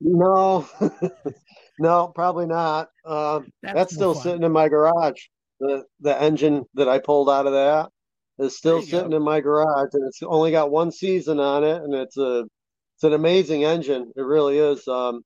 No, 0.00 0.68
no, 1.78 2.08
probably 2.08 2.46
not. 2.46 2.88
Um, 3.04 3.50
that's, 3.62 3.74
that's 3.74 3.94
still 3.94 4.14
fun. 4.14 4.22
sitting 4.22 4.42
in 4.42 4.52
my 4.52 4.68
garage 4.68 5.20
the 5.60 5.84
the 6.00 6.20
engine 6.20 6.64
that 6.74 6.88
I 6.88 6.98
pulled 6.98 7.30
out 7.30 7.46
of 7.46 7.52
that 7.52 7.90
is 8.38 8.56
still 8.56 8.82
sitting 8.82 9.10
go. 9.10 9.16
in 9.16 9.22
my 9.22 9.40
garage, 9.40 9.90
and 9.92 10.04
it's 10.06 10.22
only 10.22 10.50
got 10.50 10.70
one 10.70 10.90
season 10.90 11.38
on 11.38 11.62
it, 11.62 11.82
and 11.82 11.94
it's 11.94 12.16
a 12.16 12.46
it's 12.96 13.04
an 13.04 13.12
amazing 13.12 13.64
engine. 13.64 14.10
It 14.16 14.22
really 14.22 14.58
is. 14.58 14.86
Um, 14.88 15.22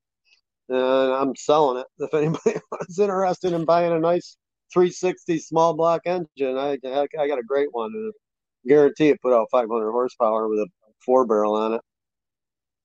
and 0.69 0.79
I'm 0.79 1.37
selling 1.37 1.81
it. 1.81 1.87
If 1.99 2.15
anybody 2.15 2.61
is 2.89 2.99
interested 2.99 3.53
in 3.53 3.65
buying 3.65 3.93
a 3.93 3.99
nice 3.99 4.37
360 4.73 5.39
small 5.39 5.75
block 5.75 6.03
engine, 6.07 6.59
I 6.59 6.79
I 6.85 7.29
got 7.29 7.39
a 7.39 7.45
great 7.47 7.69
one, 7.71 7.93
I 7.95 8.11
guarantee 8.67 9.09
it 9.09 9.23
put 9.23 9.33
out 9.33 9.49
500 9.51 9.91
horsepower 9.91 10.49
with 10.49 10.61
a 10.61 10.69
four 11.05 11.27
barrel 11.27 11.55
on 11.55 11.75
it. 11.75 11.81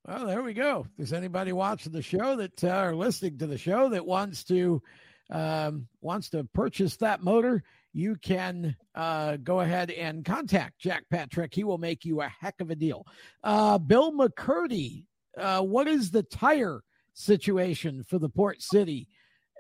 Well, 0.08 0.26
there 0.26 0.42
we 0.42 0.54
go. 0.54 0.88
There's 0.98 1.14
anybody 1.14 1.52
watching 1.52 1.92
the 1.92 2.02
show 2.02 2.36
that 2.38 2.64
uh, 2.64 2.82
or 2.84 2.96
listening 2.96 3.38
to 3.40 3.48
the 3.48 3.58
show 3.58 3.90
that 3.90 4.06
wants 4.06 4.44
to 4.46 4.82
um, 5.30 5.88
wants 6.02 6.30
to 6.32 6.46
purchase 6.54 6.98
that 6.98 7.24
motor, 7.24 7.64
you 7.94 8.16
can 8.16 8.76
uh, 8.96 9.38
go 9.38 9.60
ahead 9.60 9.92
and 9.92 10.26
contact 10.26 10.80
Jack 10.80 11.04
Patrick. 11.10 11.54
He 11.54 11.64
will 11.64 11.78
make 11.78 12.06
you 12.06 12.22
a 12.22 12.28
heck 12.28 12.60
of 12.62 12.70
a 12.70 12.76
deal. 12.76 13.06
Uh, 13.44 13.78
Bill 13.78 14.12
McCurdy, 14.12 15.06
uh, 15.38 15.62
what 15.62 15.88
is 15.88 16.12
the 16.12 16.24
tire 16.24 16.82
situation 17.14 18.04
for 18.04 18.20
the 18.20 18.30
Port 18.30 18.62
City? 18.62 19.08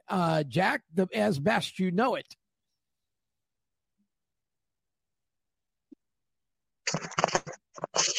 Uh, 0.07 0.43
Jack, 0.43 0.81
the, 0.93 1.07
as 1.13 1.39
best 1.39 1.79
you 1.79 1.91
know 1.91 2.15
it. 2.15 2.35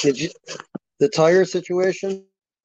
Did 0.02 0.20
you, 0.20 0.30
the 0.98 1.08
tire 1.08 1.44
situation? 1.44 2.24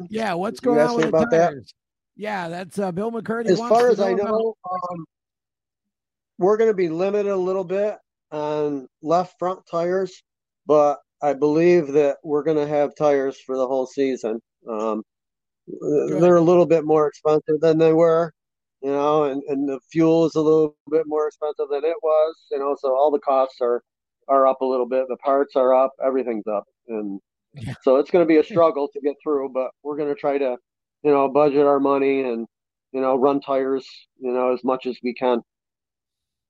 Yeah, 0.10 0.34
what's 0.34 0.60
going 0.60 0.80
on 0.80 0.96
with 0.96 1.12
the 1.12 1.28
tires? 1.32 1.66
That? 1.68 1.74
Yeah, 2.18 2.50
that's 2.50 2.80
uh, 2.80 2.92
Bill 2.92 3.12
McCurdy. 3.12 3.48
As 3.48 3.60
far 3.60 3.90
as 3.90 4.00
I 4.00 4.14
know, 4.14 4.56
um, 4.72 5.06
we're 6.38 6.58
going 6.58 6.70
to 6.70 6.76
be 6.76 6.90
limited 6.90 7.32
a 7.32 7.38
little 7.38 7.64
bit 7.64 7.98
on 8.32 8.88
left 9.02 9.38
front 9.40 9.62
tires, 9.70 10.22
but 10.66 11.00
I 11.22 11.34
believe 11.34 11.88
that 11.94 12.18
we're 12.24 12.44
going 12.44 12.58
to 12.58 12.68
have 12.68 12.96
tires 12.96 13.40
for 13.46 13.58
the 13.58 13.68
whole 13.68 13.88
season. 13.88 14.42
Um, 14.70 15.04
they're 15.68 16.36
a 16.36 16.42
little 16.42 16.66
bit 16.66 16.86
more 16.86 17.08
expensive 17.08 17.60
than 17.60 17.78
they 17.78 17.94
were, 17.94 18.32
you 18.82 18.92
know, 18.92 19.26
and, 19.26 19.42
and 19.48 19.68
the 19.68 19.80
fuel 19.92 20.26
is 20.26 20.36
a 20.36 20.42
little 20.42 20.76
bit 20.92 21.08
more 21.08 21.28
expensive 21.28 21.68
than 21.72 21.84
it 21.84 21.96
was, 22.04 22.36
you 22.52 22.60
know, 22.60 22.76
so 22.80 22.96
all 22.96 23.12
the 23.12 23.20
costs 23.20 23.58
are 23.62 23.82
are 24.28 24.48
up 24.48 24.62
a 24.62 24.66
little 24.66 24.88
bit. 24.88 25.06
The 25.08 25.18
parts 25.18 25.56
are 25.56 25.74
up, 25.74 25.94
everything's 26.04 26.48
up, 26.48 26.66
and 26.88 27.20
yeah. 27.54 27.74
so 27.84 27.98
it's 27.98 28.12
going 28.12 28.24
to 28.24 28.28
be 28.28 28.38
a 28.38 28.44
struggle 28.44 28.88
to 28.94 29.02
get 29.02 29.16
through, 29.24 29.50
but 29.50 29.72
we're 29.84 29.98
going 29.98 30.14
to 30.14 30.20
try 30.20 30.38
to 30.38 30.58
you 31.06 31.12
know, 31.12 31.28
budget 31.30 31.68
our 31.68 31.80
money 31.80 32.22
and, 32.22 32.48
you 32.92 33.00
know, 33.00 33.16
run 33.16 33.40
tires, 33.40 33.88
you 34.20 34.32
know, 34.34 34.52
as 34.52 34.64
much 34.64 34.88
as 34.88 34.98
we 35.04 35.14
can. 35.14 35.40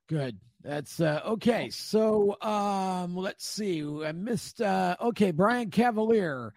Good. 0.07 0.39
That's 0.63 1.01
uh, 1.01 1.21
okay. 1.25 1.69
So 1.69 2.41
um, 2.41 3.17
let's 3.17 3.45
see. 3.45 3.83
I 3.83 4.13
missed. 4.13 4.61
Uh, 4.61 4.95
okay, 5.01 5.31
Brian 5.31 5.69
Cavalier. 5.69 6.53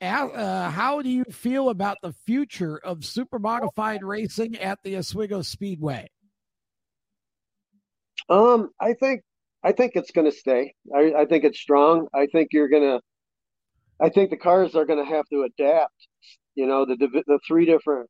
uh, 0.00 0.70
how 0.70 1.02
do 1.02 1.10
you 1.10 1.24
feel 1.24 1.68
about 1.68 1.98
the 2.02 2.14
future 2.24 2.78
of 2.78 3.04
super 3.04 3.38
modified 3.38 4.02
racing 4.02 4.56
at 4.56 4.78
the 4.82 4.96
Oswego 4.96 5.42
Speedway? 5.42 6.08
Um, 8.30 8.70
I 8.80 8.94
think 8.94 9.22
I 9.64 9.72
think 9.72 9.92
it's 9.94 10.10
going 10.10 10.30
to 10.30 10.36
stay. 10.36 10.74
I, 10.94 11.12
I 11.20 11.24
think 11.26 11.44
it's 11.44 11.60
strong. 11.60 12.08
I 12.14 12.26
think 12.26 12.48
you're 12.52 12.68
going 12.68 12.82
to. 12.82 13.00
I 14.00 14.08
think 14.08 14.30
the 14.30 14.36
cars 14.36 14.74
are 14.74 14.84
going 14.84 15.04
to 15.04 15.10
have 15.10 15.24
to 15.32 15.42
adapt. 15.44 16.08
You 16.54 16.66
know, 16.66 16.84
the 16.84 16.96
the 16.96 17.38
three 17.46 17.66
different 17.66 18.08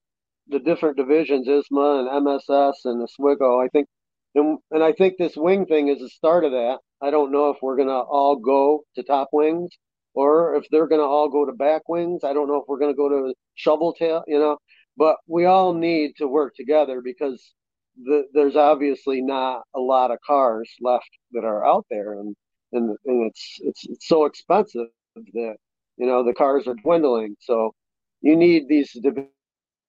the 0.48 0.59
different 0.59 0.96
divisions, 0.96 1.48
ISMA 1.48 2.00
and 2.00 2.24
MSS 2.24 2.84
and 2.84 3.00
the 3.00 3.05
Oswego. 3.05 3.61
I 3.61 3.68
think, 3.68 3.88
and, 4.34 4.59
and 4.70 4.82
I 4.82 4.92
think 4.92 5.14
this 5.18 5.36
wing 5.36 5.66
thing 5.66 5.88
is 5.88 5.98
the 5.98 6.09
start 6.09 6.44
of 6.44 6.53
that. 6.53 6.78
I 7.00 7.11
don't 7.11 7.32
know 7.32 7.50
if 7.50 7.59
we're 7.62 7.76
going 7.76 7.88
to 7.88 7.94
all 7.94 8.36
go 8.36 8.84
to 8.96 9.03
top 9.03 9.28
wings 9.32 9.70
or 10.14 10.57
if 10.57 10.64
they're 10.70 10.88
going 10.88 11.00
to 11.00 11.07
all 11.07 11.28
go 11.28 11.44
to 11.46 11.53
back 11.53 11.88
wings. 11.88 12.22
I 12.24 12.32
don't 12.32 12.48
know 12.48 12.57
if 12.57 12.64
we're 12.68 12.78
going 12.78 12.92
to 12.92 12.96
go 12.96 13.09
to 13.09 13.34
shovel 13.55 13.92
tail, 13.92 14.22
you 14.26 14.38
know, 14.38 14.59
but 14.96 15.16
we 15.26 15.44
all 15.46 15.74
need 15.74 16.12
to 16.16 16.26
work 16.26 16.55
together 16.57 17.00
because 17.03 17.53
the, 17.97 18.24
there's 18.32 18.57
obviously 18.57 19.20
not 19.22 19.62
a 19.74 19.80
lot 19.80 20.11
of 20.11 20.18
cars 20.26 20.70
left 20.80 21.11
that 21.32 21.45
are 21.45 21.64
out 21.64 21.86
there, 21.90 22.14
and 22.14 22.34
and, 22.72 22.97
and 23.05 23.26
it's, 23.26 23.59
it's 23.61 23.86
it's 23.88 24.09
so 24.09 24.24
expensive 24.24 24.86
that 25.14 25.57
you 25.97 26.07
know 26.07 26.24
the 26.24 26.34
cars 26.34 26.66
are 26.66 26.74
dwindling. 26.74 27.36
So 27.40 27.74
you 28.22 28.36
need 28.36 28.68
these 28.68 28.97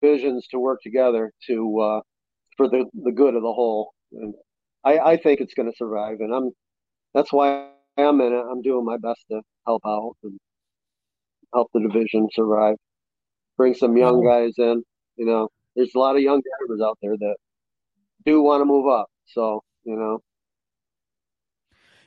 divisions 0.02 0.48
to 0.48 0.60
work 0.60 0.82
together 0.82 1.32
to 1.48 1.80
uh, 1.80 2.02
for 2.58 2.68
the 2.70 2.86
the 3.04 3.12
good 3.12 3.36
of 3.36 3.42
the 3.42 3.54
whole. 3.54 3.94
And 4.12 4.34
I, 4.84 5.00
I 5.00 5.18
think 5.18 5.40
it's 5.40 5.54
going 5.54 5.70
to 5.72 5.78
survive, 5.78 6.18
and 6.20 6.34
I'm 6.34 6.52
that's 7.14 7.32
why 7.32 7.70
I'm 7.98 8.20
in 8.22 8.34
it. 8.34 8.46
I'm 8.52 8.62
doing 8.62 8.86
my 8.86 8.98
best 8.98 9.26
to 9.32 9.42
help 9.66 9.84
out 9.86 10.16
and 10.24 10.38
help 11.54 11.70
the 11.74 11.82
division 11.82 12.28
survive. 12.34 12.76
Bring 13.58 13.74
some 13.76 13.96
young 13.98 14.26
guys 14.26 14.54
in. 14.58 14.84
You 15.16 15.26
know, 15.26 15.50
there's 15.76 15.94
a 15.96 16.00
lot 16.00 16.16
of 16.16 16.22
young 16.22 16.42
drivers 16.42 16.82
out 16.82 16.98
there 17.02 17.16
that 17.18 17.36
do 18.26 18.42
want 18.42 18.62
to 18.62 18.66
move 18.66 18.88
up. 18.88 19.10
So, 19.26 19.64
you 19.84 19.96
know. 19.96 20.22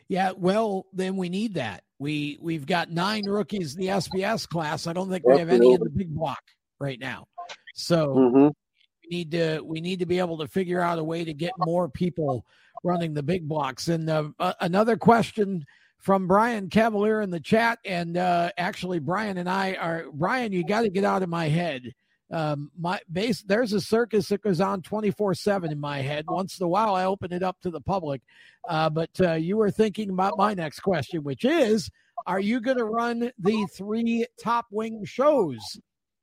Yeah, 0.09 0.33
well, 0.37 0.87
then 0.93 1.17
we 1.17 1.29
need 1.29 1.55
that. 1.55 1.83
We 1.99 2.39
we've 2.41 2.67
got 2.67 2.91
nine 2.91 3.25
rookies 3.27 3.75
in 3.75 3.81
the 3.81 3.89
SBS 3.89 4.49
class. 4.49 4.87
I 4.87 4.93
don't 4.93 5.11
think 5.11 5.27
we 5.27 5.39
have 5.39 5.49
any 5.49 5.73
in 5.73 5.81
the 5.81 5.91
big 5.91 6.15
block 6.15 6.43
right 6.79 7.01
now. 7.01 7.27
So 7.75 8.09
mm-hmm. 8.09 8.47
we 8.47 9.17
need 9.17 9.31
to 9.33 9.61
we 9.61 9.81
need 9.81 9.99
to 10.01 10.07
be 10.07 10.19
able 10.19 10.39
to 10.39 10.47
figure 10.47 10.81
out 10.81 10.99
a 10.99 11.05
way 11.05 11.25
to 11.25 11.33
get 11.33 11.53
more 11.59 11.89
people 11.89 12.45
running 12.85 13.15
the 13.15 13.23
big 13.23 13.49
blocks. 13.49 13.89
And 13.89 14.09
uh, 14.09 14.29
uh, 14.39 14.53
another 14.61 14.97
question 14.97 15.65
from 15.99 16.29
Brian 16.29 16.69
Cavalier 16.69 17.23
in 17.23 17.31
the 17.31 17.41
chat, 17.41 17.79
and 17.85 18.17
uh, 18.17 18.51
actually 18.59 19.01
Brian 19.01 19.39
and 19.39 19.49
I 19.49 19.75
are 19.75 20.05
Brian. 20.13 20.53
You 20.53 20.65
got 20.65 20.83
to 20.83 20.91
get 20.91 21.05
out 21.05 21.23
of 21.23 21.29
my 21.29 21.49
head 21.49 21.93
um, 22.31 22.71
my 22.77 22.99
base 23.13 23.43
there's 23.43 23.73
a 23.73 23.81
circus 23.81 24.29
that 24.29 24.43
goes 24.43 24.61
on 24.61 24.83
24 24.83 25.35
7 25.35 25.71
in 25.71 25.79
my 25.79 26.01
head. 26.01 26.25
Once 26.29 26.59
in 26.59 26.65
a 26.65 26.69
while 26.69 26.95
i 26.95 27.05
open 27.05 27.33
it 27.33 27.43
up 27.43 27.57
to 27.63 27.71
the 27.71 27.81
public. 27.81 28.21
Uh, 28.69 28.91
but 28.91 29.11
uh, 29.21 29.35
you 29.35 29.57
were 29.57 29.71
thinking 29.71 30.11
about 30.11 30.37
my 30.37 30.55
next 30.55 30.81
question 30.81 31.23
which 31.23 31.45
is 31.45 31.89
are 32.27 32.41
you 32.41 32.61
going 32.61 32.79
to 32.79 32.85
run 32.85 33.31
the 33.39 33.67
three 33.77 34.27
top 34.43 34.67
wing 34.73 35.05
shows 35.05 35.59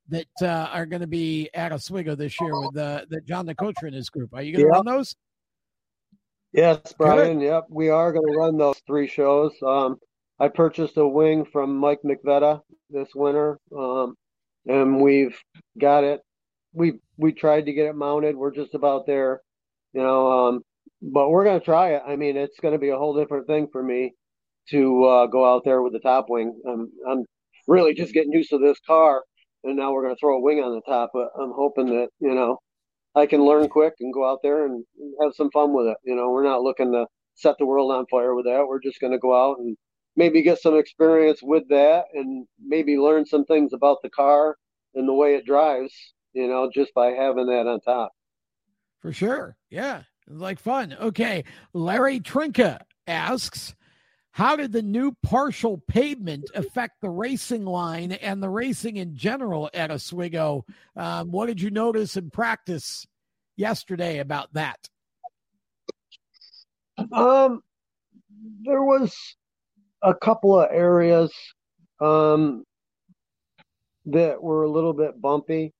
that 0.09 0.27
uh, 0.41 0.67
are 0.71 0.85
going 0.85 1.01
to 1.01 1.07
be 1.07 1.49
at 1.53 1.71
oswego 1.71 2.15
this 2.15 2.39
year 2.41 2.59
with 2.59 2.73
the, 2.73 3.05
the 3.09 3.21
john 3.21 3.47
nicotra 3.47 3.87
in 3.87 3.93
his 3.93 4.09
group? 4.09 4.33
Are 4.33 4.41
you 4.41 4.53
going 4.53 4.65
to 4.65 4.71
run 4.71 4.85
those? 4.85 5.15
Yes 6.51 6.93
brian. 6.97 7.39
Good. 7.39 7.45
yep 7.45 7.63
we 7.69 7.89
are 7.89 8.11
going 8.11 8.29
to 8.29 8.37
run 8.37 8.57
those 8.57 8.81
three 8.85 9.07
shows. 9.07 9.53
Um, 9.65 9.99
i 10.39 10.49
purchased 10.49 10.97
a 10.97 11.07
wing 11.07 11.45
from 11.45 11.77
mike 11.77 12.01
mcvetta 12.03 12.61
this 12.89 13.15
winter. 13.15 13.59
Um, 13.73 14.17
and 14.67 15.01
we've 15.01 15.37
got 15.79 16.03
it. 16.03 16.21
We 16.73 16.93
we 17.17 17.33
tried 17.33 17.65
to 17.65 17.73
get 17.73 17.87
it 17.87 17.95
mounted. 17.95 18.35
We're 18.35 18.55
just 18.55 18.73
about 18.75 19.05
there, 19.05 19.41
you 19.93 20.01
know. 20.01 20.31
Um, 20.31 20.61
but 21.01 21.29
we're 21.29 21.45
gonna 21.45 21.59
try 21.59 21.91
it. 21.95 22.03
I 22.07 22.15
mean, 22.15 22.37
it's 22.37 22.59
gonna 22.59 22.79
be 22.79 22.89
a 22.89 22.97
whole 22.97 23.15
different 23.15 23.47
thing 23.47 23.67
for 23.71 23.83
me 23.83 24.13
to 24.69 25.03
uh, 25.05 25.27
go 25.27 25.45
out 25.45 25.63
there 25.65 25.81
with 25.81 25.93
the 25.93 25.99
top 25.99 26.25
wing. 26.29 26.59
I'm 26.67 26.91
I'm 27.09 27.25
really 27.67 27.93
just 27.93 28.13
getting 28.13 28.31
used 28.31 28.49
to 28.51 28.57
this 28.59 28.79
car, 28.87 29.23
and 29.63 29.75
now 29.77 29.91
we're 29.93 30.03
gonna 30.03 30.15
throw 30.19 30.37
a 30.37 30.41
wing 30.41 30.59
on 30.59 30.73
the 30.75 30.81
top. 30.91 31.11
But 31.13 31.29
I'm 31.39 31.51
hoping 31.55 31.87
that 31.87 32.09
you 32.19 32.33
know 32.33 32.57
I 33.15 33.25
can 33.25 33.45
learn 33.45 33.69
quick 33.69 33.93
and 33.99 34.13
go 34.13 34.29
out 34.29 34.39
there 34.43 34.65
and 34.65 34.83
have 35.21 35.33
some 35.35 35.51
fun 35.51 35.73
with 35.73 35.87
it. 35.87 35.97
You 36.03 36.15
know, 36.15 36.29
we're 36.29 36.43
not 36.43 36.61
looking 36.61 36.91
to 36.93 37.05
set 37.35 37.55
the 37.59 37.65
world 37.65 37.91
on 37.91 38.05
fire 38.09 38.35
with 38.35 38.45
that. 38.45 38.65
We're 38.67 38.81
just 38.81 38.99
gonna 39.01 39.19
go 39.19 39.33
out 39.35 39.59
and 39.59 39.77
maybe 40.15 40.41
get 40.41 40.59
some 40.59 40.77
experience 40.77 41.39
with 41.41 41.67
that 41.69 42.05
and 42.13 42.47
maybe 42.63 42.97
learn 42.97 43.25
some 43.25 43.45
things 43.45 43.73
about 43.73 43.97
the 44.01 44.09
car 44.09 44.57
and 44.95 45.07
the 45.07 45.13
way 45.13 45.35
it 45.35 45.45
drives, 45.45 45.93
you 46.33 46.47
know, 46.47 46.69
just 46.73 46.93
by 46.93 47.07
having 47.07 47.47
that 47.47 47.67
on 47.67 47.79
top. 47.81 48.11
For 49.01 49.11
sure. 49.11 49.57
Yeah. 49.69 50.03
Like 50.27 50.59
fun. 50.59 50.95
Okay. 50.99 51.43
Larry 51.73 52.19
Trinka 52.19 52.79
asks, 53.07 53.75
how 54.31 54.55
did 54.55 54.71
the 54.71 54.81
new 54.81 55.15
partial 55.21 55.77
pavement 55.87 56.49
affect 56.55 57.01
the 57.01 57.09
racing 57.09 57.65
line 57.65 58.13
and 58.13 58.41
the 58.41 58.49
racing 58.49 58.97
in 58.97 59.15
general 59.15 59.69
at 59.73 59.91
Oswego? 59.91 60.65
Um, 60.95 61.31
what 61.31 61.47
did 61.47 61.61
you 61.61 61.69
notice 61.69 62.17
in 62.17 62.31
practice 62.31 63.05
yesterday 63.57 64.19
about 64.19 64.53
that? 64.53 64.89
Um, 67.11 67.61
there 68.63 68.83
was 68.83 69.15
a 70.03 70.13
couple 70.13 70.59
of 70.59 70.69
areas 70.71 71.31
um, 72.01 72.63
that 74.05 74.41
were 74.41 74.63
a 74.63 74.71
little 74.71 74.93
bit 74.93 75.21
bumpy 75.21 75.71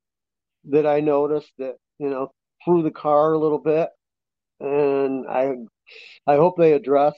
that 0.69 0.88
I 0.88 1.01
noticed 1.01 1.51
that, 1.57 1.76
you 1.99 2.09
know, 2.09 2.32
threw 2.63 2.84
the 2.84 2.91
car 2.91 3.34
a 3.34 3.39
little 3.39 3.59
bit. 3.59 3.89
And 4.59 5.28
I 5.28 5.55
I 6.26 6.36
hope 6.38 6.55
they 6.57 6.71
address 6.74 7.15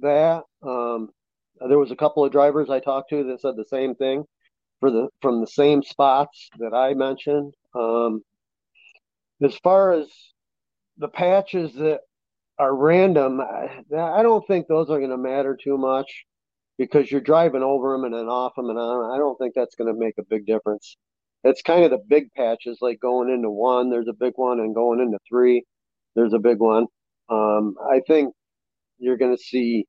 that. 0.00 0.44
Um, 0.62 1.10
there 1.68 1.78
was 1.78 1.90
a 1.90 1.96
couple 1.96 2.24
of 2.24 2.30
drivers 2.30 2.70
I 2.70 2.80
talked 2.80 3.10
to 3.10 3.24
that 3.24 3.40
said 3.40 3.56
the 3.56 3.64
same 3.68 3.94
thing 3.94 4.24
for 4.78 4.90
the 4.90 5.08
from 5.20 5.40
the 5.40 5.46
same 5.46 5.82
spots 5.82 6.48
that 6.58 6.74
I 6.74 6.94
mentioned. 6.94 7.54
Um, 7.74 8.22
as 9.42 9.56
far 9.56 9.92
as 9.92 10.06
the 10.98 11.08
patches 11.08 11.74
that 11.74 12.00
are 12.58 12.74
random, 12.74 13.40
I, 13.40 13.82
I 13.94 14.22
don't 14.22 14.46
think 14.46 14.66
those 14.66 14.88
are 14.90 14.98
going 14.98 15.10
to 15.10 15.18
matter 15.18 15.58
too 15.60 15.76
much 15.76 16.24
because 16.78 17.10
you're 17.10 17.20
driving 17.20 17.62
over 17.62 17.92
them 17.92 18.04
and 18.04 18.14
then 18.14 18.28
off 18.28 18.54
them 18.56 18.70
and 18.70 18.78
on. 18.78 19.14
I 19.14 19.18
don't 19.18 19.36
think 19.38 19.54
that's 19.54 19.74
going 19.74 19.92
to 19.92 19.98
make 19.98 20.14
a 20.18 20.24
big 20.28 20.46
difference. 20.46 20.96
It's 21.44 21.62
kind 21.62 21.84
of 21.84 21.90
the 21.90 22.02
big 22.08 22.32
patches, 22.34 22.78
like 22.80 22.98
going 23.00 23.30
into 23.30 23.50
one, 23.50 23.90
there's 23.90 24.08
a 24.08 24.12
big 24.12 24.32
one, 24.36 24.60
and 24.60 24.74
going 24.74 25.00
into 25.00 25.18
three, 25.28 25.64
there's 26.14 26.32
a 26.32 26.38
big 26.38 26.58
one. 26.58 26.86
Um, 27.28 27.74
I 27.90 28.00
think 28.06 28.34
you're 28.98 29.16
going 29.16 29.36
to 29.36 29.42
see 29.42 29.86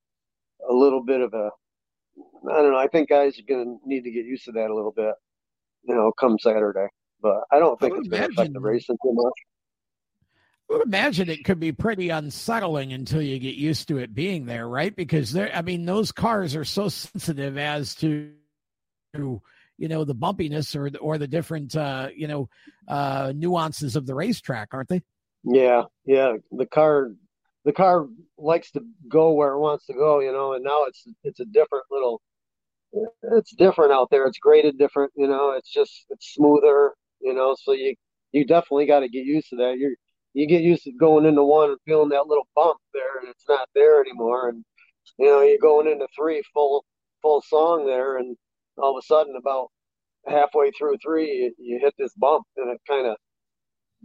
a 0.70 0.74
little 0.74 1.04
bit 1.04 1.22
of 1.22 1.34
a, 1.34 1.50
I 2.52 2.62
don't 2.62 2.72
know. 2.72 2.78
I 2.78 2.88
think 2.88 3.10
guys 3.10 3.40
are 3.40 3.44
going 3.48 3.66
to 3.66 3.88
need 3.88 4.04
to 4.04 4.12
get 4.12 4.26
used 4.26 4.46
to 4.46 4.52
that 4.54 4.70
a 4.70 4.76
little 4.76 4.94
bit, 4.96 5.14
you 5.84 5.96
know, 5.96 6.12
come 6.20 6.38
Saturday. 6.40 6.88
But 7.22 7.42
I 7.52 7.60
don't 7.60 7.80
think 7.80 7.94
I 7.96 7.98
it's 7.98 8.08
going 8.08 8.22
to 8.24 8.30
affect 8.30 8.54
the 8.54 8.60
racing 8.60 8.98
too 9.04 9.14
much. 9.14 9.34
Would 10.70 10.82
imagine 10.82 11.30
it 11.30 11.46
could 11.46 11.60
be 11.60 11.72
pretty 11.72 12.10
unsettling 12.10 12.92
until 12.92 13.22
you 13.22 13.40
get 13.40 13.56
used 13.56 13.88
to 13.88 14.00
it 14.00 14.14
being 14.14 14.46
there, 14.46 14.68
right? 14.68 14.94
Because 14.94 15.32
there, 15.32 15.50
I 15.56 15.62
mean, 15.62 15.86
those 15.86 16.12
cars 16.12 16.56
are 16.56 16.66
so 16.66 16.90
sensitive 16.90 17.58
as 17.58 17.96
to, 17.96 18.32
you 19.14 19.42
know, 19.80 20.04
the 20.04 20.16
bumpiness 20.16 20.76
or 20.76 20.90
the, 20.90 20.98
or 20.98 21.18
the 21.18 21.28
different, 21.28 21.76
uh, 21.76 22.10
you 22.14 22.28
know, 22.28 22.50
uh, 22.88 23.32
nuances 23.34 23.96
of 23.96 24.06
the 24.06 24.14
racetrack, 24.14 24.74
aren't 24.74 24.90
they? 24.90 25.02
Yeah, 25.44 25.84
yeah. 26.06 26.34
The 26.52 26.66
car, 26.66 27.12
the 27.64 27.72
car 27.72 28.08
likes 28.38 28.72
to 28.72 28.82
go 29.08 29.34
where 29.34 29.54
it 29.54 29.60
wants 29.60 29.86
to 29.86 29.94
go, 29.94 30.20
you 30.20 30.34
know, 30.34 30.54
and 30.54 30.64
now 30.64 30.84
it's 30.86 31.06
it's 31.24 31.40
a 31.40 31.46
different 31.46 31.86
little. 31.90 32.22
It's 33.24 33.54
different 33.56 33.92
out 33.92 34.10
there. 34.10 34.26
It's 34.26 34.40
graded 34.40 34.78
different, 34.78 35.12
you 35.16 35.28
know. 35.28 35.52
It's 35.52 35.72
just 35.72 36.06
it's 36.10 36.34
smoother, 36.34 36.94
you 37.22 37.34
know. 37.34 37.56
So 37.62 37.72
you 37.74 37.96
you 38.32 38.46
definitely 38.46 38.86
got 38.86 39.02
to 39.02 39.10
get 39.10 39.26
used 39.26 39.50
to 39.50 39.58
that. 39.58 39.78
You're 39.78 39.96
you 40.34 40.48
get 40.48 40.62
used 40.62 40.84
to 40.84 40.92
going 40.92 41.26
into 41.26 41.44
one 41.44 41.70
and 41.70 41.80
feeling 41.86 42.10
that 42.10 42.28
little 42.28 42.48
bump 42.56 42.78
there, 42.94 43.20
and 43.20 43.30
it's 43.30 43.46
not 43.48 43.68
there 43.76 44.02
anymore. 44.02 44.50
And 44.50 44.64
you 45.18 45.28
know, 45.28 45.42
you're 45.42 45.58
going 45.60 45.88
into 45.88 46.08
three 46.16 46.44
full 46.54 46.86
full 47.22 47.42
song 47.42 47.86
there, 47.86 48.18
and 48.18 48.36
all 48.78 48.98
of 48.98 49.02
a 49.02 49.06
sudden, 49.06 49.36
about 49.36 49.70
halfway 50.28 50.72
through 50.72 50.98
three, 51.04 51.32
you, 51.32 51.54
you 51.58 51.80
hit 51.82 51.94
this 51.98 52.14
bump, 52.16 52.46
and 52.58 52.70
it 52.72 52.82
kind 52.88 53.08
of 53.08 53.16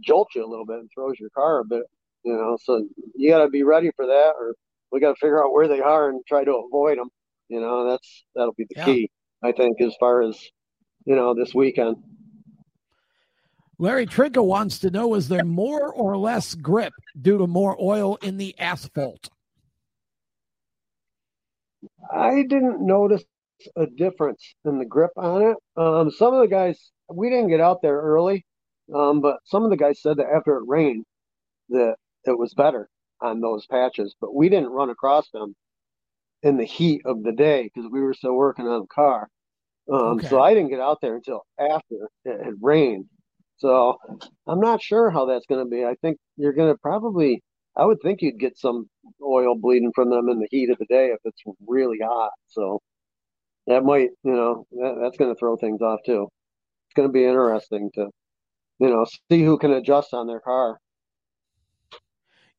jolts 0.03 0.35
you 0.35 0.45
a 0.45 0.49
little 0.49 0.65
bit 0.65 0.77
and 0.77 0.89
throws 0.93 1.19
your 1.19 1.29
car 1.31 1.59
a 1.59 1.65
bit. 1.65 1.83
You 2.23 2.33
know, 2.33 2.57
so 2.61 2.87
you 3.15 3.29
got 3.29 3.43
to 3.43 3.49
be 3.49 3.63
ready 3.63 3.91
for 3.95 4.07
that, 4.07 4.33
or 4.39 4.55
we 4.91 4.99
got 4.99 5.13
to 5.13 5.19
figure 5.19 5.43
out 5.43 5.53
where 5.53 5.67
they 5.67 5.81
are 5.81 6.09
and 6.09 6.21
try 6.27 6.43
to 6.43 6.63
avoid 6.65 6.97
them. 6.97 7.09
You 7.49 7.59
know, 7.59 7.89
that's 7.89 8.23
that'll 8.35 8.53
be 8.53 8.65
the 8.69 8.75
yeah. 8.77 8.85
key, 8.85 9.11
I 9.43 9.51
think, 9.51 9.81
as 9.81 9.93
far 9.99 10.21
as 10.21 10.39
you 11.05 11.15
know 11.15 11.35
this 11.35 11.53
weekend. 11.53 11.97
Larry 13.79 14.05
Trinka 14.05 14.43
wants 14.43 14.79
to 14.79 14.89
know 14.89 15.15
is 15.15 15.27
there 15.27 15.45
more 15.45 15.91
or 15.91 16.17
less 16.17 16.55
grip 16.55 16.93
due 17.19 17.37
to 17.37 17.47
more 17.47 17.75
oil 17.81 18.17
in 18.21 18.37
the 18.37 18.57
asphalt? 18.59 19.29
I 22.11 22.43
didn't 22.43 22.85
notice 22.85 23.23
a 23.75 23.87
difference 23.87 24.55
in 24.65 24.77
the 24.77 24.85
grip 24.85 25.11
on 25.17 25.41
it. 25.41 25.57
Um, 25.75 26.11
some 26.11 26.33
of 26.33 26.41
the 26.41 26.47
guys, 26.47 26.91
we 27.09 27.29
didn't 27.29 27.49
get 27.49 27.61
out 27.61 27.81
there 27.81 27.99
early, 27.99 28.45
um, 28.93 29.21
but 29.21 29.37
some 29.45 29.63
of 29.63 29.69
the 29.69 29.77
guys 29.77 30.01
said 30.01 30.17
that 30.17 30.27
after 30.27 30.57
it 30.57 30.63
rained, 30.67 31.05
that 31.69 31.95
it 32.25 32.37
was 32.37 32.53
better 32.53 32.89
on 33.21 33.41
those 33.41 33.65
patches. 33.65 34.15
But 34.19 34.35
we 34.35 34.49
didn't 34.49 34.69
run 34.69 34.89
across 34.89 35.29
them 35.31 35.55
in 36.43 36.57
the 36.57 36.65
heat 36.65 37.01
of 37.05 37.23
the 37.23 37.31
day 37.31 37.63
because 37.73 37.89
we 37.89 38.01
were 38.01 38.13
still 38.13 38.35
working 38.35 38.67
on 38.67 38.81
the 38.81 38.87
car. 38.87 39.29
Um, 39.91 40.17
okay. 40.17 40.27
So 40.27 40.41
I 40.41 40.53
didn't 40.53 40.69
get 40.69 40.79
out 40.79 40.99
there 41.01 41.15
until 41.15 41.45
after 41.59 42.09
it 42.25 42.43
had 42.43 42.55
rained. 42.61 43.05
So 43.63 43.97
I'm 44.45 44.59
not 44.59 44.81
sure 44.81 45.09
how 45.09 45.25
that's 45.25 45.45
going 45.45 45.63
to 45.63 45.69
be. 45.69 45.85
I 45.85 45.95
think 46.01 46.17
you're 46.35 46.51
going 46.51 46.73
to 46.73 46.77
probably, 46.77 47.41
I 47.77 47.85
would 47.85 48.01
think 48.03 48.21
you'd 48.21 48.37
get 48.37 48.57
some 48.57 48.89
oil 49.25 49.55
bleeding 49.55 49.93
from 49.95 50.09
them 50.09 50.27
in 50.27 50.39
the 50.39 50.49
heat 50.51 50.69
of 50.69 50.77
the 50.79 50.85
day 50.85 51.11
if 51.11 51.19
it's 51.23 51.41
really 51.65 51.99
hot. 52.03 52.31
So 52.49 52.81
that 53.67 53.85
might, 53.85 54.09
you 54.23 54.33
know, 54.33 54.67
that, 54.71 54.97
that's 55.01 55.17
going 55.17 55.33
to 55.33 55.39
throw 55.39 55.55
things 55.55 55.81
off 55.81 56.01
too. 56.05 56.27
It's 56.87 56.93
going 56.93 57.07
to 57.07 57.13
be 57.13 57.23
interesting 57.23 57.89
to, 57.95 58.09
you 58.79 58.89
know, 58.89 59.05
see 59.31 59.41
who 59.41 59.57
can 59.57 59.71
adjust 59.71 60.13
on 60.13 60.27
their 60.27 60.41
car. 60.41 60.77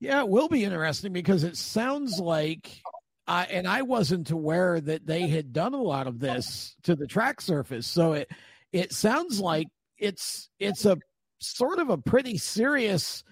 Yeah, 0.01 0.21
it 0.21 0.29
will 0.31 0.49
be 0.49 0.65
interesting 0.65 1.13
because 1.13 1.45
it 1.45 1.59
sounds 1.59 2.19
like, 2.19 2.81
uh, 3.29 3.45
and 3.51 3.69
I 3.69 3.83
wasn't 3.83 4.31
aware 4.31 4.81
that 4.81 5.07
they 5.07 5.29
had 5.29 5.53
done 5.53 5.75
a 5.75 5.83
lot 5.83 6.07
of 6.07 6.19
this 6.19 6.75
to 6.85 6.97
the 6.97 7.07
track 7.07 7.43
surface. 7.43 7.87
So 7.87 8.15
it 8.15 8.31
it 8.73 8.93
sounds 8.93 9.39
like 9.39 9.69
it's 9.99 10.49
it's 10.59 10.84
a 10.84 10.99
sort 11.38 11.78
of 11.78 11.90
a 11.90 11.99
pretty 11.99 12.38
serious 12.38 13.24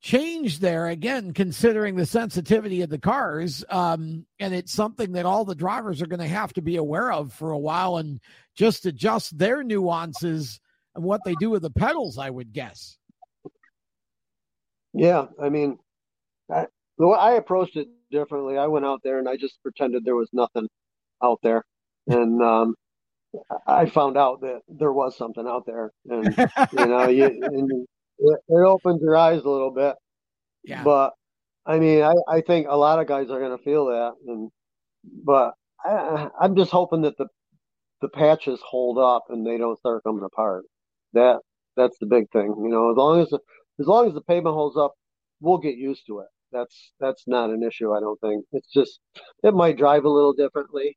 change 0.00 0.58
there 0.58 0.88
again 0.88 1.32
considering 1.32 1.94
the 1.94 2.06
sensitivity 2.06 2.82
of 2.82 2.90
the 2.90 2.98
cars 2.98 3.64
um, 3.70 4.26
and 4.40 4.52
it's 4.52 4.72
something 4.72 5.12
that 5.12 5.26
all 5.26 5.44
the 5.44 5.54
drivers 5.54 6.02
are 6.02 6.06
going 6.06 6.20
to 6.20 6.26
have 6.26 6.52
to 6.52 6.62
be 6.62 6.76
aware 6.76 7.12
of 7.12 7.32
for 7.32 7.52
a 7.52 7.58
while 7.58 7.98
and 7.98 8.20
just 8.56 8.84
adjust 8.84 9.38
their 9.38 9.62
nuances 9.62 10.60
and 10.96 11.04
what 11.04 11.20
they 11.24 11.34
do 11.36 11.50
with 11.50 11.62
the 11.62 11.70
pedals 11.70 12.18
i 12.18 12.28
would 12.28 12.52
guess. 12.52 12.98
Yeah 14.92 15.26
i 15.40 15.48
mean 15.48 15.78
I, 16.50 16.66
I 17.00 17.32
approached 17.34 17.76
it 17.76 17.88
differently 18.10 18.58
i 18.58 18.66
went 18.66 18.84
out 18.84 19.00
there 19.04 19.20
and 19.20 19.28
i 19.28 19.36
just 19.36 19.62
pretended 19.62 20.04
there 20.04 20.16
was 20.16 20.28
nothing 20.32 20.68
out 21.22 21.38
there. 21.42 21.64
And 22.08 22.42
um, 22.42 22.74
I 23.66 23.86
found 23.86 24.16
out 24.16 24.40
that 24.42 24.60
there 24.68 24.92
was 24.92 25.16
something 25.16 25.46
out 25.46 25.64
there, 25.66 25.92
and 26.08 26.36
you 26.78 26.86
know, 26.86 27.08
you, 27.08 27.26
and 27.26 27.86
it, 28.18 28.40
it 28.48 28.66
opens 28.66 29.00
your 29.02 29.16
eyes 29.16 29.42
a 29.42 29.48
little 29.48 29.70
bit. 29.70 29.94
Yeah. 30.64 30.82
But 30.84 31.12
I 31.66 31.78
mean, 31.78 32.02
I, 32.02 32.14
I 32.28 32.40
think 32.40 32.66
a 32.68 32.76
lot 32.76 32.98
of 32.98 33.06
guys 33.06 33.30
are 33.30 33.40
going 33.40 33.56
to 33.56 33.64
feel 33.64 33.86
that, 33.86 34.12
and 34.26 34.50
but 35.24 35.54
I, 35.84 36.28
I'm 36.40 36.56
just 36.56 36.70
hoping 36.70 37.02
that 37.02 37.16
the 37.18 37.26
the 38.00 38.08
patches 38.08 38.60
hold 38.68 38.98
up 38.98 39.24
and 39.28 39.46
they 39.46 39.56
don't 39.56 39.78
start 39.78 40.02
coming 40.04 40.24
apart. 40.24 40.64
That 41.12 41.38
that's 41.76 41.96
the 41.98 42.06
big 42.06 42.30
thing. 42.32 42.54
You 42.58 42.68
know, 42.68 42.90
as 42.90 42.96
long 42.96 43.20
as 43.20 43.32
as 43.80 43.86
long 43.86 44.06
as 44.06 44.14
the 44.14 44.20
pavement 44.20 44.54
holds 44.54 44.76
up, 44.76 44.92
we'll 45.40 45.58
get 45.58 45.76
used 45.76 46.06
to 46.08 46.20
it. 46.20 46.28
That's 46.52 46.92
that's 47.00 47.24
not 47.26 47.50
an 47.50 47.62
issue. 47.62 47.92
I 47.92 48.00
don't 48.00 48.20
think 48.20 48.44
it's 48.52 48.70
just 48.72 49.00
it 49.42 49.54
might 49.54 49.78
drive 49.78 50.04
a 50.04 50.10
little 50.10 50.34
differently 50.34 50.96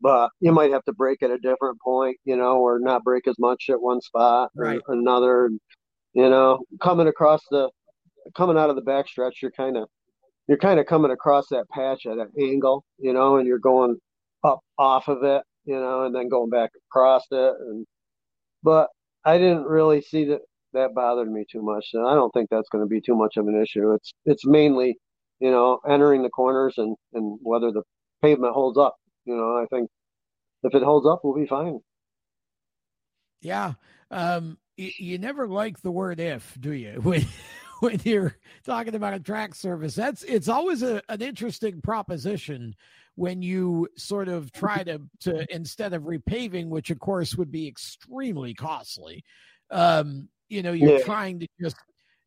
but 0.00 0.30
you 0.40 0.52
might 0.52 0.70
have 0.70 0.84
to 0.84 0.92
brake 0.92 1.22
at 1.22 1.30
a 1.30 1.38
different 1.38 1.80
point, 1.80 2.16
you 2.24 2.36
know, 2.36 2.58
or 2.58 2.78
not 2.78 3.04
brake 3.04 3.26
as 3.26 3.38
much 3.38 3.66
at 3.70 3.80
one 3.80 4.00
spot 4.00 4.50
right. 4.56 4.80
or 4.86 4.94
another. 4.94 5.50
You 6.12 6.30
know, 6.30 6.60
coming 6.80 7.08
across 7.08 7.40
the 7.50 7.70
coming 8.36 8.56
out 8.56 8.70
of 8.70 8.76
the 8.76 8.82
backstretch, 8.82 9.42
you're 9.42 9.50
kind 9.50 9.76
of 9.76 9.88
you're 10.46 10.58
kind 10.58 10.78
of 10.78 10.86
coming 10.86 11.10
across 11.10 11.48
that 11.48 11.68
patch 11.70 12.06
at 12.06 12.18
an 12.18 12.30
angle, 12.38 12.84
you 12.98 13.12
know, 13.12 13.36
and 13.36 13.46
you're 13.46 13.58
going 13.58 13.96
up 14.44 14.60
off 14.78 15.08
of 15.08 15.22
it, 15.24 15.42
you 15.64 15.74
know, 15.74 16.04
and 16.04 16.14
then 16.14 16.28
going 16.28 16.50
back 16.50 16.70
across 16.90 17.24
it. 17.30 17.54
And 17.60 17.86
but 18.62 18.88
I 19.24 19.38
didn't 19.38 19.64
really 19.64 20.02
see 20.02 20.26
that 20.26 20.40
that 20.74 20.94
bothered 20.94 21.30
me 21.30 21.44
too 21.50 21.62
much. 21.62 21.86
And 21.94 22.06
I 22.06 22.14
don't 22.14 22.30
think 22.32 22.50
that's 22.50 22.68
going 22.68 22.84
to 22.84 22.88
be 22.88 23.00
too 23.00 23.16
much 23.16 23.36
of 23.36 23.46
an 23.48 23.60
issue. 23.60 23.92
It's 23.94 24.12
it's 24.26 24.46
mainly, 24.46 24.96
you 25.40 25.50
know, 25.50 25.80
entering 25.88 26.22
the 26.22 26.30
corners 26.30 26.74
and 26.76 26.96
and 27.14 27.38
whether 27.42 27.72
the 27.72 27.82
pavement 28.22 28.54
holds 28.54 28.78
up 28.78 28.94
you 29.24 29.36
know, 29.36 29.56
I 29.56 29.66
think 29.66 29.90
if 30.62 30.74
it 30.74 30.82
holds 30.82 31.06
up, 31.06 31.20
we'll 31.22 31.34
be 31.34 31.46
fine. 31.46 31.80
Yeah. 33.40 33.74
Um, 34.10 34.58
you, 34.76 34.90
you 34.98 35.18
never 35.18 35.46
like 35.46 35.80
the 35.80 35.90
word 35.90 36.20
if, 36.20 36.56
do 36.60 36.72
you? 36.72 37.00
When, 37.02 37.26
when 37.80 38.00
you're 38.04 38.36
talking 38.64 38.94
about 38.94 39.14
a 39.14 39.20
track 39.20 39.54
surface, 39.54 39.94
that's 39.94 40.22
it's 40.22 40.48
always 40.48 40.82
a, 40.82 41.02
an 41.08 41.20
interesting 41.20 41.82
proposition 41.82 42.74
when 43.16 43.42
you 43.42 43.88
sort 43.96 44.28
of 44.28 44.52
try 44.52 44.82
to 44.84 45.00
to 45.20 45.54
instead 45.54 45.92
of 45.92 46.04
repaving, 46.04 46.68
which 46.68 46.90
of 46.90 46.98
course 47.00 47.34
would 47.36 47.50
be 47.50 47.66
extremely 47.66 48.54
costly. 48.54 49.24
Um, 49.70 50.28
you 50.48 50.62
know, 50.62 50.72
you're 50.72 50.98
yeah. 50.98 51.04
trying 51.04 51.40
to 51.40 51.48
just 51.60 51.76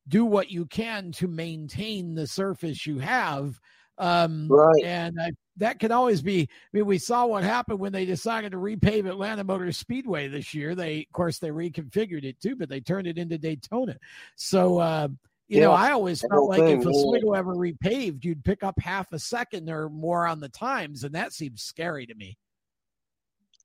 do 0.08 0.26
what 0.26 0.52
you 0.52 0.66
can 0.66 1.12
to 1.14 1.28
maintain 1.28 2.14
the 2.14 2.28
surface 2.28 2.86
you 2.86 3.00
have. 3.00 3.60
Um, 3.98 4.48
right. 4.50 4.84
And 4.84 5.20
I 5.20 5.32
that 5.58 5.80
can 5.80 5.92
always 5.92 6.22
be. 6.22 6.42
I 6.42 6.48
mean, 6.72 6.86
we 6.86 6.98
saw 6.98 7.26
what 7.26 7.44
happened 7.44 7.80
when 7.80 7.92
they 7.92 8.06
decided 8.06 8.52
to 8.52 8.58
repave 8.58 9.08
Atlanta 9.08 9.44
Motor 9.44 9.72
Speedway 9.72 10.28
this 10.28 10.54
year. 10.54 10.76
They, 10.76 11.00
of 11.00 11.12
course, 11.14 11.40
they 11.40 11.50
reconfigured 11.50 12.24
it 12.24 12.40
too, 12.40 12.56
but 12.56 12.70
they 12.70 12.80
turned 12.80 13.08
it 13.08 13.18
into 13.18 13.38
Daytona. 13.38 13.98
So, 14.36 14.78
uh, 14.78 15.08
you 15.48 15.60
yeah, 15.60 15.66
know, 15.66 15.72
I 15.72 15.92
always 15.92 16.22
felt 16.22 16.50
like 16.50 16.60
thing, 16.60 16.82
if 16.82 16.88
Oswego 16.88 17.34
ever 17.34 17.56
repaved, 17.56 18.24
you'd 18.24 18.44
pick 18.44 18.64
up 18.64 18.80
half 18.80 19.12
a 19.14 19.20
second 19.20 19.70
or 19.70 19.90
more 19.90 20.28
on 20.28 20.40
the 20.40 20.50
times, 20.50 21.04
and 21.04 21.16
that 21.16 21.34
seems 21.34 21.64
scary 21.64 22.06
to 22.06 22.16
me. 22.16 22.38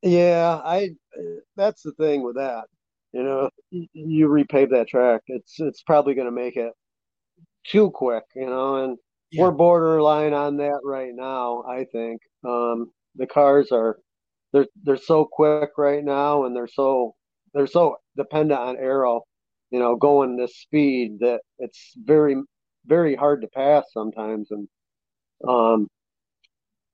Yeah, 0.01 0.61
I. 0.65 0.91
That's 1.57 1.83
the 1.83 1.93
thing 1.93 2.23
with 2.23 2.37
that. 2.37 2.65
You 3.13 3.23
know, 3.23 3.51
you 3.71 4.29
repave 4.29 4.71
that 4.71 4.89
track, 4.89 5.23
it's 5.27 5.61
it's 5.61 5.83
probably 5.83 6.15
going 6.15 6.27
to 6.27 6.33
make 6.33 6.57
it 6.57 6.73
too 7.65 7.91
quick. 7.91 8.25
You 8.35 8.47
know, 8.47 8.85
and 8.85 8.99
yeah. 9.33 9.43
we're 9.43 9.51
borderline 9.51 10.35
on 10.35 10.59
that 10.59 10.81
right 10.85 11.13
now. 11.15 11.65
I 11.69 11.85
think 11.93 12.21
um, 12.47 12.93
the 13.17 13.27
cars 13.27 13.73
are 13.73 13.99
they're 14.53 14.67
they're 14.83 14.97
so 14.97 15.25
quick 15.25 15.71
right 15.79 16.05
now, 16.05 16.45
and 16.45 16.55
they're 16.55 16.69
so 16.69 17.15
they're 17.55 17.67
so 17.67 17.97
dependent 18.17 18.61
on 18.61 18.77
aero, 18.77 19.23
you 19.71 19.79
know, 19.79 19.97
going 19.97 20.37
this 20.37 20.57
speed 20.59 21.19
that 21.21 21.41
it's 21.59 21.93
very 21.97 22.37
very 22.87 23.15
hard 23.15 23.43
to 23.43 23.49
pass 23.49 23.87
sometimes, 23.93 24.51
and 24.51 24.69
um, 25.49 25.89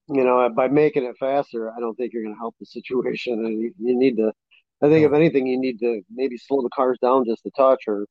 you 0.09 0.24
know, 0.24 0.49
by 0.55 0.68
making 0.68 1.05
it 1.05 1.16
faster, 1.18 1.70
I 1.70 1.80
don't 1.80 1.95
think 1.95 2.12
you're 2.12 2.22
going 2.22 2.34
to 2.34 2.39
help 2.39 2.55
the 2.59 2.66
situation. 2.66 3.34
And 3.45 3.61
you, 3.61 3.74
you 3.78 3.99
need 3.99 4.16
to, 4.16 4.32
I 4.82 4.89
think, 4.89 5.05
if 5.07 5.12
anything, 5.12 5.47
you 5.47 5.59
need 5.59 5.78
to 5.80 6.03
maybe 6.11 6.36
slow 6.39 6.62
the 6.62 6.70
cars 6.74 6.99
down 7.03 7.26
just 7.26 7.47
a 7.47 7.51
touch 7.51 7.84
or 7.86 8.07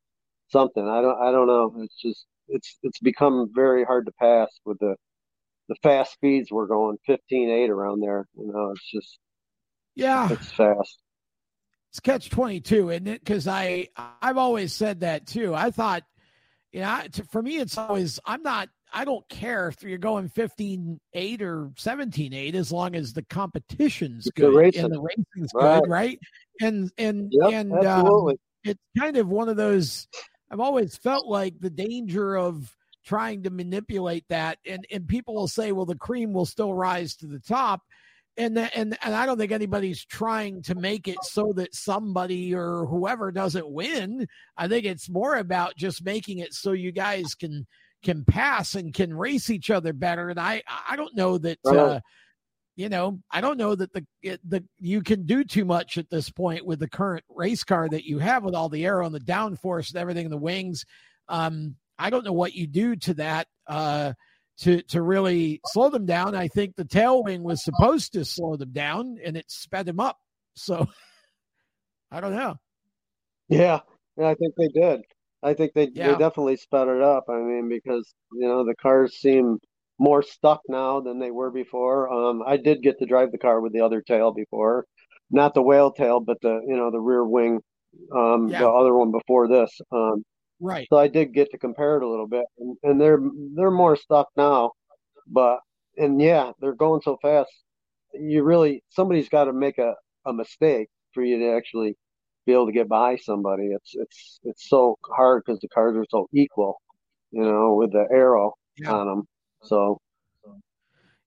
something. 0.49 0.87
I 0.87 1.01
don't, 1.01 1.19
I 1.19 1.31
don't 1.31 1.47
know. 1.47 1.73
It's 1.79 1.99
just 1.99 2.25
it's 2.49 2.77
it's 2.83 2.99
become 2.99 3.49
very 3.53 3.83
hard 3.83 4.05
to 4.05 4.11
pass 4.19 4.49
with 4.65 4.79
the 4.79 4.95
the 5.69 5.75
fast 5.83 6.13
speeds 6.13 6.51
we're 6.51 6.67
going 6.67 6.97
15 7.05 7.49
8 7.49 7.69
around 7.69 8.01
there 8.01 8.25
you 8.37 8.51
know 8.51 8.71
it's 8.71 8.89
just 8.91 9.19
yeah. 9.95 10.31
it's 10.31 10.51
fast. 10.51 10.99
It's 11.89 11.99
catch 11.99 12.29
22 12.29 12.91
isn't 12.91 13.07
it? 13.07 13.19
Because 13.23 13.47
i 13.47 13.87
i've 14.21 14.37
always 14.37 14.73
said 14.73 15.01
that 15.01 15.25
too. 15.25 15.55
I 15.55 15.71
thought 15.71 16.03
you 16.71 16.81
know 16.81 17.01
for 17.31 17.41
me 17.41 17.57
it's 17.57 17.77
always 17.77 18.19
i'm 18.25 18.43
not 18.43 18.69
i 18.93 19.05
don't 19.05 19.27
care 19.29 19.69
if 19.69 19.81
you're 19.83 19.97
going 19.97 20.27
15 20.27 20.99
8 21.13 21.41
or 21.41 21.71
17 21.77 22.33
8 22.33 22.55
as 22.55 22.71
long 22.71 22.95
as 22.95 23.13
the 23.13 23.23
competition's 23.23 24.29
good 24.35 24.75
and 24.75 24.93
the 24.93 25.01
racing's 25.01 25.51
right. 25.55 25.81
good 25.81 25.89
right. 25.89 26.19
and 26.61 26.91
and 26.97 27.31
yep, 27.31 27.53
and 27.53 27.85
um, 27.85 28.33
it's 28.63 28.79
kind 28.97 29.17
of 29.17 29.27
one 29.27 29.49
of 29.49 29.55
those 29.55 30.07
I've 30.49 30.59
always 30.59 30.95
felt 30.95 31.27
like 31.27 31.59
the 31.59 31.69
danger 31.69 32.37
of 32.37 32.75
trying 33.05 33.43
to 33.43 33.49
manipulate 33.49 34.25
that 34.27 34.57
and 34.65 34.85
and 34.91 35.07
people 35.07 35.33
will 35.33 35.47
say 35.47 35.71
well 35.71 35.85
the 35.85 35.95
cream 35.95 36.33
will 36.33 36.45
still 36.45 36.73
rise 36.73 37.15
to 37.15 37.25
the 37.25 37.39
top 37.39 37.81
and 38.37 38.57
and 38.57 38.97
and 39.01 39.15
I 39.15 39.25
don't 39.25 39.37
think 39.37 39.51
anybody's 39.51 40.05
trying 40.05 40.61
to 40.63 40.75
make 40.75 41.07
it 41.07 41.17
so 41.23 41.53
that 41.55 41.73
somebody 41.73 42.53
or 42.53 42.85
whoever 42.85 43.31
doesn't 43.31 43.69
win. 43.69 44.27
I 44.55 44.67
think 44.67 44.85
it's 44.85 45.09
more 45.09 45.35
about 45.35 45.75
just 45.75 46.05
making 46.05 46.39
it 46.39 46.53
so 46.53 46.71
you 46.71 46.91
guys 46.91 47.33
can 47.33 47.65
can 48.03 48.23
pass 48.23 48.75
and 48.75 48.93
can 48.93 49.13
race 49.13 49.49
each 49.49 49.71
other 49.71 49.91
better. 49.91 50.29
And 50.29 50.39
I 50.39 50.61
I 50.87 50.95
don't 50.95 51.15
know 51.15 51.37
that 51.39 51.57
uh, 51.65 51.99
you 52.77 52.89
know, 52.89 53.19
I 53.31 53.41
don't 53.41 53.57
know 53.57 53.73
that 53.73 53.91
the 53.91 54.05
the 54.23 54.63
you 54.77 55.01
can 55.01 55.25
do 55.25 55.43
too 55.43 55.65
much 55.65 55.97
at 55.97 56.11
this 56.11 56.29
point 56.29 56.63
with 56.63 56.79
the 56.79 56.87
current 56.87 57.25
race 57.27 57.63
car 57.63 57.89
that 57.89 58.05
you 58.05 58.19
have 58.19 58.43
with 58.43 58.53
all 58.53 58.69
the 58.69 58.85
air 58.85 59.01
and 59.01 59.13
the 59.13 59.19
downforce 59.19 59.89
and 59.89 59.97
everything 59.97 60.25
in 60.25 60.31
the 60.31 60.37
wings. 60.37 60.85
Um, 61.27 61.75
I 61.97 62.11
don't 62.11 62.23
know 62.23 62.33
what 62.33 62.53
you 62.53 62.67
do 62.67 62.95
to 62.95 63.15
that 63.15 63.47
uh, 63.65 64.13
to 64.59 64.83
to 64.83 65.01
really 65.01 65.59
slow 65.65 65.89
them 65.89 66.05
down. 66.05 66.35
I 66.35 66.49
think 66.49 66.75
the 66.75 66.85
tail 66.85 67.23
wing 67.23 67.41
was 67.41 67.63
supposed 67.63 68.13
to 68.13 68.23
slow 68.23 68.57
them 68.57 68.73
down, 68.73 69.17
and 69.25 69.35
it 69.35 69.49
sped 69.49 69.87
them 69.87 69.99
up. 69.99 70.19
So 70.55 70.87
I 72.11 72.21
don't 72.21 72.35
know. 72.35 72.57
Yeah, 73.49 73.79
yeah, 74.17 74.29
I 74.29 74.35
think 74.35 74.53
they 74.55 74.67
did. 74.67 75.01
I 75.41 75.55
think 75.55 75.73
they 75.73 75.89
yeah. 75.91 76.11
they 76.11 76.17
definitely 76.19 76.57
sped 76.57 76.89
it 76.89 77.01
up. 77.01 77.25
I 77.27 77.39
mean, 77.39 77.69
because 77.69 78.13
you 78.33 78.47
know 78.47 78.63
the 78.63 78.75
cars 78.75 79.15
seem 79.17 79.57
more 79.99 80.21
stuck 80.21 80.61
now 80.67 80.99
than 80.99 81.19
they 81.19 81.31
were 81.31 81.51
before. 81.51 82.11
Um, 82.11 82.43
I 82.45 82.57
did 82.57 82.81
get 82.81 82.99
to 82.99 83.05
drive 83.05 83.31
the 83.31 83.37
car 83.37 83.61
with 83.61 83.73
the 83.73 83.81
other 83.81 84.01
tail 84.01 84.31
before, 84.31 84.85
not 85.31 85.53
the 85.53 85.61
whale 85.61 85.91
tail, 85.91 86.19
but 86.19 86.37
the 86.41 86.61
you 86.67 86.75
know 86.75 86.91
the 86.91 86.99
rear 86.99 87.25
wing, 87.25 87.59
um, 88.15 88.47
yeah. 88.47 88.59
the 88.59 88.69
other 88.69 88.93
one 88.95 89.11
before 89.11 89.47
this. 89.47 89.71
Um, 89.91 90.23
right. 90.59 90.87
So 90.89 90.97
I 90.97 91.07
did 91.07 91.33
get 91.33 91.51
to 91.51 91.57
compare 91.57 91.97
it 91.97 92.03
a 92.03 92.09
little 92.09 92.27
bit, 92.27 92.45
and, 92.59 92.77
and 92.83 93.01
they're 93.01 93.19
they're 93.55 93.71
more 93.71 93.95
stuck 93.95 94.27
now, 94.35 94.71
but 95.27 95.59
and 95.97 96.21
yeah, 96.21 96.51
they're 96.59 96.75
going 96.75 97.01
so 97.01 97.17
fast. 97.21 97.51
You 98.13 98.43
really 98.43 98.83
somebody's 98.89 99.29
got 99.29 99.45
to 99.45 99.53
make 99.53 99.77
a, 99.77 99.93
a 100.25 100.33
mistake 100.33 100.89
for 101.13 101.23
you 101.23 101.39
to 101.39 101.55
actually 101.55 101.95
be 102.45 102.53
able 102.53 102.67
to 102.67 102.71
get 102.71 102.87
by 102.87 103.17
somebody. 103.17 103.67
It's 103.67 103.91
it's 103.95 104.39
it's 104.43 104.69
so 104.69 104.97
hard 105.03 105.43
because 105.45 105.59
the 105.59 105.67
cars 105.67 105.95
are 105.97 106.05
so 106.09 106.27
equal, 106.33 106.81
you 107.31 107.43
know, 107.43 107.75
with 107.75 107.91
the 107.91 108.07
aero 108.11 108.53
yeah. 108.77 108.93
on 108.93 109.07
them. 109.07 109.27
So 109.67 109.99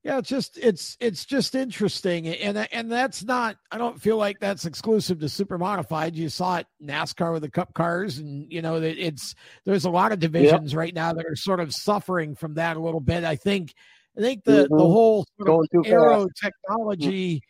yeah, 0.03 0.16
it's 0.16 0.30
just 0.30 0.57
it's 0.57 0.97
it's 0.99 1.26
just 1.26 1.55
interesting, 1.55 2.26
and 2.26 2.66
and 2.72 2.91
that's 2.91 3.22
not. 3.22 3.57
I 3.70 3.76
don't 3.76 4.01
feel 4.01 4.16
like 4.16 4.41
that's 4.41 4.64
exclusive 4.64 5.20
to 5.20 5.28
super 5.28 5.59
modified. 5.59 6.16
You 6.16 6.30
saw 6.30 6.57
it 6.57 6.66
NASCAR 6.82 7.34
with 7.34 7.43
the 7.43 7.51
Cup 7.51 7.74
cars, 7.74 8.16
and 8.16 8.51
you 8.51 8.62
know 8.62 8.80
that 8.80 8.97
it's 8.97 9.34
there's 9.66 9.84
a 9.84 9.91
lot 9.91 10.12
of 10.12 10.18
divisions 10.18 10.72
yep. 10.72 10.78
right 10.78 10.95
now 10.95 11.12
that 11.12 11.26
are 11.26 11.36
sort 11.36 11.61
of 11.61 11.74
suffering 11.74 12.34
from 12.34 12.55
that 12.55 12.78
a 12.78 12.80
little 12.80 13.01
bit. 13.01 13.24
I 13.24 13.36
think 13.36 13.74
I 14.16 14.22
think 14.22 14.45
the 14.45 14.64
mm-hmm. 14.64 14.74
the 14.74 14.84
whole 14.84 15.26
sort 15.38 15.68
of 15.74 15.86
aero 15.86 16.28
technology 16.41 17.43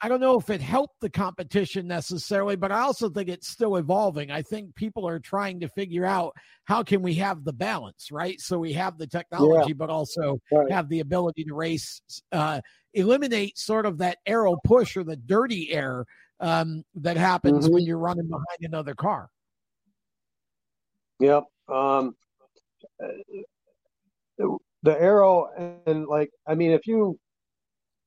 I 0.00 0.08
don't 0.08 0.20
know 0.20 0.38
if 0.38 0.48
it 0.48 0.60
helped 0.60 1.00
the 1.00 1.10
competition 1.10 1.88
necessarily, 1.88 2.54
but 2.54 2.70
I 2.70 2.80
also 2.80 3.10
think 3.10 3.28
it's 3.28 3.48
still 3.48 3.76
evolving. 3.76 4.30
I 4.30 4.42
think 4.42 4.76
people 4.76 5.08
are 5.08 5.18
trying 5.18 5.60
to 5.60 5.68
figure 5.68 6.04
out 6.04 6.34
how 6.64 6.84
can 6.84 7.02
we 7.02 7.14
have 7.14 7.44
the 7.44 7.52
balance, 7.52 8.10
right? 8.12 8.40
So 8.40 8.58
we 8.58 8.74
have 8.74 8.96
the 8.96 9.08
technology, 9.08 9.70
yeah. 9.70 9.74
but 9.76 9.90
also 9.90 10.38
right. 10.52 10.70
have 10.70 10.88
the 10.88 11.00
ability 11.00 11.44
to 11.44 11.54
race, 11.54 12.00
uh, 12.30 12.60
eliminate 12.94 13.58
sort 13.58 13.86
of 13.86 13.98
that 13.98 14.18
aero 14.24 14.56
push 14.64 14.96
or 14.96 15.02
the 15.02 15.16
dirty 15.16 15.72
air 15.72 16.04
um, 16.38 16.84
that 16.94 17.16
happens 17.16 17.64
mm-hmm. 17.64 17.74
when 17.74 17.84
you're 17.84 17.98
running 17.98 18.28
behind 18.28 18.58
another 18.62 18.94
car. 18.94 19.28
Yep. 21.18 21.44
Um, 21.68 22.14
the 24.82 25.02
aero 25.02 25.80
and 25.86 26.06
like, 26.06 26.30
I 26.46 26.54
mean, 26.54 26.70
if 26.70 26.86
you 26.86 27.18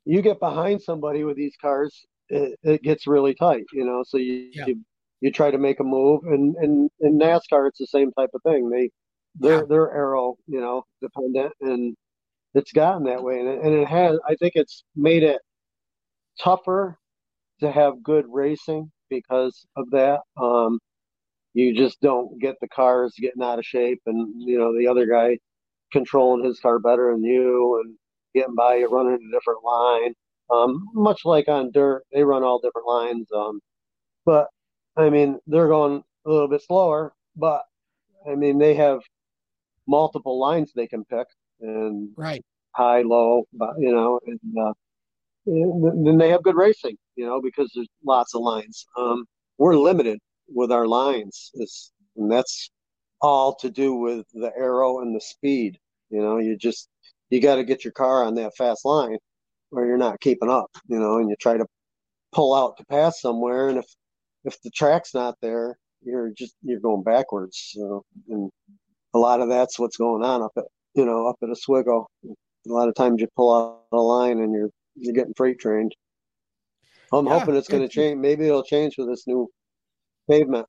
you 0.05 0.21
get 0.21 0.39
behind 0.39 0.81
somebody 0.81 1.23
with 1.23 1.37
these 1.37 1.55
cars, 1.61 2.05
it, 2.29 2.57
it 2.63 2.81
gets 2.83 3.07
really 3.07 3.33
tight, 3.35 3.65
you 3.73 3.85
know. 3.85 4.03
So 4.05 4.17
you, 4.17 4.49
yeah. 4.53 4.65
you 4.67 4.81
you 5.21 5.31
try 5.31 5.51
to 5.51 5.57
make 5.57 5.79
a 5.79 5.83
move, 5.83 6.21
and 6.25 6.55
and 6.55 6.89
in 6.99 7.19
NASCAR, 7.19 7.67
it's 7.67 7.79
the 7.79 7.87
same 7.87 8.11
type 8.13 8.31
of 8.33 8.41
thing. 8.43 8.69
They 8.69 8.89
they're 9.35 9.59
yeah. 9.59 9.63
they're 9.69 9.93
aero, 9.93 10.35
you 10.47 10.59
know, 10.59 10.83
dependent, 11.01 11.53
and 11.61 11.95
it's 12.53 12.71
gotten 12.71 13.03
that 13.05 13.23
way, 13.23 13.39
and 13.39 13.47
it, 13.47 13.61
and 13.61 13.73
it 13.73 13.87
has. 13.87 14.19
I 14.27 14.35
think 14.35 14.53
it's 14.55 14.83
made 14.95 15.23
it 15.23 15.41
tougher 16.39 16.97
to 17.59 17.71
have 17.71 18.03
good 18.03 18.25
racing 18.27 18.91
because 19.09 19.65
of 19.75 19.89
that. 19.91 20.21
Um, 20.41 20.79
you 21.53 21.75
just 21.75 22.01
don't 22.01 22.39
get 22.39 22.55
the 22.61 22.67
cars 22.69 23.13
getting 23.19 23.43
out 23.43 23.59
of 23.59 23.65
shape, 23.65 24.01
and 24.05 24.41
you 24.41 24.57
know 24.57 24.75
the 24.77 24.87
other 24.87 25.05
guy 25.05 25.37
controlling 25.91 26.43
his 26.45 26.59
car 26.59 26.79
better 26.79 27.11
than 27.11 27.23
you, 27.23 27.81
and 27.83 27.95
getting 28.33 28.55
by 28.55 28.75
you 28.75 28.89
running 28.89 29.13
a 29.13 29.35
different 29.35 29.63
line. 29.63 30.13
Um, 30.51 30.87
much 30.93 31.23
like 31.25 31.47
on 31.47 31.71
dirt, 31.71 32.03
they 32.11 32.23
run 32.23 32.43
all 32.43 32.59
different 32.59 32.87
lines. 32.87 33.27
Um, 33.33 33.61
but 34.25 34.47
I 34.97 35.09
mean, 35.09 35.39
they're 35.47 35.69
going 35.69 36.03
a 36.25 36.29
little 36.29 36.47
bit 36.47 36.61
slower, 36.61 37.13
but 37.35 37.63
I 38.29 38.35
mean, 38.35 38.57
they 38.57 38.73
have 38.75 38.99
multiple 39.87 40.39
lines 40.39 40.71
they 40.73 40.87
can 40.87 41.05
pick 41.05 41.27
and 41.61 42.09
right 42.15 42.43
high, 42.73 43.01
low, 43.01 43.43
but 43.53 43.71
you 43.79 43.91
know, 43.93 44.19
and, 44.25 44.39
uh, 44.59 44.73
and 45.45 46.07
then 46.07 46.17
they 46.17 46.29
have 46.29 46.43
good 46.43 46.55
racing, 46.55 46.97
you 47.15 47.25
know, 47.25 47.41
because 47.41 47.71
there's 47.73 47.87
lots 48.05 48.35
of 48.35 48.41
lines. 48.41 48.85
Um, 48.97 49.25
we're 49.57 49.75
limited 49.75 50.19
with 50.47 50.71
our 50.71 50.87
lines, 50.87 51.51
it's, 51.55 51.91
and 52.15 52.31
that's 52.31 52.71
all 53.21 53.55
to 53.55 53.69
do 53.69 53.93
with 53.95 54.25
the 54.33 54.51
aero 54.57 55.01
and 55.01 55.15
the 55.15 55.21
speed. 55.21 55.77
You 56.09 56.21
know, 56.21 56.37
you 56.39 56.57
just 56.57 56.89
you 57.31 57.41
got 57.41 57.55
to 57.55 57.63
get 57.63 57.83
your 57.83 57.93
car 57.93 58.23
on 58.23 58.35
that 58.35 58.55
fast 58.55 58.85
line 58.85 59.17
or 59.71 59.85
you're 59.85 59.97
not 59.97 60.19
keeping 60.19 60.49
up, 60.49 60.69
you 60.87 60.99
know, 60.99 61.17
and 61.17 61.29
you 61.29 61.35
try 61.39 61.57
to 61.57 61.65
pull 62.33 62.53
out 62.53 62.77
to 62.77 62.85
pass 62.85 63.21
somewhere. 63.21 63.69
And 63.69 63.79
if, 63.79 63.85
if 64.43 64.61
the 64.61 64.69
track's 64.69 65.13
not 65.13 65.35
there, 65.41 65.77
you're 66.03 66.31
just, 66.31 66.55
you're 66.61 66.79
going 66.79 67.03
backwards. 67.03 67.71
So, 67.73 68.03
and 68.29 68.49
a 69.13 69.17
lot 69.17 69.39
of 69.39 69.49
that's 69.49 69.79
what's 69.79 69.97
going 69.97 70.23
on 70.23 70.41
up 70.41 70.51
at, 70.57 70.65
you 70.93 71.05
know, 71.05 71.27
up 71.27 71.37
at 71.41 71.49
Oswego. 71.49 72.07
A 72.25 72.29
lot 72.65 72.89
of 72.89 72.95
times 72.95 73.21
you 73.21 73.27
pull 73.35 73.55
out 73.55 73.97
a 73.97 74.01
line 74.01 74.39
and 74.39 74.53
you're, 74.53 74.69
you're 74.95 75.13
getting 75.13 75.33
freight 75.35 75.59
trained. 75.59 75.95
I'm 77.13 77.25
yeah, 77.25 77.39
hoping 77.39 77.55
it's 77.55 77.67
going 77.67 77.81
to 77.81 77.89
change. 77.89 78.17
Maybe 78.17 78.45
it'll 78.45 78.63
change 78.63 78.95
with 78.97 79.07
this 79.07 79.25
new 79.25 79.49
pavement. 80.29 80.65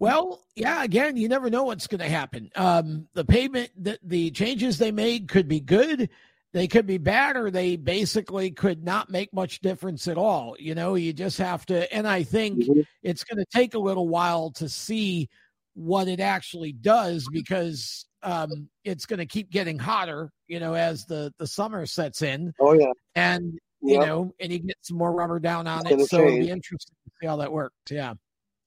Well, 0.00 0.44
yeah, 0.54 0.84
again, 0.84 1.16
you 1.16 1.28
never 1.28 1.50
know 1.50 1.64
what's 1.64 1.88
going 1.88 2.00
to 2.00 2.08
happen. 2.08 2.50
Um, 2.54 3.08
the 3.14 3.24
payment, 3.24 3.70
the, 3.76 3.98
the 4.02 4.30
changes 4.30 4.78
they 4.78 4.92
made 4.92 5.28
could 5.28 5.48
be 5.48 5.60
good, 5.60 6.08
they 6.52 6.68
could 6.68 6.86
be 6.86 6.98
bad, 6.98 7.36
or 7.36 7.50
they 7.50 7.76
basically 7.76 8.52
could 8.52 8.84
not 8.84 9.10
make 9.10 9.32
much 9.34 9.60
difference 9.60 10.06
at 10.06 10.16
all. 10.16 10.54
You 10.58 10.74
know, 10.74 10.94
you 10.94 11.12
just 11.12 11.38
have 11.38 11.66
to, 11.66 11.92
and 11.92 12.06
I 12.06 12.22
think 12.22 12.60
mm-hmm. 12.60 12.80
it's 13.02 13.24
going 13.24 13.38
to 13.38 13.46
take 13.52 13.74
a 13.74 13.78
little 13.78 14.08
while 14.08 14.52
to 14.52 14.68
see 14.68 15.28
what 15.74 16.08
it 16.08 16.20
actually 16.20 16.72
does 16.72 17.28
because 17.32 18.06
um, 18.22 18.68
it's 18.84 19.06
going 19.06 19.18
to 19.18 19.26
keep 19.26 19.50
getting 19.50 19.78
hotter, 19.78 20.30
you 20.46 20.60
know, 20.60 20.74
as 20.74 21.06
the, 21.06 21.32
the 21.38 21.46
summer 21.46 21.86
sets 21.86 22.22
in. 22.22 22.52
Oh, 22.60 22.72
yeah. 22.72 22.92
And, 23.14 23.58
you 23.82 23.98
know, 23.98 24.32
and 24.40 24.52
you 24.52 24.60
get 24.60 24.76
some 24.82 24.96
more 24.96 25.12
rubber 25.12 25.40
down 25.40 25.66
on 25.66 25.86
it's 25.86 26.04
it. 26.04 26.08
So 26.08 26.18
change. 26.18 26.28
it'll 26.28 26.46
be 26.46 26.50
interesting 26.50 26.96
to 27.04 27.10
see 27.20 27.26
how 27.26 27.36
that 27.36 27.52
works. 27.52 27.76
Yeah. 27.90 28.14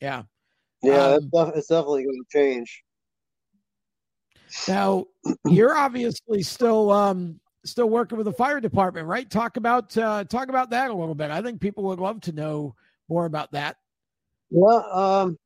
Yeah. 0.01 0.23
Yeah, 0.83 1.17
um, 1.33 1.51
it's 1.55 1.67
definitely 1.67 2.03
going 2.03 2.23
to 2.23 2.37
change. 2.37 2.83
Now, 4.67 5.05
you're 5.45 5.75
obviously 5.75 6.41
still 6.41 6.91
um, 6.91 7.39
still 7.65 7.89
working 7.89 8.17
with 8.17 8.25
the 8.25 8.33
fire 8.33 8.59
department, 8.59 9.07
right? 9.07 9.29
Talk 9.29 9.57
about 9.57 9.95
uh, 9.97 10.23
talk 10.25 10.49
about 10.49 10.71
that 10.71 10.89
a 10.89 10.93
little 10.93 11.15
bit. 11.15 11.31
I 11.31 11.41
think 11.41 11.61
people 11.61 11.83
would 11.85 11.99
love 11.99 12.21
to 12.21 12.31
know 12.31 12.75
more 13.09 13.25
about 13.25 13.51
that. 13.51 13.77
Well, 14.49 14.85
um, 14.91 15.37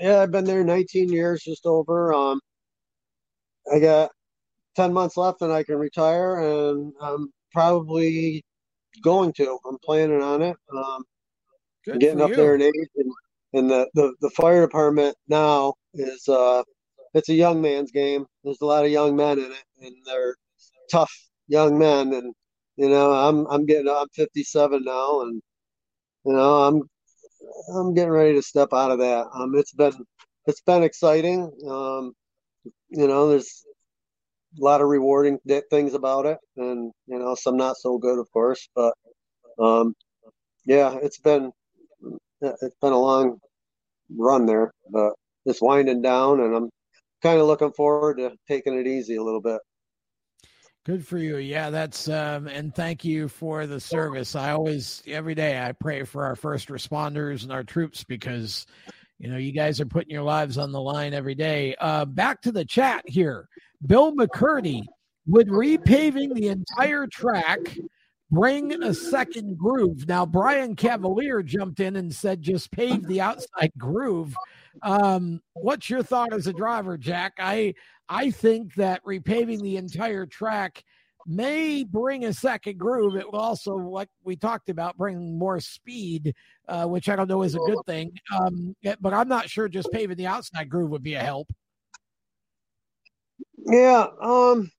yeah, 0.00 0.22
I've 0.22 0.30
been 0.30 0.44
there 0.44 0.64
19 0.64 1.10
years, 1.10 1.42
just 1.42 1.66
over. 1.66 2.12
Um, 2.14 2.40
I 3.72 3.78
got 3.78 4.10
10 4.76 4.92
months 4.92 5.16
left, 5.16 5.42
and 5.42 5.52
I 5.52 5.62
can 5.62 5.76
retire, 5.76 6.40
and 6.40 6.92
I'm 7.00 7.32
probably 7.52 8.44
going 9.02 9.32
to. 9.34 9.58
I'm 9.68 9.78
planning 9.84 10.22
on 10.22 10.42
it. 10.42 10.56
Um, 10.74 11.04
getting 11.84 12.20
up 12.20 12.30
you. 12.30 12.36
there 12.36 12.54
in 12.54 12.62
age, 12.62 12.72
and 12.96 13.12
and 13.52 13.70
the, 13.70 13.88
the, 13.94 14.14
the 14.20 14.30
fire 14.30 14.62
department 14.62 15.16
now 15.28 15.74
is 15.94 16.28
uh 16.28 16.62
it's 17.14 17.28
a 17.30 17.34
young 17.34 17.62
man's 17.62 17.90
game. 17.92 18.26
There's 18.44 18.60
a 18.62 18.66
lot 18.66 18.84
of 18.84 18.90
young 18.92 19.16
men 19.16 19.38
in 19.38 19.46
it, 19.52 19.64
and 19.82 19.94
they're 20.06 20.36
tough 20.90 21.12
young 21.48 21.78
men. 21.78 22.12
And 22.14 22.34
you 22.76 22.88
know, 22.88 23.12
I'm 23.12 23.46
I'm 23.48 23.66
getting 23.66 23.88
I'm 23.88 24.08
57 24.14 24.84
now, 24.84 25.22
and 25.22 25.42
you 26.26 26.32
know, 26.34 26.62
I'm 26.64 26.82
I'm 27.76 27.94
getting 27.94 28.10
ready 28.12 28.34
to 28.34 28.42
step 28.42 28.70
out 28.72 28.90
of 28.90 28.98
that. 29.00 29.26
Um, 29.34 29.54
it's 29.56 29.72
been 29.72 29.92
it's 30.46 30.62
been 30.62 30.82
exciting. 30.82 31.50
Um, 31.68 32.12
you 32.90 33.08
know, 33.08 33.28
there's 33.30 33.64
a 34.60 34.64
lot 34.64 34.80
of 34.80 34.88
rewarding 34.88 35.38
things 35.70 35.94
about 35.94 36.26
it, 36.26 36.38
and 36.56 36.92
you 37.06 37.18
know, 37.18 37.34
some 37.34 37.56
not 37.56 37.76
so 37.78 37.98
good, 37.98 38.18
of 38.18 38.30
course. 38.32 38.68
But 38.74 38.94
um, 39.58 39.94
yeah, 40.66 40.96
it's 41.02 41.18
been 41.20 41.52
it's 42.40 42.76
been 42.80 42.92
a 42.92 42.98
long 42.98 43.38
run 44.16 44.46
there, 44.46 44.72
but 44.90 45.12
it's 45.44 45.62
winding 45.62 46.02
down, 46.02 46.40
and 46.40 46.54
I'm 46.54 46.70
kind 47.22 47.40
of 47.40 47.46
looking 47.46 47.72
forward 47.72 48.18
to 48.18 48.32
taking 48.46 48.78
it 48.78 48.86
easy 48.86 49.16
a 49.16 49.22
little 49.22 49.40
bit. 49.40 49.60
Good 50.84 51.06
for 51.06 51.18
you. 51.18 51.36
Yeah, 51.36 51.68
that's 51.68 52.08
um 52.08 52.46
and 52.46 52.74
thank 52.74 53.04
you 53.04 53.28
for 53.28 53.66
the 53.66 53.78
service. 53.78 54.34
I 54.34 54.52
always 54.52 55.02
every 55.06 55.34
day 55.34 55.60
I 55.60 55.72
pray 55.72 56.04
for 56.04 56.24
our 56.24 56.34
first 56.34 56.68
responders 56.68 57.42
and 57.42 57.52
our 57.52 57.62
troops 57.62 58.04
because 58.04 58.64
you 59.18 59.28
know 59.28 59.36
you 59.36 59.52
guys 59.52 59.82
are 59.82 59.86
putting 59.86 60.10
your 60.10 60.22
lives 60.22 60.56
on 60.56 60.72
the 60.72 60.80
line 60.80 61.12
every 61.12 61.34
day. 61.34 61.74
Uh 61.78 62.06
back 62.06 62.40
to 62.42 62.52
the 62.52 62.64
chat 62.64 63.02
here. 63.06 63.48
Bill 63.86 64.14
McCurdy 64.14 64.82
would 65.26 65.48
repaving 65.48 66.34
the 66.34 66.48
entire 66.48 67.06
track 67.06 67.58
bring 68.30 68.82
a 68.82 68.92
second 68.92 69.56
groove. 69.58 70.06
Now, 70.06 70.26
Brian 70.26 70.76
Cavalier 70.76 71.42
jumped 71.42 71.80
in 71.80 71.96
and 71.96 72.14
said, 72.14 72.42
just 72.42 72.70
pave 72.70 73.06
the 73.06 73.20
outside 73.20 73.72
groove. 73.78 74.34
Um, 74.82 75.40
what's 75.54 75.88
your 75.88 76.02
thought 76.02 76.32
as 76.32 76.46
a 76.46 76.52
driver, 76.52 76.98
Jack? 76.98 77.34
I 77.38 77.74
I 78.08 78.30
think 78.30 78.74
that 78.74 79.04
repaving 79.04 79.60
the 79.62 79.76
entire 79.76 80.24
track 80.26 80.84
may 81.26 81.84
bring 81.84 82.24
a 82.24 82.32
second 82.32 82.78
groove. 82.78 83.16
It 83.16 83.30
will 83.30 83.38
also, 83.38 83.74
like 83.76 84.08
we 84.24 84.36
talked 84.36 84.70
about, 84.70 84.96
bring 84.96 85.38
more 85.38 85.60
speed, 85.60 86.34
uh, 86.68 86.86
which 86.86 87.08
I 87.08 87.16
don't 87.16 87.28
know 87.28 87.42
is 87.42 87.54
a 87.54 87.58
good 87.58 87.84
thing. 87.86 88.12
Um, 88.34 88.74
but 89.00 89.12
I'm 89.12 89.28
not 89.28 89.50
sure 89.50 89.68
just 89.68 89.92
paving 89.92 90.16
the 90.16 90.26
outside 90.26 90.70
groove 90.70 90.90
would 90.90 91.02
be 91.02 91.14
a 91.14 91.20
help. 91.20 91.52
Yeah, 93.58 94.06
um, 94.22 94.70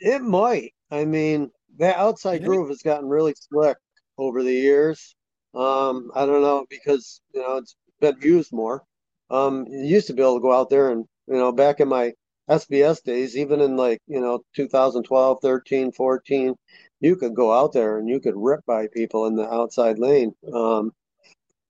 It 0.00 0.22
might. 0.22 0.74
I 0.94 1.04
mean, 1.04 1.50
that 1.78 1.96
outside 1.96 2.44
groove 2.44 2.68
has 2.68 2.82
gotten 2.82 3.08
really 3.08 3.34
slick 3.34 3.76
over 4.16 4.44
the 4.44 4.52
years. 4.52 5.16
Um, 5.52 6.12
I 6.14 6.24
don't 6.24 6.42
know 6.42 6.66
because 6.70 7.20
you 7.32 7.42
know 7.42 7.56
it's 7.56 7.74
been 8.00 8.16
used 8.22 8.52
more. 8.52 8.84
Um, 9.28 9.66
you 9.68 9.84
used 9.84 10.06
to 10.06 10.12
be 10.12 10.22
able 10.22 10.36
to 10.36 10.42
go 10.42 10.52
out 10.52 10.70
there 10.70 10.90
and 10.90 11.04
you 11.26 11.34
know 11.34 11.50
back 11.50 11.80
in 11.80 11.88
my 11.88 12.12
SBS 12.48 13.02
days, 13.02 13.36
even 13.36 13.60
in 13.60 13.76
like 13.76 14.00
you 14.06 14.20
know 14.20 14.44
2012, 14.54 15.38
13, 15.42 15.90
14, 15.90 16.54
you 17.00 17.16
could 17.16 17.34
go 17.34 17.52
out 17.52 17.72
there 17.72 17.98
and 17.98 18.08
you 18.08 18.20
could 18.20 18.34
rip 18.36 18.64
by 18.64 18.86
people 18.86 19.26
in 19.26 19.34
the 19.34 19.52
outside 19.52 19.98
lane. 19.98 20.32
Um, 20.52 20.92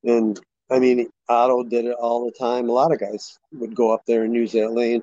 and 0.05 0.39
I 0.71 0.79
mean, 0.81 1.09
Otto 1.31 1.63
did 1.63 1.87
it 1.87 1.97
all 1.99 2.27
the 2.27 2.39
time. 2.39 2.69
A 2.69 2.73
lot 2.73 2.93
of 2.93 3.01
guys 3.01 3.39
would 3.53 3.75
go 3.75 3.91
up 3.95 4.03
there 4.07 4.25
and 4.25 4.35
use 4.35 4.53
that 4.53 4.73
lane, 4.73 5.03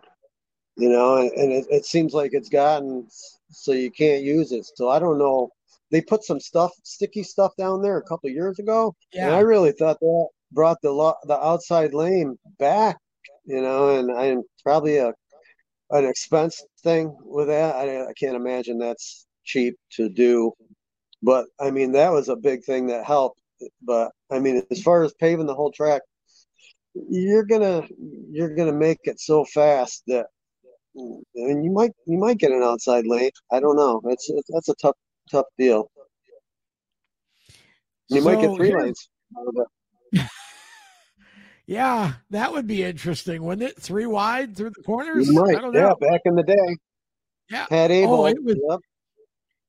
you 0.78 0.90
know, 0.90 1.18
and, 1.18 1.32
and 1.32 1.52
it, 1.52 1.66
it 1.72 1.86
seems 1.86 2.14
like 2.14 2.34
it's 2.34 2.50
gotten 2.50 3.08
so 3.52 3.72
you 3.72 3.92
can't 3.92 4.24
use 4.24 4.52
it. 4.52 4.66
So 4.76 4.90
I 4.90 5.00
don't 5.00 5.18
know. 5.18 5.50
They 5.92 6.02
put 6.02 6.24
some 6.24 6.40
stuff, 6.40 6.72
sticky 6.84 7.24
stuff 7.24 7.52
down 7.58 7.82
there 7.82 7.98
a 7.98 8.04
couple 8.04 8.30
years 8.30 8.60
ago, 8.60 8.96
yeah. 9.12 9.26
and 9.26 9.36
I 9.36 9.40
really 9.40 9.74
thought 9.74 10.00
that 10.00 10.28
brought 10.52 10.82
the 10.82 10.92
lo- 10.92 11.18
the 11.24 11.38
outside 11.38 11.94
lane 11.94 12.38
back, 12.60 12.98
you 13.46 13.62
know, 13.62 13.98
and 13.98 14.12
I'm 14.12 14.44
probably 14.64 14.98
a 14.98 15.14
an 15.92 16.06
expense 16.06 16.64
thing 16.84 17.16
with 17.24 17.48
that. 17.48 17.76
I, 17.76 18.08
I 18.08 18.14
can't 18.14 18.36
imagine 18.36 18.80
that's 18.80 19.28
cheap 19.44 19.76
to 19.94 20.10
do, 20.10 20.54
but 21.22 21.48
I 21.60 21.72
mean 21.72 21.92
that 21.94 22.12
was 22.12 22.30
a 22.30 22.36
big 22.36 22.64
thing 22.64 22.88
that 22.88 23.06
helped. 23.06 23.42
But 23.82 24.12
I 24.32 24.40
mean, 24.40 24.64
as 24.72 24.82
far 24.82 25.04
as 25.04 25.14
paving 25.14 25.46
the 25.46 25.56
whole 25.56 25.72
track, 25.72 26.02
you're 26.94 27.46
gonna 27.46 27.88
you're 28.32 28.56
gonna 28.56 28.74
make 28.74 29.00
it 29.04 29.20
so 29.20 29.46
fast 29.46 30.04
that 30.08 30.28
and 30.96 31.64
you 31.64 31.72
might 31.72 31.92
you 32.06 32.18
might 32.18 32.38
get 32.38 32.52
an 32.52 32.64
outside 32.64 33.06
lane. 33.06 33.32
I 33.52 33.60
don't 33.60 33.76
know. 33.76 34.02
That's 34.04 34.30
that's 34.50 34.70
a 34.70 34.76
tough 34.76 34.96
tough 35.30 35.46
deal. 35.58 35.90
You 38.10 38.22
so 38.22 38.30
might 38.30 38.42
get 38.42 38.56
three 38.56 38.76
lanes 38.76 39.10
yeah, 41.66 42.14
that 42.32 42.52
would 42.52 42.68
be 42.68 42.84
interesting, 42.84 43.44
wouldn't 43.44 43.70
it? 43.70 43.80
Three 43.82 44.06
wide 44.06 44.58
through 44.58 44.72
the 44.72 44.84
corners. 44.84 45.28
You 45.28 45.34
might. 45.34 45.74
Yeah, 45.74 45.94
back 46.00 46.22
in 46.26 46.36
the 46.36 46.44
day. 46.44 46.78
Yeah, 47.50 47.68
Abel. 47.72 48.14
Oh, 48.14 48.26
it 48.26 48.44
was, 48.44 48.58
yep. 48.70 48.80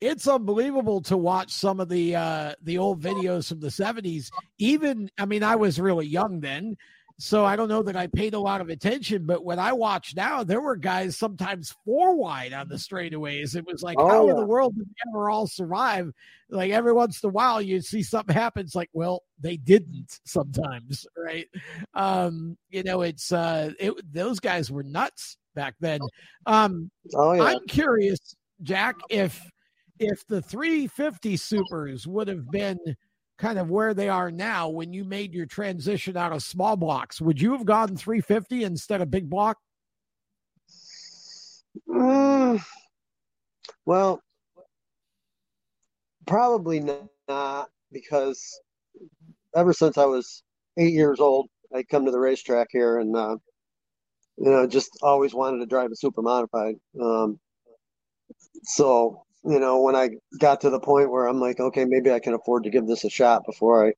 It's 0.01 0.27
unbelievable 0.27 1.01
to 1.03 1.17
watch 1.17 1.53
some 1.53 1.79
of 1.79 1.89
the 1.89 2.17
uh 2.17 2.55
the 2.61 2.79
old 2.79 3.01
videos 3.01 3.49
from 3.49 3.61
the 3.61 3.71
seventies. 3.71 4.33
Even, 4.59 5.09
I 5.17 5.27
mean, 5.27 5.45
I 5.45 5.55
was 5.55 5.79
really 5.79 6.07
young 6.07 6.41
then, 6.41 6.77
so 7.19 7.45
I 7.45 7.57
don't 7.57 7.69
know 7.69 7.83
that 7.83 7.97
I 7.97 8.07
paid 8.07 8.35
a 8.35 8.39
lot 8.39 8.61
of 8.61 8.69
attention, 8.69 9.27
but 9.27 9.45
when 9.45 9.59
I 9.59 9.73
watch 9.73 10.15
now, 10.17 10.43
there 10.43 10.61
were 10.61 10.77
guys 10.77 11.17
sometimes 11.17 11.75
four 11.85 12.17
wide 12.17 12.53
on 12.53 12.69
the 12.69 12.77
straightaways. 12.77 13.57
It 13.57 13.67
was 13.67 13.83
like, 13.83 13.97
oh, 13.99 14.09
how 14.09 14.27
yeah. 14.27 14.33
in 14.33 14.37
the 14.39 14.47
world 14.47 14.77
did 14.77 14.87
they 14.87 15.11
ever 15.11 15.31
all 15.31 15.47
survive? 15.47 16.11
Like 16.51 16.71
every 16.73 16.93
once 16.93 17.23
in 17.23 17.29
a 17.29 17.33
while, 17.33 17.63
you 17.63 17.81
see 17.81 18.03
something 18.03 18.35
happen. 18.35 18.65
It's 18.65 18.75
like, 18.75 18.91
well, 18.93 19.23
they 19.41 19.57
didn't 19.57 20.21
sometimes, 20.25 21.07
right? 21.17 21.49
Um, 21.95 22.57
you 22.71 22.83
know, 22.83 23.03
it's 23.03 23.33
uh, 23.33 23.73
it, 23.79 23.95
those 24.13 24.41
guys 24.41 24.71
were 24.71 24.83
nuts 24.83 25.37
back 25.55 25.75
then. 25.81 26.01
Um, 26.47 26.91
oh, 27.15 27.33
yeah. 27.33 27.43
I'm 27.43 27.67
curious, 27.67 28.37
Jack, 28.63 28.97
if 29.11 29.41
if 29.99 30.27
the 30.27 30.43
350 30.43 31.37
supers 31.37 32.07
would 32.07 32.29
have 32.29 32.51
been 32.51 32.79
kind 33.43 33.59
of 33.59 33.71
where 33.71 33.93
they 33.93 34.09
are 34.09 34.31
now 34.31 34.69
when 34.69 34.93
you 34.93 35.03
made 35.05 35.35
your 35.35 35.47
transition 35.47 36.17
out 36.17 36.33
of 36.33 36.45
small 36.45 36.77
blocks. 36.77 37.21
Would 37.21 37.41
you 37.41 37.51
have 37.53 37.65
gone 37.65 37.97
350 37.97 38.63
instead 38.63 39.01
of 39.01 39.11
big 39.11 39.29
block? 39.29 39.59
Uh, 41.93 42.57
well 43.85 44.23
probably 46.27 46.81
not 47.29 47.69
because 47.91 48.61
ever 49.57 49.73
since 49.73 49.97
i 49.97 50.05
was 50.05 50.43
eight 50.77 50.93
years 50.93 51.19
old 51.19 51.49
i 51.75 51.83
come 51.83 52.05
to 52.05 52.11
the 52.11 52.19
racetrack 52.19 52.69
here 52.71 52.99
and 52.99 53.17
uh, 53.17 53.37
you 54.37 54.51
know 54.51 54.67
just 54.67 54.91
always 55.03 55.35
wanted 55.35 55.59
to 55.59 55.67
drive 55.67 55.91
a 55.91 55.97
super 55.97 56.21
modified 56.21 56.75
um, 57.01 57.41
so 58.65 59.25
you 59.45 59.59
know, 59.59 59.81
when 59.81 59.97
I 59.97 60.11
got 60.39 60.61
to 60.63 60.71
the 60.71 60.81
point 60.81 61.11
where 61.11 61.27
I'm 61.27 61.41
like, 61.41 61.61
okay, 61.61 61.85
maybe 61.85 62.13
I 62.13 62.21
can 62.21 62.35
afford 62.35 62.65
to 62.65 62.71
give 62.71 62.87
this 62.87 63.05
a 63.05 63.11
shot 63.11 63.45
before 63.47 63.87
I 63.89 63.93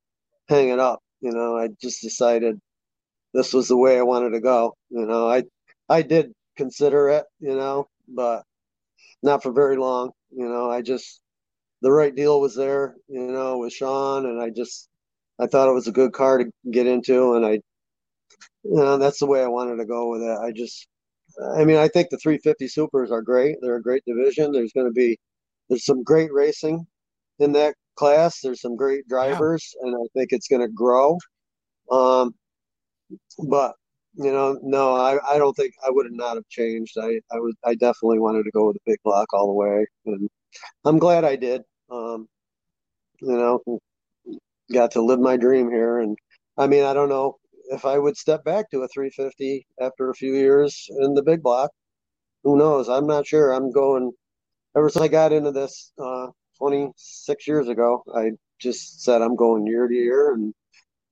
hang 0.49 0.71
it 0.71 0.79
up. 0.79 1.01
You 1.21 1.33
know, 1.33 1.57
I 1.57 1.69
just 1.81 2.03
decided 2.03 2.61
this 3.35 3.53
was 3.53 3.69
the 3.69 3.77
way 3.77 3.99
I 3.99 4.03
wanted 4.03 4.31
to 4.31 4.41
go. 4.41 4.77
You 4.91 5.07
know, 5.07 5.29
I 5.31 5.45
I 5.89 6.03
did 6.03 6.33
consider 6.57 7.09
it, 7.11 7.25
you 7.41 7.55
know, 7.57 7.89
but 8.09 8.45
not 9.23 9.43
for 9.43 9.53
very 9.53 9.77
long. 9.77 10.13
You 10.31 10.49
know, 10.49 10.71
I 10.71 10.83
just 10.83 11.21
the 11.83 11.93
right 11.93 12.15
deal 12.15 12.41
was 12.41 12.57
there, 12.57 12.97
you 13.09 13.31
know, 13.33 13.59
with 13.59 13.73
Sean, 13.73 14.27
and 14.27 14.41
I 14.43 14.51
just 14.51 14.89
I 15.39 15.47
thought 15.47 15.69
it 15.69 15.75
was 15.75 15.89
a 15.89 15.93
good 15.93 16.13
car 16.13 16.39
to 16.39 16.51
get 16.71 16.87
into, 16.87 17.35
and 17.35 17.45
I, 17.45 17.53
you 18.63 18.77
know, 18.77 18.99
that's 18.99 19.19
the 19.19 19.27
way 19.27 19.43
I 19.43 19.49
wanted 19.49 19.77
to 19.77 19.85
go 19.87 20.11
with 20.11 20.23
it. 20.23 20.39
I 20.39 20.53
just, 20.53 20.87
I 21.57 21.65
mean, 21.65 21.77
I 21.77 21.89
think 21.89 22.09
the 22.11 22.19
350 22.19 22.69
Supers 22.69 23.11
are 23.11 23.23
great. 23.23 23.57
They're 23.61 23.77
a 23.77 23.83
great 23.83 24.05
division. 24.07 24.53
There's 24.53 24.73
going 24.73 24.87
to 24.87 24.93
be 24.93 25.19
there's 25.69 25.85
some 25.85 26.03
great 26.03 26.33
racing 26.33 26.87
in 27.39 27.53
that 27.53 27.75
class. 27.97 28.41
There's 28.41 28.61
some 28.61 28.77
great 28.77 29.07
drivers, 29.09 29.75
yeah. 29.81 29.89
and 29.89 29.97
I 29.97 30.07
think 30.19 30.29
it's 30.33 30.49
going 30.49 30.63
to 30.63 30.69
grow. 30.69 31.19
Um, 31.91 32.35
but 33.49 33.75
you 34.17 34.33
know, 34.33 34.59
no, 34.63 34.95
I, 34.95 35.19
I 35.35 35.39
don't 35.39 35.55
think 35.55 35.75
I 35.85 35.91
would 35.91 36.07
have 36.07 36.15
not 36.15 36.37
have 36.37 36.49
changed. 36.49 36.97
I, 36.99 37.21
I 37.33 37.39
was 37.39 37.55
I 37.65 37.75
definitely 37.75 38.21
wanted 38.21 38.45
to 38.45 38.51
go 38.53 38.69
with 38.69 38.77
the 38.77 38.93
big 38.93 38.99
block 39.05 39.33
all 39.33 39.47
the 39.47 39.53
way, 39.53 39.87
and 40.07 40.29
I'm 40.85 40.99
glad 40.99 41.25
I 41.25 41.37
did. 41.37 41.63
Um, 41.91 42.29
you 43.21 43.37
know, 43.37 43.61
got 44.73 44.93
to 44.93 45.03
live 45.03 45.21
my 45.21 45.37
dream 45.37 45.71
here, 45.71 45.99
and 45.99 46.17
I 46.57 46.67
mean, 46.67 46.85
I 46.85 46.95
don't 46.95 47.09
know 47.09 47.37
if 47.71 47.85
I 47.85 47.99
would 47.99 48.17
step 48.17 48.45
back 48.45 48.71
to 48.71 48.83
a 48.83 48.89
350 48.89 49.67
after 49.81 50.11
a 50.11 50.15
few 50.15 50.35
years 50.35 50.87
in 51.01 51.15
the 51.15 51.23
big 51.23 51.43
block. 51.43 51.71
Who 52.45 52.59
knows? 52.59 52.89
I'm 52.89 53.07
not 53.07 53.27
sure. 53.27 53.53
I'm 53.53 53.73
going 53.73 54.13
ever 54.77 54.89
since 54.89 55.03
I 55.03 55.09
got 55.09 55.33
into 55.33 55.53
this 55.53 55.93
uh, 56.03 56.29
26 56.59 57.49
years 57.49 57.69
ago, 57.69 58.03
I 58.15 58.33
just 58.59 59.03
said 59.03 59.23
I'm 59.23 59.37
going 59.37 59.67
year 59.67 59.89
to 59.89 59.95
year 59.95 60.33
and 60.33 60.55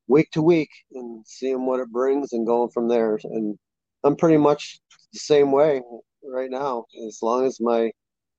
week 0.09 0.31
to 0.33 0.43
week 0.43 0.71
and 0.93 1.25
seeing 1.27 1.67
what 1.67 1.81
it 1.81 1.91
brings 1.91 2.33
and 2.33 2.47
going 2.47 2.71
from 2.71 2.89
there. 2.89 3.19
And 3.25 3.59
I'm 4.05 4.17
pretty 4.17 4.37
much 4.37 4.81
the 5.13 5.19
same 5.19 5.53
way 5.53 5.83
right 6.25 6.51
now. 6.51 6.85
As 7.07 7.19
long 7.23 7.47
as 7.47 7.61
my 7.61 7.91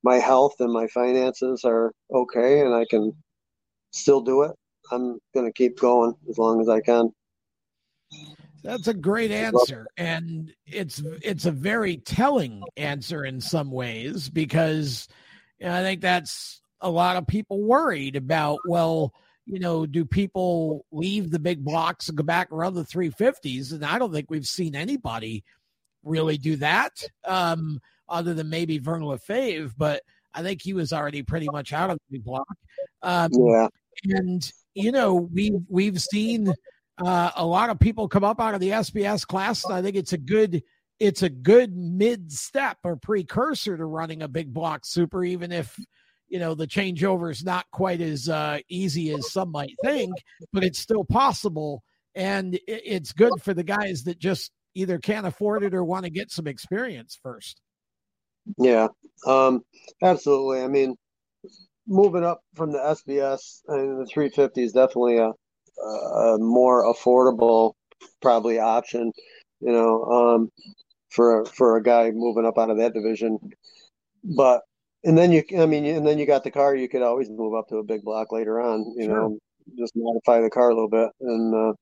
my 0.02 0.16
health 0.16 0.54
and 0.60 0.72
my 0.72 0.86
finances 0.88 1.64
are 1.64 1.92
okay 2.12 2.60
and 2.60 2.74
I 2.74 2.84
can 2.90 3.12
still 3.92 4.20
do 4.20 4.42
it, 4.42 4.52
I'm 4.92 5.18
going 5.34 5.46
to 5.46 5.52
keep 5.52 5.78
going 5.78 6.14
as 6.28 6.36
long 6.36 6.60
as 6.60 6.68
I 6.68 6.80
can. 6.80 7.10
That's 8.64 8.88
a 8.88 8.94
great 8.94 9.30
answer 9.30 9.86
and 9.98 10.50
it's 10.66 11.02
it's 11.22 11.44
a 11.44 11.52
very 11.52 11.98
telling 11.98 12.62
answer 12.78 13.26
in 13.26 13.38
some 13.40 13.70
ways 13.70 14.30
because 14.30 15.06
you 15.58 15.66
know, 15.66 15.74
I 15.74 15.82
think 15.82 16.00
that's 16.00 16.62
a 16.80 16.90
lot 16.90 17.16
of 17.16 17.26
people 17.26 17.62
worried 17.62 18.16
about 18.16 18.58
well, 18.66 19.12
you 19.44 19.58
know, 19.60 19.84
do 19.84 20.06
people 20.06 20.86
leave 20.90 21.30
the 21.30 21.38
big 21.38 21.62
blocks 21.62 22.08
and 22.08 22.16
go 22.16 22.24
back 22.24 22.50
around 22.50 22.74
the 22.74 22.84
350s 22.84 23.72
and 23.72 23.84
I 23.84 23.98
don't 23.98 24.12
think 24.12 24.30
we've 24.30 24.46
seen 24.46 24.74
anybody 24.74 25.44
really 26.02 26.38
do 26.38 26.56
that 26.56 26.92
um 27.26 27.80
other 28.08 28.32
than 28.32 28.48
maybe 28.48 28.78
Vern 28.78 29.02
Lefebvre, 29.02 29.72
but 29.76 30.02
I 30.32 30.42
think 30.42 30.62
he 30.62 30.72
was 30.72 30.92
already 30.92 31.22
pretty 31.22 31.48
much 31.52 31.72
out 31.72 31.90
of 31.90 31.98
the 31.98 32.18
big 32.18 32.24
block. 32.24 32.48
Um, 33.02 33.30
yeah. 33.32 33.68
And 34.04 34.50
you 34.74 34.90
know, 34.90 35.14
we 35.14 35.52
we've 35.68 36.00
seen 36.00 36.52
uh, 36.98 37.30
a 37.36 37.44
lot 37.44 37.70
of 37.70 37.78
people 37.78 38.08
come 38.08 38.24
up 38.24 38.40
out 38.40 38.54
of 38.54 38.60
the 38.60 38.70
SBS 38.70 39.26
class, 39.26 39.64
and 39.64 39.74
I 39.74 39.82
think 39.82 39.96
it's 39.96 40.12
a 40.12 40.18
good 40.18 40.62
it's 41.00 41.22
a 41.22 41.28
good 41.28 41.76
mid 41.76 42.30
step 42.30 42.78
or 42.84 42.96
precursor 42.96 43.76
to 43.76 43.84
running 43.84 44.22
a 44.22 44.28
big 44.28 44.54
block 44.54 44.84
super, 44.84 45.24
even 45.24 45.50
if 45.50 45.76
you 46.28 46.38
know 46.38 46.54
the 46.54 46.66
changeover 46.66 47.30
is 47.30 47.44
not 47.44 47.66
quite 47.72 48.00
as 48.00 48.28
uh, 48.28 48.58
easy 48.68 49.10
as 49.10 49.32
some 49.32 49.50
might 49.50 49.74
think, 49.82 50.14
but 50.52 50.62
it's 50.62 50.78
still 50.78 51.04
possible, 51.04 51.82
and 52.14 52.58
it's 52.66 53.12
good 53.12 53.32
for 53.42 53.54
the 53.54 53.64
guys 53.64 54.04
that 54.04 54.18
just 54.18 54.52
either 54.74 54.98
can't 54.98 55.26
afford 55.26 55.62
it 55.62 55.74
or 55.74 55.84
want 55.84 56.04
to 56.04 56.10
get 56.10 56.30
some 56.30 56.46
experience 56.46 57.18
first. 57.22 57.60
Yeah, 58.58 58.88
um, 59.26 59.64
absolutely. 60.02 60.62
I 60.62 60.68
mean, 60.68 60.96
moving 61.86 62.24
up 62.24 62.40
from 62.54 62.72
the 62.72 62.78
SBS 62.78 63.62
and 63.68 64.00
the 64.00 64.06
350 64.06 64.62
is 64.62 64.72
definitely 64.72 65.18
a 65.18 65.32
a 65.78 66.36
more 66.38 66.84
affordable 66.92 67.74
probably 68.20 68.58
option, 68.58 69.12
you 69.60 69.72
know, 69.72 70.04
um, 70.04 70.50
for 71.10 71.44
for 71.46 71.76
a 71.76 71.82
guy 71.82 72.10
moving 72.10 72.46
up 72.46 72.58
out 72.58 72.70
of 72.70 72.78
that 72.78 72.94
division. 72.94 73.38
But 74.36 74.62
and 75.04 75.16
then 75.16 75.32
you, 75.32 75.44
I 75.58 75.66
mean, 75.66 75.84
and 75.84 76.06
then 76.06 76.18
you 76.18 76.26
got 76.26 76.44
the 76.44 76.50
car. 76.50 76.74
You 76.74 76.88
could 76.88 77.02
always 77.02 77.28
move 77.28 77.54
up 77.54 77.68
to 77.68 77.76
a 77.76 77.84
big 77.84 78.02
block 78.02 78.32
later 78.32 78.60
on, 78.60 78.94
you 78.96 79.04
sure. 79.04 79.14
know, 79.14 79.38
just 79.78 79.92
modify 79.94 80.40
the 80.40 80.50
car 80.50 80.70
a 80.70 80.74
little 80.74 80.88
bit. 80.88 81.10
And 81.20 81.54
uh, 81.54 81.72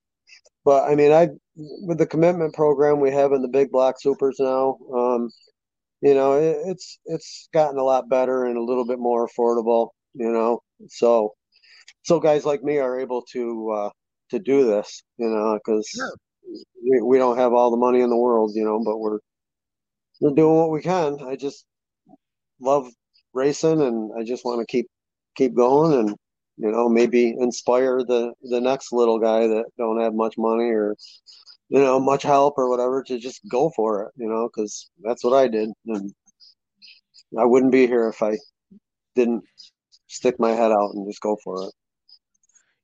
but 0.64 0.90
I 0.90 0.94
mean, 0.94 1.12
I 1.12 1.28
with 1.56 1.98
the 1.98 2.06
commitment 2.06 2.54
program 2.54 3.00
we 3.00 3.10
have 3.12 3.32
in 3.32 3.42
the 3.42 3.48
big 3.48 3.70
block 3.70 4.00
supers 4.00 4.36
now, 4.38 4.78
um, 4.94 5.30
you 6.00 6.14
know, 6.14 6.34
it, 6.34 6.56
it's 6.66 6.98
it's 7.06 7.48
gotten 7.52 7.78
a 7.78 7.84
lot 7.84 8.08
better 8.08 8.44
and 8.44 8.56
a 8.56 8.62
little 8.62 8.84
bit 8.84 8.98
more 8.98 9.28
affordable. 9.28 9.90
You 10.14 10.30
know, 10.30 10.60
so 10.88 11.34
so 12.02 12.20
guys 12.20 12.44
like 12.44 12.62
me 12.62 12.78
are 12.78 12.98
able 12.98 13.22
to 13.32 13.70
uh, 13.70 13.90
to 14.30 14.38
do 14.38 14.66
this. 14.66 15.02
You 15.18 15.28
know, 15.28 15.58
because 15.64 15.88
we, 16.82 17.00
we 17.02 17.18
don't 17.18 17.38
have 17.38 17.52
all 17.52 17.70
the 17.70 17.76
money 17.76 18.00
in 18.00 18.10
the 18.10 18.16
world. 18.16 18.52
You 18.54 18.64
know, 18.64 18.82
but 18.84 18.98
we're 18.98 19.18
we're 20.20 20.34
doing 20.34 20.56
what 20.56 20.70
we 20.70 20.82
can. 20.82 21.18
I 21.26 21.36
just 21.36 21.64
love 22.60 22.88
racing, 23.34 23.80
and 23.82 24.10
I 24.18 24.24
just 24.24 24.44
want 24.44 24.60
to 24.60 24.66
keep 24.66 24.86
keep 25.36 25.54
going 25.54 25.98
and 25.98 26.16
you 26.58 26.70
know 26.70 26.88
maybe 26.88 27.34
inspire 27.38 28.02
the 28.04 28.32
the 28.42 28.60
next 28.60 28.92
little 28.92 29.18
guy 29.18 29.46
that 29.46 29.64
don't 29.78 30.00
have 30.00 30.14
much 30.14 30.34
money 30.36 30.70
or 30.70 30.94
you 31.68 31.80
know 31.80 31.98
much 31.98 32.22
help 32.22 32.54
or 32.58 32.68
whatever 32.68 33.02
to 33.02 33.18
just 33.18 33.40
go 33.50 33.70
for 33.74 34.04
it 34.04 34.12
you 34.16 34.28
know 34.28 34.48
because 34.48 34.90
that's 35.02 35.24
what 35.24 35.32
i 35.32 35.48
did 35.48 35.70
and 35.86 36.12
i 37.38 37.44
wouldn't 37.44 37.72
be 37.72 37.86
here 37.86 38.08
if 38.08 38.22
i 38.22 38.36
didn't 39.14 39.42
stick 40.08 40.38
my 40.38 40.50
head 40.50 40.70
out 40.70 40.90
and 40.94 41.08
just 41.08 41.22
go 41.22 41.36
for 41.42 41.62
it 41.62 41.72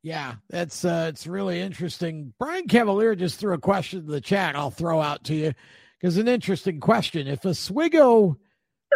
yeah 0.03 0.35
that's 0.49 0.85
uh 0.85 1.07
it's 1.09 1.27
really 1.27 1.61
interesting 1.61 2.33
brian 2.39 2.67
cavalier 2.69 3.15
just 3.15 3.39
threw 3.39 3.55
a 3.55 3.59
question 3.59 4.01
in 4.01 4.07
the 4.07 4.21
chat 4.21 4.57
i'll 4.57 4.71
throw 4.71 5.01
out 5.01 5.25
to 5.25 5.35
you 5.35 5.53
because 6.01 6.17
an 6.17 6.29
interesting 6.29 6.79
question 6.79 7.27
if 7.27 7.45
Oswego 7.45 8.37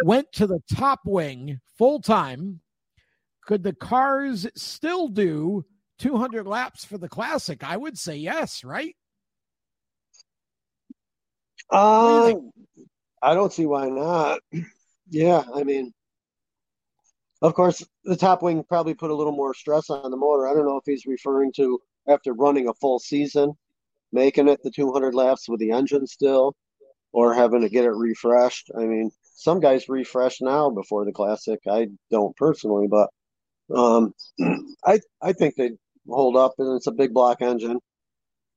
went 0.03 0.31
to 0.31 0.47
the 0.47 0.61
top 0.73 1.01
wing 1.05 1.59
full 1.77 1.99
time 1.99 2.61
could 3.45 3.63
the 3.63 3.73
cars 3.73 4.47
still 4.55 5.07
do 5.09 5.65
200 5.99 6.47
laps 6.47 6.85
for 6.85 6.97
the 6.97 7.09
classic? 7.09 7.63
I 7.63 7.77
would 7.77 7.97
say 7.97 8.15
yes, 8.15 8.63
right? 8.63 8.95
Um, 11.69 12.25
do 12.25 12.53
I 13.21 13.33
don't 13.33 13.53
see 13.53 13.65
why 13.65 13.89
not. 13.89 14.39
Yeah, 15.09 15.43
I 15.53 15.63
mean, 15.63 15.93
of 17.43 17.55
course, 17.55 17.85
the 18.05 18.17
top 18.17 18.43
wing 18.43 18.65
probably 18.65 18.95
put 18.95 19.11
a 19.11 19.15
little 19.15 19.33
more 19.35 19.55
stress 19.55 19.91
on 19.91 20.11
the 20.11 20.17
motor. 20.17 20.47
I 20.47 20.55
don't 20.55 20.65
know 20.67 20.77
if 20.77 20.85
he's 20.87 21.07
referring 21.07 21.53
to 21.57 21.79
after 22.09 22.33
running 22.33 22.69
a 22.69 22.75
full 22.75 22.99
season, 22.99 23.53
making 24.13 24.49
it 24.49 24.61
the 24.63 24.71
200 24.71 25.15
laps 25.15 25.49
with 25.49 25.59
the 25.61 25.71
engine 25.71 26.07
still, 26.07 26.55
or 27.13 27.33
having 27.33 27.61
to 27.61 27.69
get 27.69 27.85
it 27.85 27.91
refreshed. 27.91 28.71
I 28.77 28.85
mean, 28.85 29.11
some 29.35 29.59
guys 29.61 29.89
refresh 29.89 30.41
now 30.41 30.69
before 30.71 31.05
the 31.05 31.13
classic. 31.13 31.59
I 31.69 31.89
don't 32.11 32.35
personally, 32.37 32.87
but 32.89 33.09
um, 33.75 34.13
I 34.85 34.99
I 35.21 35.33
think 35.33 35.55
they 35.55 35.71
hold 36.09 36.37
up, 36.37 36.53
and 36.59 36.77
it's 36.77 36.87
a 36.87 36.93
big 36.93 37.13
block 37.13 37.41
engine. 37.41 37.79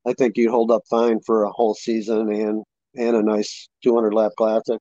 I 0.06 0.14
think 0.14 0.36
you'd 0.38 0.50
hold 0.50 0.70
up 0.70 0.82
fine 0.90 1.20
for 1.20 1.44
a 1.44 1.50
whole 1.52 1.74
season 1.74 2.32
and 2.32 2.64
and 2.96 3.16
a 3.16 3.22
nice 3.22 3.68
200 3.84 4.14
lap 4.14 4.32
classic. 4.38 4.80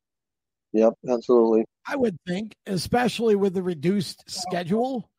Yep, 0.74 0.94
absolutely. 1.10 1.66
I 1.88 1.96
would 1.96 2.18
think, 2.28 2.56
especially 2.66 3.36
with 3.36 3.54
the 3.54 3.64
reduced 3.64 4.24
schedule 4.30 5.10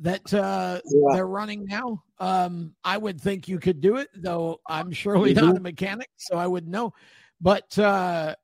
that 0.00 0.32
uh, 0.34 0.80
yeah. 0.84 1.14
they're 1.14 1.26
running 1.26 1.66
now. 1.66 2.02
Um, 2.18 2.74
I 2.82 2.96
would 2.96 3.20
think 3.20 3.48
you 3.48 3.58
could 3.58 3.80
do 3.80 3.96
it, 3.96 4.08
though 4.14 4.60
I'm 4.66 4.92
surely 4.92 5.34
mm-hmm. 5.34 5.46
not 5.46 5.56
a 5.56 5.60
mechanic, 5.60 6.08
so 6.16 6.36
I 6.36 6.46
wouldn't 6.46 6.72
know. 6.72 6.92
But 7.40 7.78
uh, 7.78 8.34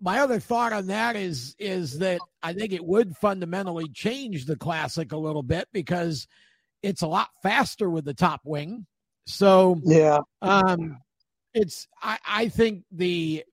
my 0.00 0.20
other 0.20 0.40
thought 0.40 0.72
on 0.72 0.88
that 0.88 1.16
is 1.16 1.56
is 1.58 1.98
that 1.98 2.20
I 2.42 2.52
think 2.52 2.72
it 2.72 2.84
would 2.84 3.16
fundamentally 3.16 3.88
change 3.92 4.44
the 4.44 4.56
classic 4.56 5.12
a 5.12 5.16
little 5.16 5.42
bit 5.42 5.68
because 5.72 6.26
it's 6.82 7.02
a 7.02 7.06
lot 7.06 7.28
faster 7.42 7.88
with 7.88 8.04
the 8.04 8.14
top 8.14 8.42
wing. 8.44 8.86
So 9.26 9.80
yeah, 9.82 10.20
um, 10.42 10.98
it's 11.54 11.88
I, 12.02 12.18
I 12.26 12.48
think 12.48 12.84
the 12.92 13.44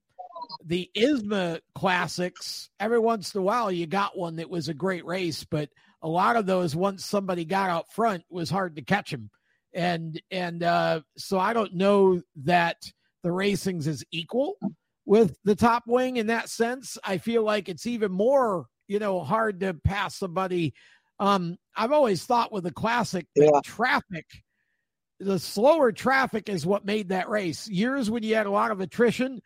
the 0.65 0.89
ISMA 0.95 1.59
classics 1.75 2.69
every 2.79 2.99
once 2.99 3.33
in 3.33 3.41
a 3.41 3.43
while 3.43 3.71
you 3.71 3.85
got 3.87 4.17
one 4.17 4.37
that 4.37 4.49
was 4.49 4.69
a 4.69 4.73
great 4.73 5.05
race, 5.05 5.43
but 5.43 5.69
a 6.01 6.07
lot 6.07 6.35
of 6.35 6.45
those 6.45 6.75
once 6.75 7.05
somebody 7.05 7.45
got 7.45 7.69
out 7.69 7.93
front 7.93 8.23
was 8.29 8.49
hard 8.49 8.75
to 8.75 8.81
catch 8.81 9.11
them, 9.11 9.29
and 9.73 10.21
and 10.31 10.63
uh, 10.63 11.01
so 11.17 11.39
I 11.39 11.53
don't 11.53 11.75
know 11.75 12.21
that 12.43 12.77
the 13.23 13.31
racing's 13.31 13.87
is 13.87 14.03
equal 14.11 14.57
with 15.05 15.37
the 15.43 15.55
top 15.55 15.83
wing 15.87 16.17
in 16.17 16.27
that 16.27 16.49
sense. 16.49 16.97
I 17.03 17.17
feel 17.17 17.43
like 17.43 17.69
it's 17.69 17.85
even 17.85 18.11
more, 18.11 18.65
you 18.87 18.99
know, 18.99 19.21
hard 19.21 19.59
to 19.61 19.73
pass 19.73 20.17
somebody. 20.17 20.73
Um, 21.19 21.57
I've 21.75 21.91
always 21.91 22.25
thought 22.25 22.51
with 22.51 22.63
the 22.63 22.71
classic 22.71 23.27
yeah. 23.35 23.59
traffic, 23.63 24.25
the 25.19 25.37
slower 25.37 25.91
traffic 25.91 26.49
is 26.49 26.65
what 26.65 26.85
made 26.85 27.09
that 27.09 27.29
race. 27.29 27.67
Years 27.67 28.09
when 28.09 28.23
you 28.23 28.35
had 28.35 28.47
a 28.47 28.51
lot 28.51 28.71
of 28.71 28.81
attrition, 28.81 29.39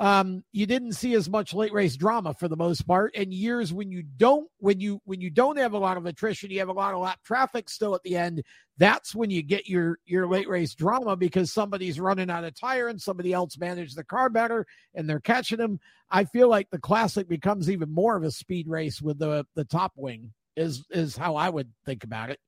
um, 0.00 0.44
you 0.52 0.66
didn't 0.66 0.92
see 0.92 1.14
as 1.14 1.28
much 1.28 1.52
late 1.52 1.72
race 1.72 1.96
drama 1.96 2.32
for 2.32 2.46
the 2.46 2.56
most 2.56 2.82
part. 2.86 3.16
And 3.16 3.34
years 3.34 3.72
when 3.72 3.90
you 3.90 4.02
don't, 4.02 4.48
when 4.58 4.80
you 4.80 5.00
when 5.04 5.20
you 5.20 5.28
don't 5.28 5.58
have 5.58 5.72
a 5.72 5.78
lot 5.78 5.96
of 5.96 6.06
attrition, 6.06 6.50
you 6.50 6.60
have 6.60 6.68
a 6.68 6.72
lot 6.72 6.94
of 6.94 7.00
lap 7.00 7.18
traffic 7.24 7.68
still 7.68 7.96
at 7.96 8.02
the 8.04 8.16
end. 8.16 8.44
That's 8.76 9.12
when 9.12 9.30
you 9.30 9.42
get 9.42 9.68
your 9.68 9.98
your 10.06 10.28
late 10.28 10.48
race 10.48 10.74
drama 10.74 11.16
because 11.16 11.52
somebody's 11.52 11.98
running 11.98 12.30
out 12.30 12.44
of 12.44 12.54
tire 12.54 12.86
and 12.86 13.00
somebody 13.00 13.32
else 13.32 13.58
managed 13.58 13.96
the 13.96 14.04
car 14.04 14.30
better 14.30 14.66
and 14.94 15.08
they're 15.08 15.18
catching 15.18 15.58
them. 15.58 15.80
I 16.10 16.24
feel 16.24 16.48
like 16.48 16.70
the 16.70 16.78
classic 16.78 17.28
becomes 17.28 17.68
even 17.68 17.92
more 17.92 18.16
of 18.16 18.22
a 18.22 18.30
speed 18.30 18.68
race 18.68 19.02
with 19.02 19.18
the 19.18 19.46
the 19.56 19.64
top 19.64 19.92
wing 19.96 20.32
is 20.56 20.84
is 20.90 21.16
how 21.16 21.34
I 21.34 21.48
would 21.48 21.72
think 21.84 22.04
about 22.04 22.30
it. 22.30 22.38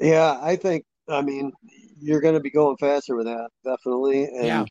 Yeah, 0.00 0.38
I 0.40 0.56
think 0.56 0.86
I 1.10 1.20
mean 1.20 1.52
you're 2.00 2.22
going 2.22 2.34
to 2.34 2.40
be 2.40 2.50
going 2.50 2.78
faster 2.78 3.16
with 3.16 3.26
that 3.26 3.50
definitely, 3.64 4.24
and 4.24 4.46
yeah 4.46 4.64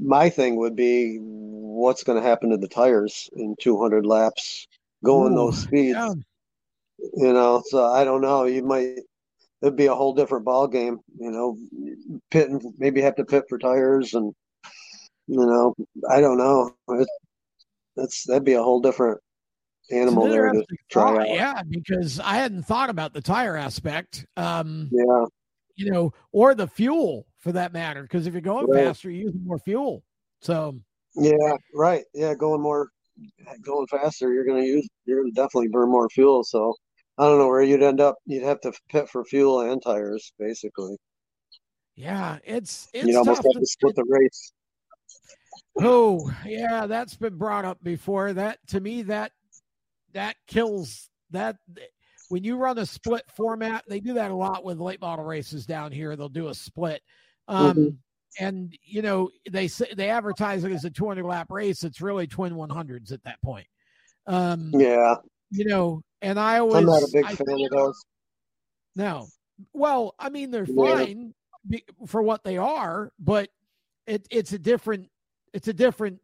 my 0.00 0.28
thing 0.30 0.56
would 0.56 0.76
be 0.76 1.18
what's 1.20 2.02
going 2.02 2.20
to 2.20 2.26
happen 2.26 2.50
to 2.50 2.56
the 2.56 2.68
tires 2.68 3.28
in 3.34 3.54
200 3.60 4.06
laps 4.06 4.66
going 5.04 5.32
Ooh, 5.34 5.36
those 5.36 5.62
speeds. 5.62 5.96
Yeah. 5.96 6.14
You 7.14 7.32
know, 7.32 7.62
so 7.66 7.84
I 7.84 8.04
don't 8.04 8.22
know. 8.22 8.44
You 8.44 8.62
might 8.62 9.00
it'd 9.62 9.76
be 9.76 9.86
a 9.86 9.94
whole 9.94 10.14
different 10.14 10.44
ball 10.44 10.66
game. 10.66 10.98
You 11.18 11.30
know, 11.30 11.56
pit 12.30 12.50
and 12.50 12.62
maybe 12.78 13.00
have 13.02 13.16
to 13.16 13.24
pit 13.24 13.44
for 13.48 13.58
tires, 13.58 14.14
and 14.14 14.32
you 15.26 15.46
know, 15.46 15.74
I 16.08 16.20
don't 16.20 16.38
know. 16.38 16.74
It, 16.88 17.08
that's 17.96 18.24
that'd 18.24 18.44
be 18.44 18.54
a 18.54 18.62
whole 18.62 18.80
different 18.80 19.20
animal 19.90 20.28
there 20.28 20.50
to 20.52 20.64
try 20.90 21.18
out. 21.18 21.28
Yeah, 21.28 21.62
because 21.68 22.18
I 22.20 22.36
hadn't 22.36 22.64
thought 22.64 22.90
about 22.90 23.12
the 23.12 23.20
tire 23.20 23.56
aspect. 23.56 24.26
Um, 24.36 24.88
yeah, 24.90 25.24
you 25.76 25.90
know, 25.90 26.12
or 26.32 26.54
the 26.54 26.66
fuel 26.66 27.26
for 27.46 27.52
that 27.52 27.72
matter. 27.72 28.02
Because 28.02 28.26
if 28.26 28.34
you're 28.34 28.40
going 28.40 28.66
right. 28.66 28.86
faster, 28.86 29.08
you're 29.08 29.26
using 29.26 29.46
more 29.46 29.60
fuel. 29.60 30.02
So 30.40 30.76
yeah, 31.14 31.56
right. 31.72 32.02
Yeah, 32.12 32.34
going 32.34 32.60
more, 32.60 32.88
going 33.62 33.86
faster, 33.86 34.32
you're 34.32 34.44
going 34.44 34.60
to 34.60 34.66
use, 34.66 34.88
you're 35.04 35.20
going 35.20 35.32
to 35.32 35.40
definitely 35.40 35.68
burn 35.68 35.88
more 35.88 36.08
fuel. 36.08 36.42
So 36.42 36.74
I 37.16 37.24
don't 37.24 37.38
know 37.38 37.46
where 37.46 37.62
you'd 37.62 37.84
end 37.84 38.00
up. 38.00 38.16
You'd 38.26 38.42
have 38.42 38.60
to 38.62 38.72
pit 38.90 39.08
for 39.08 39.24
fuel 39.24 39.60
and 39.60 39.80
tires, 39.80 40.32
basically. 40.40 40.96
Yeah, 41.94 42.38
it's 42.44 42.88
it's 42.92 43.06
you 43.06 43.16
almost 43.16 43.44
have 43.44 43.52
to, 43.52 43.60
to 43.60 43.66
split 43.66 43.94
the 43.94 44.04
race. 44.08 44.52
Oh 45.80 46.28
yeah, 46.44 46.86
that's 46.86 47.16
been 47.16 47.38
brought 47.38 47.64
up 47.64 47.78
before. 47.82 48.32
That 48.32 48.58
to 48.68 48.80
me 48.80 49.02
that 49.02 49.30
that 50.14 50.34
kills 50.48 51.08
that 51.30 51.56
when 52.28 52.42
you 52.42 52.56
run 52.56 52.78
a 52.78 52.84
split 52.84 53.24
format. 53.34 53.84
They 53.88 54.00
do 54.00 54.14
that 54.14 54.32
a 54.32 54.34
lot 54.34 54.64
with 54.64 54.78
late 54.78 55.00
model 55.00 55.24
races 55.24 55.64
down 55.64 55.92
here. 55.92 56.16
They'll 56.16 56.28
do 56.28 56.48
a 56.48 56.54
split 56.54 57.00
um, 57.48 57.76
mm-hmm. 57.76 57.88
And 58.38 58.76
you 58.82 59.00
know 59.00 59.30
they 59.50 59.66
say 59.66 59.86
they 59.96 60.10
advertise 60.10 60.64
it 60.64 60.72
as 60.72 60.84
a 60.84 60.90
200 60.90 61.24
lap 61.24 61.46
race. 61.50 61.84
It's 61.84 62.02
really 62.02 62.26
twin 62.26 62.52
100s 62.54 63.10
at 63.10 63.24
that 63.24 63.40
point. 63.40 63.66
Um, 64.26 64.72
yeah. 64.74 65.14
You 65.50 65.64
know, 65.64 66.02
and 66.20 66.38
I 66.38 66.58
always 66.58 66.76
I'm 66.76 66.86
not 66.86 67.02
a 67.02 67.08
big 67.12 67.24
I, 67.24 67.34
fan 67.34 67.46
of 67.48 67.70
those. 67.70 68.04
No, 68.94 69.26
well, 69.72 70.14
I 70.18 70.28
mean 70.28 70.50
they're 70.50 70.66
fine 70.66 71.32
yeah. 71.68 71.78
for 72.06 72.20
what 72.20 72.44
they 72.44 72.58
are, 72.58 73.10
but 73.18 73.48
it 74.06 74.26
it's 74.30 74.52
a 74.52 74.58
different 74.58 75.08
it's 75.54 75.68
a 75.68 75.72
different 75.72 76.18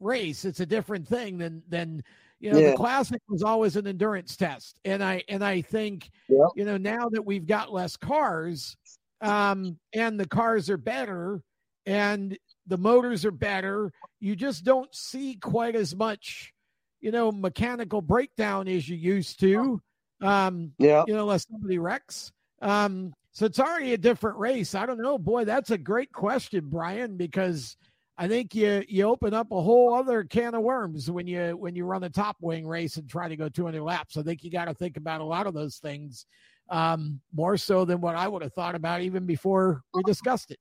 race. 0.00 0.44
It's 0.44 0.60
a 0.60 0.66
different 0.66 1.06
thing 1.06 1.38
than 1.38 1.62
than 1.68 2.02
you 2.42 2.52
know 2.52 2.58
yeah. 2.58 2.70
the 2.70 2.76
classic 2.76 3.22
was 3.28 3.42
always 3.42 3.76
an 3.76 3.86
endurance 3.86 4.36
test 4.36 4.80
and 4.84 5.02
i 5.02 5.22
and 5.28 5.44
i 5.44 5.60
think 5.62 6.10
yeah. 6.28 6.44
you 6.56 6.64
know 6.64 6.76
now 6.76 7.08
that 7.08 7.24
we've 7.24 7.46
got 7.46 7.72
less 7.72 7.96
cars 7.96 8.76
um, 9.22 9.78
and 9.94 10.18
the 10.18 10.26
cars 10.26 10.68
are 10.68 10.76
better 10.76 11.42
and 11.86 12.36
the 12.66 12.78
motors 12.78 13.24
are 13.24 13.32
better. 13.32 13.92
You 14.20 14.36
just 14.36 14.64
don't 14.64 14.92
see 14.94 15.36
quite 15.36 15.76
as 15.76 15.96
much, 15.96 16.52
you 17.00 17.10
know, 17.10 17.32
mechanical 17.32 18.02
breakdown 18.02 18.68
as 18.68 18.88
you 18.88 18.96
used 18.96 19.40
to. 19.40 19.80
Um, 20.20 20.72
yeah, 20.78 21.04
you 21.06 21.14
know, 21.14 21.22
unless 21.22 21.46
somebody 21.48 21.78
wrecks. 21.78 22.30
Um, 22.60 23.12
so 23.32 23.46
it's 23.46 23.58
already 23.58 23.94
a 23.94 23.98
different 23.98 24.38
race. 24.38 24.74
I 24.74 24.86
don't 24.86 25.00
know, 25.00 25.18
boy. 25.18 25.44
That's 25.44 25.70
a 25.70 25.78
great 25.78 26.12
question, 26.12 26.68
Brian, 26.68 27.16
because 27.16 27.76
I 28.18 28.28
think 28.28 28.54
you 28.54 28.84
you 28.88 29.04
open 29.04 29.34
up 29.34 29.50
a 29.50 29.60
whole 29.60 29.94
other 29.94 30.22
can 30.22 30.54
of 30.54 30.62
worms 30.62 31.10
when 31.10 31.26
you 31.26 31.56
when 31.56 31.74
you 31.74 31.84
run 31.84 32.04
a 32.04 32.10
top 32.10 32.36
wing 32.40 32.66
race 32.66 32.96
and 32.96 33.08
try 33.08 33.28
to 33.28 33.36
go 33.36 33.48
200 33.48 33.82
laps. 33.82 34.16
I 34.16 34.22
think 34.22 34.44
you 34.44 34.50
got 34.50 34.66
to 34.66 34.74
think 34.74 34.96
about 34.96 35.20
a 35.20 35.24
lot 35.24 35.46
of 35.46 35.54
those 35.54 35.78
things 35.78 36.26
um, 36.68 37.20
more 37.34 37.56
so 37.56 37.84
than 37.84 38.00
what 38.00 38.16
I 38.16 38.28
would 38.28 38.42
have 38.42 38.52
thought 38.54 38.74
about 38.74 39.02
even 39.02 39.26
before 39.26 39.82
we 39.94 40.02
discussed 40.02 40.50
it. 40.50 40.58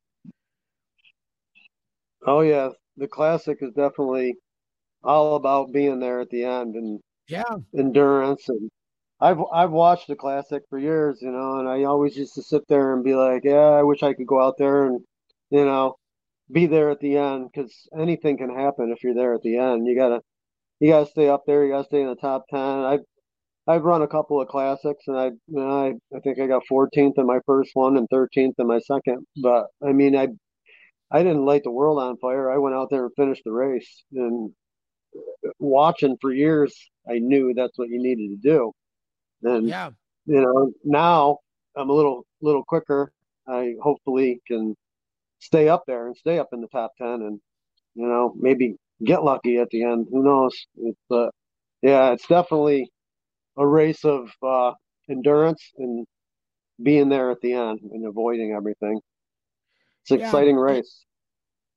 Oh 2.25 2.41
yeah, 2.41 2.69
the 2.97 3.07
classic 3.07 3.59
is 3.61 3.73
definitely 3.73 4.35
all 5.03 5.35
about 5.35 5.71
being 5.71 5.99
there 5.99 6.19
at 6.19 6.29
the 6.29 6.43
end 6.43 6.75
and 6.75 6.99
yeah, 7.27 7.55
endurance 7.75 8.47
and 8.49 8.69
I've 9.21 9.39
I've 9.53 9.71
watched 9.71 10.07
the 10.07 10.15
classic 10.15 10.63
for 10.69 10.79
years, 10.79 11.21
you 11.21 11.31
know, 11.31 11.59
and 11.59 11.69
I 11.69 11.83
always 11.83 12.17
used 12.17 12.33
to 12.35 12.43
sit 12.43 12.67
there 12.67 12.93
and 12.93 13.03
be 13.03 13.13
like, 13.13 13.43
yeah, 13.43 13.53
I 13.53 13.83
wish 13.83 14.01
I 14.01 14.13
could 14.13 14.25
go 14.25 14.41
out 14.41 14.57
there 14.57 14.87
and, 14.87 14.99
you 15.51 15.63
know, 15.63 15.95
be 16.51 16.65
there 16.65 16.89
at 16.89 16.99
the 16.99 17.17
end 17.17 17.49
because 17.53 17.87
anything 17.97 18.37
can 18.37 18.49
happen 18.49 18.91
if 18.91 19.03
you're 19.03 19.13
there 19.13 19.35
at 19.35 19.43
the 19.43 19.57
end. 19.57 19.87
You 19.87 19.95
gotta 19.95 20.21
you 20.79 20.89
gotta 20.89 21.05
stay 21.05 21.29
up 21.29 21.43
there. 21.45 21.63
You 21.63 21.71
gotta 21.71 21.85
stay 21.85 22.01
in 22.01 22.07
the 22.07 22.15
top 22.15 22.45
ten. 22.49 22.59
I've 22.59 23.01
I've 23.67 23.83
run 23.83 24.01
a 24.01 24.07
couple 24.07 24.41
of 24.41 24.47
classics, 24.47 25.03
and 25.07 25.17
I 25.17 25.31
I 25.59 25.93
I 26.15 26.19
think 26.23 26.39
I 26.39 26.47
got 26.47 26.63
14th 26.69 27.17
in 27.17 27.25
my 27.25 27.39
first 27.45 27.71
one 27.73 27.97
and 27.97 28.09
13th 28.09 28.53
in 28.57 28.67
my 28.67 28.79
second. 28.79 29.25
But 29.37 29.67
I 29.85 29.91
mean, 29.91 30.15
I 30.15 30.29
I 31.11 31.23
didn't 31.23 31.45
light 31.45 31.63
the 31.63 31.71
world 31.71 31.99
on 31.99 32.17
fire. 32.17 32.51
I 32.51 32.57
went 32.57 32.75
out 32.75 32.89
there 32.89 33.05
and 33.05 33.15
finished 33.15 33.43
the 33.45 33.51
race, 33.51 34.03
and 34.13 34.51
watching 35.59 36.17
for 36.21 36.31
years, 36.31 36.73
I 37.09 37.19
knew 37.19 37.53
that's 37.53 37.77
what 37.77 37.89
you 37.89 38.01
needed 38.01 38.29
to 38.29 38.49
do. 38.49 38.71
And 39.43 39.67
yeah. 39.67 39.89
you 40.25 40.41
know, 40.41 40.71
now 40.83 41.37
I'm 41.75 41.89
a 41.89 41.93
little 41.93 42.25
little 42.41 42.63
quicker. 42.63 43.11
I 43.47 43.73
hopefully 43.81 44.41
can 44.47 44.75
stay 45.39 45.67
up 45.67 45.83
there 45.87 46.07
and 46.07 46.17
stay 46.17 46.39
up 46.39 46.49
in 46.53 46.61
the 46.61 46.67
top 46.67 46.91
ten, 46.97 47.07
and 47.07 47.39
you 47.95 48.07
know 48.07 48.33
maybe 48.39 48.75
get 49.03 49.23
lucky 49.23 49.57
at 49.57 49.69
the 49.69 49.83
end. 49.83 50.07
Who 50.11 50.23
knows? 50.23 50.53
But 51.09 51.15
uh, 51.15 51.29
yeah, 51.81 52.11
it's 52.11 52.27
definitely 52.27 52.91
a 53.61 53.67
race 53.67 54.03
of 54.03 54.31
uh, 54.41 54.71
endurance 55.09 55.71
and 55.77 56.05
being 56.81 57.09
there 57.09 57.29
at 57.29 57.39
the 57.41 57.53
end 57.53 57.79
and 57.91 58.05
avoiding 58.05 58.53
everything. 58.53 58.99
It's 60.01 60.11
an 60.11 60.19
yeah, 60.19 60.25
exciting 60.25 60.55
race. 60.55 61.05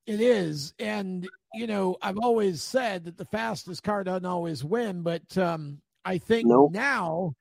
It 0.06 0.20
is, 0.20 0.74
and 0.78 1.28
you 1.52 1.66
know 1.66 1.97
I've 2.01 2.19
always 2.19 2.62
said 2.62 3.05
that 3.05 3.16
the 3.16 3.27
fastest 3.27 3.82
car 3.82 4.02
doesn't 4.02 4.24
always 4.24 4.65
win, 4.65 5.02
but 5.02 5.36
um, 5.39 5.81
I 6.05 6.19
think 6.19 6.47
nope. 6.47 6.73
now 6.73 7.35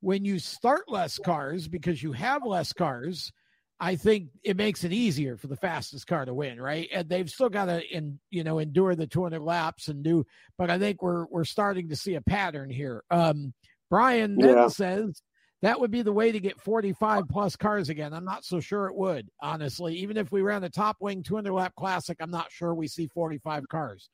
when 0.00 0.24
you 0.24 0.38
start 0.38 0.90
less 0.90 1.18
cars 1.18 1.68
because 1.68 2.02
you 2.02 2.12
have 2.12 2.44
less 2.44 2.72
cars, 2.72 3.32
I 3.78 3.96
think 3.96 4.28
it 4.42 4.56
makes 4.56 4.84
it 4.84 4.92
easier 4.92 5.36
for 5.36 5.46
the 5.46 5.56
fastest 5.56 6.06
car 6.06 6.24
to 6.24 6.34
win, 6.34 6.60
right? 6.60 6.88
And 6.92 7.08
they've 7.08 7.28
still 7.28 7.48
got 7.48 7.66
to, 7.66 7.82
in, 7.86 8.18
you 8.30 8.44
know, 8.44 8.58
endure 8.58 8.94
the 8.94 9.06
200 9.06 9.40
laps 9.40 9.88
and 9.88 10.02
do. 10.02 10.26
But 10.58 10.70
I 10.70 10.78
think 10.78 11.02
we're 11.02 11.26
we're 11.26 11.44
starting 11.44 11.88
to 11.88 11.96
see 11.96 12.14
a 12.14 12.20
pattern 12.20 12.70
here. 12.70 13.02
Um, 13.10 13.54
Brian 13.90 14.36
then 14.38 14.56
yeah. 14.56 14.68
says 14.68 15.20
that 15.62 15.78
would 15.78 15.90
be 15.90 16.02
the 16.02 16.12
way 16.12 16.32
to 16.32 16.40
get 16.40 16.60
45 16.60 17.28
plus 17.28 17.56
cars 17.56 17.90
again. 17.90 18.14
I'm 18.14 18.24
not 18.24 18.44
so 18.44 18.60
sure 18.60 18.86
it 18.86 18.94
would, 18.94 19.28
honestly. 19.42 19.96
Even 19.96 20.16
if 20.16 20.32
we 20.32 20.40
ran 20.40 20.62
the 20.62 20.70
top 20.70 20.96
wing 21.00 21.22
200 21.22 21.52
lap 21.52 21.74
classic, 21.76 22.16
I'm 22.20 22.30
not 22.30 22.50
sure 22.50 22.74
we 22.74 22.88
see 22.88 23.08
45 23.08 23.68
cars. 23.68 24.08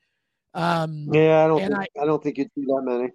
Um, 0.55 1.09
yeah, 1.13 1.45
I 1.45 1.47
don't. 1.47 1.61
Think, 1.61 1.75
I, 1.75 2.03
I 2.03 2.07
don't 2.07 2.23
think 2.23 2.39
you'd 2.39 2.51
see 2.55 2.65
that 2.65 2.83
many. 2.83 3.11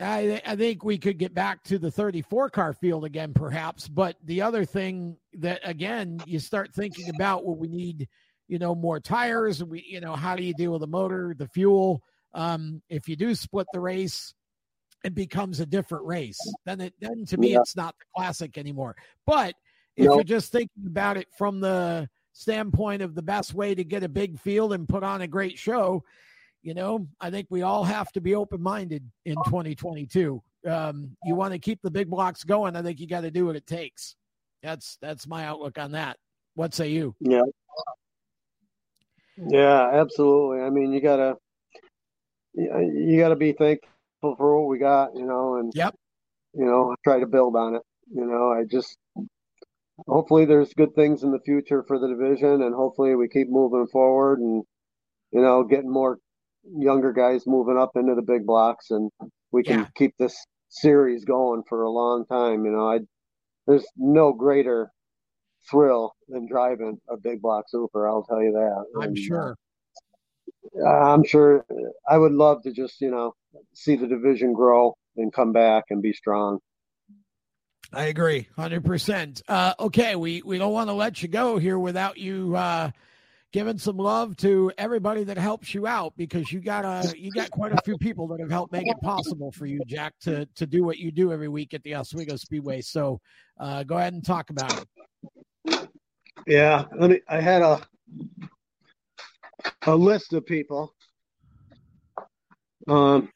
I, 0.00 0.40
I 0.46 0.56
think 0.56 0.84
we 0.84 0.96
could 0.96 1.18
get 1.18 1.34
back 1.34 1.62
to 1.64 1.78
the 1.78 1.90
34 1.90 2.50
car 2.50 2.72
field 2.72 3.04
again, 3.04 3.34
perhaps. 3.34 3.88
But 3.88 4.16
the 4.24 4.42
other 4.42 4.64
thing 4.64 5.16
that, 5.34 5.60
again, 5.64 6.20
you 6.24 6.38
start 6.38 6.72
thinking 6.72 7.10
about 7.10 7.44
what 7.44 7.58
we 7.58 7.68
need, 7.68 8.08
you 8.46 8.58
know, 8.58 8.74
more 8.74 9.00
tires. 9.00 9.62
We, 9.62 9.84
you 9.86 10.00
know, 10.00 10.14
how 10.14 10.36
do 10.36 10.44
you 10.44 10.54
deal 10.54 10.72
with 10.72 10.80
the 10.80 10.86
motor, 10.86 11.34
the 11.36 11.48
fuel? 11.48 12.00
Um, 12.32 12.80
if 12.88 13.08
you 13.08 13.16
do 13.16 13.34
split 13.34 13.66
the 13.72 13.80
race, 13.80 14.34
it 15.04 15.14
becomes 15.14 15.60
a 15.60 15.66
different 15.66 16.04
race. 16.04 16.38
Then 16.64 16.80
it, 16.80 16.94
then 17.00 17.24
to 17.26 17.36
me, 17.36 17.52
yeah. 17.52 17.60
it's 17.60 17.76
not 17.76 17.94
the 17.98 18.04
classic 18.16 18.58
anymore. 18.58 18.96
But 19.26 19.54
if 19.96 20.06
nope. 20.06 20.16
you're 20.16 20.24
just 20.24 20.52
thinking 20.52 20.86
about 20.86 21.16
it 21.16 21.28
from 21.36 21.60
the 21.60 22.08
standpoint 22.32 23.02
of 23.02 23.14
the 23.14 23.22
best 23.22 23.54
way 23.54 23.74
to 23.74 23.84
get 23.84 24.02
a 24.02 24.08
big 24.08 24.38
field 24.38 24.72
and 24.72 24.88
put 24.88 25.02
on 25.02 25.22
a 25.22 25.26
great 25.26 25.58
show, 25.58 26.04
you 26.62 26.74
know, 26.74 27.06
I 27.20 27.30
think 27.30 27.46
we 27.50 27.62
all 27.62 27.84
have 27.84 28.10
to 28.12 28.20
be 28.20 28.34
open 28.34 28.60
minded 28.60 29.08
in 29.24 29.36
2022. 29.46 30.42
Um, 30.66 31.16
you 31.24 31.34
want 31.34 31.52
to 31.52 31.58
keep 31.58 31.80
the 31.82 31.90
big 31.90 32.10
blocks 32.10 32.44
going. 32.44 32.76
I 32.76 32.82
think 32.82 33.00
you 33.00 33.06
got 33.06 33.22
to 33.22 33.30
do 33.30 33.46
what 33.46 33.56
it 33.56 33.66
takes. 33.66 34.16
That's 34.62 34.98
that's 35.00 35.26
my 35.26 35.44
outlook 35.44 35.78
on 35.78 35.92
that. 35.92 36.16
What 36.54 36.74
say 36.74 36.88
you? 36.88 37.14
Yeah. 37.20 37.42
Yeah, 39.36 39.90
absolutely. 39.92 40.62
I 40.62 40.70
mean, 40.70 40.92
you 40.92 41.00
gotta 41.00 41.36
you 42.54 43.20
gotta 43.20 43.36
be 43.36 43.52
thankful 43.52 43.88
for 44.20 44.60
what 44.60 44.68
we 44.68 44.78
got, 44.78 45.14
you 45.14 45.24
know, 45.24 45.56
and 45.56 45.72
yep, 45.74 45.94
you 46.54 46.64
know, 46.64 46.94
try 47.04 47.20
to 47.20 47.26
build 47.26 47.56
on 47.56 47.76
it. 47.76 47.82
You 48.12 48.26
know, 48.26 48.50
I 48.52 48.64
just 48.64 48.96
hopefully 50.06 50.44
there's 50.44 50.72
good 50.74 50.94
things 50.94 51.22
in 51.22 51.32
the 51.32 51.40
future 51.40 51.84
for 51.86 51.98
the 51.98 52.08
division, 52.08 52.62
and 52.62 52.74
hopefully 52.74 53.14
we 53.14 53.28
keep 53.28 53.48
moving 53.50 53.86
forward 53.86 54.40
and 54.40 54.64
you 55.32 55.40
know 55.40 55.64
getting 55.64 55.92
more 55.92 56.18
younger 56.76 57.12
guys 57.12 57.46
moving 57.46 57.78
up 57.78 57.92
into 57.96 58.14
the 58.14 58.22
big 58.22 58.46
blocks, 58.46 58.90
and 58.90 59.10
we 59.50 59.62
can 59.62 59.80
yeah. 59.80 59.86
keep 59.96 60.14
this 60.18 60.36
series 60.68 61.24
going 61.24 61.62
for 61.68 61.82
a 61.82 61.90
long 61.90 62.24
time. 62.26 62.64
You 62.64 62.72
know, 62.72 62.90
I 62.90 63.00
there's 63.66 63.86
no 63.96 64.32
greater 64.32 64.90
thrill 65.70 66.14
than 66.28 66.46
driving 66.46 66.98
a 67.10 67.16
big 67.16 67.42
block 67.42 67.64
super. 67.68 68.08
I'll 68.08 68.24
tell 68.24 68.42
you 68.42 68.52
that. 68.52 68.84
I'm 68.96 69.08
and, 69.08 69.18
uh, 69.18 69.20
sure. 69.20 69.56
I'm 70.86 71.24
sure. 71.24 71.66
I 72.08 72.18
would 72.18 72.32
love 72.32 72.62
to 72.62 72.72
just 72.72 73.00
you 73.00 73.10
know 73.10 73.34
see 73.72 73.96
the 73.96 74.06
division 74.06 74.52
grow 74.52 74.96
and 75.16 75.32
come 75.32 75.52
back 75.52 75.84
and 75.90 76.02
be 76.02 76.12
strong. 76.12 76.58
I 77.92 78.04
agree, 78.04 78.48
hundred 78.56 78.84
uh, 78.84 78.88
percent. 78.88 79.42
Okay, 79.48 80.14
we 80.16 80.42
we 80.42 80.58
don't 80.58 80.72
want 80.72 80.90
to 80.90 80.94
let 80.94 81.22
you 81.22 81.28
go 81.28 81.58
here 81.58 81.78
without 81.78 82.18
you 82.18 82.54
uh, 82.54 82.90
giving 83.52 83.78
some 83.78 83.96
love 83.96 84.36
to 84.36 84.70
everybody 84.76 85.24
that 85.24 85.38
helps 85.38 85.72
you 85.72 85.86
out 85.86 86.12
because 86.16 86.52
you 86.52 86.60
got 86.60 86.84
a 86.84 87.18
you 87.18 87.30
got 87.30 87.50
quite 87.50 87.72
a 87.72 87.80
few 87.84 87.96
people 87.96 88.28
that 88.28 88.40
have 88.40 88.50
helped 88.50 88.72
make 88.72 88.86
it 88.86 89.00
possible 89.02 89.50
for 89.52 89.66
you, 89.66 89.80
Jack, 89.86 90.14
to 90.20 90.46
to 90.56 90.66
do 90.66 90.84
what 90.84 90.98
you 90.98 91.10
do 91.10 91.32
every 91.32 91.48
week 91.48 91.72
at 91.72 91.82
the 91.82 91.94
Oswego 91.94 92.36
Speedway. 92.36 92.82
So 92.82 93.20
uh, 93.58 93.84
go 93.84 93.96
ahead 93.96 94.12
and 94.12 94.24
talk 94.24 94.50
about 94.50 94.82
it. 95.64 95.88
Yeah, 96.46 96.84
let 96.98 97.10
me. 97.10 97.20
I 97.28 97.40
had 97.40 97.62
a 97.62 97.80
a 99.82 99.94
list 99.94 100.32
of 100.34 100.44
people. 100.44 100.94
Um, 102.86 103.30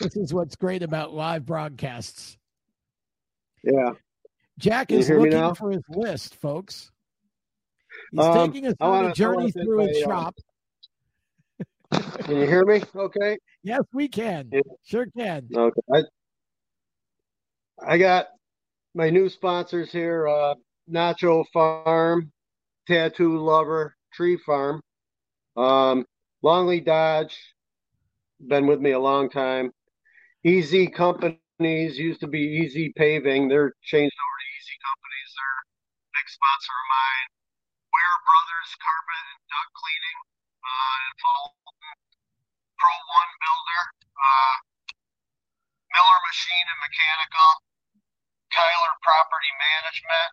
this 0.00 0.16
is 0.16 0.32
what's 0.32 0.56
great 0.56 0.82
about 0.82 1.12
live 1.12 1.44
broadcasts. 1.44 2.38
Yeah. 3.62 3.92
Jack 4.58 4.90
is 4.90 5.08
looking 5.08 5.54
for 5.54 5.70
his 5.70 5.82
list, 5.88 6.34
folks. 6.36 6.90
He's 8.12 8.24
um, 8.24 8.50
taking 8.50 8.66
us 8.66 8.74
on 8.80 9.06
a 9.06 9.14
journey 9.14 9.50
through 9.52 9.86
his 9.86 9.98
shop. 9.98 10.34
Can 11.92 12.36
you 12.36 12.46
hear 12.46 12.64
me? 12.64 12.82
Okay. 12.94 13.38
Yes, 13.62 13.80
we 13.92 14.08
can. 14.08 14.48
Yeah. 14.52 14.60
Sure 14.84 15.06
can. 15.16 15.48
Okay. 15.54 15.80
I, 15.92 16.02
I 17.86 17.98
got 17.98 18.28
my 18.94 19.10
new 19.10 19.28
sponsors 19.28 19.90
here: 19.90 20.28
uh, 20.28 20.54
Nacho 20.90 21.44
Farm, 21.52 22.30
Tattoo 22.86 23.38
Lover, 23.38 23.94
Tree 24.12 24.38
Farm, 24.44 24.82
um, 25.56 26.04
Longley 26.42 26.80
Dodge. 26.80 27.36
Been 28.40 28.66
with 28.66 28.80
me 28.80 28.92
a 28.92 29.00
long 29.00 29.30
time. 29.30 29.72
Easy 30.44 30.86
Companies 30.86 31.98
used 31.98 32.20
to 32.20 32.28
be 32.30 32.62
Easy 32.62 32.92
Paving. 32.94 33.48
They're 33.48 33.74
changed 33.82 34.14
over 34.14 34.36
to 34.38 34.46
Easy 34.54 34.76
companies. 34.78 35.30
They're 35.34 35.58
a 35.58 36.10
big 36.14 36.28
sponsor 36.30 36.70
of 36.70 36.86
mine. 36.86 37.28
Ware 37.90 38.18
Brothers 38.22 38.70
Carpet 38.78 39.24
and 39.34 39.42
Duct 39.50 39.70
Cleaning 39.74 40.18
uh, 40.62 40.96
in 41.02 41.12
Fulton. 41.18 41.90
Pro 42.78 42.94
One 42.94 43.32
Builder. 43.42 43.82
Uh, 44.14 44.54
Miller 45.90 46.20
Machine 46.30 46.66
and 46.70 46.80
Mechanical. 46.86 47.50
Tyler 48.54 48.94
Property 49.02 49.52
Management. 49.58 50.30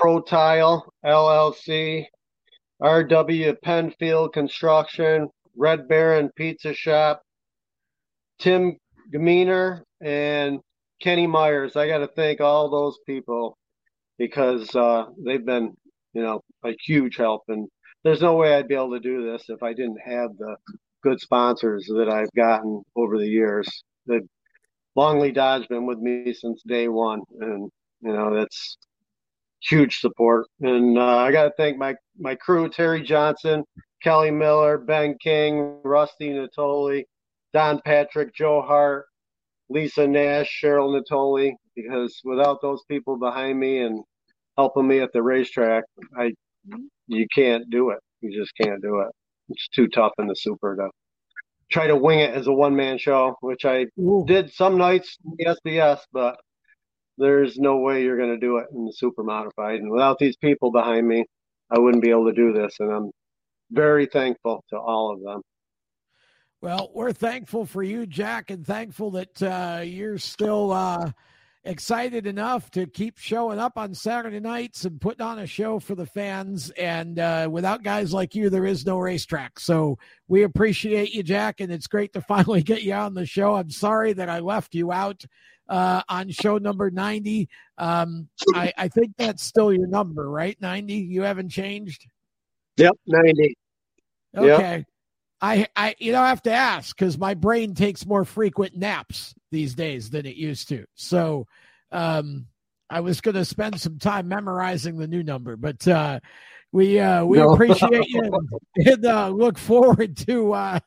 Pro 0.00 0.24
Tile 0.24 0.88
LLC. 1.04 2.08
RW 2.82 3.60
Penfield 3.62 4.32
Construction. 4.32 5.28
Red 5.56 5.88
Baron 5.88 6.30
Pizza 6.36 6.74
Shop. 6.74 7.22
Tim 8.38 8.76
Gaminer 9.12 9.82
and 10.00 10.60
Kenny 11.00 11.26
Myers. 11.26 11.76
I 11.76 11.88
got 11.88 11.98
to 11.98 12.08
thank 12.08 12.40
all 12.40 12.70
those 12.70 12.98
people 13.06 13.56
because 14.18 14.74
uh, 14.74 15.06
they've 15.24 15.44
been, 15.44 15.74
you 16.12 16.22
know, 16.22 16.42
a 16.64 16.74
huge 16.84 17.16
help. 17.16 17.42
And 17.48 17.68
there's 18.04 18.22
no 18.22 18.36
way 18.36 18.54
I'd 18.54 18.68
be 18.68 18.74
able 18.74 18.92
to 18.92 19.00
do 19.00 19.30
this 19.30 19.44
if 19.48 19.62
I 19.62 19.72
didn't 19.72 20.00
have 20.04 20.36
the 20.38 20.56
good 21.02 21.20
sponsors 21.20 21.86
that 21.86 22.08
I've 22.08 22.32
gotten 22.36 22.82
over 22.94 23.18
the 23.18 23.28
years. 23.28 23.68
The 24.06 24.20
Longley 24.94 25.32
Dodge 25.32 25.68
been 25.68 25.86
with 25.86 25.98
me 25.98 26.32
since 26.32 26.62
day 26.66 26.88
one, 26.88 27.20
and 27.40 27.70
you 28.00 28.12
know 28.12 28.34
that's 28.34 28.76
huge 29.62 29.98
support. 29.98 30.46
And 30.60 30.98
uh, 30.98 31.16
I 31.18 31.32
got 31.32 31.44
to 31.44 31.52
thank 31.56 31.78
my 31.78 31.94
my 32.18 32.34
crew: 32.34 32.68
Terry 32.68 33.02
Johnson, 33.02 33.64
Kelly 34.02 34.30
Miller, 34.30 34.78
Ben 34.78 35.16
King, 35.20 35.80
Rusty 35.84 36.30
Natoli, 36.30 37.04
Don 37.52 37.80
Patrick, 37.84 38.34
Joe 38.34 38.62
Hart, 38.62 39.06
Lisa 39.68 40.06
Nash, 40.06 40.60
Cheryl 40.62 41.00
Natoli, 41.00 41.52
because 41.74 42.20
without 42.24 42.60
those 42.62 42.82
people 42.88 43.18
behind 43.18 43.58
me 43.58 43.82
and 43.82 44.02
helping 44.56 44.86
me 44.86 45.00
at 45.00 45.12
the 45.12 45.22
racetrack, 45.22 45.84
I 46.18 46.32
you 47.06 47.26
can't 47.34 47.68
do 47.70 47.90
it. 47.90 47.98
You 48.20 48.38
just 48.38 48.52
can't 48.60 48.82
do 48.82 49.00
it. 49.00 49.08
It's 49.48 49.68
too 49.68 49.86
tough 49.88 50.12
in 50.18 50.26
the 50.26 50.34
super 50.34 50.74
to 50.76 50.88
try 51.70 51.86
to 51.86 51.96
wing 51.96 52.20
it 52.20 52.34
as 52.34 52.46
a 52.46 52.52
one 52.52 52.76
man 52.76 52.98
show, 52.98 53.36
which 53.40 53.64
I 53.64 53.86
Ooh. 53.98 54.24
did 54.26 54.52
some 54.52 54.78
nights 54.78 55.18
in 55.24 55.34
the 55.38 55.56
SBS, 55.64 56.00
but 56.12 56.38
there's 57.18 57.58
no 57.58 57.78
way 57.78 58.02
you're 58.02 58.16
going 58.16 58.34
to 58.34 58.38
do 58.38 58.58
it 58.58 58.66
in 58.72 58.84
the 58.84 58.92
super 58.92 59.22
modified. 59.22 59.80
And 59.80 59.90
without 59.90 60.18
these 60.18 60.36
people 60.36 60.70
behind 60.70 61.06
me, 61.06 61.24
I 61.70 61.78
wouldn't 61.78 62.02
be 62.02 62.10
able 62.10 62.26
to 62.26 62.32
do 62.32 62.52
this. 62.52 62.76
And 62.80 62.92
I'm 62.92 63.10
very 63.70 64.06
thankful 64.06 64.64
to 64.70 64.78
all 64.78 65.12
of 65.12 65.22
them. 65.22 65.42
Well, 66.62 66.90
we're 66.94 67.12
thankful 67.12 67.66
for 67.66 67.82
you, 67.82 68.06
Jack, 68.06 68.50
and 68.50 68.66
thankful 68.66 69.10
that 69.12 69.42
uh, 69.42 69.82
you're 69.82 70.18
still 70.18 70.72
uh, 70.72 71.12
excited 71.64 72.26
enough 72.26 72.70
to 72.70 72.86
keep 72.86 73.18
showing 73.18 73.58
up 73.58 73.76
on 73.76 73.94
Saturday 73.94 74.40
nights 74.40 74.84
and 74.84 75.00
putting 75.00 75.24
on 75.24 75.38
a 75.38 75.46
show 75.46 75.78
for 75.78 75.94
the 75.94 76.06
fans. 76.06 76.70
And 76.70 77.18
uh, 77.18 77.48
without 77.50 77.82
guys 77.82 78.12
like 78.12 78.34
you, 78.34 78.48
there 78.48 78.64
is 78.64 78.86
no 78.86 78.98
racetrack. 78.98 79.60
So 79.60 79.98
we 80.28 80.44
appreciate 80.44 81.12
you, 81.12 81.22
Jack, 81.22 81.60
and 81.60 81.70
it's 81.70 81.86
great 81.86 82.12
to 82.14 82.20
finally 82.22 82.62
get 82.62 82.82
you 82.82 82.94
on 82.94 83.14
the 83.14 83.26
show. 83.26 83.54
I'm 83.54 83.70
sorry 83.70 84.12
that 84.14 84.30
I 84.30 84.38
left 84.38 84.74
you 84.74 84.92
out 84.92 85.24
uh, 85.68 86.02
on 86.08 86.30
show 86.30 86.58
number 86.58 86.90
90. 86.90 87.48
Um, 87.78 88.28
I, 88.54 88.72
I 88.76 88.88
think 88.88 89.12
that's 89.16 89.42
still 89.42 89.72
your 89.72 89.86
number, 89.86 90.30
right? 90.30 90.56
90. 90.60 90.94
You 90.94 91.22
haven't 91.22 91.50
changed? 91.50 92.06
Yep, 92.76 92.92
90. 93.06 93.56
Okay. 94.36 94.76
Yep. 94.76 94.84
I, 95.40 95.66
I, 95.76 95.94
you 95.98 96.12
know, 96.12 96.22
I 96.22 96.28
have 96.28 96.42
to 96.42 96.52
ask 96.52 96.96
because 96.96 97.18
my 97.18 97.34
brain 97.34 97.74
takes 97.74 98.06
more 98.06 98.24
frequent 98.24 98.76
naps 98.76 99.34
these 99.50 99.74
days 99.74 100.10
than 100.10 100.24
it 100.24 100.36
used 100.36 100.68
to. 100.68 100.86
So, 100.94 101.46
um, 101.92 102.46
I 102.88 103.00
was 103.00 103.20
going 103.20 103.34
to 103.34 103.44
spend 103.44 103.80
some 103.80 103.98
time 103.98 104.28
memorizing 104.28 104.96
the 104.96 105.08
new 105.08 105.22
number, 105.22 105.56
but 105.56 105.86
uh, 105.88 106.20
we 106.72 106.98
uh, 107.00 107.24
we 107.24 107.38
no. 107.38 107.52
appreciate 107.52 108.06
you 108.08 108.22
and, 108.22 108.86
and 108.86 109.06
uh, 109.06 109.28
look 109.28 109.58
forward 109.58 110.16
to 110.18 110.52
uh, 110.52 110.78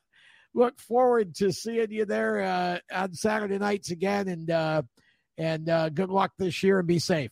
look 0.53 0.80
forward 0.80 1.35
to 1.35 1.51
seeing 1.51 1.91
you 1.91 2.05
there 2.05 2.41
uh, 2.41 2.80
on 2.93 3.13
Saturday 3.13 3.57
nights 3.57 3.91
again. 3.91 4.27
And 4.27 4.51
uh, 4.51 4.81
and 5.38 5.69
uh, 5.69 5.89
good 5.89 6.09
luck 6.09 6.31
this 6.38 6.61
year 6.63 6.80
and 6.80 6.88
be 6.88 6.99
safe. 6.99 7.31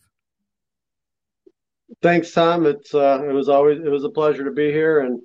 Thanks, 2.01 2.31
Tom. 2.31 2.65
It's 2.65 2.93
uh, 2.93 3.21
it 3.27 3.33
was 3.33 3.49
always 3.49 3.79
it 3.79 3.89
was 3.89 4.03
a 4.03 4.09
pleasure 4.09 4.45
to 4.45 4.51
be 4.51 4.71
here, 4.71 5.01
and 5.01 5.21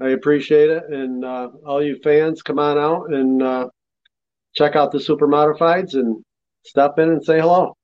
I 0.00 0.10
appreciate 0.10 0.70
it. 0.70 0.84
And 0.88 1.24
uh, 1.24 1.48
all 1.66 1.82
you 1.82 1.98
fans, 2.02 2.42
come 2.42 2.58
on 2.58 2.78
out 2.78 3.12
and 3.12 3.42
uh, 3.42 3.68
check 4.54 4.76
out 4.76 4.92
the 4.92 5.00
super 5.00 5.28
modifieds 5.28 5.94
and 5.94 6.22
stop 6.64 6.98
in 6.98 7.10
and 7.10 7.24
say 7.24 7.40
hello. 7.40 7.76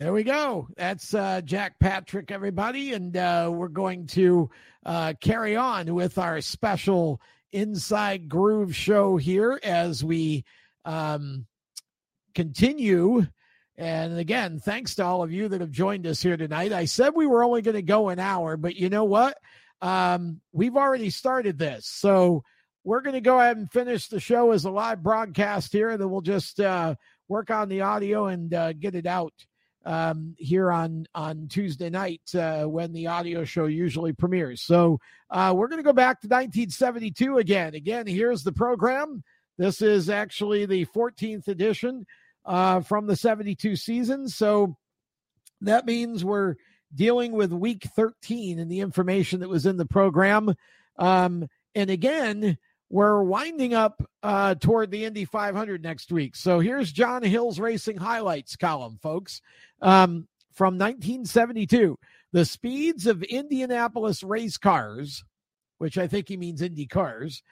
There 0.00 0.12
we 0.12 0.24
go. 0.24 0.68
That's 0.76 1.14
uh, 1.14 1.40
Jack 1.42 1.78
Patrick, 1.78 2.30
everybody. 2.30 2.94
And 2.94 3.16
uh, 3.16 3.50
we're 3.52 3.68
going 3.68 4.06
to 4.08 4.50
uh, 4.84 5.14
carry 5.20 5.56
on 5.56 5.94
with 5.94 6.18
our 6.18 6.40
special 6.40 7.20
Inside 7.54 8.28
Groove 8.28 8.74
show 8.74 9.16
here 9.16 9.60
as 9.62 10.02
we 10.02 10.44
um, 10.84 11.46
continue. 12.34 13.26
And 13.76 14.18
again, 14.18 14.58
thanks 14.58 14.96
to 14.96 15.04
all 15.04 15.22
of 15.22 15.32
you 15.32 15.48
that 15.48 15.60
have 15.60 15.70
joined 15.70 16.06
us 16.06 16.20
here 16.20 16.36
tonight. 16.36 16.72
I 16.72 16.84
said 16.84 17.12
we 17.14 17.26
were 17.26 17.44
only 17.44 17.62
going 17.62 17.76
to 17.76 17.82
go 17.82 18.08
an 18.08 18.18
hour, 18.18 18.56
but 18.56 18.74
you 18.74 18.90
know 18.90 19.04
what? 19.04 19.38
Um, 19.80 20.40
we've 20.52 20.76
already 20.76 21.10
started 21.10 21.56
this. 21.56 21.86
So 21.86 22.42
we're 22.82 23.02
going 23.02 23.14
to 23.14 23.20
go 23.20 23.38
ahead 23.38 23.56
and 23.56 23.70
finish 23.70 24.08
the 24.08 24.20
show 24.20 24.50
as 24.50 24.64
a 24.64 24.70
live 24.70 25.02
broadcast 25.02 25.72
here, 25.72 25.90
and 25.90 26.00
then 26.00 26.10
we'll 26.10 26.22
just 26.22 26.58
uh, 26.58 26.96
work 27.28 27.50
on 27.50 27.68
the 27.68 27.82
audio 27.82 28.26
and 28.26 28.52
uh, 28.52 28.72
get 28.72 28.96
it 28.96 29.06
out 29.06 29.32
um, 29.84 30.34
here 30.38 30.70
on 30.70 31.06
on 31.14 31.48
Tuesday 31.48 31.90
night 31.90 32.22
uh, 32.34 32.64
when 32.64 32.92
the 32.92 33.08
audio 33.08 33.44
show 33.44 33.66
usually 33.66 34.12
premieres. 34.12 34.62
So 34.62 34.98
uh, 35.30 35.52
we're 35.56 35.68
going 35.68 35.80
to 35.80 35.86
go 35.86 35.92
back 35.92 36.20
to 36.20 36.28
1972 36.28 37.38
again. 37.38 37.74
Again, 37.74 38.06
here's 38.06 38.42
the 38.42 38.52
program. 38.52 39.22
This 39.58 39.82
is 39.82 40.10
actually 40.10 40.66
the 40.66 40.86
14th 40.86 41.48
edition 41.48 42.06
uh, 42.44 42.80
from 42.80 43.06
the 43.06 43.16
72 43.16 43.76
season. 43.76 44.28
So 44.28 44.76
that 45.60 45.86
means 45.86 46.24
we're 46.24 46.56
dealing 46.94 47.32
with 47.32 47.52
week 47.52 47.84
13 47.96 48.58
and 48.58 48.70
the 48.70 48.80
information 48.80 49.40
that 49.40 49.48
was 49.48 49.66
in 49.66 49.76
the 49.76 49.86
program. 49.86 50.54
Um, 50.98 51.48
and 51.74 51.90
again, 51.90 52.58
we're 52.90 53.22
winding 53.22 53.74
up 53.74 54.02
uh, 54.22 54.54
toward 54.54 54.90
the 54.90 55.04
Indy 55.04 55.24
500 55.24 55.82
next 55.82 56.12
week. 56.12 56.36
So 56.36 56.60
here's 56.60 56.92
John 56.92 57.22
Hill's 57.22 57.58
racing 57.58 57.96
highlights 57.96 58.56
column, 58.56 58.98
folks 59.02 59.40
um, 59.80 60.28
from 60.54 60.74
1972. 60.78 61.98
The 62.32 62.44
speeds 62.44 63.06
of 63.06 63.22
Indianapolis 63.22 64.22
race 64.22 64.58
cars, 64.58 65.24
which 65.78 65.98
I 65.98 66.06
think 66.06 66.28
he 66.28 66.36
means 66.36 66.62
Indy 66.62 66.86
cars, 66.86 67.42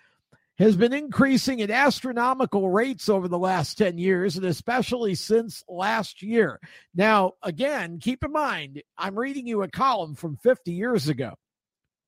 has 0.59 0.77
been 0.77 0.93
increasing 0.93 1.63
at 1.63 1.71
astronomical 1.71 2.71
rates 2.71 3.09
over 3.09 3.27
the 3.27 3.39
last 3.39 3.79
10 3.79 3.99
years, 3.99 4.37
and 4.37 4.45
especially 4.45 5.15
since 5.15 5.65
last 5.69 6.23
year. 6.23 6.61
Now, 6.95 7.33
again, 7.43 7.99
keep 7.99 8.23
in 8.23 8.33
mind, 8.33 8.83
I'm 8.99 9.19
reading 9.19 9.47
you 9.47 9.63
a 9.63 9.69
column 9.69 10.15
from 10.15 10.37
50 10.37 10.73
years 10.73 11.09
ago. 11.09 11.35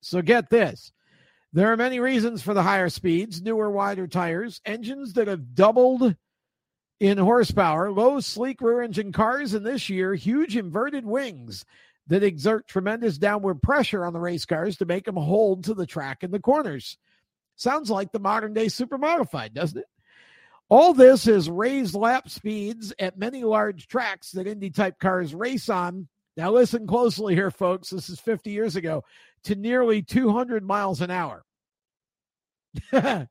So 0.01 0.21
get 0.21 0.49
this. 0.49 0.91
There 1.55 1.71
are 1.71 1.77
many 1.77 2.01
reasons 2.01 2.41
for 2.41 2.53
the 2.53 2.63
higher 2.63 2.89
speeds, 2.89 3.41
newer, 3.41 3.71
wider 3.71 4.07
tires, 4.07 4.59
engines 4.65 5.13
that 5.13 5.29
have 5.29 5.55
doubled 5.55 6.13
in 6.99 7.17
horsepower, 7.17 7.93
low, 7.93 8.19
sleek 8.19 8.59
rear 8.59 8.81
engine 8.81 9.13
cars, 9.13 9.53
and 9.53 9.65
this 9.65 9.89
year, 9.89 10.13
huge 10.15 10.57
inverted 10.57 11.05
wings 11.05 11.63
that 12.07 12.23
exert 12.23 12.67
tremendous 12.67 13.17
downward 13.17 13.61
pressure 13.61 14.03
on 14.03 14.11
the 14.11 14.19
race 14.19 14.43
cars 14.43 14.75
to 14.77 14.85
make 14.85 15.05
them 15.05 15.15
hold 15.15 15.63
to 15.63 15.73
the 15.73 15.85
track 15.85 16.23
in 16.23 16.31
the 16.31 16.41
corners. 16.41 16.97
Sounds 17.55 17.89
like 17.89 18.11
the 18.11 18.19
modern 18.19 18.53
day 18.53 18.67
super 18.67 18.97
modified, 18.97 19.53
doesn't 19.53 19.79
it? 19.79 19.87
All 20.67 20.93
this 20.93 21.23
has 21.23 21.49
raised 21.49 21.95
lap 21.95 22.27
speeds 22.27 22.93
at 22.99 23.17
many 23.17 23.45
large 23.45 23.87
tracks 23.87 24.31
that 24.31 24.45
Indy 24.45 24.71
type 24.71 24.99
cars 24.99 25.33
race 25.33 25.69
on. 25.69 26.09
Now, 26.35 26.51
listen 26.51 26.85
closely 26.85 27.33
here, 27.33 27.49
folks. 27.49 27.91
This 27.91 28.09
is 28.09 28.19
50 28.19 28.51
years 28.51 28.75
ago 28.75 29.05
to 29.45 29.55
nearly 29.55 30.01
200 30.01 30.65
miles 30.65 30.99
an 30.99 31.11
hour. 31.11 31.44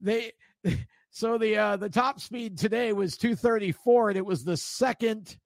they 0.00 0.32
so 1.10 1.38
the 1.38 1.56
uh, 1.56 1.76
the 1.76 1.90
top 1.90 2.20
speed 2.20 2.58
today 2.58 2.92
was 2.92 3.16
234, 3.16 4.10
and 4.10 4.18
it 4.18 4.26
was 4.26 4.44
the 4.44 4.56
second 4.56 5.36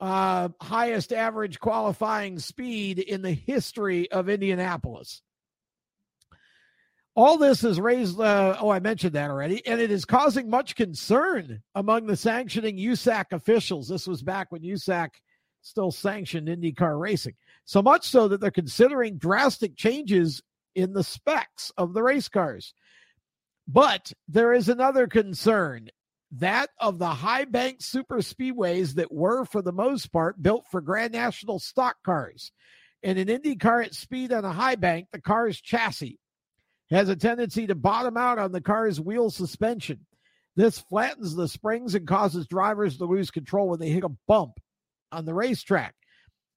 uh, 0.00 0.48
highest 0.60 1.12
average 1.12 1.58
qualifying 1.58 2.38
speed 2.38 2.98
in 2.98 3.22
the 3.22 3.32
history 3.32 4.10
of 4.10 4.28
Indianapolis. 4.28 5.22
All 7.16 7.36
this 7.36 7.62
has 7.62 7.80
raised, 7.80 8.20
uh, 8.20 8.56
oh, 8.60 8.70
I 8.70 8.78
mentioned 8.78 9.14
that 9.14 9.28
already, 9.28 9.66
and 9.66 9.80
it 9.80 9.90
is 9.90 10.04
causing 10.04 10.48
much 10.48 10.76
concern 10.76 11.62
among 11.74 12.06
the 12.06 12.16
sanctioning 12.16 12.76
USAC 12.76 13.32
officials. 13.32 13.88
This 13.88 14.06
was 14.06 14.22
back 14.22 14.52
when 14.52 14.62
USAC 14.62 15.08
still 15.62 15.90
sanctioned 15.90 16.46
IndyCar 16.46 16.98
racing. 16.98 17.34
So 17.64 17.82
much 17.82 18.06
so 18.08 18.28
that 18.28 18.40
they're 18.40 18.52
considering 18.52 19.18
drastic 19.18 19.76
changes 19.76 20.42
in 20.74 20.92
the 20.92 21.04
specs 21.04 21.72
of 21.76 21.94
the 21.94 22.02
race 22.02 22.28
cars. 22.28 22.74
But 23.66 24.12
there 24.28 24.52
is 24.52 24.68
another 24.68 25.06
concern 25.06 25.88
that 26.32 26.70
of 26.78 26.98
the 26.98 27.08
high 27.08 27.44
bank 27.44 27.78
super 27.80 28.18
speedways 28.18 28.94
that 28.94 29.12
were, 29.12 29.44
for 29.44 29.62
the 29.62 29.72
most 29.72 30.12
part, 30.12 30.42
built 30.42 30.64
for 30.70 30.80
Grand 30.80 31.12
National 31.12 31.58
stock 31.58 31.96
cars. 32.04 32.52
In 33.02 33.16
an 33.18 33.28
Indy 33.28 33.56
car 33.56 33.82
at 33.82 33.94
speed 33.94 34.32
on 34.32 34.44
a 34.44 34.52
high 34.52 34.74
bank, 34.74 35.08
the 35.12 35.20
car's 35.20 35.60
chassis 35.60 36.18
has 36.90 37.08
a 37.08 37.16
tendency 37.16 37.66
to 37.66 37.74
bottom 37.74 38.16
out 38.16 38.38
on 38.38 38.52
the 38.52 38.60
car's 38.60 39.00
wheel 39.00 39.30
suspension. 39.30 40.06
This 40.56 40.78
flattens 40.78 41.36
the 41.36 41.46
springs 41.46 41.94
and 41.94 42.06
causes 42.06 42.46
drivers 42.46 42.98
to 42.98 43.04
lose 43.04 43.30
control 43.30 43.68
when 43.68 43.78
they 43.78 43.90
hit 43.90 44.04
a 44.04 44.16
bump 44.26 44.54
on 45.12 45.24
the 45.24 45.34
racetrack. 45.34 45.94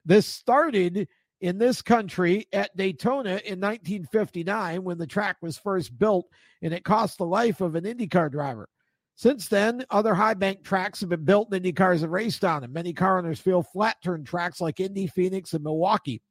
This 0.06 0.26
started 0.26 1.08
in 1.42 1.58
this 1.58 1.82
country 1.82 2.48
at 2.54 2.76
Daytona 2.78 3.42
in 3.44 3.60
1959 3.60 4.84
when 4.84 4.98
the 4.98 5.08
track 5.08 5.38
was 5.42 5.58
first 5.58 5.98
built 5.98 6.28
and 6.62 6.74
it 6.74 6.86
cost 6.86 7.18
the 7.18 7.26
life 7.26 7.62
of 7.62 7.76
an 7.76 7.84
IndyCar 7.84 8.32
driver. 8.32 8.70
Since 9.16 9.50
then, 9.50 9.84
other 9.90 10.14
high 10.14 10.36
bank 10.36 10.64
tracks 10.64 11.02
have 11.02 11.10
been 11.10 11.26
built 11.26 11.52
and 11.52 11.64
IndyCars 11.64 12.02
have 12.02 12.12
raced 12.12 12.46
on 12.46 12.62
them. 12.62 12.74
Many 12.74 12.94
car 12.94 13.18
owners 13.18 13.40
feel 13.40 13.64
flat 13.64 13.98
turn 14.04 14.24
tracks 14.24 14.62
like 14.62 14.80
Indy, 14.80 15.08
Phoenix, 15.08 15.54
and 15.54 15.64
Milwaukee 15.64 16.22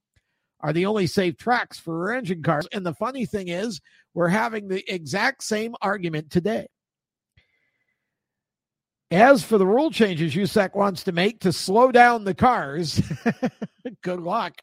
are 0.61 0.73
the 0.73 0.87
only 0.87 1.07
safe 1.07 1.37
tracks 1.37 1.78
for 1.78 1.99
rear 1.99 2.16
engine 2.16 2.43
cars. 2.43 2.69
And 2.73 2.85
the 2.87 2.95
funny 2.95 3.27
thing 3.27 3.49
is, 3.49 3.81
we're 4.15 4.28
having 4.28 4.69
the 4.69 4.82
exact 4.93 5.43
same 5.43 5.74
argument 5.81 6.31
today. 6.31 6.66
As 9.11 9.43
for 9.43 9.59
the 9.59 9.66
rule 9.66 9.91
changes 9.91 10.35
USAC 10.35 10.77
wants 10.77 11.05
to 11.05 11.12
make 11.12 11.41
to 11.41 11.53
slow 11.53 11.91
down 11.91 12.24
the 12.24 12.35
cars, 12.35 13.03
good 14.03 14.20
luck. 14.20 14.61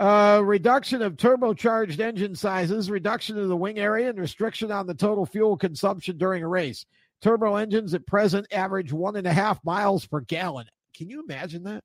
Uh, 0.00 0.42
reduction 0.44 1.02
of 1.02 1.16
turbocharged 1.16 2.00
engine 2.00 2.34
sizes, 2.34 2.90
reduction 2.90 3.38
of 3.38 3.48
the 3.48 3.56
wing 3.56 3.78
area, 3.78 4.08
and 4.08 4.18
restriction 4.18 4.72
on 4.72 4.86
the 4.86 4.94
total 4.94 5.24
fuel 5.24 5.56
consumption 5.56 6.18
during 6.18 6.42
a 6.42 6.48
race. 6.48 6.84
Turbo 7.22 7.56
engines 7.56 7.94
at 7.94 8.06
present 8.06 8.46
average 8.52 8.92
one 8.92 9.16
and 9.16 9.26
a 9.26 9.32
half 9.32 9.64
miles 9.64 10.04
per 10.04 10.20
gallon. 10.20 10.66
Can 10.96 11.08
you 11.08 11.22
imagine 11.22 11.62
that? 11.64 11.84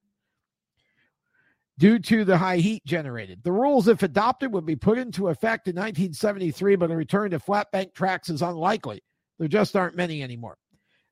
due 1.79 1.97
to 1.97 2.25
the 2.25 2.37
high 2.37 2.57
heat 2.57 2.85
generated. 2.85 3.39
The 3.41 3.53
rules, 3.53 3.87
if 3.87 4.03
adopted, 4.03 4.51
would 4.53 4.65
be 4.65 4.75
put 4.75 4.97
into 4.97 5.29
effect 5.29 5.67
in 5.69 5.75
1973, 5.75 6.75
but 6.75 6.91
a 6.91 6.95
return 6.95 7.31
to 7.31 7.39
flat 7.39 7.71
bank 7.71 7.93
tracks 7.93 8.29
is 8.29 8.41
unlikely. 8.41 9.01
There 9.39 9.47
just 9.47 9.77
aren't 9.77 9.95
many 9.95 10.21
anymore. 10.21 10.57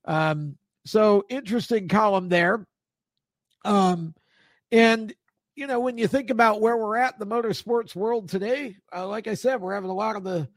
Um, 0.03 0.57
so 0.86 1.24
interesting 1.30 1.88
column 1.88 2.28
there. 2.28 2.68
Um, 3.64 4.14
and 4.72 5.14
you 5.58 5.66
know, 5.66 5.80
when 5.80 5.98
you 5.98 6.08
think 6.08 6.30
about 6.30 6.62
where 6.62 6.78
we're 6.78 6.98
at 6.98 7.16
in 7.16 7.20
the 7.20 7.36
motorsports 7.36 7.96
world 7.96 8.30
today, 8.30 8.78
uh, 8.96 9.08
like 9.08 9.28
I 9.28 9.34
said, 9.34 9.60
we're 9.60 9.74
having 9.74 9.90
a 9.90 9.96
lot 9.96 10.16
of 10.16 10.24
the 10.24 10.48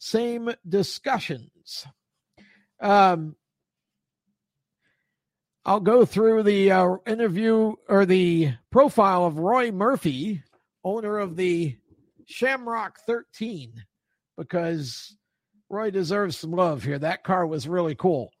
same 0.00 0.50
discussions. 0.68 1.86
Um, 2.80 3.36
I'll 5.64 5.78
go 5.78 6.04
through 6.04 6.42
the 6.42 6.72
uh, 6.72 6.96
interview 7.06 7.74
or 7.88 8.04
the 8.04 8.54
profile 8.72 9.26
of 9.26 9.38
Roy 9.38 9.70
Murphy, 9.70 10.42
owner 10.82 11.18
of 11.18 11.36
the 11.36 11.76
Shamrock 12.26 12.98
13, 13.06 13.84
because 14.36 15.16
Roy 15.70 15.92
deserves 15.92 16.36
some 16.36 16.50
love 16.50 16.82
here. 16.82 16.98
That 16.98 17.22
car 17.22 17.46
was 17.46 17.68
really 17.68 17.94
cool. 17.94 18.32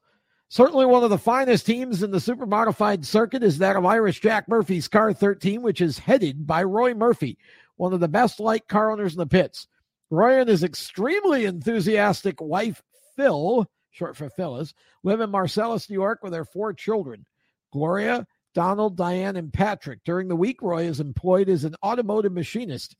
Certainly 0.50 0.86
one 0.86 1.04
of 1.04 1.10
the 1.10 1.18
finest 1.18 1.66
teams 1.66 2.02
in 2.02 2.10
the 2.10 2.20
super 2.20 2.46
modified 2.46 3.04
circuit 3.04 3.42
is 3.42 3.58
that 3.58 3.76
of 3.76 3.84
Irish 3.84 4.20
Jack 4.20 4.48
Murphy's 4.48 4.88
Car 4.88 5.12
13, 5.12 5.60
which 5.60 5.82
is 5.82 5.98
headed 5.98 6.46
by 6.46 6.62
Roy 6.62 6.94
Murphy, 6.94 7.36
one 7.76 7.92
of 7.92 8.00
the 8.00 8.08
best 8.08 8.40
light 8.40 8.66
car 8.66 8.90
owners 8.90 9.12
in 9.12 9.18
the 9.18 9.26
pits. 9.26 9.68
Roy 10.10 10.40
and 10.40 10.48
his 10.48 10.64
extremely 10.64 11.44
enthusiastic 11.44 12.40
wife, 12.40 12.82
Phil, 13.14 13.66
short 13.90 14.16
for 14.16 14.30
Phyllis, 14.30 14.72
live 15.02 15.20
in 15.20 15.28
Marcellus, 15.28 15.90
New 15.90 15.94
York 15.94 16.20
with 16.22 16.32
their 16.32 16.46
four 16.46 16.72
children 16.72 17.26
Gloria, 17.70 18.26
Donald, 18.54 18.96
Diane, 18.96 19.36
and 19.36 19.52
Patrick. 19.52 20.00
During 20.04 20.28
the 20.28 20.36
week, 20.36 20.62
Roy 20.62 20.84
is 20.84 21.00
employed 21.00 21.50
as 21.50 21.64
an 21.64 21.76
automotive 21.84 22.32
machinist. 22.32 22.96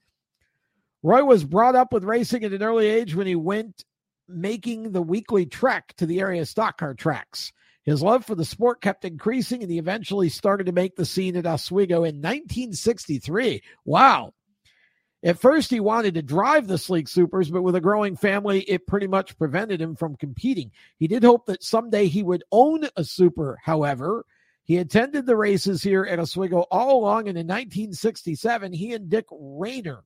Roy 1.02 1.24
was 1.24 1.44
brought 1.44 1.74
up 1.74 1.94
with 1.94 2.04
racing 2.04 2.44
at 2.44 2.52
an 2.52 2.62
early 2.62 2.86
age 2.86 3.14
when 3.14 3.26
he 3.26 3.36
went 3.36 3.84
making 4.28 4.92
the 4.92 5.02
weekly 5.02 5.46
trek 5.46 5.94
to 5.96 6.06
the 6.06 6.20
area 6.20 6.44
stock 6.46 6.78
car 6.78 6.94
tracks. 6.94 7.52
His 7.84 8.02
love 8.02 8.26
for 8.26 8.34
the 8.34 8.44
sport 8.44 8.82
kept 8.82 9.04
increasing, 9.04 9.62
and 9.62 9.70
he 9.70 9.78
eventually 9.78 10.28
started 10.28 10.66
to 10.66 10.72
make 10.72 10.96
the 10.96 11.06
scene 11.06 11.36
at 11.36 11.46
Oswego 11.46 12.04
in 12.04 12.16
1963. 12.16 13.62
Wow. 13.86 14.34
At 15.22 15.40
first, 15.40 15.70
he 15.70 15.80
wanted 15.80 16.14
to 16.14 16.22
drive 16.22 16.68
the 16.68 16.78
Sleek 16.78 17.08
Supers, 17.08 17.50
but 17.50 17.62
with 17.62 17.74
a 17.74 17.80
growing 17.80 18.14
family, 18.14 18.60
it 18.60 18.86
pretty 18.86 19.06
much 19.08 19.36
prevented 19.36 19.80
him 19.80 19.96
from 19.96 20.16
competing. 20.16 20.70
He 20.98 21.08
did 21.08 21.24
hope 21.24 21.46
that 21.46 21.64
someday 21.64 22.06
he 22.06 22.22
would 22.22 22.44
own 22.52 22.86
a 22.94 23.02
Super, 23.02 23.58
however. 23.64 24.24
He 24.62 24.76
attended 24.76 25.24
the 25.24 25.36
races 25.36 25.82
here 25.82 26.04
at 26.04 26.20
Oswego 26.20 26.66
all 26.70 27.00
along, 27.00 27.28
and 27.28 27.38
in 27.38 27.46
1967, 27.46 28.72
he 28.74 28.92
and 28.92 29.08
Dick 29.08 29.24
Rayner 29.32 30.04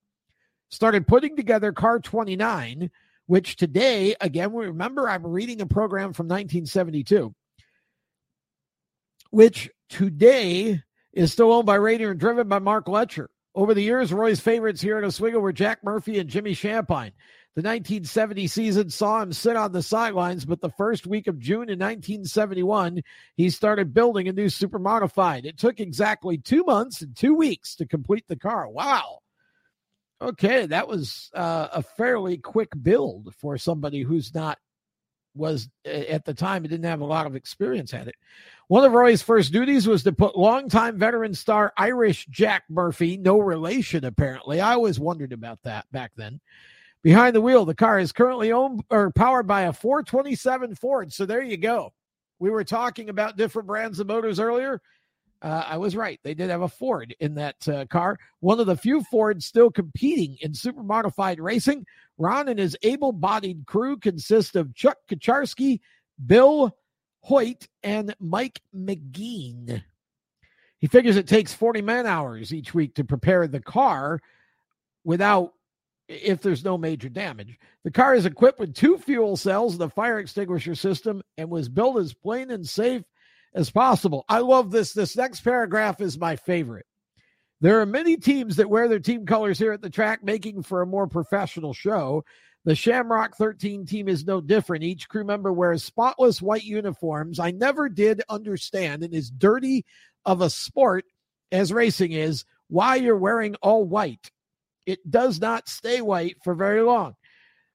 started 0.71 1.07
putting 1.07 1.37
together 1.37 1.73
Car 1.73 1.99
29, 1.99 2.91
which 3.27 3.57
today, 3.57 4.15
again, 4.21 4.53
remember 4.53 5.09
I'm 5.09 5.27
reading 5.27 5.61
a 5.61 5.67
program 5.67 6.13
from 6.13 6.27
1972, 6.27 7.35
which 9.31 9.71
today 9.89 10.83
is 11.13 11.33
still 11.33 11.53
owned 11.53 11.67
by 11.67 11.77
Rayner 11.77 12.11
and 12.11 12.21
driven 12.21 12.49
by 12.49 12.59
Mark 12.59 12.89
Letcher. 12.89 13.31
Over 13.55 13.75
the 13.75 13.83
years, 13.83 14.13
Roy's 14.13 14.41
favorites 14.41 14.81
here 14.81 14.97
at 14.97 15.05
Oswego 15.05 15.39
were 15.39 15.53
Jack 15.53 15.85
Murphy 15.85 16.19
and 16.19 16.29
Jimmy 16.29 16.55
Shampine. 16.55 17.13
The 17.55 17.61
1970 17.61 18.47
season 18.47 18.89
saw 18.89 19.21
him 19.21 19.35
sit 19.35 19.57
on 19.57 19.73
the 19.73 19.83
sidelines, 19.83 20.47
but 20.47 20.63
the 20.63 20.71
first 20.71 21.07
week 21.07 21.27
of 21.27 21.39
June 21.39 21.69
in 21.69 21.79
1971, 21.79 23.03
he 23.37 23.51
started 23.51 23.93
building 23.93 24.27
a 24.27 24.33
new 24.33 24.49
super 24.49 24.79
modified. 24.79 25.45
It 25.45 25.59
took 25.59 25.79
exactly 25.79 26.39
two 26.39 26.65
months 26.65 27.03
and 27.03 27.15
two 27.15 27.35
weeks 27.35 27.75
to 27.77 27.87
complete 27.87 28.25
the 28.27 28.37
car. 28.37 28.67
Wow. 28.71 29.19
Okay, 30.23 30.67
that 30.67 30.87
was 30.87 31.31
uh, 31.35 31.69
a 31.73 31.83
fairly 31.83 32.39
quick 32.39 32.71
build 32.81 33.35
for 33.35 33.59
somebody 33.59 34.03
who's 34.03 34.33
not 34.33 34.57
was 35.35 35.69
at 35.85 36.25
the 36.25 36.35
time. 36.35 36.63
Didn't 36.63 36.85
have 36.85 37.01
a 37.01 37.07
lot 37.07 37.27
of 37.27 37.35
experience 37.35 37.93
at 37.93 38.07
it. 38.07 38.15
One 38.69 38.85
of 38.85 38.93
Roy's 38.93 39.23
first 39.23 39.53
duties 39.53 39.89
was 39.89 40.05
to 40.05 40.13
put 40.13 40.39
longtime 40.39 40.97
veteran 40.97 41.35
star 41.35 41.73
Irish 41.77 42.27
Jack 42.27 42.63
Murphy, 42.69 43.17
no 43.17 43.41
relation 43.41 44.05
apparently. 44.05 44.61
I 44.61 44.75
always 44.75 45.01
wondered 45.01 45.33
about 45.33 45.59
that 45.65 45.91
back 45.91 46.13
then. 46.17 46.41
Behind 47.03 47.35
the 47.35 47.41
wheel, 47.41 47.65
the 47.65 47.75
car 47.75 47.99
is 47.99 48.13
currently 48.13 48.53
owned 48.53 48.85
or 48.89 49.11
powered 49.11 49.49
by 49.49 49.63
a 49.63 49.73
427 49.73 50.77
Ford. 50.77 51.13
So 51.13 51.27
there 51.27 51.43
you 51.43 51.57
go. 51.57 51.93
We 52.39 52.51
were 52.51 52.63
talking 52.63 53.09
about 53.09 53.37
different 53.37 53.67
brands 53.67 53.99
of 53.99 54.07
motors 54.07 54.39
earlier. 54.39 54.81
Uh, 55.43 55.65
I 55.67 55.77
was 55.77 55.97
right. 55.97 56.21
They 56.23 56.35
did 56.35 56.51
have 56.51 56.63
a 56.63 56.69
Ford 56.69 57.17
in 57.19 57.35
that 57.35 57.69
uh, 57.69 57.85
car. 57.87 58.19
One 58.41 58.61
of 58.61 58.67
the 58.67 58.77
few 58.77 59.03
Fords 59.03 59.45
still 59.45 59.71
competing 59.71 60.37
in 60.41 60.55
super 60.55 60.85
modified 60.85 61.41
racing. 61.41 61.85
Ron 62.17 62.49
and 62.49 62.61
his 62.61 62.77
able 62.83 63.11
bodied 63.11 63.67
crew 63.67 63.97
consist 63.97 64.55
of 64.55 64.75
Chuck 64.75 64.99
Kacharski, 65.11 65.81
Bill 66.25 66.77
Hoyt, 67.23 67.67
and 67.83 68.15
Mike 68.21 68.61
McGeen. 68.75 69.83
He 70.79 70.87
figures 70.87 71.17
it 71.17 71.27
takes 71.27 71.53
40 71.53 71.83
man 71.83 72.07
hours 72.07 72.55
each 72.55 72.73
week 72.73 72.95
to 72.95 73.05
prepare 73.05 73.49
the 73.49 73.61
car 73.61 74.21
without 75.05 75.55
if 76.09 76.41
there's 76.41 76.65
no 76.65 76.77
major 76.77 77.09
damage. 77.09 77.59
The 77.85 77.91
car 77.91 78.15
is 78.15 78.27
equipped 78.27 78.61
with 78.61 78.75
two 78.75 78.99
fuel 78.99 79.37
cells 79.37 79.81
a 79.81 79.89
fire 79.89 80.19
extinguisher 80.19 80.75
system 80.75 81.23
and 81.39 81.49
was 81.51 81.69
built 81.69 81.99
as 81.99 82.15
plain 82.15 82.51
and 82.51 82.69
safe 82.69 83.03
as 83.55 83.71
possible. 83.71 84.25
I 84.29 84.39
love 84.39 84.71
this. 84.71 84.93
This 84.93 85.17
next 85.17 85.41
paragraph 85.43 86.01
is 86.01 86.19
my 86.19 86.37
favorite. 86.37 86.87
There 87.61 87.81
are 87.81 87.87
many 87.87 88.17
teams 88.17 88.57
that 88.57 88.69
wear 88.69 88.89
their 88.89 88.99
team 88.99 89.25
colors 89.25 89.59
here 89.59 89.73
at 89.73 89.83
the 89.83 89.91
track, 89.91 90.25
making 90.25 90.65
for 90.65 90.83
a 90.83 90.87
more 90.87 91.07
professional 91.07 91.73
show. 91.73 92.25
The 92.65 92.75
Shamrock 92.75 93.37
13 93.37 93.87
team 93.87 94.09
is 94.09 94.25
no 94.25 94.41
different. 94.41 94.85
Each 94.85 95.09
crew 95.09 95.25
member 95.25 95.53
wears 95.53 95.85
spotless 95.85 96.41
white 96.41 96.65
uniforms. 96.65 97.39
I 97.39 97.51
never 97.51 97.89
did 97.89 98.23
understand, 98.29 99.03
and 99.03 99.15
as 99.15 99.31
dirty 99.31 99.85
of 100.25 100.41
a 100.41 100.51
sport 100.51 101.05
as 101.51 101.73
racing 101.73 102.13
is, 102.13 102.45
why 102.69 102.97
you're 102.97 103.17
wearing 103.17 103.55
all 103.57 103.85
white. 103.85 104.31
It 104.87 105.09
does 105.09 105.41
not 105.41 105.69
stay 105.69 106.01
white 106.01 106.37
for 106.43 106.55
very 106.55 106.83
long. 106.83 107.15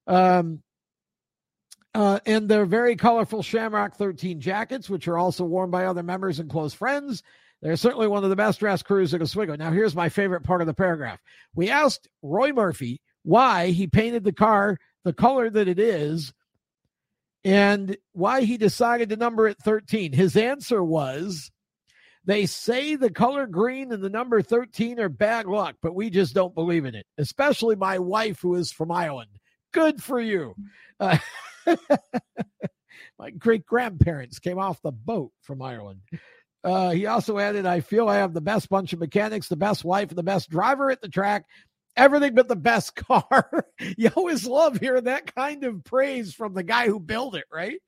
Um, 0.08 0.64
uh, 1.98 2.20
and 2.28 2.48
they're 2.48 2.68
very 2.68 2.96
colorful 2.96 3.42
Shamrock 3.42 3.96
13 3.96 4.40
jackets, 4.40 4.88
which 4.88 5.08
are 5.08 5.18
also 5.18 5.44
worn 5.44 5.72
by 5.72 5.86
other 5.86 6.04
members 6.04 6.38
and 6.38 6.48
close 6.48 6.72
friends. 6.72 7.24
They're 7.64 7.76
certainly 7.76 8.06
one 8.06 8.24
of 8.24 8.30
the 8.30 8.36
best 8.36 8.60
dressed 8.60 8.86
crews 8.86 9.16
at 9.16 9.22
Oswego. 9.24 9.56
Now, 9.56 9.72
here's 9.72 9.96
my 9.96 10.08
favorite 10.08 10.44
part 10.44 10.62
of 10.62 10.68
the 10.68 10.76
paragraph. 10.76 11.20
We 11.56 11.72
asked 11.72 12.08
Roy 12.22 12.52
Murphy 12.52 13.02
why 13.24 13.72
he 13.72 13.88
painted 13.88 14.24
the 14.24 14.32
car 14.32 14.78
the 15.06 15.14
color 15.14 15.50
that 15.50 15.68
it 15.68 15.80
is 15.80 16.34
and 17.44 17.98
why 18.12 18.42
he 18.42 18.58
decided 18.58 19.10
to 19.10 19.16
number 19.16 19.48
it 19.48 19.58
13. 19.64 20.14
His 20.14 20.38
answer 20.38 20.84
was 20.84 21.50
they 22.26 22.46
say 22.46 22.96
the 22.96 23.10
color 23.10 23.48
green 23.48 23.92
and 23.92 24.04
the 24.04 24.10
number 24.12 24.44
13 24.44 25.00
are 25.00 25.10
bad 25.10 25.48
luck, 25.48 25.78
but 25.82 25.96
we 25.96 26.12
just 26.12 26.36
don't 26.36 26.54
believe 26.54 26.86
in 26.86 26.94
it, 26.94 27.08
especially 27.18 27.76
my 27.76 27.98
wife, 27.98 28.40
who 28.42 28.54
is 28.54 28.72
from 28.72 28.92
Ireland. 28.92 29.32
Good 29.72 30.04
for 30.04 30.22
you. 30.22 30.54
Uh, 31.00 31.18
My 33.20 33.32
great 33.32 33.66
grandparents 33.66 34.40
came 34.40 34.60
off 34.60 34.82
the 34.82 34.92
boat 34.92 35.32
from 35.42 35.62
Ireland. 35.62 36.02
Uh, 36.64 36.92
he 36.92 37.06
also 37.06 37.38
added, 37.38 37.66
I 37.66 37.80
feel 37.80 38.10
I 38.10 38.18
have 38.18 38.34
the 38.34 38.42
best 38.42 38.70
bunch 38.70 38.94
of 38.94 39.00
mechanics, 39.00 39.48
the 39.48 39.56
best 39.56 39.86
wife, 39.86 40.10
and 40.10 40.18
the 40.18 40.24
best 40.24 40.50
driver 40.50 40.92
at 40.92 41.02
the 41.02 41.10
track. 41.10 41.46
Everything 41.96 42.36
but 42.36 42.48
the 42.48 42.56
best 42.56 42.96
car. 43.08 43.66
you 43.98 44.10
always 44.16 44.46
love 44.46 44.78
hearing 44.78 45.06
that 45.06 45.34
kind 45.34 45.64
of 45.64 45.84
praise 45.84 46.34
from 46.34 46.54
the 46.54 46.64
guy 46.64 46.88
who 46.88 47.00
built 47.00 47.36
it, 47.36 47.46
right? 47.52 47.80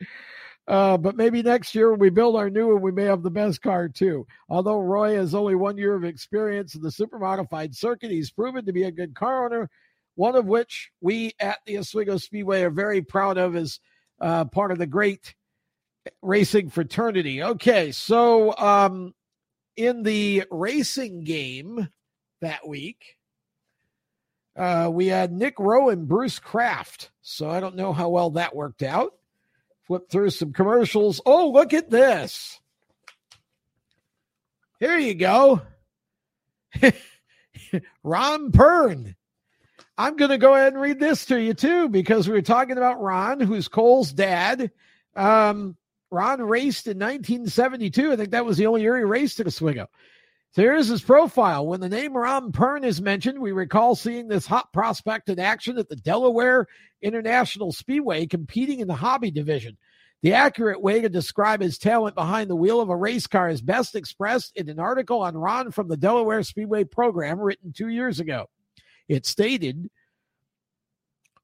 Uh, 0.67 0.97
but 0.97 1.15
maybe 1.15 1.41
next 1.41 1.73
year 1.73 1.89
when 1.89 1.99
we 1.99 2.11
build 2.11 2.35
our 2.35 2.49
new 2.49 2.73
one, 2.73 2.81
we 2.81 2.91
may 2.91 3.05
have 3.05 3.23
the 3.23 3.31
best 3.31 3.61
car 3.61 3.89
too. 3.89 4.25
Although 4.49 4.79
Roy 4.79 5.15
has 5.15 5.33
only 5.33 5.55
one 5.55 5.77
year 5.77 5.95
of 5.95 6.03
experience 6.03 6.75
in 6.75 6.81
the 6.81 6.91
super 6.91 7.17
modified 7.17 7.75
circuit, 7.75 8.11
he's 8.11 8.31
proven 8.31 8.65
to 8.65 8.73
be 8.73 8.83
a 8.83 8.91
good 8.91 9.15
car 9.15 9.45
owner 9.45 9.69
one 10.19 10.35
of 10.35 10.45
which 10.45 10.91
we 10.99 11.31
at 11.39 11.59
the 11.65 11.77
Oswego 11.77 12.17
Speedway 12.17 12.63
are 12.63 12.69
very 12.69 13.01
proud 13.01 13.37
of 13.37 13.55
as 13.55 13.79
uh, 14.19 14.43
part 14.43 14.73
of 14.73 14.77
the 14.77 14.85
great 14.85 15.33
racing 16.21 16.69
fraternity. 16.69 17.41
Okay, 17.41 17.93
so 17.93 18.53
um, 18.57 19.15
in 19.77 20.03
the 20.03 20.43
racing 20.51 21.23
game 21.23 21.87
that 22.41 22.67
week, 22.67 23.15
uh, 24.57 24.89
we 24.91 25.07
had 25.07 25.31
Nick 25.31 25.57
Rowe 25.57 25.87
and 25.87 26.05
Bruce 26.05 26.37
Kraft. 26.37 27.11
So 27.21 27.49
I 27.49 27.61
don't 27.61 27.77
know 27.77 27.93
how 27.93 28.09
well 28.09 28.31
that 28.31 28.53
worked 28.53 28.83
out. 28.83 29.13
Flip 29.87 30.09
through 30.09 30.31
some 30.31 30.51
commercials. 30.51 31.21
Oh, 31.25 31.49
look 31.51 31.73
at 31.73 31.89
this. 31.89 32.59
Here 34.81 34.97
you 34.97 35.13
go. 35.13 35.61
Ron 38.03 38.51
Pearn 38.51 39.15
I'm 39.99 40.15
going 40.15 40.31
to 40.31 40.37
go 40.37 40.55
ahead 40.55 40.71
and 40.71 40.81
read 40.81 40.97
this 40.97 41.25
to 41.25 41.37
you 41.41 41.53
too, 41.53 41.89
because 41.89 42.25
we 42.25 42.33
were 42.33 42.41
talking 42.41 42.77
about 42.77 43.01
Ron, 43.01 43.41
who's 43.41 43.67
Cole's 43.67 44.13
dad. 44.13 44.71
Um, 45.13 45.75
Ron 46.09 46.41
raced 46.41 46.87
in 46.87 46.97
1972. 46.97 48.13
I 48.13 48.15
think 48.15 48.31
that 48.31 48.45
was 48.45 48.55
the 48.55 48.67
only 48.67 48.81
year 48.81 48.95
he 48.95 49.03
raced 49.03 49.41
at 49.41 49.47
Oswego. 49.47 49.87
So 50.51 50.61
here's 50.61 50.87
his 50.87 51.01
profile. 51.01 51.67
When 51.67 51.81
the 51.81 51.89
name 51.89 52.15
Ron 52.15 52.53
Pearn 52.53 52.85
is 52.85 53.01
mentioned, 53.01 53.39
we 53.39 53.51
recall 53.51 53.93
seeing 53.93 54.29
this 54.29 54.47
hot 54.47 54.71
prospect 54.71 55.27
in 55.27 55.37
action 55.37 55.77
at 55.77 55.89
the 55.89 55.97
Delaware 55.97 56.67
International 57.01 57.73
Speedway 57.73 58.25
competing 58.25 58.79
in 58.79 58.87
the 58.87 58.95
hobby 58.95 59.31
division. 59.31 59.77
The 60.21 60.33
accurate 60.33 60.81
way 60.81 61.01
to 61.01 61.09
describe 61.09 61.59
his 61.59 61.77
talent 61.77 62.15
behind 62.15 62.49
the 62.49 62.55
wheel 62.55 62.79
of 62.79 62.87
a 62.87 62.95
race 62.95 63.27
car 63.27 63.49
is 63.49 63.61
best 63.61 63.95
expressed 63.95 64.55
in 64.55 64.69
an 64.69 64.79
article 64.79 65.19
on 65.23 65.35
Ron 65.35 65.71
from 65.71 65.89
the 65.89 65.97
Delaware 65.97 66.43
Speedway 66.43 66.85
program 66.85 67.37
written 67.37 67.73
two 67.73 67.89
years 67.89 68.21
ago. 68.21 68.47
It 69.09 69.25
stated 69.25 69.89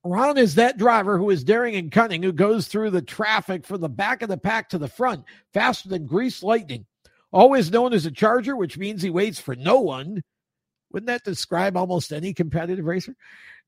Ron 0.05 0.37
is 0.37 0.55
that 0.55 0.77
driver 0.77 1.17
who 1.17 1.31
is 1.31 1.43
daring 1.43 1.75
and 1.75 1.91
cunning, 1.91 2.21
who 2.21 2.31
goes 2.31 2.67
through 2.67 2.91
the 2.91 3.01
traffic 3.01 3.65
from 3.65 3.81
the 3.81 3.89
back 3.89 4.21
of 4.21 4.29
the 4.29 4.37
pack 4.37 4.69
to 4.69 4.77
the 4.77 4.87
front 4.87 5.25
faster 5.51 5.89
than 5.89 6.05
greased 6.05 6.43
lightning. 6.43 6.85
Always 7.33 7.71
known 7.71 7.91
as 7.91 8.05
a 8.05 8.11
charger, 8.11 8.55
which 8.55 8.77
means 8.77 9.01
he 9.01 9.09
waits 9.09 9.39
for 9.39 9.55
no 9.55 9.79
one. 9.79 10.23
Wouldn't 10.91 11.07
that 11.07 11.23
describe 11.23 11.75
almost 11.75 12.13
any 12.13 12.35
competitive 12.35 12.85
racer? 12.85 13.15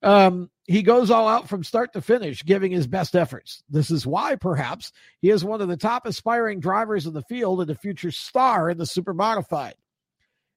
Um, 0.04 0.52
he 0.66 0.84
goes 0.84 1.10
all 1.10 1.28
out 1.28 1.50
from 1.50 1.64
start 1.64 1.92
to 1.94 2.02
finish, 2.02 2.46
giving 2.46 2.72
his 2.72 2.86
best 2.86 3.16
efforts. 3.16 3.64
This 3.68 3.90
is 3.90 4.06
why, 4.06 4.36
perhaps, 4.36 4.92
he 5.22 5.32
is 5.32 5.44
one 5.44 5.60
of 5.60 5.68
the 5.68 5.76
top 5.76 6.06
aspiring 6.06 6.60
drivers 6.60 7.08
in 7.08 7.14
the 7.14 7.24
field 7.24 7.62
and 7.62 7.72
a 7.72 7.76
future 7.76 8.12
star 8.12 8.70
in 8.70 8.78
the 8.78 8.86
super 8.86 9.14
modified. 9.16 9.74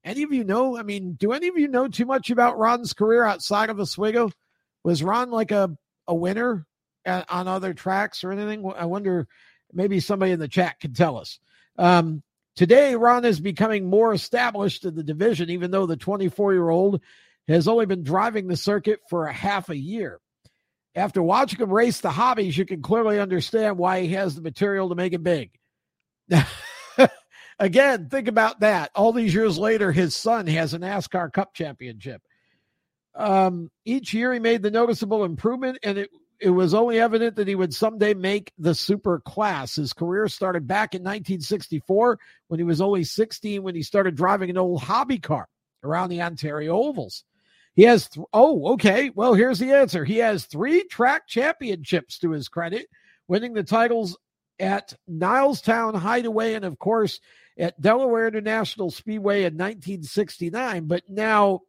Any 0.05 0.22
of 0.22 0.32
you 0.32 0.44
know? 0.44 0.78
I 0.78 0.82
mean, 0.82 1.12
do 1.12 1.32
any 1.32 1.48
of 1.48 1.59
you 1.59 1.68
know 1.68 1.89
too 1.89 2.06
much 2.06 2.31
about 2.31 2.59
Ron's 2.59 2.93
career 2.93 3.24
outside 3.24 3.70
of 3.70 3.78
Oswego? 3.78 4.31
Was 4.82 5.02
Ron 5.02 5.31
like 5.31 5.51
a, 5.51 5.77
a 6.06 6.14
winner 6.14 6.66
at, 7.05 7.31
on 7.31 7.48
other 7.48 7.74
tracks 7.74 8.24
or 8.24 8.32
anything? 8.32 8.64
I 8.77 8.86
wonder, 8.86 9.28
maybe 9.72 10.01
somebody 10.01 10.32
in 10.32 10.39
the 10.39 10.48
chat 10.48 10.81
can 10.81 10.94
tell 10.94 11.18
us. 11.18 11.39
Um, 11.77 12.22
today, 12.56 12.97
Ron 12.97 13.24
is 13.27 13.40
becoming 13.40 13.90
more 13.90 14.14
established 14.14 14.85
in 14.85 14.94
the 14.94 15.02
division, 15.02 15.51
even 15.51 15.70
though 15.70 15.86
the 15.86 15.97
24 15.97 16.55
year 16.55 16.70
old 16.70 17.01
has 17.47 17.68
only 17.68 17.86
been 17.86 18.02
driving 18.02 18.47
the 18.47 18.56
circuit 18.56 19.01
for 19.10 19.27
a 19.27 19.32
half 19.32 19.68
a 19.68 19.77
year. 19.77 20.20
After 20.94 21.22
watching 21.22 21.60
him 21.60 21.72
race 21.72 22.01
the 22.01 22.10
hobbies, 22.10 22.56
you 22.56 22.64
can 22.64 22.82
clearly 22.82 23.20
understand 23.20 23.78
why 23.78 24.01
he 24.01 24.14
has 24.14 24.35
the 24.35 24.43
material 24.43 24.89
to 24.89 24.94
make 24.94 25.12
it 25.12 25.22
big. 25.22 25.51
Again, 27.61 28.09
think 28.09 28.27
about 28.27 28.61
that. 28.61 28.91
All 28.95 29.12
these 29.12 29.35
years 29.35 29.59
later, 29.59 29.93
his 29.93 30.16
son 30.16 30.47
has 30.47 30.73
a 30.73 30.78
NASCAR 30.78 31.31
Cup 31.31 31.53
championship. 31.53 32.23
Um, 33.15 33.70
each 33.85 34.15
year 34.15 34.32
he 34.32 34.39
made 34.39 34.62
the 34.62 34.70
noticeable 34.70 35.24
improvement, 35.24 35.78
and 35.82 35.99
it, 35.99 36.11
it 36.41 36.49
was 36.49 36.73
only 36.73 36.99
evident 36.99 37.37
that 37.37 37.47
he 37.47 37.55
would 37.55 37.74
someday 37.74 38.15
make 38.15 38.51
the 38.57 38.74
super 38.74 39.20
class. 39.20 39.77
His 39.77 39.93
career 39.93 40.27
started 40.27 40.66
back 40.66 40.95
in 40.95 41.03
1964 41.03 42.19
when 42.49 42.59
he 42.59 42.65
was 42.65 42.81
only 42.81 43.05
16 43.05 43.62
when 43.62 43.74
he 43.74 43.82
started 43.82 44.16
driving 44.16 44.49
an 44.49 44.57
old 44.57 44.82
hobby 44.82 45.19
car 45.19 45.47
around 45.85 46.09
the 46.09 46.23
Ontario 46.23 46.73
ovals. 46.78 47.24
He 47.74 47.82
has, 47.82 48.09
th- 48.09 48.27
oh, 48.32 48.73
okay. 48.73 49.11
Well, 49.15 49.35
here's 49.35 49.59
the 49.59 49.73
answer. 49.73 50.03
He 50.07 50.16
has 50.16 50.47
three 50.47 50.85
track 50.85 51.28
championships 51.28 52.19
to 52.20 52.31
his 52.31 52.49
credit, 52.49 52.87
winning 53.28 53.53
the 53.53 53.62
titles 53.62 54.16
at 54.59 54.95
Nilestown 55.11 55.95
Hideaway 55.95 56.55
and, 56.55 56.65
of 56.65 56.78
course, 56.78 57.20
at 57.61 57.81
Delaware 57.81 58.27
International 58.27 58.91
Speedway 58.91 59.41
in 59.41 59.55
1969. 59.55 60.87
But 60.87 61.09
now 61.09 61.61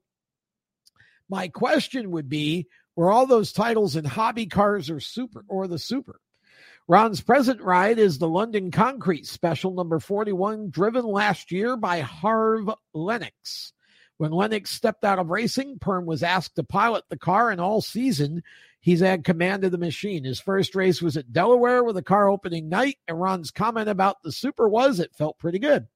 my 1.30 1.50
question 1.50 2.12
would 2.12 2.30
be 2.30 2.68
were 2.96 3.12
all 3.12 3.26
those 3.26 3.54
titles 3.54 3.96
in 3.96 4.06
hobby 4.06 4.48
cars 4.48 4.90
or 4.90 5.00
super 5.00 5.46
or 5.48 5.68
the 5.68 5.80
super? 5.80 6.20
Ron's 6.88 7.22
present 7.22 7.62
ride 7.62 8.00
is 8.00 8.18
the 8.18 8.28
London 8.28 8.72
Concrete 8.72 9.28
Special 9.28 9.72
number 9.72 10.00
41, 10.00 10.72
driven 10.72 11.06
last 11.06 11.52
year 11.52 11.78
by 11.78 12.00
Harv 12.00 12.70
Lennox. 12.94 13.72
When 14.18 14.32
Lennox 14.32 14.72
stepped 14.72 15.06
out 15.06 15.20
of 15.20 15.30
racing, 15.30 15.80
Pearn 15.80 16.06
was 16.06 16.22
asked 16.22 16.56
to 16.56 16.64
pilot 16.64 17.06
the 17.10 17.18
car, 17.18 17.50
and 17.50 17.62
all 17.62 17.82
season 17.82 18.44
he's 18.82 19.00
had 19.00 19.24
command 19.24 19.64
of 19.64 19.72
the 19.72 19.78
machine. 19.78 20.26
His 20.26 20.42
first 20.42 20.76
race 20.76 21.02
was 21.02 21.16
at 21.16 21.32
Delaware 21.32 21.84
with 21.84 21.96
a 21.96 22.04
car 22.04 22.30
opening 22.30 22.68
night, 22.68 22.98
and 23.08 23.20
Ron's 23.20 23.52
comment 23.52 23.88
about 23.88 24.22
the 24.22 24.32
super 24.32 24.68
was 24.68 25.00
it 25.00 25.16
felt 25.16 25.40
pretty 25.40 25.60
good. 25.60 25.88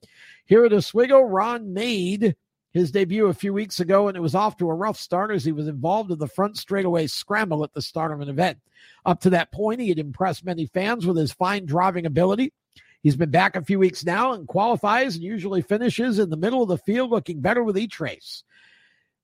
Here 0.46 0.64
at 0.64 0.74
Oswego, 0.74 1.22
Ron 1.22 1.74
made 1.74 2.36
his 2.72 2.92
debut 2.92 3.28
a 3.28 3.34
few 3.34 3.54
weeks 3.54 3.80
ago, 3.80 4.08
and 4.08 4.16
it 4.16 4.22
was 4.22 4.36
off 4.36 4.58
to 4.58 4.70
a 4.70 4.74
rough 4.74 4.98
start 4.98 5.32
as 5.32 5.44
he 5.44 5.52
was 5.52 5.68
involved 5.68 6.12
in 6.12 6.20
the 6.20 6.28
front 6.28 6.58
straightaway 6.58 7.08
scramble 7.08 7.64
at 7.64 7.74
the 7.74 7.82
start 7.82 8.12
of 8.12 8.22
an 8.22 8.30
event. 8.30 8.60
Up 9.06 9.22
to 9.22 9.30
that 9.32 9.52
point, 9.52 9.82
he 9.82 9.90
had 9.90 10.00
impressed 10.00 10.46
many 10.46 10.66
fans 10.68 11.06
with 11.06 11.18
his 11.18 11.32
fine 11.32 11.66
driving 11.66 12.06
ability. 12.06 12.54
He's 13.02 13.16
been 13.16 13.32
back 13.32 13.56
a 13.56 13.62
few 13.62 13.80
weeks 13.80 14.04
now 14.04 14.34
and 14.34 14.48
qualifies 14.48 15.16
and 15.16 15.24
usually 15.24 15.62
finishes 15.62 16.18
in 16.18 16.30
the 16.30 16.38
middle 16.38 16.64
of 16.64 16.70
the 16.70 16.78
field, 16.80 17.12
looking 17.12 17.40
better 17.40 17.64
with 17.64 17.78
each 17.78 18.00
race. 18.00 18.44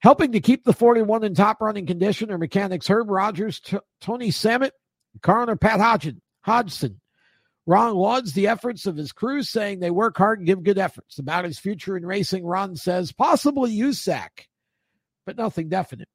Helping 0.01 0.31
to 0.31 0.39
keep 0.39 0.63
the 0.63 0.73
41 0.73 1.23
in 1.23 1.35
top 1.35 1.61
running 1.61 1.85
condition 1.85 2.31
are 2.31 2.37
mechanics 2.37 2.87
Herb 2.87 3.09
Rogers, 3.09 3.59
T- 3.59 3.77
Tony 3.99 4.29
Sammet, 4.29 4.71
coroner 5.21 5.55
Pat 5.55 5.79
Hodgson. 5.79 6.21
Hodgson. 6.41 6.99
Ron 7.67 7.95
lauds 7.95 8.33
the 8.33 8.47
efforts 8.47 8.87
of 8.87 8.97
his 8.97 9.11
crew, 9.11 9.43
saying 9.43 9.79
they 9.79 9.91
work 9.91 10.17
hard 10.17 10.39
and 10.39 10.47
give 10.47 10.63
good 10.63 10.79
efforts. 10.79 11.19
About 11.19 11.45
his 11.45 11.59
future 11.59 11.95
in 11.95 12.05
racing, 12.05 12.43
Ron 12.43 12.75
says 12.75 13.11
possibly 13.11 13.77
USAC, 13.77 14.29
but 15.27 15.37
nothing 15.37 15.69
definite. 15.69 16.07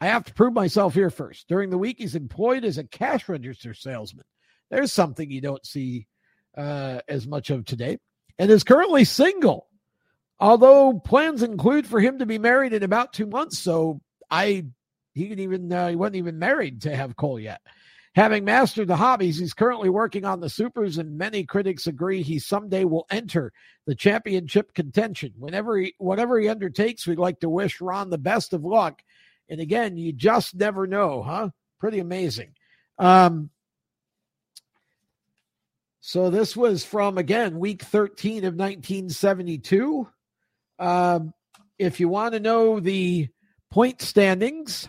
I 0.00 0.08
have 0.08 0.24
to 0.24 0.34
prove 0.34 0.52
myself 0.52 0.94
here 0.94 1.10
first. 1.10 1.46
During 1.48 1.70
the 1.70 1.78
week, 1.78 1.98
he's 1.98 2.16
employed 2.16 2.64
as 2.64 2.78
a 2.78 2.84
cash 2.84 3.28
register 3.28 3.74
salesman. 3.74 4.24
There's 4.70 4.92
something 4.92 5.30
you 5.30 5.40
don't 5.40 5.64
see 5.64 6.08
uh, 6.56 7.00
as 7.06 7.28
much 7.28 7.50
of 7.50 7.64
today, 7.64 7.98
and 8.38 8.50
is 8.50 8.64
currently 8.64 9.04
single. 9.04 9.67
Although 10.40 11.00
plans 11.00 11.42
include 11.42 11.86
for 11.86 12.00
him 12.00 12.18
to 12.18 12.26
be 12.26 12.38
married 12.38 12.72
in 12.72 12.82
about 12.82 13.12
two 13.12 13.26
months, 13.26 13.58
so 13.58 14.00
I 14.30 14.66
he 15.14 15.28
didn't 15.28 15.40
even 15.40 15.72
uh, 15.72 15.88
he 15.88 15.96
wasn't 15.96 16.16
even 16.16 16.38
married 16.38 16.82
to 16.82 16.94
have 16.94 17.16
Cole 17.16 17.40
yet. 17.40 17.60
Having 18.14 18.44
mastered 18.44 18.88
the 18.88 18.96
hobbies, 18.96 19.38
he's 19.38 19.54
currently 19.54 19.90
working 19.90 20.24
on 20.24 20.40
the 20.40 20.48
supers, 20.48 20.98
and 20.98 21.18
many 21.18 21.44
critics 21.44 21.86
agree 21.86 22.22
he 22.22 22.38
someday 22.38 22.84
will 22.84 23.06
enter 23.10 23.52
the 23.86 23.94
championship 23.94 24.74
contention. 24.74 25.32
Whenever 25.38 25.76
he, 25.78 25.94
whatever 25.98 26.38
he 26.38 26.48
undertakes, 26.48 27.06
we'd 27.06 27.18
like 27.18 27.40
to 27.40 27.48
wish 27.48 27.80
Ron 27.80 28.10
the 28.10 28.18
best 28.18 28.52
of 28.52 28.64
luck. 28.64 29.02
And 29.48 29.60
again, 29.60 29.96
you 29.96 30.12
just 30.12 30.54
never 30.54 30.86
know, 30.86 31.22
huh? 31.22 31.50
Pretty 31.78 32.00
amazing. 32.00 32.54
Um, 32.98 33.50
so 36.00 36.30
this 36.30 36.56
was 36.56 36.84
from 36.84 37.18
again 37.18 37.58
week 37.58 37.82
13 37.82 38.38
of 38.38 38.54
1972. 38.54 40.08
Um, 40.78 41.32
if 41.78 42.00
you 42.00 42.08
want 42.08 42.34
to 42.34 42.40
know 42.40 42.80
the 42.80 43.28
point 43.70 44.02
standings, 44.02 44.88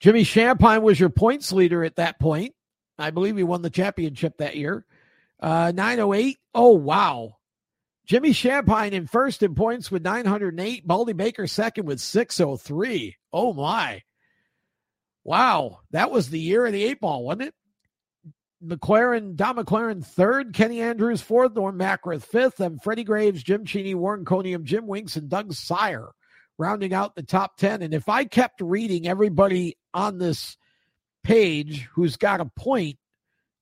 Jimmy 0.00 0.22
Shampine 0.22 0.82
was 0.82 0.98
your 0.98 1.10
points 1.10 1.52
leader 1.52 1.84
at 1.84 1.96
that 1.96 2.20
point. 2.20 2.54
I 2.98 3.10
believe 3.10 3.36
he 3.36 3.42
won 3.42 3.62
the 3.62 3.70
championship 3.70 4.38
that 4.38 4.56
year. 4.56 4.84
Uh, 5.40 5.72
908. 5.74 6.38
Oh, 6.54 6.72
wow. 6.72 7.36
Jimmy 8.06 8.30
Shampine 8.30 8.92
in 8.92 9.06
first 9.06 9.42
in 9.42 9.54
points 9.54 9.90
with 9.90 10.02
908. 10.02 10.86
Baldy 10.86 11.12
Baker 11.14 11.46
second 11.46 11.86
with 11.86 12.00
603. 12.00 13.16
Oh, 13.32 13.52
my. 13.52 14.02
Wow. 15.24 15.80
That 15.90 16.10
was 16.10 16.28
the 16.28 16.38
year 16.38 16.66
of 16.66 16.72
the 16.72 16.84
eight 16.84 17.00
ball, 17.00 17.24
wasn't 17.24 17.48
it? 17.48 17.54
McLaren, 18.68 19.36
Don 19.36 19.56
McLaren 19.56 20.04
third, 20.04 20.52
Kenny 20.52 20.80
Andrews 20.80 21.20
fourth, 21.20 21.54
Norm 21.54 21.78
Macrath 21.78 22.24
fifth, 22.24 22.60
and 22.60 22.82
Freddie 22.82 23.04
Graves, 23.04 23.42
Jim 23.42 23.64
Cheney, 23.64 23.94
Warren 23.94 24.24
Coniam, 24.24 24.64
Jim 24.64 24.86
Winks, 24.86 25.16
and 25.16 25.28
Doug 25.28 25.52
Sire 25.52 26.10
rounding 26.58 26.94
out 26.94 27.14
the 27.14 27.22
top 27.22 27.56
10. 27.56 27.82
And 27.82 27.94
if 27.94 28.08
I 28.08 28.24
kept 28.24 28.60
reading 28.60 29.08
everybody 29.08 29.76
on 29.92 30.18
this 30.18 30.56
page 31.22 31.88
who's 31.94 32.16
got 32.16 32.40
a 32.40 32.50
point, 32.56 32.98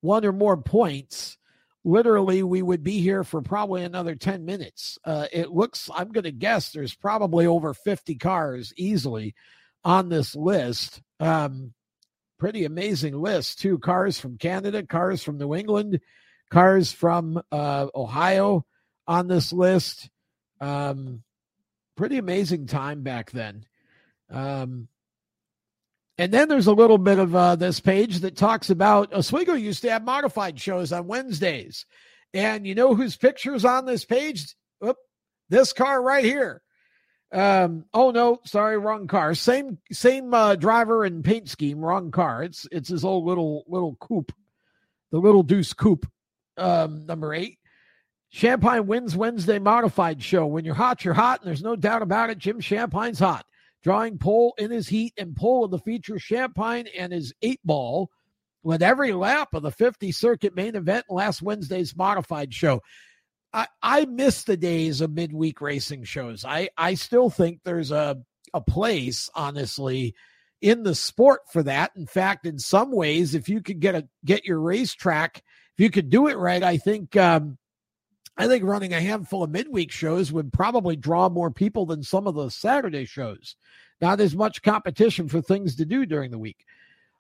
one 0.01 0.24
or 0.24 0.33
more 0.33 0.57
points, 0.57 1.39
literally 1.85 2.43
we 2.43 2.62
would 2.62 2.83
be 2.83 3.01
here 3.01 3.24
for 3.24 3.41
probably 3.41 3.85
another 3.85 4.15
10 4.15 4.45
minutes. 4.45 4.99
Uh, 5.05 5.27
it 5.33 5.51
looks, 5.51 5.89
I'm 5.95 6.12
going 6.12 6.24
to 6.24 6.33
guess 6.33 6.70
there's 6.70 6.95
probably 6.95 7.47
over 7.47 7.73
50 7.74 8.16
cars 8.16 8.73
easily 8.77 9.35
on 9.85 10.09
this 10.09 10.35
list. 10.35 11.01
Um, 11.19 11.73
pretty 12.43 12.64
amazing 12.64 13.14
list. 13.14 13.60
Two 13.60 13.78
cars 13.78 14.19
from 14.19 14.36
Canada, 14.36 14.85
cars 14.85 15.23
from 15.23 15.39
New 15.39 15.55
England, 15.55 16.01
cars 16.51 16.90
from 16.90 17.40
uh, 17.52 17.86
Ohio 17.94 18.66
on 19.06 19.28
this 19.28 19.52
list. 19.52 20.10
Um, 20.60 21.23
pretty 21.97 22.19
amazing 22.19 22.66
time 22.66 23.05
back 23.05 23.31
then. 23.31 23.64
Um, 24.28 24.89
and 26.19 26.32
then 26.32 26.48
there's 26.48 26.66
a 26.66 26.73
little 26.73 26.98
bit 26.98 27.20
of 27.20 27.32
uh, 27.32 27.55
this 27.55 27.78
page 27.78 28.19
that 28.23 28.36
talks 28.36 28.70
about 28.70 29.14
Oswego 29.14 29.52
used 29.52 29.82
to 29.82 29.93
have 29.93 30.02
modified 30.02 30.59
shows 30.59 30.90
on 30.90 31.06
Wednesdays. 31.06 31.86
And 32.35 32.66
you 32.66 32.74
know 32.74 32.97
whose 32.97 33.16
picture's 33.16 33.64
on 33.64 33.86
this 33.86 34.05
page? 34.05 34.56
Oop, 34.85 34.97
this 35.48 35.73
car 35.73 36.02
right 36.02 36.24
here. 36.24 36.60
Um, 37.32 37.86
oh 37.94 38.10
no, 38.10 38.40
sorry, 38.44 38.76
wrong 38.76 39.06
car. 39.06 39.34
Same 39.34 39.78
same 39.90 40.34
uh, 40.34 40.54
driver 40.54 41.04
and 41.04 41.24
paint 41.24 41.48
scheme, 41.48 41.80
wrong 41.80 42.10
car. 42.10 42.42
It's 42.42 42.66
it's 42.70 42.90
his 42.90 43.04
old 43.04 43.24
little 43.24 43.64
little 43.66 43.96
coupe, 43.96 44.32
the 45.10 45.18
little 45.18 45.42
Deuce 45.42 45.72
coupe, 45.72 46.06
um, 46.59 47.06
number 47.06 47.32
eight. 47.32 47.59
Shampine 48.34 48.86
wins 48.86 49.16
Wednesday 49.16 49.59
modified 49.59 50.22
show. 50.22 50.46
When 50.46 50.64
you're 50.64 50.74
hot, 50.74 51.04
you're 51.04 51.14
hot, 51.14 51.40
and 51.40 51.48
there's 51.48 51.62
no 51.62 51.76
doubt 51.76 52.02
about 52.02 52.30
it. 52.30 52.38
Jim 52.38 52.60
Shampine's 52.60 53.18
hot. 53.18 53.44
Drawing 53.82 54.18
pole 54.18 54.54
in 54.59 54.70
his 54.70 54.88
heat 54.88 55.12
and 55.16 55.34
pole 55.34 55.64
of 55.64 55.70
the 55.70 55.78
feature 55.78 56.14
Shampine 56.14 56.88
and 56.96 57.12
his 57.12 57.34
eight 57.42 57.60
ball 57.64 58.10
with 58.62 58.82
every 58.82 59.12
lap 59.12 59.54
of 59.54 59.62
the 59.62 59.72
50 59.72 60.12
circuit 60.12 60.54
main 60.54 60.76
event 60.76 61.06
last 61.09 61.42
Wednesday's 61.42 61.96
modified 61.96 62.54
show. 62.54 62.80
I, 63.53 63.66
I 63.83 64.05
miss 64.07 64.45
the 64.45 64.57
days 64.57 65.01
of 65.01 65.12
midweek 65.12 65.61
racing 65.61 66.05
shows. 66.05 66.45
I, 66.45 66.70
I 66.77 66.95
still 66.95 67.31
think 67.31 67.61
there's 67.65 67.91
a, 67.91 68.19
a 68.55 68.61
place, 68.61 69.29
honestly, 69.35 70.15
in 70.61 70.85
the 70.85 70.95
sport 70.95 71.41
for 71.51 71.62
that. 71.65 71.93
In 71.97 72.07
fact, 72.07 72.47
in 72.47 72.59
some 72.59 72.93
ways, 72.93 73.35
if 73.35 73.49
you 73.49 73.61
could 73.61 73.81
get 73.81 73.95
a 73.95 74.09
get 74.24 74.45
your 74.45 74.61
racetrack, 74.61 75.43
if 75.77 75.83
you 75.83 75.91
could 75.91 76.09
do 76.09 76.29
it 76.29 76.39
right, 76.39 76.62
I 76.62 76.79
think 76.79 77.16
um, 77.16 77.59
I 78.37 78.47
think 78.47 78.65
running 78.65 78.95
a 78.95 79.01
handful 79.01 79.43
of 79.43 79.51
midweek 79.51 79.91
shows 79.91 80.33
would 80.33 80.53
probably 80.53 80.97
draw 80.97 81.29
more 81.29 81.51
people 81.51 81.85
than 81.85 82.03
some 82.03 82.27
of 82.27 82.35
the 82.35 82.49
Saturday 82.49 83.05
shows. 83.05 83.57
Not 84.01 84.20
as 84.20 84.35
much 84.35 84.62
competition 84.62 85.29
for 85.29 85.41
things 85.41 85.77
to 85.77 85.85
do 85.85 86.07
during 86.07 86.31
the 86.31 86.39
week. 86.39 86.65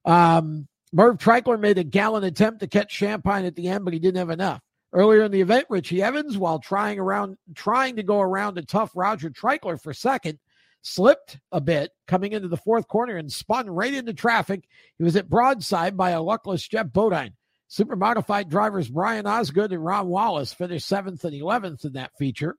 Um, 0.04 0.66
Merv 0.92 1.18
Treichler 1.18 1.60
made 1.60 1.78
a 1.78 1.84
gallant 1.84 2.24
attempt 2.24 2.60
to 2.60 2.66
catch 2.66 2.92
Shampine 2.98 3.46
at 3.46 3.54
the 3.54 3.68
end, 3.68 3.84
but 3.84 3.94
he 3.94 4.00
didn't 4.00 4.18
have 4.18 4.30
enough. 4.30 4.62
Earlier 4.94 5.22
in 5.22 5.32
the 5.32 5.40
event, 5.40 5.66
Richie 5.70 6.02
Evans, 6.02 6.36
while 6.36 6.58
trying 6.58 6.98
around 6.98 7.38
trying 7.54 7.96
to 7.96 8.02
go 8.02 8.20
around 8.20 8.58
a 8.58 8.62
tough 8.62 8.92
Roger 8.94 9.30
Treichler 9.30 9.80
for 9.80 9.94
second, 9.94 10.38
slipped 10.82 11.38
a 11.50 11.62
bit 11.62 11.92
coming 12.06 12.32
into 12.32 12.48
the 12.48 12.58
fourth 12.58 12.88
corner 12.88 13.16
and 13.16 13.32
spun 13.32 13.70
right 13.70 13.94
into 13.94 14.12
traffic. 14.12 14.68
He 14.98 15.04
was 15.04 15.16
at 15.16 15.30
broadside 15.30 15.96
by 15.96 16.10
a 16.10 16.20
luckless 16.20 16.68
Geoff 16.68 16.92
Bodine. 16.92 17.34
Super 17.68 17.96
modified 17.96 18.50
drivers 18.50 18.90
Brian 18.90 19.26
Osgood 19.26 19.72
and 19.72 19.82
Ron 19.82 20.08
Wallace 20.08 20.52
finished 20.52 20.86
seventh 20.86 21.24
and 21.24 21.34
eleventh 21.34 21.86
in 21.86 21.94
that 21.94 22.12
feature. 22.18 22.56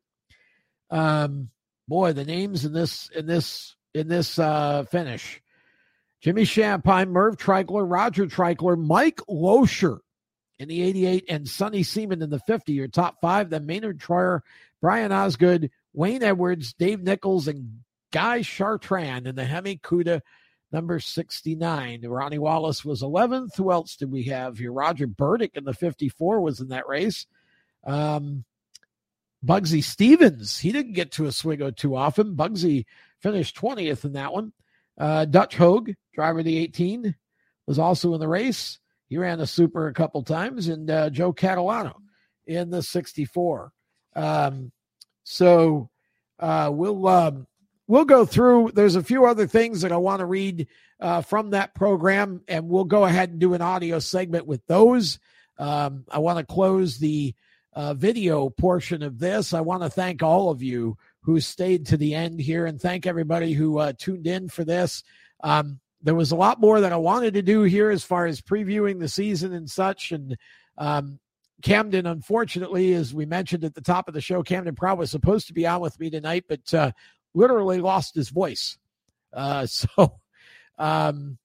Um, 0.90 1.50
boy, 1.88 2.14
the 2.14 2.26
names 2.26 2.66
in 2.66 2.74
this 2.74 3.10
in 3.16 3.28
this 3.28 3.76
in 3.94 4.08
this 4.08 4.40
uh, 4.40 4.86
finish: 4.86 5.40
Jimmy 6.22 6.46
Shampine, 6.46 7.10
Merv 7.10 7.38
Treichler, 7.38 7.86
Roger 7.88 8.26
Treichler, 8.26 8.76
Mike 8.76 9.22
Losher 9.28 10.00
in 10.60 10.68
the 10.68 10.82
88, 10.84 11.26
and 11.30 11.48
Sonny 11.48 11.84
Seaman 11.84 12.22
in 12.22 12.30
the 12.30 12.40
50. 12.40 12.74
Your 12.74 12.88
top 12.88 13.22
five: 13.22 13.50
then 13.50 13.66
Maynard 13.66 14.00
Troyer, 14.00 14.42
Brian 14.82 15.12
Osgood, 15.12 15.72
Wayne 15.94 16.24
Edwards, 16.24 16.74
Dave 16.74 17.02
Nichols, 17.02 17.48
and 17.48 17.82
Guy 18.12 18.40
Chartrand 18.40 19.26
in 19.26 19.36
the 19.36 19.46
Hemi 19.46 19.78
Cuda 19.78 20.22
number 20.74 21.00
69. 21.00 22.06
Ronnie 22.06 22.40
Wallace 22.40 22.84
was 22.84 23.02
11th. 23.02 23.56
Who 23.56 23.72
else 23.72 23.96
did 23.96 24.12
we 24.12 24.24
have 24.24 24.58
here? 24.58 24.74
Roger 24.74 25.08
Burdick 25.08 25.52
in 25.56 25.64
the 25.64 25.74
54 25.74 26.42
was 26.42 26.60
in 26.60 26.70
that 26.70 26.88
race. 26.88 27.28
Um, 27.86 28.44
Bugsy 29.46 29.84
Stevens, 29.84 30.58
he 30.58 30.72
didn't 30.72 30.94
get 30.94 31.12
to 31.14 31.28
Oswego 31.28 31.70
too 31.70 31.96
often. 31.96 32.36
Bugsy 32.36 32.86
finished 33.20 33.56
20th 33.56 34.04
in 34.06 34.14
that 34.14 34.34
one. 34.34 34.54
Uh, 34.98 35.26
Dutch 35.26 35.56
Hoag, 35.56 35.96
driver 36.14 36.40
of 36.40 36.46
the 36.46 36.58
18, 36.58 37.16
was 37.68 37.80
also 37.80 38.14
in 38.14 38.20
the 38.20 38.28
race. 38.28 38.80
He 39.08 39.18
ran 39.18 39.40
the 39.40 39.48
super 39.48 39.88
a 39.88 39.94
couple 39.94 40.24
times, 40.24 40.68
and 40.68 40.90
uh, 40.90 41.10
Joe 41.10 41.34
Catalano 41.34 41.96
in 42.46 42.70
the 42.70 42.82
64. 42.82 43.72
Um, 44.16 44.72
so 45.24 45.90
uh, 46.40 46.70
we'll 46.74 47.08
um, 47.08 47.48
we'll 47.88 48.06
go 48.06 48.26
through. 48.26 48.72
There's 48.74 48.96
a 48.96 49.04
few 49.04 49.26
other 49.26 49.48
things 49.48 49.82
that 49.82 49.92
I 49.92 49.98
want 49.98 50.20
to 50.20 50.26
read 50.26 50.68
uh, 51.00 51.22
from 51.22 51.52
that 51.52 51.76
program, 51.76 52.42
and 52.48 52.70
we'll 52.70 52.86
go 52.86 53.06
ahead 53.06 53.30
and 53.30 53.40
do 53.40 53.54
an 53.54 53.62
audio 53.62 54.00
segment 54.00 54.46
with 54.48 54.66
those. 54.68 55.20
Um, 55.58 56.06
I 56.10 56.20
want 56.20 56.40
to 56.40 56.54
close 56.54 56.98
the 56.98 57.36
uh, 57.74 57.94
video 57.94 58.50
portion 58.50 59.04
of 59.04 59.20
this. 59.20 59.54
I 59.54 59.62
want 59.62 59.84
to 59.84 59.90
thank 59.90 60.24
all 60.24 60.50
of 60.50 60.62
you 60.62 60.98
who 61.22 61.40
stayed 61.40 61.88
to 61.88 61.98
the 61.98 62.16
end 62.16 62.40
here, 62.40 62.66
and 62.66 62.82
thank 62.82 63.06
everybody 63.06 63.54
who 63.54 63.78
uh, 63.78 63.94
tuned 63.98 64.28
in 64.28 64.50
for 64.50 64.64
this. 64.64 65.04
Um, 65.44 65.80
there 66.04 66.16
was 66.16 66.32
a 66.32 66.36
lot 66.36 66.60
more 66.60 66.82
that 66.82 66.94
I 66.94 66.98
wanted 66.98 67.34
to 67.36 67.42
do 67.42 67.64
here 67.64 67.90
as 67.90 68.04
far 68.04 68.26
as 68.26 68.42
previewing 68.42 69.00
the 69.00 69.08
season 69.08 69.54
and 69.54 69.70
such, 69.70 70.12
and 70.12 70.38
um, 70.78 71.20
Camden, 71.64 72.06
unfortunately, 72.06 72.94
as 72.94 73.14
we 73.14 73.26
mentioned 73.26 73.64
at 73.64 73.74
the 73.74 73.82
top 73.82 74.10
of 74.10 74.14
the 74.14 74.22
show, 74.22 74.44
Camden 74.44 74.76
Proud 74.76 75.00
was 75.00 75.10
supposed 75.10 75.48
to 75.48 75.54
be 75.54 75.66
on 75.66 75.80
with 75.80 75.98
me 75.98 76.10
tonight, 76.10 76.44
but 76.50 76.74
uh, 76.74 76.92
literally 77.34 77.80
lost 77.80 78.16
his 78.16 78.30
voice. 78.30 78.78
Uh, 79.32 79.66
so 79.68 80.20
um, 80.78 81.38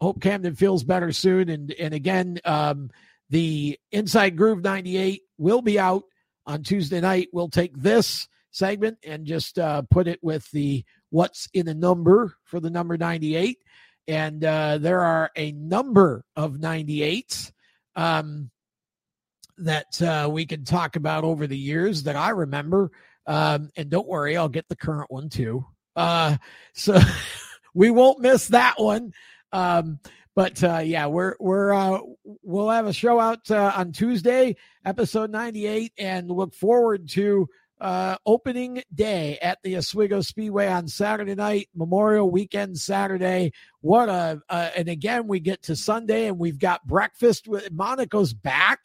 hope 0.00 0.22
Camden 0.22 0.54
feels 0.54 0.82
better 0.82 1.12
soon. 1.12 1.50
And 1.50 1.72
and 1.72 1.92
again, 1.94 2.38
um, 2.44 2.90
the 3.28 3.78
Inside 3.92 4.36
Groove 4.36 4.62
98 4.62 5.22
will 5.36 5.62
be 5.62 5.78
out 5.78 6.04
on 6.46 6.62
Tuesday 6.62 7.00
night. 7.00 7.28
We'll 7.32 7.50
take 7.50 7.76
this 7.76 8.28
segment 8.50 8.96
and 9.04 9.26
just 9.26 9.58
uh, 9.58 9.82
put 9.90 10.08
it 10.08 10.20
with 10.22 10.50
the 10.52 10.84
what's 11.10 11.48
in 11.52 11.68
a 11.68 11.74
number 11.74 12.34
for 12.44 12.60
the 12.60 12.70
number 12.70 12.96
98. 12.96 13.58
And 14.08 14.44
uh, 14.44 14.78
there 14.78 15.00
are 15.00 15.30
a 15.36 15.52
number 15.52 16.24
of 16.36 16.54
98s 16.54 17.52
um, 17.96 18.50
that 19.58 20.00
uh, 20.00 20.28
we 20.30 20.46
can 20.46 20.64
talk 20.64 20.96
about 20.96 21.24
over 21.24 21.46
the 21.46 21.58
years 21.58 22.04
that 22.04 22.16
I 22.16 22.30
remember. 22.30 22.90
Um, 23.26 23.70
and 23.76 23.90
don't 23.90 24.06
worry, 24.06 24.36
I'll 24.36 24.48
get 24.48 24.68
the 24.68 24.76
current 24.76 25.10
one 25.10 25.28
too. 25.28 25.66
Uh, 25.96 26.36
so 26.74 26.98
we 27.74 27.90
won't 27.90 28.20
miss 28.20 28.48
that 28.48 28.74
one. 28.78 29.12
Um, 29.52 29.98
but 30.36 30.62
uh, 30.62 30.82
yeah, 30.84 31.06
we're 31.06 31.34
we're 31.40 31.72
uh, 31.72 31.98
we'll 32.42 32.68
have 32.68 32.86
a 32.86 32.92
show 32.92 33.18
out 33.18 33.50
uh, 33.50 33.72
on 33.74 33.92
Tuesday, 33.92 34.56
episode 34.84 35.30
ninety 35.30 35.66
eight, 35.66 35.92
and 35.96 36.30
look 36.30 36.54
forward 36.54 37.08
to 37.10 37.48
uh, 37.80 38.16
opening 38.24 38.82
day 38.94 39.38
at 39.42 39.58
the 39.62 39.76
Oswego 39.76 40.20
Speedway 40.20 40.68
on 40.68 40.88
Saturday 40.88 41.34
night, 41.34 41.68
Memorial 41.74 42.30
Weekend 42.30 42.78
Saturday. 42.78 43.52
What 43.80 44.08
a 44.08 44.40
uh, 44.48 44.70
and 44.76 44.88
again 44.88 45.26
we 45.26 45.40
get 45.40 45.62
to 45.64 45.76
Sunday 45.76 46.26
and 46.26 46.38
we've 46.38 46.58
got 46.58 46.86
breakfast 46.86 47.48
with 47.48 47.70
Monaco's 47.72 48.32
back 48.32 48.80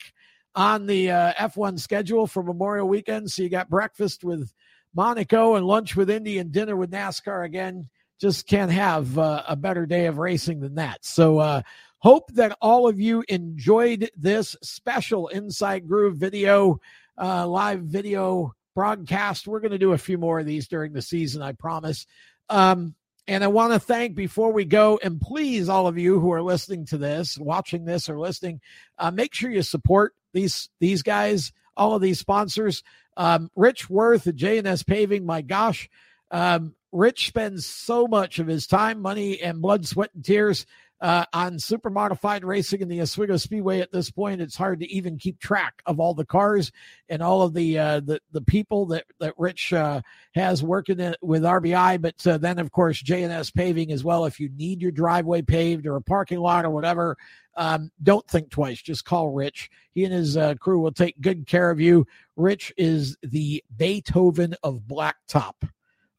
on 0.56 0.86
the 0.86 1.12
uh, 1.12 1.34
F1 1.34 1.80
schedule 1.80 2.28
for 2.28 2.44
Memorial 2.44 2.88
Weekend. 2.88 3.32
So 3.32 3.44
you 3.44 3.50
got 3.50 3.70
breakfast 3.70 4.24
with 4.24 4.54
Monaco 4.94 5.56
and 5.56 5.66
lunch 5.66 5.96
with 5.96 6.10
Indy 6.10 6.40
and 6.40 6.52
dinner 6.52 6.76
with 6.76 6.92
NASCAR 6.92 7.46
again. 7.46 7.90
Just 8.20 8.46
can't 8.46 8.72
have 8.72 9.18
uh, 9.18 9.44
a 9.48 9.56
better 9.56 9.86
day 9.86 10.06
of 10.08 10.18
racing 10.18 10.60
than 10.60 10.76
that. 10.76 11.04
So, 11.04 11.40
uh, 11.40 11.62
hope 12.00 12.32
that 12.34 12.58
all 12.62 12.88
of 12.88 13.00
you 13.00 13.24
enjoyed 13.30 14.10
this 14.16 14.56
special 14.62 15.28
Inside 15.30 15.88
Groove 15.88 16.18
video, 16.18 16.80
uh, 17.18 17.48
live 17.48 17.82
video 17.82 18.54
broadcast. 18.76 19.48
We're 19.48 19.60
going 19.60 19.72
to 19.72 19.78
do 19.78 19.94
a 19.94 19.98
few 19.98 20.18
more 20.18 20.40
of 20.40 20.46
these 20.46 20.68
during 20.68 20.94
the 20.94 21.02
season, 21.02 21.42
I 21.42 21.54
promise. 21.54 22.06
Um, 22.50 22.96
and 23.28 23.44
I 23.44 23.48
want 23.48 23.74
to 23.74 23.80
thank 23.80 24.16
before 24.16 24.52
we 24.52 24.66
go, 24.66 25.00
and 25.02 25.22
please, 25.22 25.70
all 25.70 25.88
of 25.88 25.98
you 25.98 26.20
who 26.20 26.32
are 26.34 26.42
listening 26.42 26.86
to 26.88 26.98
this, 26.98 27.38
watching 27.38 27.86
this, 27.86 28.10
or 28.10 28.20
listening, 28.20 28.62
uh, 28.98 29.12
make 29.12 29.34
sure 29.34 29.52
you 29.52 29.62
support 29.62 30.14
these 30.34 30.70
these 30.80 31.04
guys, 31.04 31.52
all 31.78 31.96
of 31.96 32.02
these 32.02 32.20
sponsors. 32.20 32.84
Um, 33.18 33.50
Rich 33.56 33.90
Worth 33.90 34.34
J&S 34.34 34.84
Paving, 34.84 35.26
my 35.26 35.42
gosh, 35.42 35.90
um, 36.32 36.76
Rich 36.92 37.28
spends 37.28 37.66
so 37.66 38.08
much 38.08 38.40
of 38.40 38.48
his 38.48 38.68
time, 38.68 39.02
money, 39.02 39.42
and 39.42 39.62
blood, 39.62 39.86
sweat, 39.86 40.10
and 40.14 40.26
tears 40.26 40.66
uh, 41.02 41.26
on 41.34 41.58
super 41.58 41.90
modified 41.90 42.46
racing 42.46 42.82
in 42.82 42.88
the 42.88 43.02
Oswego 43.02 43.36
Speedway 43.36 43.80
at 43.80 43.92
this 43.92 44.12
point. 44.12 44.40
It's 44.40 44.56
hard 44.56 44.82
to 44.82 44.92
even 44.92 45.18
keep 45.18 45.40
track 45.40 45.82
of 45.88 46.00
all 46.00 46.14
the 46.14 46.26
cars 46.26 46.72
and 47.10 47.24
all 47.24 47.42
of 47.42 47.56
the 47.56 47.80
uh, 47.80 48.00
the, 48.02 48.22
the 48.32 48.42
people 48.42 48.86
that 48.88 49.06
that 49.20 49.34
Rich 49.38 49.74
uh, 49.74 50.02
has 50.36 50.62
working 50.62 51.00
in, 51.00 51.16
with 51.22 51.42
RBI. 51.42 52.02
But 52.02 52.28
uh, 52.28 52.38
then, 52.38 52.60
of 52.60 52.72
course, 52.72 53.02
J&S 53.02 53.50
Paving 53.50 53.92
as 53.92 54.04
well. 54.04 54.26
If 54.26 54.40
you 54.40 54.50
need 54.50 54.82
your 54.82 54.92
driveway 54.92 55.42
paved 55.42 55.88
or 55.88 55.96
a 55.96 56.02
parking 56.02 56.40
lot 56.40 56.66
or 56.66 56.70
whatever, 56.70 57.18
um, 57.58 57.92
don't 58.04 58.28
think 58.28 58.52
twice. 58.52 58.80
Just 58.80 59.04
call 59.04 59.30
Rich. 59.30 59.72
He 59.94 60.06
and 60.06 60.14
his 60.14 60.38
uh, 60.38 60.54
crew 60.56 60.80
will 60.80 60.92
take 60.92 61.20
good 61.20 61.48
care 61.48 61.72
of 61.72 61.82
you. 61.82 62.06
Rich 62.36 62.74
is 62.78 63.18
the 63.24 63.64
Beethoven 63.76 64.56
of 64.62 64.82
blacktop. 64.88 65.56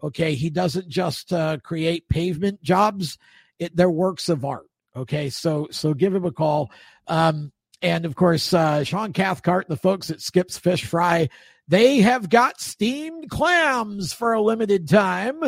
Okay, 0.03 0.35
he 0.35 0.51
doesn't 0.51 0.89
just 0.89 1.33
uh, 1.33 1.59
create 1.63 2.09
pavement 2.09 2.61
jobs; 2.63 3.17
it, 3.61 3.77
they're 3.77 3.89
works 3.89 4.29
of 4.29 4.45
art. 4.45 4.67
Okay, 4.95 5.31
so 5.31 5.69
so 5.71 5.95
give 5.95 6.15
him 6.15 6.25
a 6.25 6.33
call. 6.33 6.71
Um, 7.07 7.53
and 7.81 8.05
of 8.05 8.15
course, 8.15 8.53
uh, 8.53 8.85
Sean 8.85 9.13
Cathcart 9.13 9.69
and 9.69 9.77
the 9.77 9.81
folks 9.81 10.11
at 10.11 10.21
Skips 10.21 10.59
Fish 10.59 10.85
Fry, 10.85 11.29
they 11.67 11.99
have 12.01 12.29
got 12.29 12.61
steamed 12.61 13.31
clams 13.31 14.13
for 14.13 14.33
a 14.33 14.43
limited 14.43 14.89
time. 14.89 15.41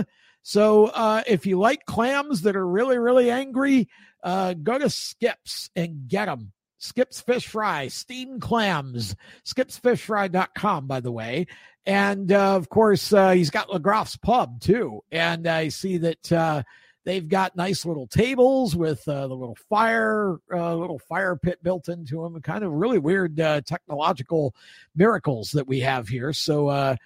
So 0.42 0.86
uh, 0.86 1.22
if 1.26 1.46
you 1.46 1.58
like 1.58 1.86
clams 1.86 2.42
that 2.42 2.56
are 2.56 2.66
really, 2.66 2.98
really 2.98 3.30
angry, 3.30 3.88
uh, 4.22 4.54
go 4.54 4.78
to 4.78 4.90
Skips 4.90 5.70
and 5.76 6.08
get 6.08 6.26
them. 6.26 6.52
Skips 6.78 7.20
Fish 7.20 7.46
Fry, 7.46 7.88
steamed 7.88 8.42
clams, 8.42 9.16
skipsfishfry.com, 9.46 10.86
by 10.86 11.00
the 11.00 11.12
way. 11.12 11.46
And 11.86 12.30
uh, 12.30 12.56
of 12.56 12.68
course, 12.68 13.12
uh, 13.12 13.30
he's 13.30 13.50
got 13.50 13.68
LaGroff's 13.68 14.16
Pub 14.16 14.60
too. 14.60 15.02
And 15.10 15.46
I 15.46 15.68
see 15.68 15.98
that 15.98 16.32
uh, 16.32 16.62
They've 17.04 17.28
got 17.28 17.54
nice 17.54 17.84
little 17.84 18.06
tables 18.06 18.74
with 18.74 19.06
uh, 19.06 19.26
the 19.26 19.34
little 19.34 19.58
fire, 19.68 20.38
uh, 20.52 20.74
little 20.74 20.98
fire 20.98 21.36
pit 21.36 21.62
built 21.62 21.88
into 21.88 22.22
them. 22.22 22.40
Kind 22.40 22.64
of 22.64 22.72
really 22.72 22.98
weird 22.98 23.38
uh, 23.38 23.60
technological 23.60 24.54
miracles 24.96 25.52
that 25.52 25.68
we 25.68 25.80
have 25.80 26.08
here. 26.08 26.32
So 26.32 26.68
uh, 26.68 26.96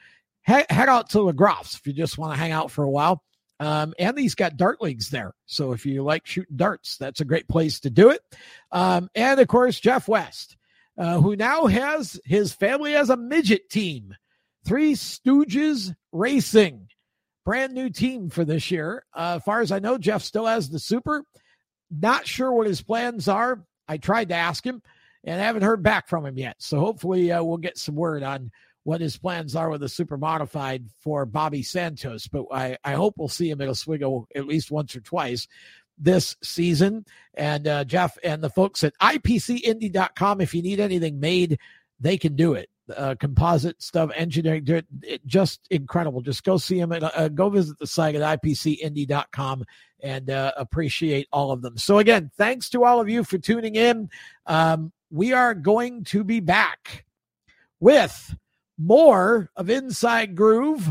head, 0.43 0.67
out 0.71 1.11
to 1.11 1.19
LaGroff's 1.19 1.75
if 1.75 1.87
you 1.87 1.93
just 1.93 2.17
want 2.17 2.33
to 2.33 2.39
hang 2.39 2.53
out 2.53 2.71
for 2.71 2.85
a 2.85 2.91
while. 2.91 3.23
Um, 3.61 3.93
and 3.99 4.17
he's 4.17 4.37
got 4.37 4.57
dart 4.57 4.81
leagues 4.81 5.11
there. 5.11 5.35
So 5.47 5.73
if 5.73 5.85
you 5.85 6.05
like 6.05 6.27
shooting 6.27 6.57
darts, 6.57 6.97
that's 6.97 7.21
a 7.21 7.25
great 7.25 7.49
place 7.49 7.81
to 7.81 7.91
do 7.91 8.11
it. 8.11 8.23
Um, 8.71 9.11
and 9.17 9.41
of 9.41 9.49
course, 9.49 9.81
Jeff 9.81 10.07
West, 10.07 10.57
uh, 10.97 11.21
who 11.21 11.35
now 11.35 11.67
has 11.67 12.21
his 12.25 12.53
family 12.53 12.95
as 12.95 13.11
a 13.11 13.17
midget 13.17 13.69
team, 13.69 14.15
Three 14.65 14.93
Stooges 14.93 15.95
Racing 16.13 16.89
brand 17.49 17.73
new 17.73 17.89
team 17.89 18.29
for 18.29 18.45
this 18.45 18.71
year. 18.71 19.07
Uh, 19.15 19.37
as 19.37 19.43
far 19.43 19.63
as 19.63 19.73
I 19.73 19.79
know, 19.79 19.97
Jeff 19.97 20.23
still 20.23 20.45
has 20.45 20.69
the 20.69 20.79
super. 20.79 21.25
Not 21.91 22.27
sure 22.27 22.53
what 22.53 22.67
his 22.67 22.83
plans 22.83 23.27
are. 23.27 23.65
I 23.89 23.97
tried 23.97 24.29
to 24.29 24.35
ask 24.35 24.63
him 24.63 24.83
and 25.25 25.41
I 25.41 25.45
haven't 25.45 25.63
heard 25.63 25.83
back 25.83 26.09
from 26.09 26.27
him 26.27 26.37
yet. 26.37 26.57
So 26.59 26.79
hopefully 26.79 27.33
uh, 27.33 27.43
we'll 27.43 27.57
get 27.57 27.79
some 27.79 27.95
word 27.95 28.23
on 28.23 28.51
what 28.85 29.01
his 29.01 29.17
plans 29.17 29.57
are 29.57 29.71
with 29.71 29.81
the 29.81 29.89
super 29.89 30.19
modified 30.19 30.91
for 31.01 31.25
Bobby 31.25 31.63
Santos. 31.63 32.29
But 32.29 32.45
I, 32.53 32.77
I 32.85 32.93
hope 32.93 33.15
we'll 33.17 33.29
see 33.29 33.49
him 33.49 33.63
at 33.63 33.69
Oswego 33.71 34.29
at 34.35 34.47
least 34.47 34.71
once 34.71 34.95
or 34.95 35.01
twice 35.01 35.49
this 35.97 36.37
season. 36.43 37.07
And 37.33 37.67
uh, 37.67 37.85
Jeff 37.85 38.19
and 38.23 38.43
the 38.43 38.51
folks 38.51 38.85
at 38.85 38.93
IPCIndy.com, 39.01 40.43
if 40.43 40.55
you 40.55 40.61
need 40.61 40.81
anything 40.81 41.19
made, 41.19 41.59
they 41.99 42.19
can 42.19 42.37
do 42.37 42.53
it 42.53 42.69
uh, 42.97 43.15
composite 43.19 43.83
stuff, 43.83 44.11
engineering, 44.15 44.67
just 45.27 45.67
incredible. 45.71 46.21
Just 46.21 46.45
go 46.45 46.57
see 46.57 46.79
them 46.79 46.93
and 46.93 47.05
uh, 47.05 47.29
go 47.29 47.51
visit 47.51 47.79
the 47.79 47.87
site 47.87 48.15
at 48.15 48.43
ipcindy.com 48.43 49.65
and 50.03 50.31
uh, 50.31 50.53
appreciate 50.57 51.29
all 51.33 51.51
of 51.51 51.63
them. 51.63 51.77
So, 51.77 51.99
again, 51.99 52.31
thanks 52.37 52.71
to 52.71 52.85
all 52.85 53.01
of 53.01 53.09
you 53.09 53.25
for 53.25 53.39
tuning 53.39 53.75
in. 53.75 54.11
Um, 54.47 54.93
we 55.11 55.33
are 55.33 55.55
going 55.55 56.05
to 56.05 56.25
be 56.25 56.41
back 56.41 57.05
with 57.81 58.37
more 58.79 59.51
of 59.57 59.71
Inside 59.71 60.35
Groove 60.35 60.89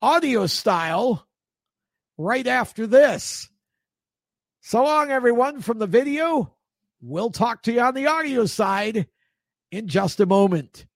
audio 0.00 0.46
style 0.46 1.26
right 2.18 2.46
after 2.46 2.86
this. 2.86 3.48
So 4.60 4.82
long, 4.82 5.10
everyone, 5.10 5.60
from 5.60 5.78
the 5.78 5.86
video. 5.86 6.52
We'll 7.00 7.30
talk 7.30 7.62
to 7.64 7.72
you 7.72 7.80
on 7.80 7.94
the 7.94 8.06
audio 8.06 8.46
side 8.46 9.06
in 9.70 9.88
just 9.88 10.20
a 10.20 10.26
moment. 10.26 10.86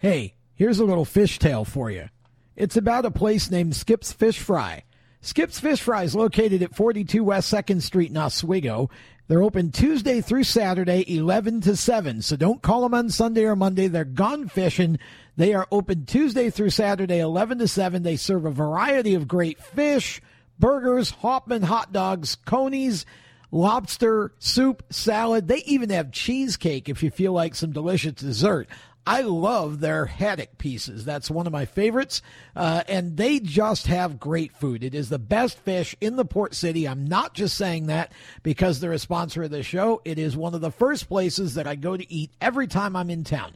Hey, 0.00 0.36
here's 0.54 0.78
a 0.78 0.84
little 0.84 1.04
fish 1.04 1.40
tale 1.40 1.64
for 1.64 1.90
you. 1.90 2.08
It's 2.54 2.76
about 2.76 3.04
a 3.04 3.10
place 3.10 3.50
named 3.50 3.74
Skip's 3.74 4.12
Fish 4.12 4.38
Fry. 4.38 4.84
Skip's 5.22 5.58
Fish 5.58 5.82
Fry 5.82 6.04
is 6.04 6.14
located 6.14 6.62
at 6.62 6.76
42 6.76 7.24
West 7.24 7.52
2nd 7.52 7.82
Street 7.82 8.10
in 8.10 8.16
Oswego. 8.16 8.90
They're 9.26 9.42
open 9.42 9.72
Tuesday 9.72 10.20
through 10.20 10.44
Saturday, 10.44 11.04
11 11.16 11.62
to 11.62 11.74
7. 11.74 12.22
So 12.22 12.36
don't 12.36 12.62
call 12.62 12.82
them 12.82 12.94
on 12.94 13.10
Sunday 13.10 13.42
or 13.42 13.56
Monday. 13.56 13.88
They're 13.88 14.04
gone 14.04 14.46
fishing. 14.46 15.00
They 15.36 15.52
are 15.52 15.66
open 15.72 16.06
Tuesday 16.06 16.48
through 16.50 16.70
Saturday, 16.70 17.18
11 17.18 17.58
to 17.58 17.66
7. 17.66 18.04
They 18.04 18.14
serve 18.14 18.44
a 18.44 18.52
variety 18.52 19.14
of 19.14 19.26
great 19.26 19.60
fish, 19.60 20.22
burgers, 20.60 21.10
Hoffman 21.10 21.62
hot 21.62 21.92
dogs, 21.92 22.36
conies, 22.44 23.04
lobster, 23.50 24.32
soup, 24.38 24.84
salad. 24.90 25.48
They 25.48 25.58
even 25.64 25.90
have 25.90 26.12
cheesecake 26.12 26.88
if 26.88 27.02
you 27.02 27.10
feel 27.10 27.32
like 27.32 27.56
some 27.56 27.72
delicious 27.72 28.12
dessert. 28.12 28.68
I 29.08 29.22
love 29.22 29.80
their 29.80 30.04
haddock 30.04 30.58
pieces. 30.58 31.06
That's 31.06 31.30
one 31.30 31.46
of 31.46 31.52
my 31.52 31.64
favorites. 31.64 32.20
Uh, 32.54 32.82
and 32.86 33.16
they 33.16 33.40
just 33.40 33.86
have 33.86 34.20
great 34.20 34.54
food. 34.54 34.84
It 34.84 34.94
is 34.94 35.08
the 35.08 35.18
best 35.18 35.58
fish 35.60 35.96
in 35.98 36.16
the 36.16 36.26
port 36.26 36.54
city. 36.54 36.86
I'm 36.86 37.06
not 37.06 37.32
just 37.32 37.56
saying 37.56 37.86
that 37.86 38.12
because 38.42 38.80
they're 38.80 38.92
a 38.92 38.98
sponsor 38.98 39.44
of 39.44 39.50
the 39.50 39.62
show. 39.62 40.02
It 40.04 40.18
is 40.18 40.36
one 40.36 40.54
of 40.54 40.60
the 40.60 40.70
first 40.70 41.08
places 41.08 41.54
that 41.54 41.66
I 41.66 41.74
go 41.74 41.96
to 41.96 42.12
eat 42.12 42.32
every 42.38 42.66
time 42.66 42.94
I'm 42.96 43.08
in 43.08 43.24
town. 43.24 43.54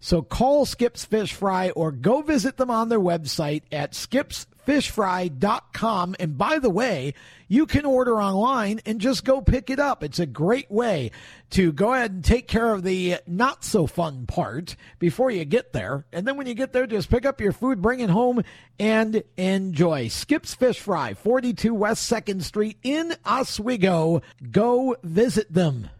So 0.00 0.20
call 0.20 0.66
Skips 0.66 1.06
Fish 1.06 1.32
Fry 1.32 1.70
or 1.70 1.92
go 1.92 2.20
visit 2.20 2.58
them 2.58 2.70
on 2.70 2.90
their 2.90 3.00
website 3.00 3.62
at 3.72 3.94
skipsfishfry.com. 4.70 6.16
And 6.18 6.38
by 6.38 6.58
the 6.58 6.70
way, 6.70 7.14
you 7.48 7.66
can 7.66 7.84
order 7.84 8.20
online 8.20 8.80
and 8.86 9.00
just 9.00 9.24
go 9.24 9.40
pick 9.40 9.70
it 9.70 9.78
up. 9.78 10.04
It's 10.04 10.18
a 10.18 10.26
great 10.26 10.70
way 10.70 11.10
to 11.50 11.72
go 11.72 11.94
ahead 11.94 12.12
and 12.12 12.24
take 12.24 12.48
care 12.48 12.72
of 12.72 12.82
the 12.82 13.16
not 13.26 13.64
so 13.64 13.86
fun 13.86 14.26
part 14.26 14.76
before 14.98 15.30
you 15.30 15.44
get 15.44 15.72
there. 15.72 16.06
And 16.12 16.26
then 16.26 16.36
when 16.36 16.46
you 16.46 16.54
get 16.54 16.72
there, 16.72 16.86
just 16.86 17.10
pick 17.10 17.26
up 17.26 17.40
your 17.40 17.52
food, 17.52 17.82
bring 17.82 18.00
it 18.00 18.10
home, 18.10 18.42
and 18.78 19.22
enjoy. 19.36 20.08
Skip's 20.08 20.54
Fish 20.54 20.78
Fry, 20.78 21.14
42 21.14 21.74
West 21.74 22.10
2nd 22.10 22.42
Street 22.42 22.78
in 22.82 23.14
Oswego. 23.26 24.22
Go 24.50 24.96
visit 25.02 25.52
them. 25.52 25.90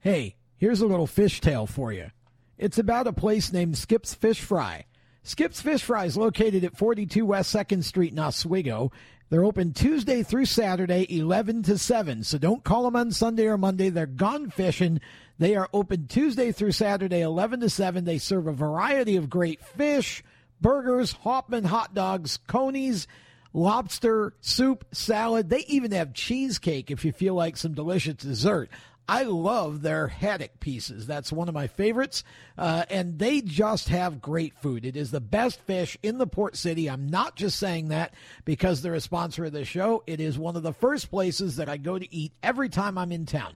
Hey, 0.00 0.36
Here's 0.62 0.80
a 0.80 0.86
little 0.86 1.08
fish 1.08 1.40
tale 1.40 1.66
for 1.66 1.92
you. 1.92 2.12
It's 2.56 2.78
about 2.78 3.08
a 3.08 3.12
place 3.12 3.52
named 3.52 3.76
Skip's 3.76 4.14
Fish 4.14 4.40
Fry. 4.40 4.84
Skip's 5.24 5.60
Fish 5.60 5.82
Fries, 5.82 6.16
located 6.16 6.64
at 6.64 6.76
42 6.76 7.24
West 7.24 7.54
2nd 7.54 7.84
Street 7.84 8.12
in 8.12 8.18
Oswego. 8.18 8.90
They're 9.30 9.44
open 9.44 9.72
Tuesday 9.72 10.24
through 10.24 10.46
Saturday, 10.46 11.06
11 11.08 11.62
to 11.62 11.78
7. 11.78 12.24
So 12.24 12.38
don't 12.38 12.64
call 12.64 12.82
them 12.82 12.96
on 12.96 13.12
Sunday 13.12 13.46
or 13.46 13.56
Monday. 13.56 13.88
They're 13.88 14.06
gone 14.06 14.50
fishing. 14.50 15.00
They 15.38 15.54
are 15.54 15.68
open 15.72 16.08
Tuesday 16.08 16.50
through 16.50 16.72
Saturday, 16.72 17.20
11 17.20 17.60
to 17.60 17.70
7. 17.70 18.04
They 18.04 18.18
serve 18.18 18.46
a 18.46 18.52
variety 18.52 19.16
of 19.16 19.30
great 19.30 19.64
fish, 19.64 20.24
burgers, 20.60 21.12
Hoffman 21.12 21.64
hot 21.64 21.94
dogs, 21.94 22.38
conies, 22.48 23.06
lobster, 23.52 24.34
soup, 24.40 24.84
salad. 24.92 25.48
They 25.48 25.64
even 25.68 25.92
have 25.92 26.14
cheesecake 26.14 26.90
if 26.90 27.04
you 27.04 27.12
feel 27.12 27.34
like 27.34 27.56
some 27.56 27.74
delicious 27.74 28.16
dessert. 28.16 28.70
I 29.08 29.24
love 29.24 29.82
their 29.82 30.06
haddock 30.08 30.60
pieces. 30.60 31.06
That's 31.06 31.32
one 31.32 31.48
of 31.48 31.54
my 31.54 31.66
favorites. 31.66 32.24
Uh, 32.56 32.84
and 32.88 33.18
they 33.18 33.40
just 33.40 33.88
have 33.88 34.22
great 34.22 34.54
food. 34.60 34.84
It 34.84 34.96
is 34.96 35.10
the 35.10 35.20
best 35.20 35.60
fish 35.60 35.98
in 36.02 36.18
the 36.18 36.26
port 36.26 36.56
city. 36.56 36.88
I'm 36.88 37.08
not 37.08 37.36
just 37.36 37.58
saying 37.58 37.88
that 37.88 38.14
because 38.44 38.80
they're 38.80 38.94
a 38.94 39.00
sponsor 39.00 39.44
of 39.44 39.52
the 39.52 39.64
show. 39.64 40.02
It 40.06 40.20
is 40.20 40.38
one 40.38 40.56
of 40.56 40.62
the 40.62 40.72
first 40.72 41.10
places 41.10 41.56
that 41.56 41.68
I 41.68 41.76
go 41.76 41.98
to 41.98 42.14
eat 42.14 42.32
every 42.42 42.68
time 42.68 42.96
I'm 42.96 43.12
in 43.12 43.26
town. 43.26 43.54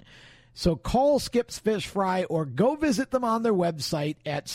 So 0.53 0.75
call 0.75 1.19
Skips 1.19 1.59
Fish 1.59 1.87
Fry 1.87 2.25
or 2.25 2.47
go 2.47 2.77
visit 2.77 3.11
them 3.11 3.25
on 3.25 3.43
their 3.43 3.53
website 3.53 4.17
at 4.25 4.49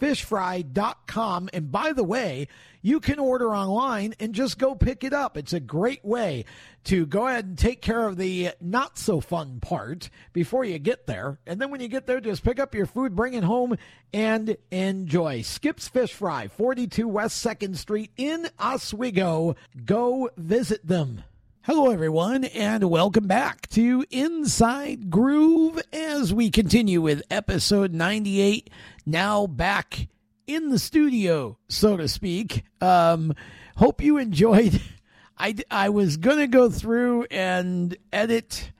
skipsfishfry.com. 0.00 1.50
And 1.52 1.70
by 1.72 1.92
the 1.92 2.04
way, 2.04 2.48
you 2.82 3.00
can 3.00 3.18
order 3.18 3.54
online 3.54 4.14
and 4.20 4.34
just 4.34 4.58
go 4.58 4.74
pick 4.74 5.04
it 5.04 5.12
up. 5.12 5.36
It's 5.36 5.52
a 5.52 5.60
great 5.60 6.04
way 6.04 6.44
to 6.84 7.06
go 7.06 7.26
ahead 7.26 7.44
and 7.44 7.58
take 7.58 7.82
care 7.82 8.06
of 8.06 8.16
the 8.16 8.50
not 8.60 8.98
so 8.98 9.20
fun 9.20 9.60
part 9.60 10.08
before 10.32 10.64
you 10.64 10.78
get 10.78 11.06
there. 11.06 11.38
And 11.46 11.60
then 11.60 11.70
when 11.70 11.80
you 11.80 11.88
get 11.88 12.06
there, 12.06 12.20
just 12.20 12.44
pick 12.44 12.60
up 12.60 12.74
your 12.74 12.86
food, 12.86 13.16
bring 13.16 13.34
it 13.34 13.44
home, 13.44 13.76
and 14.12 14.56
enjoy. 14.70 15.42
Skip's 15.42 15.88
Fish 15.88 16.12
Fry, 16.12 16.48
42 16.48 17.08
West 17.08 17.44
2nd 17.44 17.76
Street 17.76 18.12
in 18.16 18.48
Oswego. 18.58 19.56
Go 19.84 20.30
visit 20.36 20.86
them. 20.86 21.24
Hello, 21.62 21.90
everyone, 21.90 22.44
and 22.44 22.88
welcome 22.88 23.26
back 23.26 23.68
to 23.70 24.04
Inside 24.12 25.10
Groove 25.10 25.82
as 25.92 26.32
we 26.32 26.48
continue 26.48 27.02
with 27.02 27.24
episode 27.28 27.92
98. 27.92 28.70
Now 29.06 29.46
back 29.46 30.08
in 30.46 30.70
the 30.70 30.78
studio, 30.78 31.58
so 31.68 31.96
to 31.96 32.08
speak. 32.08 32.64
Um, 32.80 33.34
hope 33.76 34.02
you 34.02 34.18
enjoyed. 34.18 34.80
I, 35.38 35.54
I 35.70 35.90
was 35.90 36.16
going 36.16 36.38
to 36.38 36.46
go 36.46 36.70
through 36.70 37.24
and 37.30 37.96
edit 38.12 38.72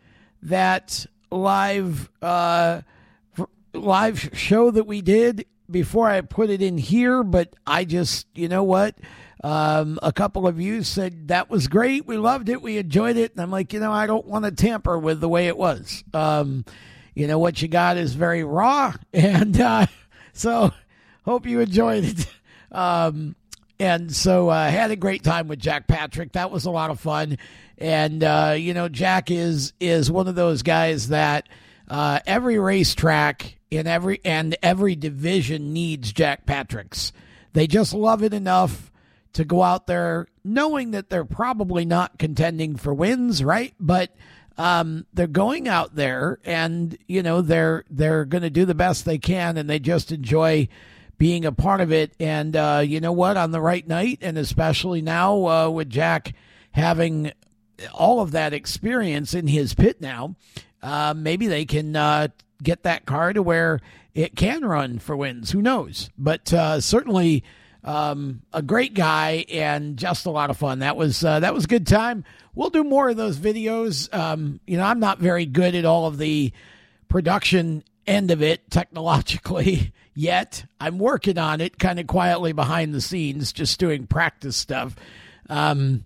that 0.42 1.06
live 1.30 2.10
uh, 2.22 2.80
live 3.74 4.30
show 4.32 4.70
that 4.70 4.86
we 4.86 5.02
did 5.02 5.46
before 5.70 6.08
I 6.08 6.20
put 6.22 6.50
it 6.50 6.62
in 6.62 6.78
here, 6.78 7.22
but 7.22 7.54
I 7.66 7.84
just, 7.84 8.26
you 8.34 8.48
know 8.48 8.62
what? 8.62 8.96
Um, 9.44 9.98
a 10.02 10.12
couple 10.12 10.46
of 10.46 10.60
you 10.60 10.82
said 10.82 11.28
that 11.28 11.50
was 11.50 11.68
great. 11.68 12.06
We 12.06 12.16
loved 12.16 12.48
it. 12.48 12.62
We 12.62 12.78
enjoyed 12.78 13.16
it. 13.16 13.32
And 13.32 13.40
I'm 13.40 13.50
like, 13.50 13.72
you 13.72 13.80
know, 13.80 13.92
I 13.92 14.06
don't 14.06 14.26
want 14.26 14.44
to 14.44 14.50
tamper 14.50 14.98
with 14.98 15.20
the 15.20 15.28
way 15.28 15.46
it 15.46 15.56
was. 15.56 16.02
Um, 16.14 16.64
you 17.14 17.26
know, 17.26 17.38
what 17.38 17.60
you 17.60 17.68
got 17.68 17.96
is 17.96 18.14
very 18.14 18.44
raw. 18.44 18.94
And 19.12 19.60
uh, 19.60 19.86
so 20.36 20.72
hope 21.24 21.46
you 21.46 21.60
enjoyed 21.60 22.04
it. 22.04 22.26
Um, 22.72 23.36
and 23.78 24.14
so 24.14 24.48
I 24.48 24.66
uh, 24.66 24.70
had 24.70 24.90
a 24.90 24.96
great 24.96 25.22
time 25.22 25.48
with 25.48 25.60
Jack 25.60 25.86
Patrick. 25.86 26.32
That 26.32 26.50
was 26.50 26.64
a 26.64 26.70
lot 26.70 26.90
of 26.90 26.98
fun. 26.98 27.38
And, 27.78 28.22
uh, 28.22 28.56
you 28.58 28.74
know, 28.74 28.88
Jack 28.88 29.30
is, 29.30 29.72
is 29.80 30.10
one 30.10 30.28
of 30.28 30.34
those 30.34 30.62
guys 30.62 31.08
that 31.08 31.48
uh, 31.88 32.18
every 32.26 32.58
racetrack 32.58 33.56
in 33.70 33.86
every 33.86 34.20
and 34.24 34.56
every 34.62 34.96
division 34.96 35.72
needs 35.72 36.12
Jack 36.12 36.46
Patricks. 36.46 37.12
They 37.52 37.66
just 37.66 37.94
love 37.94 38.22
it 38.22 38.34
enough 38.34 38.90
to 39.34 39.44
go 39.44 39.62
out 39.62 39.86
there 39.86 40.26
knowing 40.44 40.92
that 40.92 41.10
they're 41.10 41.24
probably 41.24 41.84
not 41.84 42.18
contending 42.18 42.76
for 42.76 42.94
wins, 42.94 43.44
right? 43.44 43.74
But 43.78 44.14
um, 44.58 45.06
they're 45.12 45.26
going 45.26 45.68
out 45.68 45.94
there 45.94 46.38
and 46.44 46.96
you 47.06 47.22
know 47.22 47.42
they're 47.42 47.84
they're 47.90 48.24
going 48.24 48.42
to 48.42 48.50
do 48.50 48.64
the 48.64 48.74
best 48.74 49.04
they 49.04 49.18
can, 49.18 49.56
and 49.56 49.68
they 49.68 49.78
just 49.78 50.12
enjoy 50.12 50.68
being 51.18 51.44
a 51.44 51.52
part 51.52 51.80
of 51.80 51.92
it. 51.92 52.12
And 52.18 52.56
uh, 52.56 52.82
you 52.84 53.00
know 53.00 53.12
what? 53.12 53.36
On 53.36 53.50
the 53.50 53.60
right 53.60 53.86
night, 53.86 54.18
and 54.22 54.38
especially 54.38 55.02
now 55.02 55.46
uh, 55.46 55.68
with 55.68 55.90
Jack 55.90 56.34
having 56.72 57.32
all 57.92 58.20
of 58.20 58.32
that 58.32 58.52
experience 58.54 59.34
in 59.34 59.46
his 59.46 59.74
pit 59.74 60.00
now, 60.00 60.36
uh, 60.82 61.14
maybe 61.16 61.46
they 61.46 61.64
can 61.64 61.94
uh, 61.94 62.28
get 62.62 62.82
that 62.84 63.04
car 63.06 63.32
to 63.32 63.42
where 63.42 63.80
it 64.14 64.36
can 64.36 64.64
run 64.64 64.98
for 64.98 65.16
wins. 65.16 65.50
Who 65.50 65.60
knows? 65.62 66.10
But 66.16 66.52
uh, 66.52 66.80
certainly. 66.80 67.44
Um, 67.86 68.42
a 68.52 68.62
great 68.62 68.94
guy 68.94 69.44
and 69.48 69.96
just 69.96 70.26
a 70.26 70.30
lot 70.30 70.50
of 70.50 70.56
fun. 70.56 70.80
That 70.80 70.96
was 70.96 71.24
uh, 71.24 71.40
that 71.40 71.54
was 71.54 71.64
a 71.64 71.68
good 71.68 71.86
time. 71.86 72.24
We'll 72.54 72.70
do 72.70 72.82
more 72.82 73.08
of 73.08 73.16
those 73.16 73.38
videos. 73.38 74.12
Um, 74.12 74.60
you 74.66 74.76
know, 74.76 74.84
I'm 74.84 74.98
not 74.98 75.20
very 75.20 75.46
good 75.46 75.74
at 75.76 75.84
all 75.84 76.06
of 76.06 76.18
the 76.18 76.52
production 77.08 77.84
end 78.06 78.30
of 78.30 78.42
it 78.42 78.70
technologically 78.70 79.92
yet. 80.14 80.64
I'm 80.80 80.98
working 80.98 81.38
on 81.38 81.60
it 81.60 81.78
kind 81.78 82.00
of 82.00 82.06
quietly 82.06 82.52
behind 82.52 82.92
the 82.92 83.00
scenes, 83.00 83.52
just 83.52 83.78
doing 83.78 84.06
practice 84.06 84.56
stuff. 84.56 84.96
Um, 85.48 86.04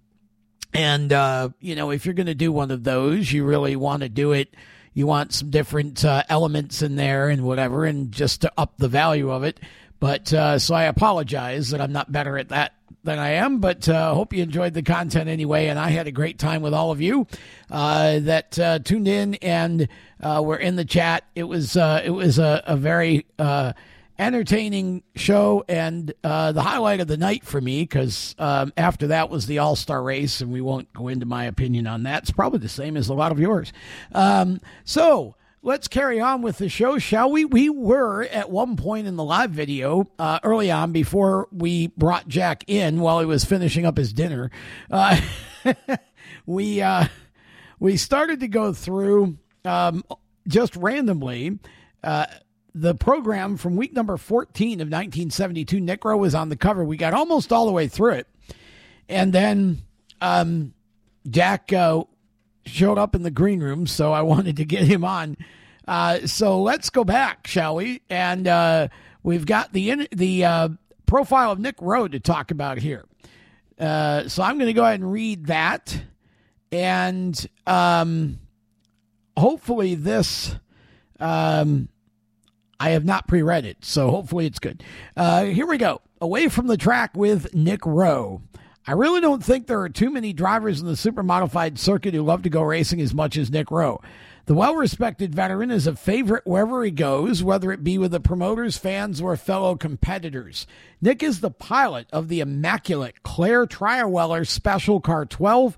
and, 0.73 1.13
uh, 1.13 1.51
you 1.61 1.75
know, 1.75 1.91
if 1.91 2.05
you're 2.05 2.15
going 2.15 2.27
to 2.27 2.35
do 2.35 2.53
one 2.53 2.71
of 2.71 2.85
those, 2.85 3.33
you 3.33 3.45
really 3.45 3.77
want 3.77 4.03
to 4.03 4.09
do 4.09 4.33
it. 4.33 4.55
You 4.93 5.07
want 5.07 5.33
some 5.33 5.51
different 5.51 6.05
uh, 6.05 6.25
elements 6.29 6.83
in 6.83 6.97
there 6.97 7.29
and 7.29 7.43
whatever, 7.43 7.85
and 7.85 8.13
just 8.13 8.43
to 8.43 8.53
up 8.59 8.75
the 8.77 8.89
value 8.89 9.31
of 9.31 9.45
it. 9.45 9.61
But 10.01 10.33
uh, 10.33 10.59
so 10.59 10.75
I 10.75 10.85
apologize 10.85 11.71
that 11.71 11.81
I'm 11.81 11.93
not 11.93 12.11
better 12.11 12.39
at 12.39 12.49
that 12.49 12.73
than 13.05 13.19
I 13.19 13.31
am, 13.33 13.59
but 13.59 13.89
uh, 13.89 14.15
hope 14.15 14.33
you 14.33 14.43
enjoyed 14.43 14.75
the 14.75 14.83
content 14.83 15.29
anyway. 15.29 15.67
And 15.67 15.79
I 15.79 15.91
had 15.91 16.07
a 16.07 16.13
great 16.13 16.39
time 16.39 16.63
with 16.63 16.75
all 16.75 16.91
of 16.91 17.01
you 17.01 17.27
uh, 17.71 18.21
that 18.21 18.59
uh, 18.59 18.79
tuned 18.81 19.09
in 19.09 19.35
and 19.37 19.89
uh, 20.23 20.43
were 20.45 20.57
in 20.57 20.77
the 20.77 20.85
chat. 20.85 21.25
It 21.35 21.45
was 21.45 21.77
uh, 21.77 22.03
it 22.05 22.11
was 22.11 22.39
a, 22.39 22.63
a 22.67 22.77
very 22.77 23.27
uh, 23.39 23.75
entertaining 24.19 25.03
show 25.17 25.65
and 25.69 26.13
the 26.23 26.63
highlight 26.63 27.01
of 27.01 27.09
the 27.09 27.17
night 27.17 27.45
for 27.45 27.61
me 27.61 27.83
because 27.83 28.35
um, 28.39 28.73
after 28.77 29.09
that 29.09 29.31
was 29.31 29.47
the 29.47 29.59
All 29.59 29.77
Star 29.77 30.03
race, 30.03 30.41
and 30.41 30.51
we 30.51 30.61
won't 30.61 30.93
go 30.93 31.09
into 31.09 31.27
my 31.27 31.45
opinion 31.45 31.87
on 31.87 32.03
that. 32.05 32.23
It's 32.23 32.33
probably 32.33 32.59
the 32.59 32.69
same 32.69 32.97
as 32.97 33.09
a 33.09 33.15
lot 33.15 33.33
of 33.33 33.39
yours. 33.39 33.73
Um, 34.13 34.61
so 34.85 35.37
let's 35.63 35.89
carry 35.89 36.21
on 36.21 36.43
with 36.43 36.59
the 36.59 36.69
show, 36.69 36.99
shall 36.99 37.31
we? 37.31 37.45
We 37.45 37.69
were 37.69 38.25
at 38.25 38.51
one 38.51 38.77
point 38.77 39.07
in 39.07 39.17
the 39.17 39.25
live 39.25 39.51
video 39.51 40.07
uh, 40.19 40.41
early 40.43 40.71
on 40.71 40.93
before 40.93 41.49
we 41.53 41.89
brought 41.89 42.29
Jack 42.29 42.65
in 42.67 43.01
while 43.01 43.21
he 43.21 43.27
was 43.27 43.45
finishing 43.45 43.85
up 43.85 43.97
his 43.97 44.13
dinner. 44.13 44.51
Uh, 44.91 45.21
we 46.47 46.81
uh, 46.81 47.07
we 47.79 47.97
started 47.97 48.41
to 48.41 48.49
go 48.49 48.73
through 48.73 49.39
um, 49.65 50.05
just 50.49 50.77
randomly. 50.77 51.59
Uh, 52.03 52.27
the 52.73 52.95
program 52.95 53.57
from 53.57 53.75
week 53.75 53.93
number 53.93 54.17
14 54.17 54.75
of 54.75 54.87
1972, 54.87 55.81
Nick 55.81 56.05
Rowe 56.05 56.17
was 56.17 56.37
on 56.37 56.51
the 56.51 56.57
cover. 56.57 56.85
We 56.85 56.97
got 56.97 57.15
almost 57.15 57.53
all 57.53 57.67
the 57.67 57.73
way 57.73 57.89
through 57.89 58.13
it. 58.13 58.29
And 59.09 59.33
then 59.33 59.83
um, 60.21 60.73
Jack 61.29 61.73
uh, 61.73 62.05
showed 62.71 62.99
up 62.99 63.15
in 63.15 63.23
the 63.23 63.31
green 63.31 63.61
room, 63.61 63.87
so 63.87 64.13
I 64.13 64.23
wanted 64.23 64.57
to 64.57 64.65
get 64.65 64.85
him 64.85 65.05
on. 65.05 65.37
Uh, 65.87 66.27
so 66.27 66.63
let's 66.63 66.91
go 66.91 67.05
back, 67.05 67.47
shall 67.47 67.77
we? 67.77 68.03
And 68.09 68.47
uh, 68.47 68.89
we've 69.23 69.47
got 69.47 69.73
the 69.73 70.09
the 70.13 70.45
uh, 70.45 70.69
profile 71.07 71.53
of 71.53 71.59
Nick 71.59 71.77
Rowe 71.81 72.09
to 72.09 72.21
talk 72.21 72.51
about 72.51 72.79
here. 72.79 73.05
Uh, 73.79 74.29
so 74.29 74.43
I'm 74.43 74.59
going 74.59 74.69
to 74.69 74.75
go 74.75 74.85
ahead 74.85 75.01
and 75.01 75.11
read 75.11 75.47
that, 75.47 76.03
and 76.71 77.49
um, 77.67 78.39
hopefully 79.37 79.95
this. 79.95 80.55
Um, 81.19 81.89
I 82.79 82.91
have 82.91 83.05
not 83.05 83.29
pre-read 83.29 83.67
it, 83.67 83.85
so 83.85 84.11
hopefully 84.11 84.47
it's 84.47 84.59
good. 84.59 84.83
Uh, 85.15 85.45
here 85.45 85.67
we 85.67 85.77
go. 85.77 86.01
Away 86.21 86.49
from 86.49 86.67
the 86.67 86.79
track 86.79 87.15
with 87.15 87.55
Nick 87.55 87.85
Rowe. 87.85 88.41
I 88.87 88.93
really 88.93 89.21
don't 89.21 89.45
think 89.45 89.67
there 89.67 89.81
are 89.81 89.89
too 89.89 90.11
many 90.11 90.33
drivers 90.33 90.81
in 90.81 90.87
the 90.87 90.97
super 90.97 91.23
modified 91.23 91.79
circuit 91.79 92.15
who 92.15 92.23
love 92.23 92.43
to 92.43 92.51
go 92.51 92.63
racing 92.63 93.01
as 93.01 93.13
much 93.13 93.37
as 93.37 93.51
Nick 93.51 93.71
Rowe. 93.71 94.01
The 94.47 94.55
well 94.55 94.75
respected 94.75 95.35
veteran 95.35 95.71
is 95.71 95.87
a 95.87 95.95
favorite 95.95 96.47
wherever 96.47 96.83
he 96.83 96.91
goes, 96.91 97.45
whether 97.45 97.71
it 97.73 97.85
be 97.85 97.99
with 97.99 98.11
the 98.11 98.21
promoters, 98.21 98.79
fans, 98.79 99.21
or 99.21 99.37
fellow 99.37 99.77
competitors. 99.77 100.67
Nick 101.01 101.23
is 101.23 101.41
the 101.41 101.51
pilot 101.51 102.09
of 102.13 102.29
the 102.29 102.41
immaculate 102.41 103.23
Claire 103.23 103.67
Trierweiler 103.67 104.47
Special 104.47 105.01
Car 105.01 105.27
12 105.27 105.77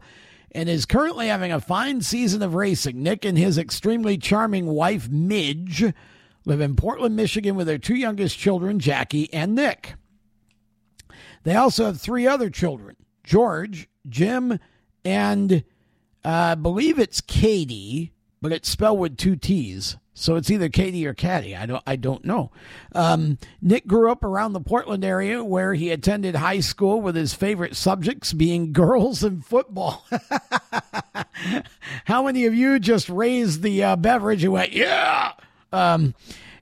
and 0.52 0.68
is 0.68 0.86
currently 0.86 1.26
having 1.26 1.52
a 1.52 1.60
fine 1.60 2.02
season 2.02 2.40
of 2.40 2.54
racing. 2.54 3.02
Nick 3.02 3.24
and 3.24 3.36
his 3.36 3.58
extremely 3.58 4.16
charming 4.16 4.66
wife, 4.66 5.08
Midge, 5.08 5.92
live 6.44 6.60
in 6.60 6.76
Portland, 6.76 7.16
Michigan 7.16 7.56
with 7.56 7.66
their 7.66 7.78
two 7.78 7.96
youngest 7.96 8.38
children, 8.38 8.78
Jackie 8.78 9.32
and 9.34 9.54
Nick. 9.54 9.94
They 11.44 11.54
also 11.54 11.86
have 11.86 12.00
three 12.00 12.26
other 12.26 12.50
children 12.50 12.96
George, 13.24 13.88
Jim, 14.08 14.58
and 15.04 15.64
uh, 16.24 16.28
I 16.28 16.54
believe 16.54 16.98
it's 16.98 17.20
Katie, 17.20 18.12
but 18.40 18.52
it's 18.52 18.68
spelled 18.68 18.98
with 18.98 19.16
two 19.16 19.36
T's. 19.36 19.96
So 20.14 20.36
it's 20.36 20.50
either 20.50 20.68
Katie 20.68 21.06
or 21.06 21.14
Caddy. 21.14 21.56
I 21.56 21.64
don't. 21.64 21.82
I 21.86 21.96
don't 21.96 22.24
know. 22.24 22.50
Um, 22.94 23.38
Nick 23.62 23.86
grew 23.86 24.12
up 24.12 24.22
around 24.22 24.52
the 24.52 24.60
Portland 24.60 25.04
area, 25.04 25.42
where 25.42 25.72
he 25.72 25.90
attended 25.90 26.36
high 26.36 26.60
school, 26.60 27.00
with 27.00 27.16
his 27.16 27.32
favorite 27.32 27.76
subjects 27.76 28.34
being 28.34 28.72
girls 28.74 29.24
and 29.24 29.44
football. 29.44 30.06
How 32.04 32.24
many 32.24 32.44
of 32.44 32.54
you 32.54 32.78
just 32.78 33.08
raised 33.08 33.62
the 33.62 33.82
uh, 33.82 33.96
beverage 33.96 34.44
and 34.44 34.52
went, 34.52 34.72
"Yeah"? 34.72 35.32
Um, 35.72 36.14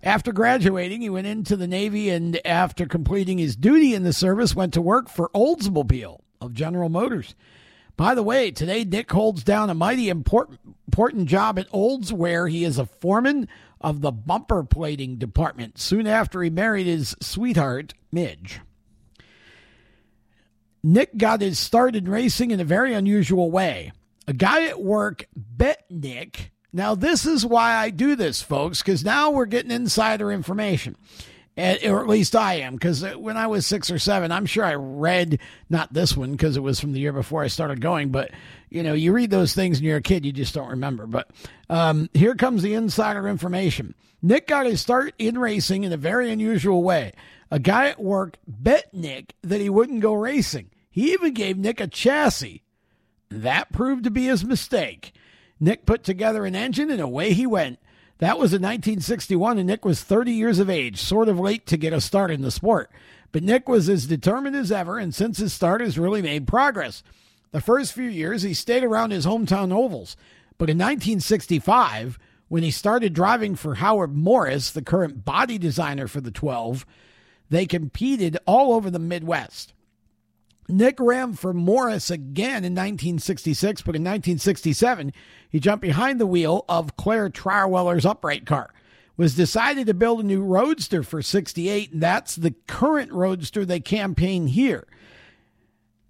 after 0.02 0.32
graduating, 0.32 1.02
he 1.02 1.10
went 1.10 1.26
into 1.26 1.56
the 1.56 1.66
Navy 1.66 2.10
and 2.10 2.40
after 2.46 2.86
completing 2.86 3.38
his 3.38 3.56
duty 3.56 3.94
in 3.94 4.02
the 4.02 4.12
service, 4.12 4.54
went 4.54 4.74
to 4.74 4.82
work 4.82 5.08
for 5.08 5.30
Oldsmobile 5.34 6.20
of 6.40 6.54
General 6.54 6.88
Motors. 6.88 7.34
By 7.96 8.14
the 8.14 8.22
way, 8.22 8.50
today 8.50 8.84
Nick 8.84 9.12
holds 9.12 9.44
down 9.44 9.68
a 9.68 9.74
mighty 9.74 10.08
important, 10.08 10.58
important 10.86 11.28
job 11.28 11.58
at 11.58 11.68
Olds 11.70 12.12
where 12.12 12.48
he 12.48 12.64
is 12.64 12.78
a 12.78 12.86
foreman 12.86 13.46
of 13.78 14.00
the 14.00 14.10
bumper 14.10 14.64
plating 14.64 15.16
department 15.16 15.78
soon 15.78 16.06
after 16.06 16.42
he 16.42 16.48
married 16.48 16.86
his 16.86 17.14
sweetheart, 17.20 17.92
Midge. 18.10 18.60
Nick 20.82 21.18
got 21.18 21.42
his 21.42 21.58
start 21.58 21.94
in 21.94 22.08
racing 22.08 22.50
in 22.50 22.60
a 22.60 22.64
very 22.64 22.94
unusual 22.94 23.50
way. 23.50 23.92
A 24.26 24.32
guy 24.32 24.66
at 24.66 24.80
work 24.80 25.26
bet 25.36 25.84
Nick 25.90 26.52
now, 26.72 26.94
this 26.94 27.26
is 27.26 27.44
why 27.44 27.74
I 27.74 27.90
do 27.90 28.16
this, 28.16 28.42
folks, 28.42 28.82
because 28.82 29.04
now 29.04 29.30
we're 29.30 29.46
getting 29.46 29.70
insider 29.70 30.30
information. 30.30 30.96
Or 31.56 32.00
at 32.00 32.08
least 32.08 32.36
I 32.36 32.54
am, 32.54 32.74
because 32.74 33.04
when 33.16 33.36
I 33.36 33.48
was 33.48 33.66
six 33.66 33.90
or 33.90 33.98
seven, 33.98 34.32
I'm 34.32 34.46
sure 34.46 34.64
I 34.64 34.76
read, 34.76 35.40
not 35.68 35.92
this 35.92 36.16
one, 36.16 36.32
because 36.32 36.56
it 36.56 36.62
was 36.62 36.80
from 36.80 36.92
the 36.92 37.00
year 37.00 37.12
before 37.12 37.42
I 37.42 37.48
started 37.48 37.82
going, 37.82 38.10
but, 38.10 38.30
you 38.70 38.82
know, 38.82 38.94
you 38.94 39.12
read 39.12 39.30
those 39.30 39.52
things 39.52 39.78
when 39.78 39.84
you're 39.84 39.98
a 39.98 40.02
kid, 40.02 40.24
you 40.24 40.32
just 40.32 40.54
don't 40.54 40.70
remember. 40.70 41.06
But 41.06 41.28
um, 41.68 42.08
here 42.14 42.34
comes 42.34 42.62
the 42.62 42.72
insider 42.72 43.28
information. 43.28 43.94
Nick 44.22 44.46
got 44.46 44.64
his 44.64 44.80
start 44.80 45.12
in 45.18 45.36
racing 45.36 45.84
in 45.84 45.92
a 45.92 45.98
very 45.98 46.30
unusual 46.30 46.82
way. 46.82 47.12
A 47.50 47.58
guy 47.58 47.88
at 47.88 48.00
work 48.00 48.38
bet 48.46 48.94
Nick 48.94 49.34
that 49.42 49.60
he 49.60 49.68
wouldn't 49.68 50.00
go 50.00 50.14
racing. 50.14 50.70
He 50.90 51.12
even 51.12 51.34
gave 51.34 51.58
Nick 51.58 51.80
a 51.80 51.88
chassis. 51.88 52.62
That 53.28 53.72
proved 53.72 54.04
to 54.04 54.10
be 54.10 54.24
his 54.24 54.44
mistake. 54.44 55.12
Nick 55.60 55.84
put 55.86 56.02
together 56.02 56.46
an 56.46 56.56
engine 56.56 56.90
and 56.90 57.00
away 57.00 57.32
he 57.32 57.46
went. 57.46 57.78
That 58.18 58.38
was 58.38 58.52
in 58.52 58.60
1961, 58.60 59.58
and 59.58 59.66
Nick 59.66 59.84
was 59.84 60.02
30 60.02 60.32
years 60.32 60.58
of 60.58 60.68
age, 60.68 61.00
sort 61.00 61.28
of 61.28 61.38
late 61.38 61.66
to 61.66 61.76
get 61.76 61.92
a 61.92 62.00
start 62.00 62.30
in 62.30 62.42
the 62.42 62.50
sport. 62.50 62.90
But 63.32 63.42
Nick 63.42 63.68
was 63.68 63.88
as 63.88 64.06
determined 64.06 64.56
as 64.56 64.72
ever, 64.72 64.98
and 64.98 65.14
since 65.14 65.38
his 65.38 65.52
start 65.52 65.80
has 65.80 65.98
really 65.98 66.20
made 66.20 66.46
progress. 66.46 67.02
The 67.52 67.60
first 67.60 67.92
few 67.92 68.08
years, 68.08 68.42
he 68.42 68.54
stayed 68.54 68.84
around 68.84 69.10
his 69.10 69.26
hometown 69.26 69.72
ovals. 69.72 70.16
But 70.58 70.68
in 70.68 70.76
1965, 70.76 72.18
when 72.48 72.62
he 72.62 72.70
started 72.70 73.12
driving 73.12 73.54
for 73.54 73.76
Howard 73.76 74.14
Morris, 74.14 74.70
the 74.70 74.82
current 74.82 75.24
body 75.24 75.56
designer 75.56 76.06
for 76.06 76.20
the 76.20 76.30
12, 76.30 76.84
they 77.48 77.64
competed 77.64 78.36
all 78.46 78.74
over 78.74 78.90
the 78.90 78.98
Midwest. 78.98 79.72
Nick 80.70 80.98
ran 81.00 81.34
for 81.34 81.52
Morris 81.52 82.10
again 82.10 82.64
in 82.64 82.74
1966, 82.74 83.82
but 83.82 83.96
in 83.96 84.02
1967, 84.02 85.12
he 85.48 85.60
jumped 85.60 85.82
behind 85.82 86.20
the 86.20 86.26
wheel 86.26 86.64
of 86.68 86.96
Claire 86.96 87.30
Trierweiler's 87.30 88.06
upright 88.06 88.46
car. 88.46 88.72
Was 89.16 89.34
decided 89.34 89.86
to 89.86 89.94
build 89.94 90.20
a 90.20 90.26
new 90.26 90.42
roadster 90.42 91.02
for 91.02 91.20
68, 91.20 91.92
and 91.92 92.02
that's 92.02 92.36
the 92.36 92.54
current 92.66 93.12
roadster 93.12 93.66
they 93.66 93.80
campaign 93.80 94.46
here. 94.46 94.86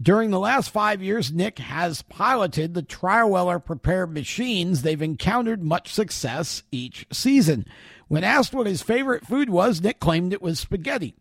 During 0.02 0.30
the 0.30 0.38
last 0.38 0.70
five 0.70 1.02
years, 1.02 1.32
Nick 1.32 1.58
has 1.58 2.02
piloted 2.02 2.72
the 2.72 2.82
Trierweiler 2.82 3.62
prepared 3.62 4.14
machines. 4.14 4.80
They've 4.80 5.02
encountered 5.02 5.62
much 5.62 5.92
success 5.92 6.62
each 6.70 7.06
season. 7.12 7.66
When 8.08 8.24
asked 8.24 8.54
what 8.54 8.66
his 8.66 8.80
favorite 8.80 9.26
food 9.26 9.50
was, 9.50 9.82
Nick 9.82 10.00
claimed 10.00 10.32
it 10.32 10.40
was 10.40 10.58
spaghetti. 10.60 11.16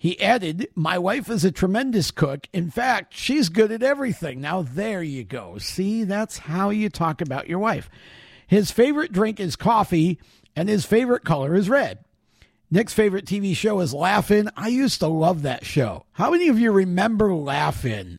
He 0.00 0.18
added, 0.18 0.66
My 0.74 0.96
wife 0.96 1.28
is 1.28 1.44
a 1.44 1.52
tremendous 1.52 2.10
cook. 2.10 2.46
In 2.54 2.70
fact, 2.70 3.12
she's 3.12 3.50
good 3.50 3.70
at 3.70 3.82
everything. 3.82 4.40
Now, 4.40 4.62
there 4.62 5.02
you 5.02 5.24
go. 5.24 5.58
See, 5.58 6.04
that's 6.04 6.38
how 6.38 6.70
you 6.70 6.88
talk 6.88 7.20
about 7.20 7.50
your 7.50 7.58
wife. 7.58 7.90
His 8.46 8.70
favorite 8.70 9.12
drink 9.12 9.38
is 9.38 9.56
coffee, 9.56 10.18
and 10.56 10.70
his 10.70 10.86
favorite 10.86 11.22
color 11.22 11.54
is 11.54 11.68
red. 11.68 11.98
Nick's 12.70 12.94
favorite 12.94 13.26
TV 13.26 13.54
show 13.54 13.80
is 13.80 13.92
Laugh-In. 13.92 14.48
I 14.56 14.68
used 14.68 15.00
to 15.00 15.06
love 15.06 15.42
that 15.42 15.66
show. 15.66 16.06
How 16.12 16.30
many 16.30 16.48
of 16.48 16.58
you 16.58 16.72
remember 16.72 17.34
Laugh-In? 17.34 18.18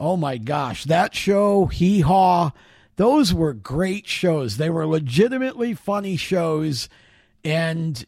Oh 0.00 0.16
my 0.16 0.38
gosh, 0.38 0.84
that 0.84 1.14
show, 1.14 1.66
Hee 1.66 2.00
Haw, 2.00 2.52
those 2.96 3.34
were 3.34 3.52
great 3.52 4.06
shows. 4.06 4.56
They 4.56 4.70
were 4.70 4.86
legitimately 4.86 5.74
funny 5.74 6.16
shows. 6.16 6.88
And 7.44 8.06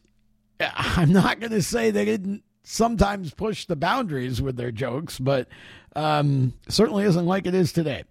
uh, 0.59 0.71
I'm 0.75 1.13
not 1.13 1.39
going 1.39 1.51
to 1.51 1.61
say 1.61 1.91
they 1.91 2.05
didn't 2.05 2.43
sometimes 2.63 3.33
push 3.33 3.65
the 3.65 3.75
boundaries 3.75 4.41
with 4.41 4.55
their 4.55 4.71
jokes, 4.71 5.19
but 5.19 5.47
um, 5.95 6.53
certainly 6.67 7.03
isn't 7.03 7.25
like 7.25 7.45
it 7.45 7.53
is 7.53 7.71
today. 7.71 8.03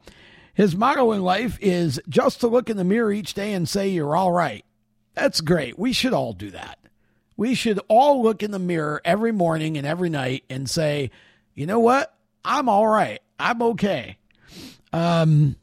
His 0.54 0.76
motto 0.76 1.12
in 1.12 1.22
life 1.22 1.58
is 1.60 2.00
just 2.08 2.40
to 2.40 2.48
look 2.48 2.68
in 2.68 2.76
the 2.76 2.84
mirror 2.84 3.12
each 3.12 3.34
day 3.34 3.54
and 3.54 3.68
say 3.68 3.88
you're 3.88 4.14
all 4.14 4.32
right. 4.32 4.64
That's 5.14 5.40
great. 5.40 5.78
We 5.78 5.92
should 5.92 6.12
all 6.12 6.32
do 6.32 6.50
that. 6.50 6.78
We 7.36 7.54
should 7.54 7.80
all 7.88 8.22
look 8.22 8.42
in 8.42 8.50
the 8.50 8.58
mirror 8.58 9.00
every 9.04 9.32
morning 9.32 9.78
and 9.78 9.86
every 9.86 10.10
night 10.10 10.44
and 10.50 10.68
say, 10.68 11.10
you 11.54 11.66
know 11.66 11.80
what? 11.80 12.14
I'm 12.44 12.68
all 12.68 12.86
right. 12.86 13.20
I'm 13.38 13.62
okay. 13.62 14.18
Um, 14.92 15.56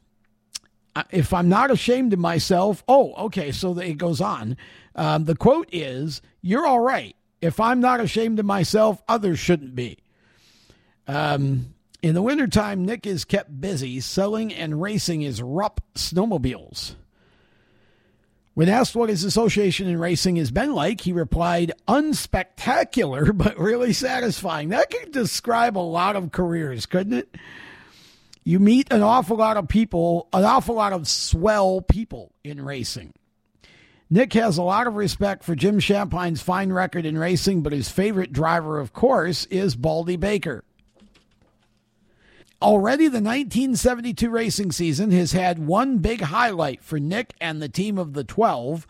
if 1.10 1.32
I'm 1.32 1.48
not 1.48 1.70
ashamed 1.70 2.12
of 2.12 2.18
myself, 2.18 2.82
oh, 2.88 3.14
okay. 3.26 3.52
So 3.52 3.78
it 3.78 3.96
goes 3.96 4.20
on. 4.20 4.56
Um, 4.96 5.24
the 5.24 5.36
quote 5.36 5.68
is, 5.72 6.20
You're 6.42 6.66
all 6.66 6.80
right. 6.80 7.14
If 7.40 7.58
I'm 7.58 7.80
not 7.80 8.00
ashamed 8.00 8.38
of 8.38 8.46
myself, 8.46 9.02
others 9.08 9.38
shouldn't 9.38 9.74
be. 9.74 9.98
Um, 11.06 11.74
in 12.02 12.14
the 12.14 12.22
wintertime, 12.22 12.84
Nick 12.84 13.06
is 13.06 13.24
kept 13.24 13.60
busy 13.60 14.00
selling 14.00 14.52
and 14.52 14.80
racing 14.80 15.20
his 15.20 15.42
Rupp 15.42 15.80
snowmobiles. 15.94 16.94
When 18.54 18.68
asked 18.68 18.96
what 18.96 19.08
his 19.08 19.24
association 19.24 19.88
in 19.88 19.98
racing 19.98 20.36
has 20.36 20.50
been 20.50 20.74
like, 20.74 21.00
he 21.00 21.12
replied, 21.12 21.72
unspectacular, 21.88 23.36
but 23.36 23.58
really 23.58 23.92
satisfying. 23.92 24.70
That 24.70 24.90
could 24.90 25.12
describe 25.12 25.78
a 25.78 25.80
lot 25.80 26.16
of 26.16 26.32
careers, 26.32 26.86
couldn't 26.86 27.14
it? 27.14 27.36
You 28.44 28.58
meet 28.58 28.92
an 28.92 29.02
awful 29.02 29.36
lot 29.36 29.56
of 29.56 29.68
people, 29.68 30.28
an 30.32 30.44
awful 30.44 30.74
lot 30.74 30.92
of 30.92 31.06
swell 31.06 31.82
people 31.82 32.32
in 32.42 32.64
racing. 32.64 33.12
Nick 34.12 34.32
has 34.32 34.58
a 34.58 34.62
lot 34.62 34.88
of 34.88 34.96
respect 34.96 35.44
for 35.44 35.54
Jim 35.54 35.78
Shampine's 35.78 36.42
fine 36.42 36.72
record 36.72 37.06
in 37.06 37.16
racing, 37.16 37.62
but 37.62 37.72
his 37.72 37.88
favorite 37.88 38.32
driver, 38.32 38.80
of 38.80 38.92
course, 38.92 39.44
is 39.46 39.76
Baldy 39.76 40.16
Baker. 40.16 40.64
Already, 42.60 43.04
the 43.04 43.22
1972 43.22 44.28
racing 44.28 44.72
season 44.72 45.12
has 45.12 45.30
had 45.30 45.64
one 45.64 45.98
big 45.98 46.22
highlight 46.22 46.82
for 46.82 46.98
Nick 46.98 47.34
and 47.40 47.62
the 47.62 47.68
team 47.68 47.98
of 47.98 48.14
the 48.14 48.24
12. 48.24 48.84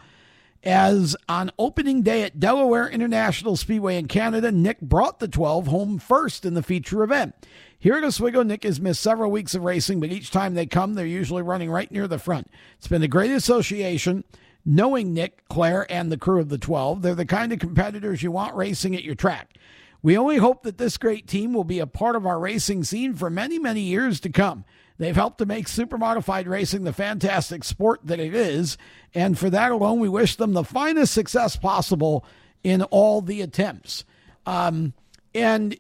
As 0.63 1.17
on 1.29 1.51
opening 1.59 2.03
day 2.03 2.23
at 2.23 2.41
Delaware 2.41 2.89
International 2.89 3.57
Speedway 3.57 3.97
in 3.97 4.09
Canada, 4.09 4.51
Nick 4.51 4.81
brought 4.81 5.19
the 5.21 5.29
12 5.29 5.67
home 5.67 5.99
first 5.99 6.47
in 6.47 6.55
the 6.55 6.63
feature 6.63 7.03
event. 7.03 7.35
Here 7.79 7.97
at 7.97 8.05
Oswego, 8.05 8.43
Nick 8.43 8.65
has 8.65 8.81
missed 8.81 9.03
several 9.03 9.31
weeks 9.31 9.55
of 9.55 9.65
racing, 9.65 10.01
but 10.01 10.11
each 10.11 10.31
time 10.31 10.55
they 10.55 10.67
come, 10.67 10.95
they're 10.95 11.07
usually 11.07 11.43
running 11.43 11.71
right 11.71 11.91
near 11.91 12.09
the 12.09 12.19
front. 12.19 12.51
It's 12.79 12.89
been 12.89 13.03
a 13.03 13.09
great 13.09 13.31
association 13.31 14.25
knowing 14.65 15.12
Nick, 15.15 15.49
Claire, 15.49 15.91
and 15.91 16.11
the 16.11 16.16
crew 16.16 16.41
of 16.41 16.49
the 16.49 16.59
12. 16.59 17.03
They're 17.03 17.15
the 17.15 17.27
kind 17.27 17.53
of 17.53 17.59
competitors 17.59 18.23
you 18.23 18.31
want 18.31 18.55
racing 18.55 18.95
at 18.95 19.05
your 19.05 19.15
track. 19.15 19.57
We 20.03 20.16
only 20.16 20.39
hope 20.39 20.62
that 20.62 20.78
this 20.78 20.97
great 20.97 21.27
team 21.27 21.53
will 21.53 21.65
be 21.65 21.78
a 21.78 21.87
part 21.87 22.16
of 22.16 22.27
our 22.27 22.39
racing 22.39 22.85
scene 22.85 23.15
for 23.15 23.28
many, 23.28 23.59
many 23.59 23.82
years 23.82 24.20
to 24.20 24.31
come. 24.31 24.65
They've 24.99 25.16
helped 25.16 25.39
to 25.39 25.47
make 25.47 25.69
super 25.69 25.97
modified 25.97 26.47
racing 26.47 26.85
the 26.85 26.93
fantastic 26.93 27.65
sport 27.65 28.01
that 28.05 28.20
it 28.20 28.35
is, 28.35 28.77
and 29.15 29.39
for 29.39 29.49
that 29.51 29.73
alone, 29.73 29.99
we 29.99 30.11
wish 30.11 30.37
them 30.37 30.53
the 30.53 30.65
finest 30.65 31.15
success 31.15 31.57
possible 31.57 32.24
in 32.62 32.82
all 32.82 33.23
the 33.23 33.41
attempts. 33.41 34.05
Um, 34.45 34.93
and 35.35 35.78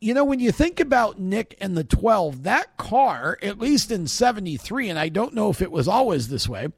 you 0.00 0.14
know, 0.14 0.24
when 0.24 0.40
you 0.40 0.50
think 0.50 0.80
about 0.80 1.18
Nick 1.18 1.56
and 1.60 1.76
the 1.76 1.84
12, 1.84 2.44
that 2.44 2.76
car, 2.76 3.38
at 3.42 3.58
least 3.58 3.90
in 3.90 4.06
73, 4.06 4.88
and 4.88 4.98
I 4.98 5.08
don't 5.08 5.34
know 5.34 5.50
if 5.50 5.62
it 5.62 5.70
was 5.70 5.86
always 5.86 6.28
this 6.28 6.48
way, 6.48 6.68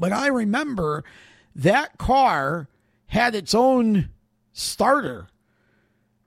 but 0.00 0.12
I 0.12 0.28
remember 0.28 1.04
that 1.54 1.98
car 1.98 2.68
had 3.06 3.34
its 3.34 3.54
own 3.54 4.10
starter. 4.52 5.28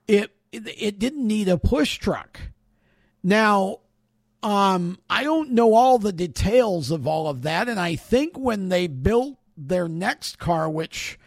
It 0.06 0.34
it, 0.52 0.66
it 0.78 0.98
didn't 0.98 1.26
need 1.26 1.48
a 1.48 1.58
push 1.58 1.98
truck. 1.98 2.40
Now, 3.22 3.80
um, 4.42 4.98
I 5.08 5.22
don't 5.22 5.52
know 5.52 5.74
all 5.74 5.98
the 5.98 6.12
details 6.12 6.90
of 6.90 7.06
all 7.06 7.28
of 7.28 7.42
that, 7.42 7.68
and 7.68 7.78
I 7.78 7.96
think 7.96 8.36
when 8.36 8.68
they 8.68 8.86
built 8.86 9.36
their 9.56 9.88
next 9.88 10.38
car, 10.38 10.68
which 10.68 11.18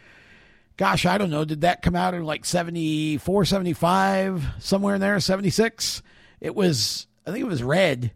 gosh, 0.76 1.06
I 1.06 1.18
don't 1.18 1.30
know, 1.30 1.44
did 1.44 1.60
that 1.62 1.82
come 1.82 1.94
out 1.94 2.14
in 2.14 2.24
like 2.24 2.44
74, 2.44 3.44
75, 3.44 4.44
somewhere 4.58 4.96
in 4.96 5.00
there, 5.00 5.18
76? 5.20 6.02
It 6.40 6.54
was, 6.54 7.06
I 7.26 7.30
think 7.30 7.42
it 7.42 7.48
was 7.48 7.62
red. 7.62 8.12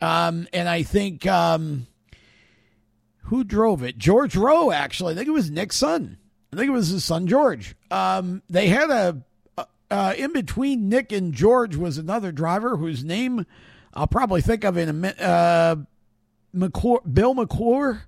Um, 0.00 0.48
and 0.52 0.68
I 0.68 0.82
think 0.82 1.26
um, 1.26 1.86
who 3.22 3.44
drove 3.44 3.82
it? 3.82 3.98
George 3.98 4.36
Rowe, 4.36 4.70
actually. 4.70 5.14
I 5.14 5.16
think 5.16 5.28
it 5.28 5.32
was 5.32 5.50
Nick's 5.50 5.76
son. 5.76 6.18
I 6.52 6.56
think 6.56 6.68
it 6.68 6.72
was 6.72 6.88
his 6.88 7.04
son 7.04 7.26
George. 7.26 7.74
Um, 7.90 8.42
they 8.50 8.68
had 8.68 8.90
a 8.90 9.22
uh, 9.90 10.14
in 10.16 10.32
between 10.32 10.88
Nick 10.88 11.12
and 11.12 11.34
George 11.34 11.76
was 11.76 11.98
another 11.98 12.32
driver 12.32 12.76
whose 12.76 13.04
name 13.04 13.46
I'll 13.94 14.06
probably 14.06 14.40
think 14.40 14.64
of 14.64 14.76
in 14.76 14.88
a 14.88 14.92
minute. 14.92 15.20
Uh, 15.20 15.76
McClure, 16.54 17.02
Bill 17.10 17.34
McClure, 17.34 18.04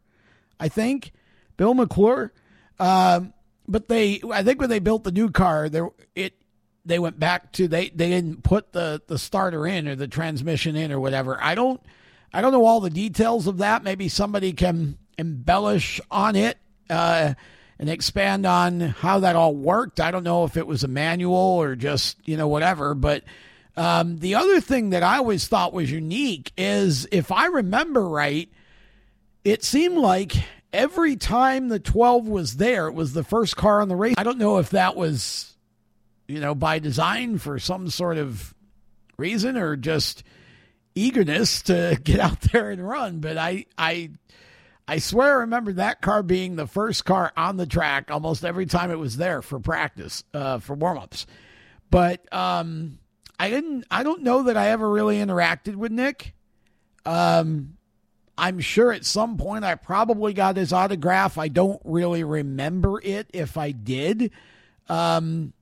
I 0.58 0.68
think 0.68 1.12
Bill 1.56 1.74
McClure. 1.74 2.32
Um, 2.78 3.34
but 3.68 3.88
they, 3.88 4.20
I 4.30 4.42
think 4.42 4.60
when 4.60 4.70
they 4.70 4.78
built 4.78 5.04
the 5.04 5.12
new 5.12 5.30
car, 5.30 5.68
there 5.68 5.88
it 6.14 6.34
they 6.86 6.98
went 6.98 7.18
back 7.18 7.52
to 7.52 7.68
they 7.68 7.88
they 7.90 8.08
didn't 8.08 8.42
put 8.42 8.72
the 8.72 9.02
the 9.06 9.18
starter 9.18 9.66
in 9.66 9.88
or 9.88 9.94
the 9.94 10.08
transmission 10.08 10.76
in 10.76 10.92
or 10.92 11.00
whatever. 11.00 11.42
I 11.42 11.54
don't 11.54 11.80
I 12.32 12.40
don't 12.40 12.52
know 12.52 12.64
all 12.64 12.80
the 12.80 12.90
details 12.90 13.46
of 13.46 13.58
that. 13.58 13.84
Maybe 13.84 14.08
somebody 14.08 14.52
can 14.52 14.98
embellish 15.18 16.00
on 16.10 16.36
it 16.36 16.58
uh, 16.90 17.34
and 17.78 17.90
expand 17.90 18.46
on 18.46 18.80
how 18.80 19.20
that 19.20 19.36
all 19.36 19.54
worked. 19.54 20.00
I 20.00 20.10
don't 20.10 20.24
know 20.24 20.44
if 20.44 20.56
it 20.56 20.66
was 20.66 20.84
a 20.84 20.88
manual 20.88 21.34
or 21.34 21.76
just 21.76 22.16
you 22.26 22.36
know 22.36 22.48
whatever. 22.48 22.94
But 22.94 23.24
um, 23.76 24.18
the 24.18 24.36
other 24.36 24.60
thing 24.60 24.90
that 24.90 25.02
I 25.02 25.18
always 25.18 25.48
thought 25.48 25.72
was 25.72 25.90
unique 25.90 26.52
is 26.56 27.06
if 27.10 27.32
I 27.32 27.46
remember 27.46 28.06
right, 28.08 28.48
it 29.44 29.64
seemed 29.64 29.98
like 29.98 30.34
every 30.72 31.16
time 31.16 31.68
the 31.68 31.78
12 31.78 32.28
was 32.28 32.56
there, 32.56 32.88
it 32.88 32.94
was 32.94 33.12
the 33.12 33.24
first 33.24 33.56
car 33.56 33.80
on 33.80 33.88
the 33.88 33.96
race. 33.96 34.14
I 34.18 34.24
don't 34.24 34.38
know 34.38 34.58
if 34.58 34.70
that 34.70 34.96
was, 34.96 35.54
you 36.26 36.40
know, 36.40 36.54
by 36.54 36.78
design 36.78 37.38
for 37.38 37.58
some 37.58 37.90
sort 37.90 38.18
of 38.18 38.54
reason 39.16 39.56
or 39.56 39.76
just 39.76 40.24
eagerness 40.94 41.62
to 41.62 41.98
get 42.04 42.20
out 42.20 42.40
there 42.52 42.70
and 42.70 42.86
run. 42.86 43.20
But 43.20 43.38
I, 43.38 43.66
I, 43.76 44.10
I 44.86 44.98
swear 44.98 45.36
I 45.36 45.40
remember 45.40 45.72
that 45.74 46.02
car 46.02 46.22
being 46.22 46.56
the 46.56 46.66
first 46.66 47.04
car 47.04 47.32
on 47.36 47.56
the 47.56 47.66
track 47.66 48.10
almost 48.10 48.44
every 48.44 48.66
time 48.66 48.90
it 48.90 48.98
was 48.98 49.16
there 49.16 49.40
for 49.40 49.58
practice, 49.58 50.24
uh, 50.34 50.58
for 50.58 50.76
warmups. 50.76 51.24
But 51.90 52.32
um, 52.32 52.98
I 53.38 53.50
didn't. 53.50 53.84
I 53.90 54.02
don't 54.02 54.22
know 54.22 54.44
that 54.44 54.56
I 54.56 54.70
ever 54.70 54.88
really 54.88 55.18
interacted 55.18 55.76
with 55.76 55.92
Nick. 55.92 56.34
Um, 57.06 57.76
I'm 58.36 58.60
sure 58.60 58.92
at 58.92 59.04
some 59.04 59.36
point 59.36 59.64
I 59.64 59.74
probably 59.76 60.32
got 60.32 60.56
his 60.56 60.72
autograph. 60.72 61.38
I 61.38 61.48
don't 61.48 61.80
really 61.84 62.24
remember 62.24 63.00
it 63.02 63.28
if 63.32 63.56
I 63.56 63.70
did. 63.70 64.32
Um, 64.88 65.52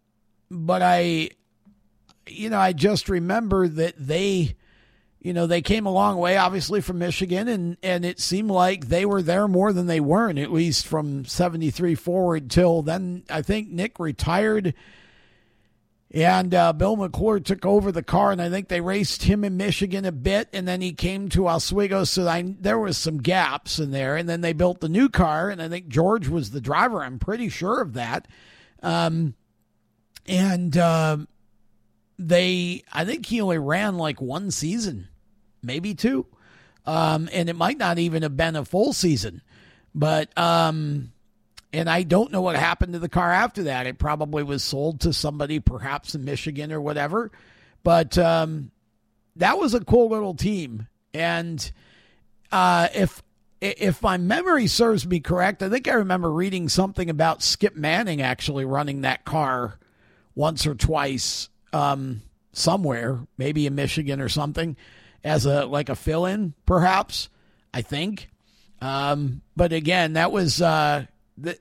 but 0.50 0.82
I, 0.82 1.30
you 2.26 2.50
know, 2.50 2.58
I 2.58 2.72
just 2.72 3.08
remember 3.08 3.68
that 3.68 3.94
they, 3.98 4.56
you 5.22 5.32
know, 5.32 5.46
they 5.46 5.62
came 5.62 5.86
a 5.86 5.92
long 5.92 6.16
way, 6.16 6.36
obviously, 6.36 6.80
from 6.80 6.98
Michigan, 6.98 7.46
and, 7.48 7.76
and 7.82 8.04
it 8.04 8.18
seemed 8.18 8.50
like 8.50 8.88
they 8.88 9.06
were 9.06 9.22
there 9.22 9.46
more 9.46 9.72
than 9.72 9.86
they 9.86 10.00
weren't, 10.00 10.38
at 10.38 10.52
least 10.52 10.86
from 10.86 11.24
73 11.24 11.94
forward 11.94 12.50
till 12.50 12.82
then. 12.82 13.22
I 13.30 13.42
think 13.42 13.70
Nick 13.70 13.98
retired 14.00 14.74
and 16.14 16.54
uh, 16.54 16.74
Bill 16.74 16.96
McClure 16.96 17.40
took 17.40 17.64
over 17.64 17.90
the 17.90 18.02
car, 18.02 18.32
and 18.32 18.42
I 18.42 18.50
think 18.50 18.68
they 18.68 18.82
raced 18.82 19.22
him 19.22 19.44
in 19.44 19.56
Michigan 19.56 20.04
a 20.04 20.12
bit, 20.12 20.48
and 20.52 20.68
then 20.68 20.82
he 20.82 20.92
came 20.92 21.30
to 21.30 21.48
Oswego. 21.48 22.04
So 22.04 22.28
I, 22.28 22.54
there 22.60 22.78
was 22.78 22.98
some 22.98 23.18
gaps 23.18 23.78
in 23.78 23.92
there, 23.92 24.16
and 24.16 24.28
then 24.28 24.42
they 24.42 24.52
built 24.52 24.80
the 24.80 24.90
new 24.90 25.08
car, 25.08 25.48
and 25.48 25.62
I 25.62 25.70
think 25.70 25.88
George 25.88 26.28
was 26.28 26.50
the 26.50 26.60
driver. 26.60 27.02
I'm 27.02 27.18
pretty 27.18 27.48
sure 27.48 27.80
of 27.80 27.94
that. 27.94 28.28
Um, 28.82 29.34
and 30.26 30.76
uh, 30.76 31.16
they, 32.18 32.84
I 32.92 33.06
think 33.06 33.24
he 33.24 33.40
only 33.40 33.58
ran 33.58 33.96
like 33.96 34.20
one 34.20 34.50
season, 34.50 35.08
maybe 35.62 35.94
two, 35.94 36.26
um, 36.86 37.28
and 37.32 37.48
it 37.48 37.56
might 37.56 37.78
not 37.78 37.98
even 37.98 38.22
have 38.22 38.36
been 38.36 38.56
a 38.56 38.64
full 38.64 38.92
season, 38.92 39.42
but 39.94 40.36
um, 40.38 41.12
and 41.72 41.88
I 41.88 42.02
don't 42.02 42.32
know 42.32 42.42
what 42.42 42.56
happened 42.56 42.92
to 42.92 42.98
the 42.98 43.08
car 43.08 43.32
after 43.32 43.64
that. 43.64 43.86
It 43.86 43.98
probably 43.98 44.42
was 44.42 44.62
sold 44.62 45.00
to 45.00 45.12
somebody, 45.12 45.58
perhaps 45.58 46.14
in 46.14 46.24
Michigan 46.24 46.72
or 46.72 46.80
whatever. 46.80 47.30
But 47.82 48.18
um, 48.18 48.70
that 49.36 49.58
was 49.58 49.74
a 49.74 49.84
cool 49.84 50.10
little 50.10 50.34
team. 50.34 50.88
And 51.14 51.72
uh, 52.50 52.88
if 52.94 53.22
if 53.60 54.02
my 54.02 54.16
memory 54.16 54.66
serves 54.66 55.06
me 55.06 55.20
correct, 55.20 55.62
I 55.62 55.68
think 55.68 55.88
I 55.88 55.92
remember 55.92 56.30
reading 56.30 56.68
something 56.68 57.08
about 57.08 57.42
Skip 57.42 57.76
Manning 57.76 58.20
actually 58.20 58.64
running 58.64 59.02
that 59.02 59.24
car 59.24 59.78
once 60.34 60.66
or 60.66 60.74
twice 60.74 61.48
um, 61.72 62.22
somewhere, 62.52 63.20
maybe 63.38 63.66
in 63.66 63.74
Michigan 63.74 64.20
or 64.20 64.28
something, 64.28 64.76
as 65.24 65.46
a 65.46 65.66
like 65.66 65.88
a 65.88 65.94
fill-in, 65.94 66.54
perhaps. 66.66 67.28
I 67.74 67.82
think. 67.82 68.28
Um, 68.80 69.42
but 69.56 69.72
again, 69.72 70.14
that 70.14 70.32
was 70.32 70.60
uh, 70.60 71.06
th- 71.42 71.60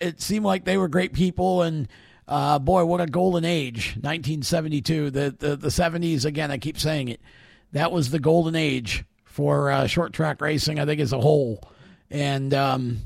it 0.00 0.20
seemed 0.20 0.44
like 0.44 0.64
they 0.64 0.76
were 0.76 0.88
great 0.88 1.12
people 1.12 1.62
and 1.62 1.88
uh, 2.28 2.58
boy, 2.58 2.84
what 2.84 3.00
a 3.00 3.06
golden 3.06 3.44
age, 3.44 3.96
1972. 3.96 5.10
The, 5.10 5.36
the, 5.38 5.56
the 5.56 5.68
70s, 5.68 6.24
again, 6.24 6.50
I 6.50 6.58
keep 6.58 6.78
saying 6.78 7.08
it. 7.08 7.20
That 7.72 7.92
was 7.92 8.10
the 8.10 8.18
golden 8.18 8.54
age 8.54 9.04
for 9.24 9.70
uh, 9.70 9.86
short 9.86 10.12
track 10.12 10.40
racing, 10.40 10.78
I 10.78 10.86
think, 10.86 11.00
as 11.00 11.12
a 11.12 11.20
whole. 11.20 11.62
And 12.10 12.54
um, 12.54 13.00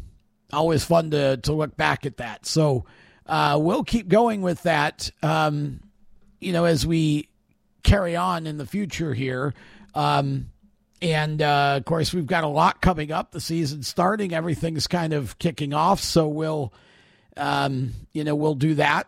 always 0.53 0.85
fun 0.85 1.11
to, 1.13 1.39
to 1.39 1.53
look 1.53 1.77
back 1.77 2.07
at 2.07 2.19
that. 2.19 2.47
So 2.47 2.85
uh, 3.27 3.59
we'll 3.61 3.85
keep 3.85 4.09
going 4.09 4.43
with 4.43 4.63
that, 4.63 5.11
um, 5.23 5.81
you 6.41 6.53
know, 6.53 6.65
as 6.65 6.87
we 6.87 7.29
carry 7.83 8.17
on 8.17 8.47
in 8.47 8.59
the 8.59 8.67
future 8.67 9.15
here. 9.15 9.55
Um, 9.97 10.51
and 11.03 11.43
uh, 11.43 11.75
of 11.79 11.85
course, 11.85 12.15
we've 12.15 12.27
got 12.27 12.45
a 12.45 12.49
lot 12.49 12.81
coming 12.81 13.11
up. 13.11 13.33
The 13.33 13.41
season 13.41 13.83
starting, 13.83 14.33
everything's 14.33 14.87
kind 14.87 15.13
of 15.13 15.39
kicking 15.39 15.75
off. 15.75 16.01
So 16.01 16.29
we'll, 16.29 16.73
um, 17.37 17.93
you 18.13 18.23
know, 18.23 18.35
we'll 18.35 18.55
do 18.55 18.75
that 18.75 19.07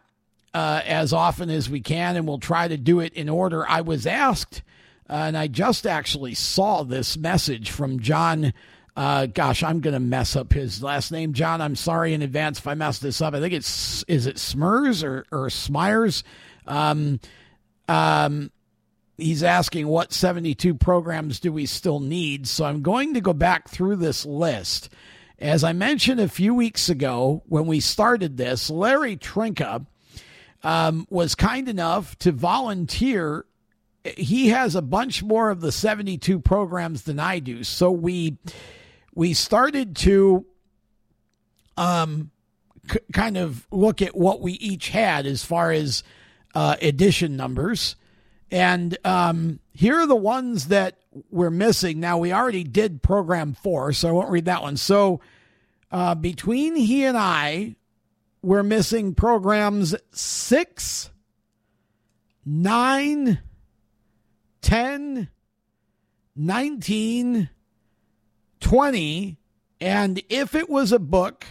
uh, 0.55 0.81
as 0.85 1.13
often 1.13 1.51
as 1.51 1.71
we 1.71 1.81
can, 1.81 2.17
and 2.17 2.27
we'll 2.27 2.39
try 2.39 2.69
to 2.69 2.77
do 2.77 3.01
it 3.01 3.13
in 3.15 3.29
order. 3.29 3.69
I 3.69 3.83
was 3.83 4.07
asked, 4.07 4.63
uh, 5.09 5.15
and 5.15 5.37
I 5.37 5.47
just 5.47 5.87
actually 5.87 6.35
saw 6.35 6.83
this 6.83 7.17
message 7.17 7.71
from 7.71 8.01
John. 8.01 8.53
Uh, 8.97 9.27
gosh, 9.27 9.63
I'm 9.63 9.81
going 9.81 9.95
to 9.95 10.01
mess 10.01 10.37
up 10.37 10.53
his 10.53 10.83
last 10.83 11.13
name, 11.13 11.33
John. 11.33 11.61
I'm 11.61 11.77
sorry 11.77 12.15
in 12.15 12.23
advance 12.23 12.59
if 12.59 12.67
I 12.67 12.75
mess 12.75 12.99
this 12.99 13.21
up. 13.21 13.35
I 13.35 13.41
think 13.41 13.55
it's 13.55 14.03
is 14.09 14.27
it 14.27 14.39
Smers 14.39 15.05
or 15.05 15.25
or 15.31 15.49
Smyers. 15.51 16.25
Um, 16.67 17.21
um, 17.89 18.51
he's 19.19 19.43
asking 19.43 19.89
what 19.89 20.13
72 20.13 20.75
programs 20.75 21.41
do 21.41 21.53
we 21.53 21.67
still 21.67 22.01
need. 22.01 22.47
So 22.47 22.65
I'm 22.65 22.81
going 22.81 23.15
to 23.15 23.21
go 23.21 23.35
back 23.35 23.69
through 23.69 23.97
this 23.97 24.25
list. 24.25 24.89
As 25.39 25.63
I 25.63 25.73
mentioned 25.73 26.21
a 26.21 26.29
few 26.29 26.55
weeks 26.55 26.89
ago 26.89 27.43
when 27.47 27.67
we 27.67 27.81
started 27.81 28.37
this, 28.37 28.71
Larry 28.71 29.17
Trinka 29.17 29.85
um, 30.63 31.07
was 31.11 31.35
kind 31.35 31.69
enough 31.69 32.17
to 32.21 32.33
volunteer. 32.33 33.45
He 34.05 34.49
has 34.49 34.75
a 34.75 34.83
bunch 34.83 35.23
more 35.23 35.51
of 35.51 35.61
the 35.61 35.73
72 35.73 36.41
programs 36.41 37.03
than 37.03 37.21
I 37.21 37.41
do. 37.41 37.65
So 37.65 37.91
we 37.91 38.39
we 39.15 39.35
started 39.35 39.97
to 39.97 40.47
um, 41.77 42.31
c- 42.91 42.99
kind 43.13 43.37
of 43.37 43.67
look 43.73 44.01
at 44.01 44.17
what 44.17 44.41
we 44.41 44.53
each 44.53 44.91
had 44.91 45.27
as 45.27 45.45
far 45.45 45.73
as 45.73 46.05
uh, 46.55 46.77
edition 46.81 47.37
numbers. 47.37 47.97
And 48.51 48.97
um, 49.05 49.61
here 49.73 49.97
are 49.97 50.07
the 50.07 50.17
ones 50.17 50.69
that 50.69 50.99
we're 51.31 51.51
missing. 51.51 52.01
Now, 52.01 52.19
we 52.19 52.33
already 52.33 52.65
did 52.65 53.03
program 53.03 53.55
four, 53.55 53.93
so 53.93 54.09
I 54.09 54.13
won't 54.13 54.31
read 54.31 54.47
that 54.47 54.63
one. 54.63 54.77
So 54.77 55.21
uh, 55.91 56.15
between 56.15 56.77
he 56.77 57.05
and 57.05 57.17
I, 57.17 57.77
we're 58.43 58.63
missing 58.63 59.15
programs 59.15 59.95
six, 60.13 61.11
nine, 62.45 63.41
10, 64.63 65.29
19, 66.37 67.51
20. 68.61 69.39
And 69.81 70.23
if 70.29 70.55
it 70.55 70.69
was 70.69 70.93
a 70.93 70.99
book, 70.99 71.47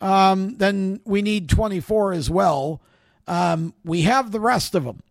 um, 0.00 0.56
then 0.56 1.00
we 1.04 1.22
need 1.22 1.48
24 1.48 2.12
as 2.12 2.28
well. 2.28 2.82
Um, 3.26 3.72
we 3.84 4.02
have 4.02 4.32
the 4.32 4.40
rest 4.40 4.74
of 4.74 4.84
them. 4.84 5.02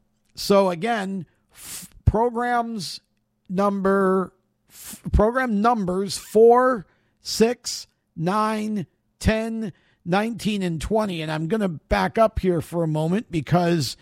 So 0.42 0.72
again, 0.72 1.28
f- 1.54 1.88
programs 2.04 3.00
number 3.48 4.34
f- 4.70 5.02
program 5.12 5.62
numbers 5.62 6.18
4, 6.18 6.88
6, 7.22 7.88
9, 8.16 8.88
10, 9.20 9.74
19 10.04 10.64
and 10.64 10.82
20 10.82 11.22
and 11.22 11.32
I'm 11.32 11.48
going 11.48 11.62
to 11.62 11.68
back 11.68 12.18
up 12.18 12.40
here 12.40 12.60
for 12.60 12.82
a 12.84 12.88
moment 12.88 13.32
because 13.32 13.96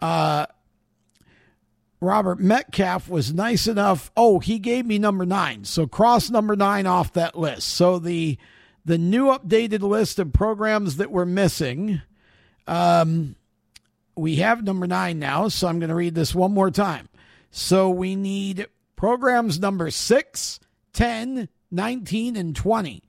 uh, 0.00 0.46
Robert 2.00 2.40
Metcalf 2.40 3.10
was 3.10 3.34
nice 3.34 3.66
enough. 3.66 4.10
Oh, 4.16 4.38
he 4.38 4.58
gave 4.58 4.86
me 4.86 4.98
number 4.98 5.26
9. 5.26 5.64
So 5.64 5.86
cross 5.86 6.30
number 6.30 6.56
9 6.56 6.86
off 6.86 7.12
that 7.12 7.36
list. 7.36 7.68
So 7.68 7.98
the 7.98 8.38
the 8.86 8.98
new 8.98 9.26
updated 9.26 9.80
list 9.80 10.18
of 10.18 10.32
programs 10.32 10.96
that 10.96 11.10
we're 11.10 11.24
missing 11.24 12.02
um, 12.66 13.36
we 14.16 14.36
have 14.36 14.64
number 14.64 14.86
nine 14.86 15.18
now, 15.18 15.48
so 15.48 15.68
I'm 15.68 15.78
going 15.78 15.88
to 15.88 15.94
read 15.94 16.14
this 16.14 16.34
one 16.34 16.52
more 16.52 16.70
time. 16.70 17.08
So 17.50 17.90
we 17.90 18.16
need 18.16 18.66
programs 18.96 19.58
number 19.58 19.90
6, 19.90 20.60
10, 20.92 21.48
19, 21.70 22.36
and 22.36 22.56
20, 22.56 23.02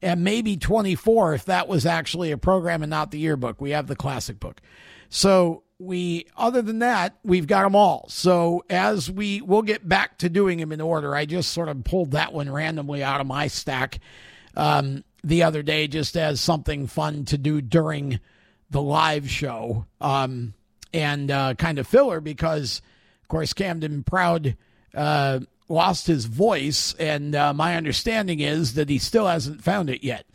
and 0.00 0.24
maybe 0.24 0.56
24 0.56 1.34
if 1.34 1.44
that 1.46 1.68
was 1.68 1.86
actually 1.86 2.30
a 2.30 2.38
program 2.38 2.82
and 2.82 2.90
not 2.90 3.10
the 3.10 3.18
yearbook. 3.18 3.60
We 3.60 3.70
have 3.70 3.86
the 3.86 3.96
classic 3.96 4.40
book. 4.40 4.60
So 5.08 5.64
we, 5.78 6.26
other 6.36 6.62
than 6.62 6.78
that, 6.78 7.16
we've 7.24 7.46
got 7.46 7.64
them 7.64 7.76
all. 7.76 8.06
So 8.08 8.64
as 8.70 9.10
we, 9.10 9.40
we'll 9.40 9.62
get 9.62 9.88
back 9.88 10.18
to 10.18 10.28
doing 10.28 10.58
them 10.58 10.72
in 10.72 10.80
order. 10.80 11.14
I 11.14 11.26
just 11.26 11.52
sort 11.52 11.68
of 11.68 11.84
pulled 11.84 12.12
that 12.12 12.32
one 12.32 12.50
randomly 12.50 13.02
out 13.02 13.20
of 13.20 13.26
my 13.26 13.48
stack 13.48 13.98
um, 14.56 15.04
the 15.24 15.42
other 15.42 15.62
day 15.62 15.86
just 15.88 16.16
as 16.16 16.40
something 16.40 16.86
fun 16.86 17.24
to 17.26 17.38
do 17.38 17.60
during 17.60 18.20
the 18.72 18.82
live 18.82 19.30
show 19.30 19.86
um, 20.00 20.54
and 20.92 21.30
uh, 21.30 21.54
kind 21.54 21.78
of 21.78 21.86
filler 21.86 22.20
because, 22.20 22.82
of 23.22 23.28
course, 23.28 23.52
Camden 23.52 24.02
Proud 24.02 24.56
uh, 24.94 25.40
lost 25.68 26.06
his 26.06 26.24
voice, 26.24 26.94
and 26.98 27.34
uh, 27.34 27.54
my 27.54 27.76
understanding 27.76 28.40
is 28.40 28.74
that 28.74 28.88
he 28.88 28.98
still 28.98 29.26
hasn't 29.26 29.62
found 29.62 29.88
it 29.90 30.02
yet. 30.02 30.26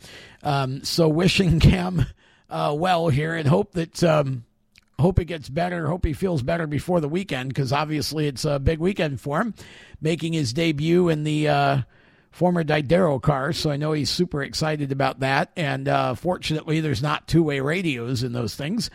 Um, 0.42 0.84
so, 0.84 1.08
wishing 1.08 1.60
Cam 1.60 2.06
uh, 2.48 2.74
well 2.76 3.08
here, 3.08 3.34
and 3.34 3.48
hope 3.48 3.72
that 3.72 4.02
um, 4.02 4.44
hope 4.98 5.18
it 5.18 5.26
gets 5.26 5.48
better. 5.48 5.86
Hope 5.88 6.04
he 6.04 6.12
feels 6.12 6.42
better 6.42 6.66
before 6.66 7.00
the 7.00 7.08
weekend 7.08 7.50
because 7.50 7.72
obviously 7.72 8.26
it's 8.26 8.44
a 8.44 8.58
big 8.58 8.78
weekend 8.78 9.20
for 9.20 9.40
him, 9.40 9.54
making 10.00 10.32
his 10.32 10.52
debut 10.52 11.08
in 11.08 11.24
the 11.24 11.48
uh, 11.48 11.78
former 12.30 12.64
Didero 12.64 13.20
car, 13.20 13.52
so 13.52 13.70
I 13.70 13.76
know 13.76 13.92
he's 13.92 14.10
super 14.10 14.42
excited 14.42 14.92
about 14.92 15.20
that. 15.20 15.50
And 15.56 15.88
uh, 15.88 16.14
fortunately, 16.14 16.80
there's 16.80 17.02
not 17.02 17.26
two 17.26 17.42
way 17.42 17.60
radios 17.60 18.22
in 18.22 18.32
those 18.32 18.54
things, 18.54 18.90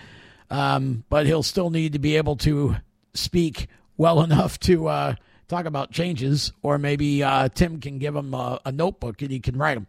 um, 0.49 1.03
but 1.10 1.26
he'll 1.26 1.43
still 1.43 1.69
need 1.69 1.93
to 1.93 1.99
be 1.99 2.18
able 2.18 2.38
to 2.38 2.76
speak 3.14 3.68
well 3.97 4.22
enough 4.23 4.60
to 4.61 4.88
uh, 4.88 5.15
talk 5.47 5.65
about 5.65 5.91
changes, 5.91 6.51
or 6.61 6.77
maybe 6.77 7.23
uh, 7.23 7.49
Tim 7.49 7.80
can 7.80 7.99
give 7.99 8.15
him 8.15 8.34
a, 8.34 8.60
a, 8.65 8.72
notebook 8.72 9.22
and 9.22 9.31
he 9.31 9.39
can 9.39 9.57
write 9.57 9.76
them. 9.76 9.88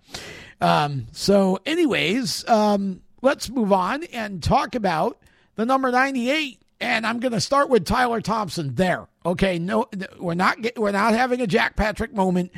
Um, 0.61 1.07
so, 1.12 1.59
anyways, 1.65 2.49
um, 2.49 3.03
let's 3.23 3.49
move 3.49 3.73
on 3.73 4.05
and 4.05 4.43
talk 4.43 4.75
about 4.75 5.19
the 5.57 5.65
number 5.65 5.91
98 5.91 6.61
and 6.81 7.07
I'm 7.07 7.21
going 7.21 7.33
to 7.33 7.41
start 7.41 7.69
with 7.69 7.85
Tyler 7.85 8.21
Thompson 8.21 8.75
there. 8.75 9.07
Okay, 9.25 9.59
no, 9.59 9.87
we're 10.19 10.35
not 10.35 10.59
we're 10.77 10.93
not 10.93 11.15
having 11.15 11.41
a 11.41 11.47
Jack 11.47 11.77
Patrick 11.77 12.12
moment 12.12 12.53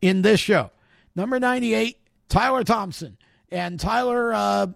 in 0.00 0.22
this 0.22 0.40
show. 0.40 0.70
Number 1.14 1.40
98, 1.40 1.98
Tyler 2.28 2.64
Thompson. 2.64 3.16
And 3.50 3.78
Tyler 3.78 4.32
uh, 4.34 4.66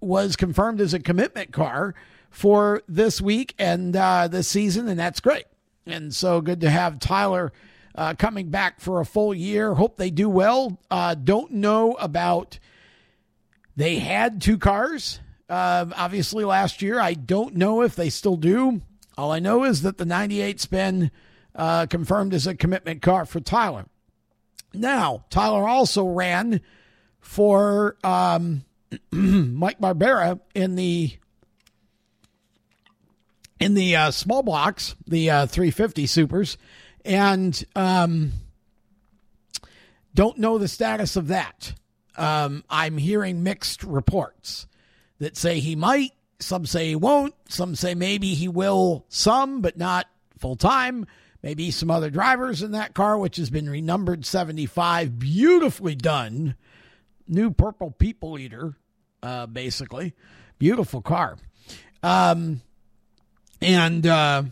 was 0.00 0.36
confirmed 0.36 0.80
as 0.80 0.94
a 0.94 1.00
commitment 1.00 1.52
car 1.52 1.94
for 2.30 2.82
this 2.88 3.20
week 3.20 3.54
and 3.58 3.94
uh, 3.94 4.28
this 4.28 4.48
season, 4.48 4.88
and 4.88 4.98
that's 4.98 5.20
great. 5.20 5.44
And 5.86 6.14
so 6.14 6.40
good 6.40 6.60
to 6.60 6.70
have 6.70 7.00
Tyler 7.00 7.52
uh, 7.94 8.14
coming 8.14 8.50
back 8.50 8.80
for 8.80 9.00
a 9.00 9.04
full 9.04 9.34
year. 9.34 9.74
Hope 9.74 9.96
they 9.96 10.10
do 10.10 10.28
well. 10.28 10.78
Uh, 10.90 11.14
don't 11.14 11.52
know 11.52 11.94
about. 11.94 12.58
They 13.76 13.98
had 13.98 14.40
two 14.40 14.58
cars, 14.58 15.20
uh, 15.48 15.86
obviously 15.96 16.44
last 16.44 16.82
year. 16.82 17.00
I 17.00 17.14
don't 17.14 17.56
know 17.56 17.82
if 17.82 17.96
they 17.96 18.10
still 18.10 18.36
do. 18.36 18.82
All 19.16 19.32
I 19.32 19.38
know 19.38 19.64
is 19.64 19.82
that 19.82 19.98
the 19.98 20.04
98's 20.04 20.66
been 20.66 21.10
uh, 21.54 21.86
confirmed 21.86 22.32
as 22.34 22.46
a 22.46 22.54
commitment 22.54 23.02
car 23.02 23.24
for 23.24 23.40
Tyler. 23.40 23.86
Now, 24.72 25.24
Tyler 25.30 25.68
also 25.68 26.06
ran 26.06 26.60
for 27.20 27.96
um, 28.04 28.64
Mike 29.10 29.80
Barbera 29.80 30.40
in 30.54 30.76
the 30.76 31.16
in 33.58 33.74
the 33.74 33.94
uh, 33.94 34.10
small 34.10 34.42
blocks, 34.42 34.96
the 35.06 35.30
uh, 35.30 35.46
350 35.46 36.06
supers, 36.06 36.56
and 37.04 37.62
um, 37.76 38.32
don't 40.14 40.38
know 40.38 40.58
the 40.58 40.68
status 40.68 41.14
of 41.16 41.28
that. 41.28 41.74
Um, 42.16 42.64
I'm 42.70 42.96
hearing 42.96 43.42
mixed 43.42 43.84
reports 43.84 44.66
that 45.18 45.36
say 45.36 45.60
he 45.60 45.76
might, 45.76 46.12
some 46.38 46.64
say 46.64 46.88
he 46.88 46.96
won't, 46.96 47.34
some 47.48 47.74
say 47.74 47.94
maybe 47.94 48.34
he 48.34 48.48
will, 48.48 49.04
some 49.08 49.60
but 49.60 49.76
not 49.76 50.06
full 50.38 50.56
time. 50.56 51.06
Maybe 51.42 51.70
some 51.70 51.90
other 51.90 52.10
drivers 52.10 52.62
in 52.62 52.72
that 52.72 52.94
car, 52.94 53.18
which 53.18 53.36
has 53.36 53.50
been 53.50 53.68
renumbered 53.68 54.24
75. 54.24 55.18
Beautifully 55.18 55.94
done. 55.94 56.54
New 57.26 57.50
purple 57.50 57.90
people 57.92 58.38
eater, 58.38 58.76
uh, 59.22 59.46
basically. 59.46 60.14
Beautiful 60.58 61.00
car. 61.00 61.36
Um, 62.02 62.62
and 63.60 64.06
uh, 64.06 64.44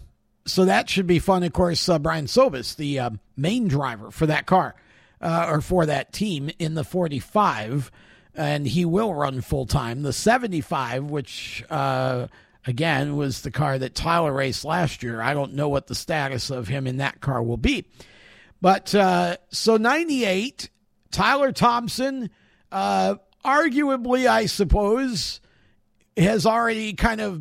so 0.46 0.64
that 0.64 0.88
should 0.88 1.06
be 1.06 1.18
fun. 1.18 1.42
Of 1.42 1.52
course, 1.52 1.88
uh, 1.88 1.98
Brian 1.98 2.26
Sobis, 2.26 2.76
the 2.76 2.98
uh, 2.98 3.10
main 3.36 3.68
driver 3.68 4.10
for 4.10 4.26
that 4.26 4.46
car 4.46 4.74
uh, 5.20 5.46
or 5.48 5.60
for 5.60 5.86
that 5.86 6.12
team 6.12 6.50
in 6.58 6.74
the 6.74 6.84
45, 6.84 7.90
and 8.34 8.66
he 8.66 8.84
will 8.84 9.14
run 9.14 9.40
full 9.40 9.66
time. 9.66 10.02
The 10.02 10.12
75, 10.12 11.04
which 11.04 11.64
uh, 11.70 12.28
again 12.66 13.16
was 13.16 13.42
the 13.42 13.50
car 13.50 13.78
that 13.78 13.94
Tyler 13.94 14.32
raced 14.32 14.64
last 14.64 15.02
year. 15.02 15.20
I 15.20 15.34
don't 15.34 15.54
know 15.54 15.68
what 15.68 15.86
the 15.86 15.94
status 15.94 16.50
of 16.50 16.68
him 16.68 16.86
in 16.86 16.98
that 16.98 17.20
car 17.20 17.42
will 17.42 17.56
be. 17.56 17.86
But 18.60 18.94
uh, 18.94 19.36
so 19.50 19.76
98, 19.76 20.70
Tyler 21.10 21.52
Thompson, 21.52 22.30
uh, 22.72 23.16
arguably, 23.44 24.26
I 24.26 24.46
suppose, 24.46 25.40
has 26.16 26.44
already 26.44 26.94
kind 26.94 27.20
of 27.20 27.40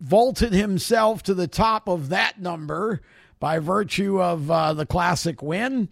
vaulted 0.00 0.52
himself 0.52 1.22
to 1.22 1.34
the 1.34 1.46
top 1.46 1.88
of 1.88 2.08
that 2.08 2.40
number 2.40 3.00
by 3.38 3.60
virtue 3.60 4.20
of 4.20 4.50
uh, 4.50 4.74
the 4.74 4.86
classic 4.86 5.42
win 5.42 5.88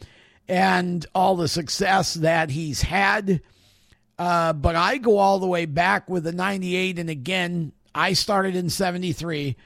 and 0.48 1.06
all 1.14 1.36
the 1.36 1.48
success 1.48 2.14
that 2.14 2.50
he's 2.50 2.82
had. 2.82 3.40
Uh, 4.18 4.52
but 4.52 4.76
I 4.76 4.98
go 4.98 5.18
all 5.18 5.38
the 5.38 5.46
way 5.46 5.64
back 5.64 6.10
with 6.10 6.24
the 6.24 6.32
98. 6.32 6.98
And 6.98 7.08
again, 7.08 7.72
I 7.94 8.12
started 8.12 8.56
in 8.56 8.70
73. 8.70 9.56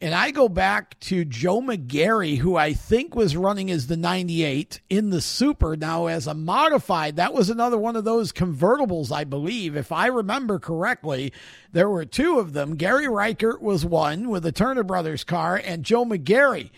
And 0.00 0.14
I 0.14 0.32
go 0.32 0.50
back 0.50 1.00
to 1.00 1.24
Joe 1.24 1.62
McGarry, 1.62 2.36
who 2.36 2.56
I 2.56 2.74
think 2.74 3.14
was 3.14 3.38
running 3.38 3.70
as 3.70 3.86
the 3.86 3.96
98 3.96 4.80
in 4.90 5.08
the 5.10 5.20
Super. 5.20 5.76
Now, 5.76 6.08
as 6.08 6.26
a 6.26 6.34
modified, 6.34 7.16
that 7.16 7.32
was 7.32 7.48
another 7.48 7.78
one 7.78 7.96
of 7.96 8.04
those 8.04 8.32
convertibles, 8.32 9.10
I 9.10 9.24
believe. 9.24 9.76
If 9.76 9.92
I 9.92 10.08
remember 10.08 10.58
correctly, 10.58 11.32
there 11.72 11.88
were 11.88 12.04
two 12.04 12.38
of 12.38 12.52
them. 12.52 12.76
Gary 12.76 13.08
Reichert 13.08 13.62
was 13.62 13.86
one 13.86 14.28
with 14.28 14.42
the 14.42 14.52
Turner 14.52 14.82
Brothers 14.82 15.24
car, 15.24 15.56
and 15.64 15.84
Joe 15.84 16.04
McGarry 16.04 16.70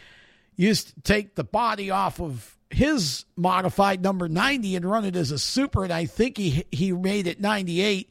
used 0.55 0.95
to 0.95 1.01
take 1.01 1.35
the 1.35 1.43
body 1.43 1.91
off 1.91 2.21
of 2.21 2.57
his 2.71 3.25
modified 3.35 4.03
number 4.03 4.29
90 4.29 4.77
and 4.77 4.85
run 4.85 5.05
it 5.05 5.17
as 5.17 5.31
a 5.31 5.39
Super. 5.39 5.85
And 5.85 5.93
I 5.93 6.07
think 6.07 6.37
he, 6.37 6.65
he 6.71 6.93
made 6.93 7.27
it 7.27 7.41
98 7.41 8.11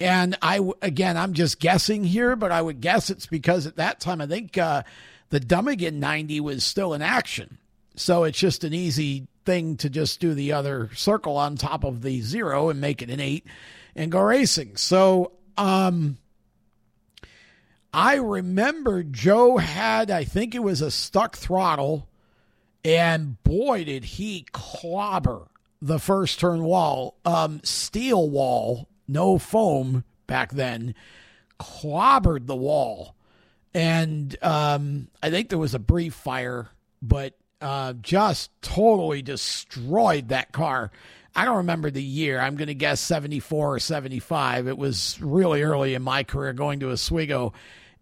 and 0.00 0.36
I, 0.40 0.60
again, 0.80 1.16
I'm 1.16 1.34
just 1.34 1.60
guessing 1.60 2.04
here, 2.04 2.34
but 2.34 2.50
I 2.50 2.62
would 2.62 2.80
guess 2.80 3.10
it's 3.10 3.26
because 3.26 3.66
at 3.66 3.76
that 3.76 4.00
time, 4.00 4.20
I 4.20 4.26
think 4.26 4.56
uh, 4.56 4.82
the 5.28 5.40
Dummigan 5.40 5.94
90 5.94 6.40
was 6.40 6.64
still 6.64 6.94
in 6.94 7.02
action. 7.02 7.58
So 7.96 8.24
it's 8.24 8.38
just 8.38 8.64
an 8.64 8.72
easy 8.72 9.28
thing 9.44 9.76
to 9.78 9.90
just 9.90 10.20
do 10.20 10.32
the 10.32 10.52
other 10.52 10.90
circle 10.94 11.36
on 11.36 11.56
top 11.56 11.84
of 11.84 12.02
the 12.02 12.22
zero 12.22 12.70
and 12.70 12.80
make 12.80 13.02
it 13.02 13.10
an 13.10 13.20
eight 13.20 13.44
and 13.94 14.10
go 14.10 14.20
racing. 14.20 14.76
So, 14.76 15.32
um, 15.58 16.16
I 17.92 18.14
remember 18.14 19.02
Joe 19.02 19.56
had, 19.56 20.10
I 20.10 20.22
think 20.24 20.54
it 20.54 20.62
was 20.62 20.80
a 20.80 20.92
stuck 20.92 21.36
throttle, 21.36 22.08
and 22.84 23.42
boy, 23.42 23.84
did 23.84 24.04
he 24.04 24.46
clobber 24.52 25.48
the 25.82 25.98
first 25.98 26.38
turn 26.38 26.62
wall, 26.62 27.16
um, 27.24 27.60
steel 27.64 28.30
wall 28.30 28.88
no 29.10 29.38
foam 29.38 30.04
back 30.26 30.52
then, 30.52 30.94
clobbered 31.58 32.46
the 32.46 32.56
wall. 32.56 33.14
And 33.74 34.36
um, 34.42 35.08
I 35.22 35.30
think 35.30 35.48
there 35.48 35.58
was 35.58 35.74
a 35.74 35.78
brief 35.78 36.14
fire, 36.14 36.68
but 37.02 37.34
uh, 37.60 37.92
just 37.94 38.50
totally 38.62 39.22
destroyed 39.22 40.28
that 40.28 40.52
car. 40.52 40.90
I 41.34 41.44
don't 41.44 41.58
remember 41.58 41.90
the 41.90 42.02
year. 42.02 42.40
I'm 42.40 42.56
going 42.56 42.68
to 42.68 42.74
guess 42.74 43.00
74 43.00 43.74
or 43.74 43.78
75. 43.78 44.66
It 44.66 44.78
was 44.78 45.18
really 45.20 45.62
early 45.62 45.94
in 45.94 46.02
my 46.02 46.24
career 46.24 46.52
going 46.52 46.80
to 46.80 46.90
Oswego. 46.90 47.52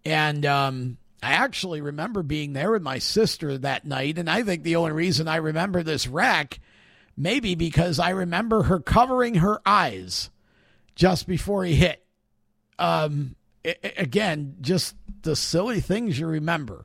And 0.04 0.46
um, 0.46 0.96
I 1.22 1.32
actually 1.32 1.80
remember 1.80 2.22
being 2.22 2.54
there 2.54 2.70
with 2.70 2.82
my 2.82 2.98
sister 2.98 3.58
that 3.58 3.84
night. 3.84 4.16
And 4.16 4.30
I 4.30 4.42
think 4.42 4.62
the 4.62 4.76
only 4.76 4.92
reason 4.92 5.28
I 5.28 5.36
remember 5.36 5.82
this 5.82 6.06
wreck, 6.06 6.60
maybe 7.16 7.54
because 7.54 7.98
I 7.98 8.10
remember 8.10 8.62
her 8.62 8.80
covering 8.80 9.36
her 9.36 9.60
eyes 9.66 10.30
just 10.98 11.28
before 11.28 11.64
he 11.64 11.76
hit. 11.76 12.04
Um, 12.78 13.36
again, 13.96 14.56
just 14.60 14.96
the 15.22 15.36
silly 15.36 15.80
things 15.80 16.18
you 16.18 16.26
remember 16.26 16.84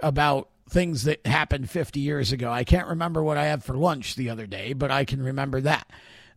about 0.00 0.48
things 0.70 1.04
that 1.04 1.24
happened 1.26 1.68
50 1.68 2.00
years 2.00 2.32
ago. 2.32 2.50
I 2.50 2.64
can't 2.64 2.88
remember 2.88 3.22
what 3.22 3.36
I 3.36 3.44
had 3.44 3.62
for 3.62 3.76
lunch 3.76 4.16
the 4.16 4.30
other 4.30 4.46
day, 4.46 4.72
but 4.72 4.90
I 4.90 5.04
can 5.04 5.22
remember 5.22 5.60
that. 5.60 5.86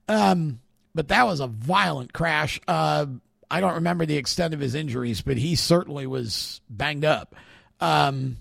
Um, 0.10 0.60
but 0.94 1.08
that 1.08 1.26
was 1.26 1.40
a 1.40 1.48
violent 1.48 2.12
crash. 2.12 2.60
Uh, 2.68 3.06
I 3.50 3.62
don't 3.62 3.76
remember 3.76 4.06
the 4.06 4.18
extent 4.18 4.54
of 4.54 4.60
his 4.60 4.76
injuries, 4.76 5.22
but 5.22 5.38
he 5.38 5.56
certainly 5.56 6.06
was 6.06 6.60
banged 6.70 7.06
up. 7.06 7.34
Um, 7.80 8.38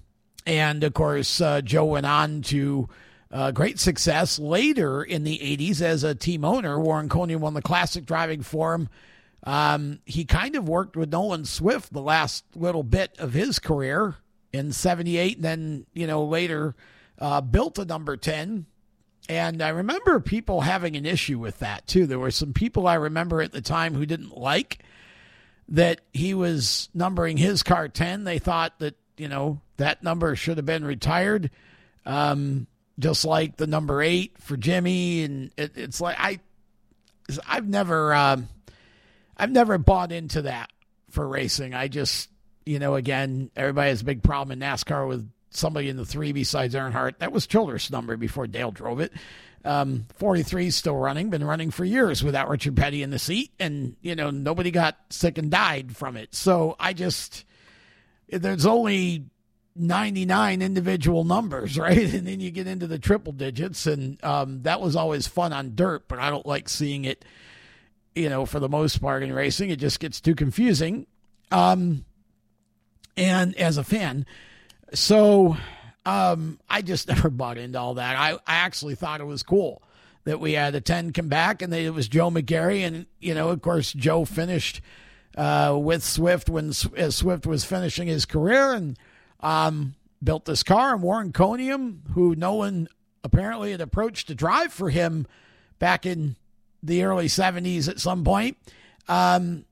and 0.47 0.83
of 0.83 0.95
course, 0.95 1.41
uh, 1.41 1.61
Joe 1.61 1.85
went 1.85 2.07
on 2.07 2.43
to 2.43 2.89
uh, 3.35 3.51
great 3.51 3.81
success 3.81 4.39
later 4.39 5.03
in 5.03 5.25
the 5.25 5.39
80s 5.39 5.83
as 5.83 6.05
a 6.05 6.15
team 6.15 6.45
owner. 6.45 6.79
Warren 6.79 7.09
Coniam 7.09 7.41
won 7.41 7.55
the 7.55 7.63
Classic 7.63 8.07
Driving 8.07 8.43
Forum. 8.43 8.89
Um, 9.43 9.99
he 10.07 10.25
kind 10.25 10.55
of 10.55 10.69
worked 10.69 10.97
with 10.97 11.11
Nolan 11.11 11.45
Swift 11.45 11.93
the 11.93 12.01
last 12.01 12.45
little 12.55 12.85
bit 12.85 13.17
of 13.19 13.33
his 13.33 13.59
career 13.59 14.15
in 14.53 14.71
78, 14.73 15.37
and 15.37 15.45
then, 15.45 15.87
you 15.93 16.07
know, 16.07 16.25
later 16.25 16.77
uh, 17.19 17.41
built 17.41 17.77
a 17.81 17.85
number 17.85 18.17
10. 18.17 18.67
And 19.29 19.63
I 19.63 19.71
remember 19.71 20.21
people 20.21 20.61
having 20.61 20.95
an 20.95 21.05
issue 21.05 21.41
with 21.41 21.59
that, 21.59 21.89
too. 21.89 22.07
There 22.07 22.21
were 22.21 22.31
some 22.31 22.53
people 22.53 22.87
I 22.87 22.95
remember 22.95 23.43
at 23.43 23.51
the 23.51 23.61
time 23.61 23.95
who 23.95 24.07
didn't 24.07 24.37
like 24.37 24.79
that 25.71 26.03
he 26.13 26.35
was 26.35 26.89
numbering 26.95 27.37
his 27.37 27.65
car 27.65 27.89
10. 27.89 28.23
They 28.23 28.39
thought 28.39 28.79
that, 28.79 28.95
you 29.17 29.27
know, 29.27 29.61
that 29.77 30.05
number 30.05 30.37
should 30.37 30.57
have 30.57 30.67
been 30.67 30.85
retired. 30.85 31.51
Um, 32.07 32.69
just 32.99 33.25
like 33.25 33.57
the 33.57 33.67
number 33.67 34.03
eight 34.03 34.37
for 34.39 34.57
Jimmy, 34.57 35.25
and 35.25 35.51
it, 35.57 35.73
it's 35.77 36.01
like 36.01 36.17
I, 36.19 36.41
I've 37.47 37.69
never, 37.69 38.15
um, 38.15 38.49
I've 39.37 39.51
never 39.51 39.79
bought 39.79 40.13
into 40.13 40.43
that 40.43 40.71
for 41.11 41.27
racing. 41.27 41.75
I 41.75 41.89
just, 41.89 42.31
you 42.65 42.79
know, 42.79 42.95
again, 42.95 43.51
everybody 43.57 43.91
has 43.91 44.03
a 44.03 44.05
big 44.05 44.23
problem 44.23 44.61
in 44.61 44.69
NASCAR 44.69 45.09
with 45.09 45.29
somebody 45.51 45.89
in 45.89 45.97
the 45.97 46.05
three 46.05 46.33
besides 46.33 46.75
Earnhardt. 46.75 47.19
That 47.19 47.33
was 47.33 47.47
Childress' 47.47 47.91
number 47.91 48.17
before 48.17 48.47
Dale 48.47 48.71
drove 48.71 49.01
it. 49.01 49.13
Um, 49.65 50.07
43 50.17 50.67
is 50.67 50.77
still 50.77 50.97
running, 50.97 51.31
been 51.31 51.45
running 51.45 51.71
for 51.71 51.87
years 51.87 52.23
without 52.23 52.51
Richard 52.51 52.77
Petty 52.77 53.03
in 53.03 53.11
the 53.11 53.19
seat, 53.19 53.51
and 53.59 53.97
you 54.03 54.15
know 54.15 54.31
nobody 54.31 54.71
got 54.71 54.97
sick 55.09 55.39
and 55.39 55.51
died 55.51 55.97
from 55.97 56.19
it. 56.19 56.35
So 56.35 56.77
I 56.79 56.93
just 56.93 57.47
there's 58.29 58.67
only 58.67 59.25
99 59.77 60.63
individual 60.63 61.25
numbers, 61.25 61.79
right? 61.79 62.13
And 62.13 62.27
then 62.27 62.41
you 62.41 62.51
get 62.51 62.67
into 62.67 62.87
the 62.87 62.99
triple 62.99 63.33
digits, 63.33 63.87
and 63.87 64.23
um, 64.25 64.63
that 64.63 64.81
was 64.81 64.97
always 64.97 65.27
fun 65.27 65.53
on 65.53 65.75
dirt, 65.75 66.09
but 66.09 66.19
I 66.19 66.31
don't 66.31 66.47
like 66.47 66.69
seeing 66.69 67.05
it, 67.05 67.25
you 68.15 68.29
know, 68.29 68.47
for 68.47 68.61
the 68.61 68.69
most 68.69 69.01
part 69.01 69.23
in 69.23 69.33
racing. 69.33 69.71
It 69.71 69.79
just 69.79 70.01
gets 70.01 70.21
too 70.21 70.35
confusing. 70.35 71.07
Um, 71.51 72.05
and 73.17 73.55
as 73.57 73.77
a 73.77 73.85
fan, 73.85 74.27
so 74.93 75.57
um, 76.07 76.59
I 76.69 76.83
just 76.83 77.09
never 77.09 77.31
bought 77.31 77.59
into 77.59 77.79
all 77.79 77.95
that. 77.95 78.17
I, 78.17 78.33
I 78.47 78.57
actually 78.57 78.95
thought 78.95 79.21
it 79.21 79.27
was 79.27 79.43
cool 79.43 79.83
that 80.25 80.41
we 80.41 80.53
had 80.53 80.75
a 80.75 80.81
10 80.81 81.13
come 81.13 81.29
back 81.29 81.61
and 81.61 81.73
it 81.75 81.93
was 81.93 82.09
Joe 82.09 82.31
McGarry. 82.31 82.81
And, 82.81 83.07
you 83.21 83.35
know, 83.35 83.51
of 83.51 83.61
course, 83.61 83.93
Joe 83.93 84.25
finished 84.25 84.81
uh, 85.37 85.77
with 85.79 86.03
Swift 86.03 86.49
when 86.49 86.73
as 86.97 87.15
Swift 87.15 87.47
was 87.47 87.65
finishing 87.65 88.09
his 88.09 88.25
career. 88.25 88.73
And, 88.73 88.99
um, 89.41 89.95
built 90.23 90.45
this 90.45 90.63
car. 90.63 90.95
And 90.95 91.03
Warren 91.03 91.33
Coniam, 91.33 92.11
who 92.13 92.35
no 92.35 92.55
one 92.55 92.89
apparently 93.23 93.71
had 93.71 93.81
approached 93.81 94.29
to 94.29 94.35
drive 94.35 94.73
for 94.73 94.91
him 94.91 95.27
back 95.79 96.07
in 96.07 96.37
the 96.83 97.03
early 97.03 97.27
70s 97.27 97.89
at 97.89 97.99
some 97.99 98.25
point, 98.25 98.57
um, 99.09 99.65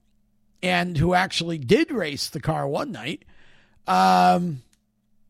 and 0.62 0.97
who 0.97 1.14
actually 1.14 1.59
did 1.59 1.90
race 1.90 2.28
the 2.28 2.40
car 2.40 2.66
one 2.66 2.93
night. 2.93 3.24
Um, 3.86 4.62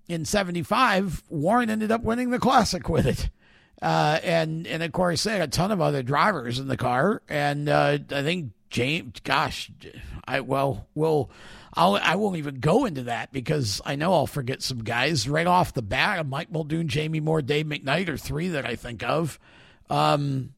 in 0.08 0.24
75, 0.24 1.22
Warren 1.28 1.70
ended 1.70 1.90
up 1.90 2.02
winning 2.02 2.30
the 2.30 2.38
classic 2.38 2.88
with 2.88 3.06
it. 3.06 3.30
Uh, 3.80 4.20
and, 4.22 4.66
and 4.66 4.82
of 4.82 4.92
course, 4.92 5.24
they 5.24 5.32
had 5.32 5.40
a 5.40 5.48
ton 5.48 5.72
of 5.72 5.80
other 5.80 6.02
drivers 6.02 6.58
in 6.58 6.68
the 6.68 6.76
car. 6.76 7.22
And 7.28 7.68
uh, 7.68 7.98
I 8.10 8.22
think 8.22 8.52
James, 8.70 9.20
gosh, 9.24 9.70
I, 10.24 10.40
well, 10.40 10.86
we'll 10.94 11.30
I'll, 11.74 11.96
I 11.96 12.16
won't 12.16 12.36
even 12.36 12.56
go 12.56 12.84
into 12.84 13.04
that 13.04 13.32
because 13.32 13.80
I 13.84 13.96
know 13.96 14.12
I'll 14.12 14.26
forget 14.26 14.62
some 14.62 14.84
guys 14.84 15.28
right 15.28 15.46
off 15.46 15.72
the 15.72 15.82
bat. 15.82 16.26
Mike 16.26 16.52
Muldoon, 16.52 16.88
Jamie 16.88 17.20
Moore, 17.20 17.40
Dave 17.40 17.66
McKnight 17.66 18.08
are 18.08 18.18
three 18.18 18.48
that 18.48 18.66
I 18.66 18.76
think 18.76 19.02
of. 19.02 19.38
Um, 19.88 20.52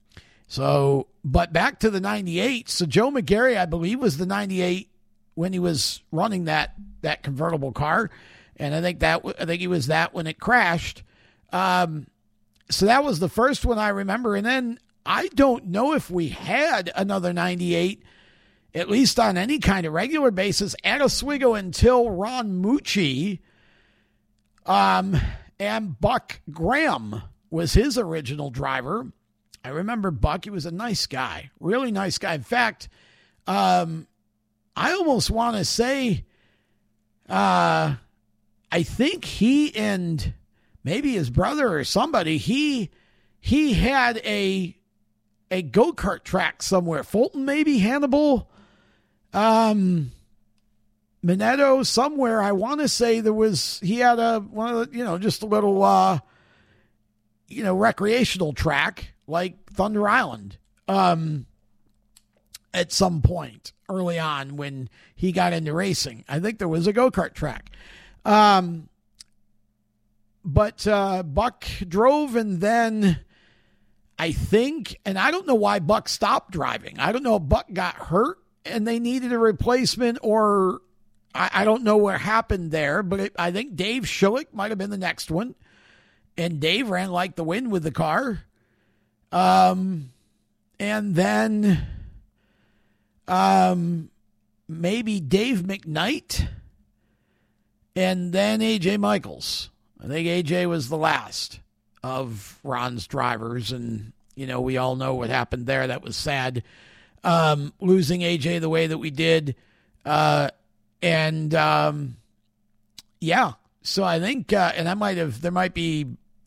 so, 0.48 1.06
but 1.24 1.52
back 1.52 1.80
to 1.80 1.90
the 1.90 2.00
98. 2.00 2.68
So 2.68 2.86
Joe 2.86 3.10
McGarry, 3.10 3.56
I 3.56 3.66
believe, 3.66 4.00
was 4.00 4.18
the 4.18 4.26
98 4.26 4.88
when 5.34 5.52
he 5.52 5.58
was 5.58 6.02
running 6.10 6.44
that, 6.44 6.74
that 7.02 7.22
convertible 7.22 7.72
car. 7.72 8.10
and 8.56 8.74
I 8.74 8.80
think 8.80 9.00
that 9.00 9.22
I 9.38 9.44
think 9.44 9.60
he 9.60 9.66
was 9.66 9.88
that 9.88 10.14
when 10.14 10.26
it 10.26 10.38
crashed. 10.38 11.02
Um, 11.52 12.06
so 12.70 12.86
that 12.86 13.04
was 13.04 13.18
the 13.18 13.28
first 13.28 13.64
one 13.64 13.78
I 13.78 13.88
remember, 13.90 14.36
and 14.36 14.46
then 14.46 14.78
I 15.04 15.28
don't 15.28 15.66
know 15.66 15.92
if 15.92 16.10
we 16.10 16.28
had 16.28 16.90
another 16.96 17.32
98, 17.32 18.02
at 18.74 18.90
least 18.90 19.20
on 19.20 19.36
any 19.36 19.58
kind 19.58 19.86
of 19.86 19.92
regular 19.92 20.30
basis, 20.30 20.74
at 20.82 21.00
Oswego 21.00 21.54
until 21.54 22.10
Ron 22.10 22.62
Mucci. 22.62 23.40
Um, 24.66 25.16
and 25.58 25.98
Buck 26.00 26.40
Graham 26.50 27.22
was 27.50 27.74
his 27.74 27.96
original 27.96 28.50
driver. 28.50 29.06
I 29.64 29.68
remember 29.68 30.10
Buck. 30.10 30.44
He 30.44 30.50
was 30.50 30.66
a 30.66 30.70
nice 30.70 31.06
guy, 31.06 31.50
really 31.60 31.92
nice 31.92 32.18
guy. 32.18 32.34
In 32.34 32.42
fact, 32.42 32.88
um, 33.46 34.06
I 34.76 34.92
almost 34.92 35.30
want 35.30 35.56
to 35.56 35.64
say, 35.64 36.24
uh, 37.28 37.94
I 38.72 38.82
think 38.82 39.24
he 39.24 39.74
and 39.76 40.34
maybe 40.82 41.12
his 41.12 41.30
brother 41.30 41.78
or 41.78 41.84
somebody 41.84 42.36
he 42.38 42.90
he 43.40 43.74
had 43.74 44.18
a 44.18 44.76
a 45.50 45.62
go 45.62 45.92
kart 45.92 46.24
track 46.24 46.62
somewhere. 46.62 47.04
Fulton, 47.04 47.44
maybe 47.44 47.78
Hannibal, 47.78 48.50
um, 49.34 50.12
Minetto, 51.24 51.84
somewhere. 51.84 52.42
I 52.42 52.52
want 52.52 52.80
to 52.80 52.88
say 52.88 53.20
there 53.20 53.32
was 53.32 53.80
he 53.80 53.98
had 53.98 54.18
a 54.18 54.40
one 54.40 54.74
of 54.74 54.90
the, 54.90 54.96
you 54.96 55.04
know 55.04 55.18
just 55.18 55.42
a 55.42 55.46
little 55.46 55.82
uh, 55.82 56.20
you 57.48 57.62
know 57.62 57.74
recreational 57.74 58.52
track 58.52 59.12
like 59.26 59.70
Thunder 59.70 60.08
Island. 60.08 60.58
Um, 60.86 61.46
at 62.74 62.92
some 62.92 63.22
point 63.22 63.72
early 63.88 64.18
on 64.18 64.56
when 64.56 64.90
he 65.14 65.30
got 65.32 65.52
into 65.52 65.72
racing, 65.72 66.24
I 66.28 66.40
think 66.40 66.58
there 66.58 66.68
was 66.68 66.86
a 66.86 66.92
go 66.92 67.10
kart 67.10 67.32
track. 67.32 67.70
Um, 68.24 68.88
but 70.44 70.86
uh, 70.86 71.22
Buck 71.22 71.64
drove 71.88 72.36
and 72.36 72.60
then 72.60 73.20
I 74.18 74.32
think, 74.32 75.00
and 75.04 75.18
I 75.18 75.30
don't 75.30 75.46
know 75.46 75.54
why 75.54 75.78
Buck 75.78 76.08
stopped 76.08 76.52
driving. 76.52 76.98
I 76.98 77.12
don't 77.12 77.22
know 77.22 77.36
if 77.36 77.48
Buck 77.48 77.66
got 77.72 77.94
hurt 77.94 78.38
and 78.64 78.86
they 78.86 78.98
needed 78.98 79.32
a 79.32 79.38
replacement, 79.38 80.18
or 80.22 80.80
I, 81.34 81.50
I 81.52 81.64
don't 81.64 81.84
know 81.84 81.96
what 81.96 82.20
happened 82.20 82.70
there. 82.70 83.02
But 83.02 83.20
it, 83.20 83.32
I 83.38 83.50
think 83.50 83.76
Dave 83.76 84.04
Schillick 84.04 84.52
might 84.52 84.70
have 84.70 84.78
been 84.78 84.90
the 84.90 84.98
next 84.98 85.30
one, 85.30 85.54
and 86.36 86.60
Dave 86.60 86.90
ran 86.90 87.10
like 87.10 87.36
the 87.36 87.44
wind 87.44 87.70
with 87.70 87.82
the 87.82 87.90
car. 87.90 88.44
Um, 89.32 90.12
and 90.78 91.14
then, 91.14 91.86
um, 93.26 94.10
maybe 94.68 95.20
Dave 95.20 95.62
McKnight, 95.62 96.48
and 97.96 98.32
then 98.32 98.60
AJ 98.60 98.98
Michaels. 98.98 99.70
I 100.02 100.06
think 100.06 100.26
AJ 100.28 100.68
was 100.68 100.88
the 100.88 100.96
last 100.96 101.60
of 102.02 102.58
Ron's 102.62 103.06
drivers, 103.06 103.72
and 103.72 104.12
you 104.34 104.46
know 104.46 104.60
we 104.60 104.76
all 104.76 104.96
know 104.96 105.14
what 105.14 105.30
happened 105.30 105.66
there. 105.66 105.86
That 105.86 106.02
was 106.02 106.16
sad, 106.16 106.62
um, 107.24 107.72
losing 107.80 108.20
AJ 108.20 108.60
the 108.60 108.68
way 108.68 108.86
that 108.86 108.98
we 108.98 109.10
did, 109.10 109.56
uh, 110.04 110.50
and 111.02 111.54
um, 111.54 112.16
yeah. 113.20 113.52
So 113.82 114.04
I 114.04 114.20
think, 114.20 114.52
uh, 114.52 114.72
and 114.76 114.88
I 114.88 114.94
might 114.94 115.16
have, 115.16 115.40
there 115.40 115.50
might 115.52 115.74
be. 115.74 116.06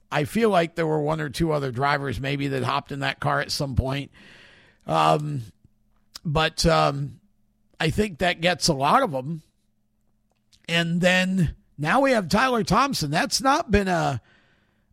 I 0.10 0.24
feel 0.24 0.50
like 0.50 0.76
there 0.76 0.88
were 0.88 1.02
one 1.02 1.20
or 1.20 1.30
two 1.30 1.52
other 1.52 1.70
drivers 1.70 2.22
maybe 2.22 2.48
that 2.50 2.64
hopped 2.64 2.94
in 2.94 3.02
that 3.02 3.20
car 3.20 3.42
at 3.42 3.52
some 3.52 3.76
point, 3.76 4.12
um, 4.86 5.42
but 6.24 6.66
um, 6.66 7.20
I 7.80 7.90
think 7.90 8.20
that 8.20 8.40
gets 8.40 8.70
a 8.70 8.74
lot 8.74 9.04
of 9.04 9.12
them. 9.12 9.42
And 10.70 11.02
then 11.02 11.56
now 11.78 12.02
we 12.02 12.12
have 12.12 12.30
Tyler 12.30 12.64
Thompson. 12.64 13.12
That's 13.12 13.42
not 13.42 13.70
been 13.70 13.88
a 13.88 14.22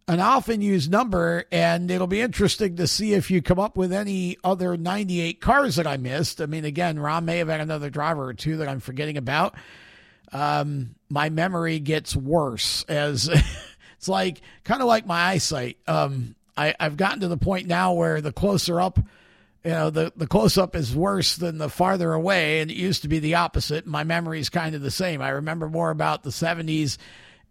an 0.06 0.20
often 0.20 0.60
used 0.60 0.90
number, 0.90 1.44
and 1.51 1.90
it'll 1.90 2.06
be 2.06 2.20
interesting 2.20 2.76
to 2.76 2.86
see 2.86 3.14
if 3.14 3.31
you 3.31 3.40
come 3.40 3.59
up 3.59 3.76
with 3.76 3.93
any 3.93 4.36
other 4.44 4.76
98 4.76 5.40
cars 5.40 5.76
that 5.76 5.86
I 5.86 5.97
missed. 5.97 6.40
I 6.40 6.47
mean, 6.47 6.64
again, 6.64 6.98
Ron 6.98 7.24
may 7.24 7.39
have 7.39 7.48
had 7.48 7.60
another 7.60 7.89
driver 7.89 8.26
or 8.26 8.35
two 8.35 8.59
that 8.59 8.68
I'm 8.68 8.81
forgetting 8.81 9.16
about. 9.16 9.55
Um, 10.32 10.97
my 11.09 11.31
memory 11.31 11.78
gets 11.78 12.14
worse 12.14 12.85
as 12.85 13.28
it's 13.98 14.09
like 14.09 14.43
kind 14.64 14.82
of 14.82 14.89
like 14.89 15.06
my 15.06 15.22
eyesight. 15.22 15.78
Um, 15.86 16.35
I, 16.56 16.74
I've 16.78 16.97
gotten 16.97 17.20
to 17.20 17.28
the 17.28 17.36
point 17.36 17.66
now 17.66 17.94
where 17.94 18.20
the 18.20 18.32
closer 18.32 18.81
up, 18.81 18.98
you 19.64 19.70
know, 19.70 19.90
the, 19.90 20.12
the 20.16 20.26
close 20.26 20.59
up 20.59 20.76
is 20.76 20.94
worse 20.94 21.36
than 21.36 21.59
the 21.59 21.70
farther 21.70 22.12
away. 22.12 22.60
And 22.60 22.70
it 22.70 22.76
used 22.76 23.02
to 23.02 23.09
be 23.09 23.20
the 23.20 23.36
opposite. 23.36 23.86
My 23.86 24.05
memory 24.05 24.40
is 24.40 24.51
kind 24.51 24.74
of 24.74 24.82
the 24.82 24.90
same. 24.90 25.22
I 25.22 25.31
remember 25.31 25.68
more 25.68 25.90
about 25.90 26.22
the 26.22 26.31
70s 26.31 26.98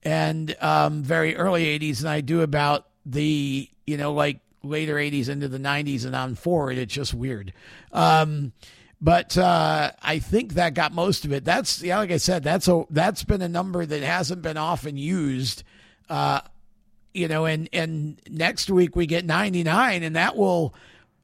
and 0.03 0.55
um, 0.61 1.03
very 1.03 1.35
early 1.35 1.79
80s 1.79 1.99
than 1.99 2.11
I 2.11 2.21
do 2.21 2.41
about 2.41 2.87
the, 3.05 3.69
you 3.87 3.97
know, 3.97 4.13
like 4.13 4.39
later 4.63 4.95
80s 4.95 5.29
into 5.29 5.47
the 5.47 5.57
90s 5.57 6.05
and 6.05 6.15
on 6.15 6.35
forward. 6.35 6.77
It's 6.77 6.93
just 6.93 7.13
weird. 7.13 7.53
Um, 7.91 8.53
but 9.01 9.37
uh, 9.37 9.91
I 10.01 10.19
think 10.19 10.53
that 10.53 10.73
got 10.73 10.93
most 10.93 11.25
of 11.25 11.33
it. 11.33 11.43
That's 11.43 11.81
yeah, 11.81 11.97
like 11.97 12.11
I 12.11 12.17
said, 12.17 12.41
that's 12.41 12.69
a 12.69 12.85
that's 12.89 13.25
been 13.25 13.41
a 13.41 13.49
number 13.49 13.85
that 13.85 14.01
hasn't 14.01 14.41
been 14.41 14.55
often 14.55 14.95
used. 14.95 15.63
Uh, 16.09 16.39
you 17.13 17.27
know, 17.27 17.43
and 17.43 17.67
and 17.73 18.21
next 18.29 18.69
week 18.69 18.95
we 18.95 19.05
get 19.05 19.25
99, 19.25 20.03
and 20.03 20.15
that 20.15 20.37
will 20.37 20.73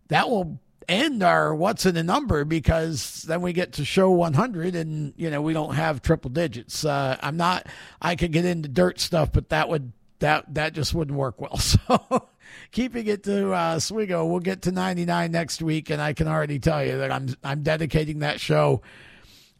that 0.10 0.30
will 0.30 0.60
end 0.90 1.24
our 1.24 1.54
what's 1.54 1.86
in 1.86 1.96
the 1.96 2.04
number 2.04 2.44
because 2.44 3.24
then 3.24 3.42
we 3.42 3.54
get 3.54 3.74
to 3.74 3.86
show 3.86 4.10
100 4.12 4.76
and 4.76 5.14
you 5.16 5.30
know 5.30 5.42
we 5.42 5.54
don't 5.54 5.76
have 5.76 6.02
triple 6.02 6.30
digits. 6.30 6.84
Uh, 6.84 7.18
i'm 7.22 7.38
not 7.38 7.68
i 8.02 8.16
could 8.16 8.32
get 8.32 8.46
into 8.46 8.68
dirt 8.68 9.00
stuff 9.00 9.32
but 9.32 9.50
that 9.50 9.70
would 9.70 9.92
that 10.20 10.54
that 10.54 10.74
just 10.74 10.94
wouldn't 10.94 11.18
work 11.18 11.42
well. 11.42 11.60
So 11.90 12.30
keeping 12.72 13.08
it 13.08 13.24
to 13.24 13.52
uh, 13.52 13.76
Swigo, 13.78 14.30
we'll 14.30 14.40
get 14.40 14.64
to 14.64 14.72
99 14.72 15.32
next 15.32 15.62
week, 15.62 15.90
and 15.90 16.02
I 16.02 16.14
can 16.14 16.28
already 16.28 16.60
tell 16.60 16.84
you 16.84 16.98
that 16.98 17.12
I'm 17.12 17.36
I'm 17.44 17.64
dedicating 17.64 18.20
that 18.20 18.40
show 18.40 18.82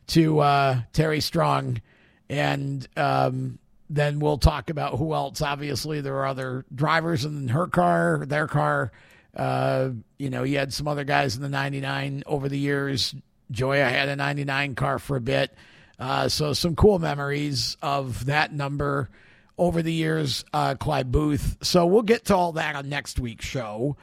to 0.08 0.40
uh, 0.40 0.82
Terry 0.92 1.22
Strong, 1.22 1.82
and 2.30 2.88
um, 2.98 3.60
then 3.90 4.20
we'll 4.20 4.38
talk 4.38 4.70
about 4.70 4.98
who 4.98 5.14
else. 5.14 5.42
Obviously, 5.42 6.02
there 6.02 6.18
are 6.18 6.28
other 6.28 6.66
drivers 6.74 7.26
in 7.26 7.50
her 7.50 7.68
car, 7.68 8.26
their 8.26 8.48
car, 8.48 8.92
uh, 9.40 9.92
you 10.18 10.30
know, 10.30 10.44
you 10.44 10.58
had 10.58 10.74
some 10.74 10.86
other 10.86 11.06
guys 11.06 11.38
in 11.38 11.42
the 11.42 11.48
99 11.48 12.24
over 12.26 12.50
the 12.50 12.60
years. 12.60 13.16
Joya 13.50 13.86
had 13.86 14.10
a 14.10 14.18
99 14.18 14.76
car 14.76 15.00
for 15.00 15.16
a 15.16 15.22
bit. 15.22 15.56
Uh, 15.98 16.28
so 16.28 16.52
some 16.52 16.76
cool 16.76 17.00
memories 17.00 17.78
of 17.82 18.26
that 18.26 18.52
number 18.52 19.10
over 19.58 19.82
the 19.82 19.94
years, 19.94 20.44
uh, 20.52 20.76
Clyde 20.76 21.10
Booth. 21.10 21.56
So 21.62 21.86
we'll 21.86 22.02
get 22.02 22.26
to 22.26 22.36
all 22.36 22.52
that 22.54 22.76
on 22.76 22.90
next 22.90 23.18
week's 23.18 23.46
show 23.46 23.96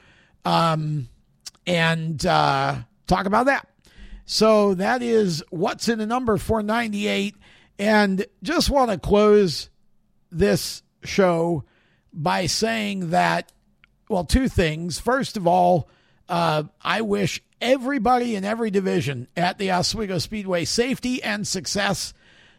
um, 0.46 1.10
and 1.66 2.24
uh, 2.24 2.76
talk 3.06 3.26
about 3.26 3.44
that. 3.44 3.68
So 4.24 4.72
that 4.74 5.02
is 5.02 5.44
what's 5.50 5.90
in 5.90 5.98
the 5.98 6.06
number 6.06 6.38
498. 6.38 7.36
And 7.78 8.24
just 8.42 8.70
want 8.70 8.90
to 8.90 8.96
close 8.96 9.68
this 10.32 10.82
show 11.04 11.64
by 12.10 12.46
saying 12.46 13.10
that 13.10 13.52
well, 14.08 14.24
two 14.24 14.48
things. 14.48 14.98
First 14.98 15.36
of 15.36 15.46
all, 15.46 15.88
uh, 16.28 16.64
I 16.82 17.00
wish 17.02 17.42
everybody 17.60 18.36
in 18.36 18.44
every 18.44 18.70
division 18.70 19.28
at 19.36 19.58
the 19.58 19.72
Oswego 19.72 20.18
Speedway 20.18 20.64
safety 20.64 21.22
and 21.22 21.46
success 21.46 22.12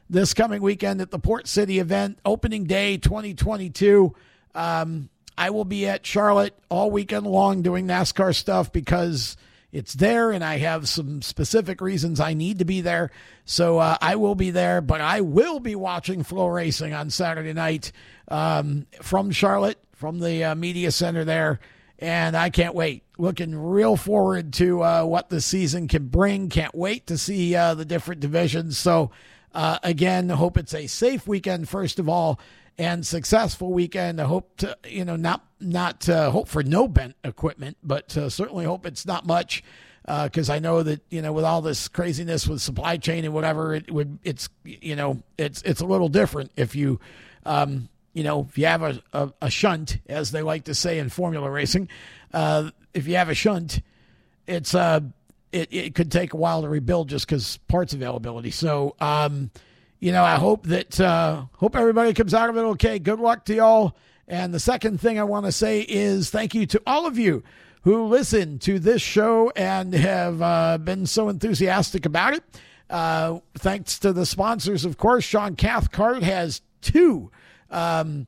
this 0.09 0.33
coming 0.33 0.61
weekend 0.61 1.01
at 1.01 1.11
the 1.11 1.19
Port 1.19 1.47
City 1.47 1.79
event, 1.79 2.17
opening 2.25 2.63
day 2.63 2.97
2022. 2.97 4.15
Um, 4.55 5.09
I 5.37 5.49
will 5.49 5.65
be 5.65 5.85
at 5.85 6.05
Charlotte 6.05 6.57
all 6.69 6.89
weekend 6.89 7.27
long 7.27 7.61
doing 7.61 7.87
NASCAR 7.87 8.33
stuff 8.33 8.71
because 8.71 9.37
it's 9.71 9.93
there 9.93 10.31
and 10.31 10.43
I 10.43 10.57
have 10.57 10.87
some 10.87 11.21
specific 11.21 11.81
reasons 11.81 12.19
I 12.19 12.33
need 12.33 12.59
to 12.59 12.65
be 12.65 12.81
there. 12.81 13.11
So 13.45 13.77
uh, 13.79 13.97
I 14.01 14.15
will 14.15 14.35
be 14.35 14.51
there, 14.51 14.81
but 14.81 15.01
I 15.01 15.21
will 15.21 15.59
be 15.59 15.75
watching 15.75 16.23
FloRacing 16.23 16.97
on 16.97 17.09
Saturday 17.09 17.53
night 17.53 17.91
um, 18.29 18.87
from 19.01 19.31
Charlotte 19.31 19.77
from 19.97 20.19
the 20.19 20.43
uh, 20.43 20.55
media 20.55 20.91
center 20.91 21.25
there. 21.25 21.59
And 21.99 22.37
I 22.37 22.51
can't 22.51 22.75
wait. 22.75 23.03
Looking 23.17 23.55
real 23.55 23.97
forward 23.97 24.53
to 24.53 24.83
uh, 24.83 25.03
what 25.03 25.29
the 25.29 25.41
season 25.41 25.87
can 25.87 26.07
bring. 26.07 26.49
Can't 26.49 26.75
wait 26.75 27.07
to 27.07 27.17
see 27.17 27.55
uh, 27.55 27.73
the 27.73 27.85
different 27.85 28.21
divisions. 28.21 28.77
So, 28.77 29.09
uh, 29.55 29.79
again, 29.81 30.29
hope 30.29 30.57
it's 30.57 30.75
a 30.75 30.85
safe 30.85 31.27
weekend, 31.27 31.67
first 31.67 31.97
of 31.97 32.07
all, 32.07 32.39
and 32.77 33.05
successful 33.05 33.73
weekend. 33.73 34.21
I 34.21 34.25
hope 34.25 34.57
to, 34.57 34.77
you 34.87 35.03
know, 35.03 35.15
not 35.15 35.43
not 35.59 36.07
uh, 36.07 36.29
hope 36.29 36.47
for 36.47 36.61
no 36.61 36.87
bent 36.87 37.15
equipment, 37.23 37.77
but 37.81 38.15
uh, 38.15 38.29
certainly 38.29 38.65
hope 38.65 38.85
it's 38.85 39.07
not 39.07 39.25
much 39.25 39.63
because 40.05 40.49
uh, 40.51 40.53
I 40.53 40.59
know 40.59 40.83
that 40.83 41.01
you 41.09 41.23
know 41.23 41.33
with 41.33 41.43
all 41.43 41.63
this 41.63 41.87
craziness 41.87 42.47
with 42.47 42.61
supply 42.61 42.97
chain 42.97 43.25
and 43.25 43.33
whatever, 43.33 43.73
it 43.73 43.91
would 43.91 44.19
it's 44.23 44.49
you 44.63 44.95
know 44.95 45.23
it's 45.39 45.63
it's 45.63 45.81
a 45.81 45.85
little 45.85 46.09
different 46.09 46.51
if 46.55 46.75
you 46.75 46.99
um, 47.45 47.89
you 48.17 48.23
know, 48.23 48.47
if 48.49 48.57
you 48.57 48.65
have 48.65 48.81
a, 48.81 48.99
a, 49.13 49.31
a, 49.43 49.49
shunt, 49.51 49.99
as 50.09 50.31
they 50.31 50.41
like 50.41 50.63
to 50.63 50.73
say 50.73 50.97
in 50.97 51.07
formula 51.07 51.51
racing, 51.51 51.87
uh, 52.33 52.71
if 52.91 53.07
you 53.07 53.15
have 53.15 53.29
a 53.29 53.35
shunt, 53.35 53.81
it's 54.47 54.73
uh, 54.73 55.01
it, 55.51 55.71
it 55.71 55.93
could 55.93 56.11
take 56.11 56.33
a 56.33 56.37
while 56.37 56.63
to 56.63 56.67
rebuild 56.67 57.09
just 57.09 57.27
because 57.27 57.57
parts 57.67 57.93
availability. 57.93 58.49
So, 58.49 58.95
um, 58.99 59.51
you 59.99 60.11
know, 60.11 60.23
I 60.23 60.35
hope 60.35 60.65
that 60.65 60.99
uh, 60.99 61.43
hope 61.57 61.75
everybody 61.75 62.15
comes 62.15 62.33
out 62.33 62.49
of 62.49 62.57
it 62.57 62.61
okay. 62.61 62.97
Good 62.97 63.19
luck 63.19 63.45
to 63.45 63.55
y'all. 63.55 63.95
And 64.27 64.51
the 64.51 64.59
second 64.59 64.99
thing 64.99 65.19
I 65.19 65.23
want 65.23 65.45
to 65.45 65.51
say 65.51 65.81
is 65.81 66.31
thank 66.31 66.55
you 66.55 66.65
to 66.65 66.81
all 66.87 67.05
of 67.05 67.19
you 67.19 67.43
who 67.83 68.05
listen 68.05 68.57
to 68.59 68.79
this 68.79 69.03
show 69.03 69.51
and 69.55 69.93
have 69.93 70.41
uh, 70.41 70.79
been 70.79 71.05
so 71.05 71.29
enthusiastic 71.29 72.07
about 72.07 72.33
it. 72.33 72.43
Uh, 72.89 73.41
thanks 73.53 73.99
to 73.99 74.11
the 74.11 74.25
sponsors, 74.25 74.85
of 74.85 74.97
course. 74.97 75.23
Sean 75.23 75.55
Cathcart 75.55 76.23
has 76.23 76.63
two 76.81 77.29
um, 77.69 78.27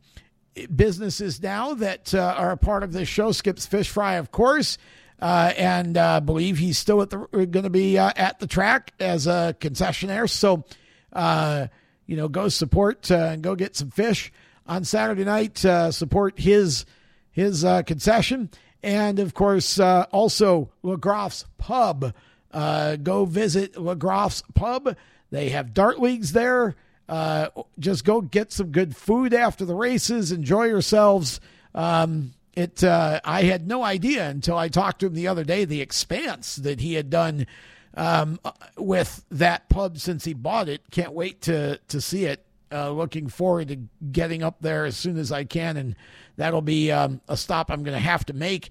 businesses 0.75 1.41
now 1.41 1.73
that 1.75 2.13
uh, 2.13 2.35
are 2.37 2.51
a 2.51 2.57
part 2.57 2.83
of 2.83 2.91
this 2.91 3.07
show. 3.07 3.31
Skips 3.31 3.65
Fish 3.65 3.89
Fry, 3.89 4.15
of 4.15 4.31
course. 4.31 4.77
Uh, 5.21 5.51
and 5.57 5.97
uh, 5.97 6.21
believe 6.21 6.57
he's 6.57 6.77
still 6.77 7.01
at 7.01 7.09
the 7.09 7.17
going 7.17 7.63
to 7.63 7.69
be 7.69 7.97
uh, 7.97 8.11
at 8.15 8.39
the 8.39 8.47
track 8.47 8.93
as 9.01 9.27
a 9.27 9.53
concessionaire. 9.59 10.29
So, 10.29 10.63
uh, 11.11 11.67
you 12.05 12.15
know, 12.15 12.29
go 12.29 12.47
support 12.47 13.11
uh, 13.11 13.15
and 13.15 13.41
go 13.41 13.55
get 13.55 13.75
some 13.75 13.89
fish 13.91 14.31
on 14.65 14.85
Saturday 14.85 15.25
night. 15.25 15.63
Uh, 15.65 15.91
support 15.91 16.39
his 16.39 16.85
his 17.31 17.63
concession, 17.85 18.49
and 18.81 19.19
of 19.19 19.33
course, 19.33 19.77
uh 19.77 20.05
also 20.11 20.71
LeGroff's 20.85 21.45
Pub. 21.57 22.13
Uh 22.53 22.95
go 22.95 23.25
visit 23.25 23.73
LeGroff's 23.73 24.43
Pub. 24.55 24.95
They 25.31 25.49
have 25.49 25.73
dart 25.73 25.99
leagues 25.99 26.31
there. 26.31 26.75
Just 27.79 28.05
go 28.05 28.21
get 28.21 28.51
some 28.51 28.71
good 28.71 28.95
food 28.95 29.33
after 29.33 29.65
the 29.65 29.75
races. 29.75 30.31
Enjoy 30.31 30.65
yourselves. 30.65 31.39
Um, 31.73 32.33
it 32.53 32.83
uh, 32.83 33.19
I 33.23 33.43
had 33.43 33.67
no 33.67 33.83
idea 33.83 34.29
until 34.29 34.57
I 34.57 34.67
talked 34.67 34.99
to 34.99 35.07
him 35.07 35.15
the 35.15 35.27
other 35.27 35.43
day 35.43 35.65
the 35.65 35.81
expanse 35.81 36.57
that 36.57 36.79
he 36.79 36.93
had 36.93 37.09
done 37.09 37.47
um, 37.95 38.39
with 38.77 39.25
that 39.31 39.69
pub 39.69 39.97
since 39.97 40.25
he 40.25 40.33
bought 40.33 40.69
it. 40.69 40.91
Can't 40.91 41.13
wait 41.13 41.41
to 41.43 41.77
to 41.87 42.01
see 42.01 42.25
it. 42.25 42.45
Uh, 42.71 42.91
looking 42.91 43.27
forward 43.27 43.69
to 43.69 43.77
getting 44.11 44.43
up 44.43 44.57
there 44.61 44.85
as 44.85 44.95
soon 44.95 45.17
as 45.17 45.31
I 45.31 45.43
can, 45.43 45.75
and 45.77 45.95
that'll 46.35 46.61
be 46.61 46.91
um, 46.91 47.19
a 47.27 47.35
stop 47.35 47.71
I'm 47.71 47.83
going 47.83 47.97
to 47.97 48.03
have 48.03 48.25
to 48.25 48.33
make. 48.33 48.69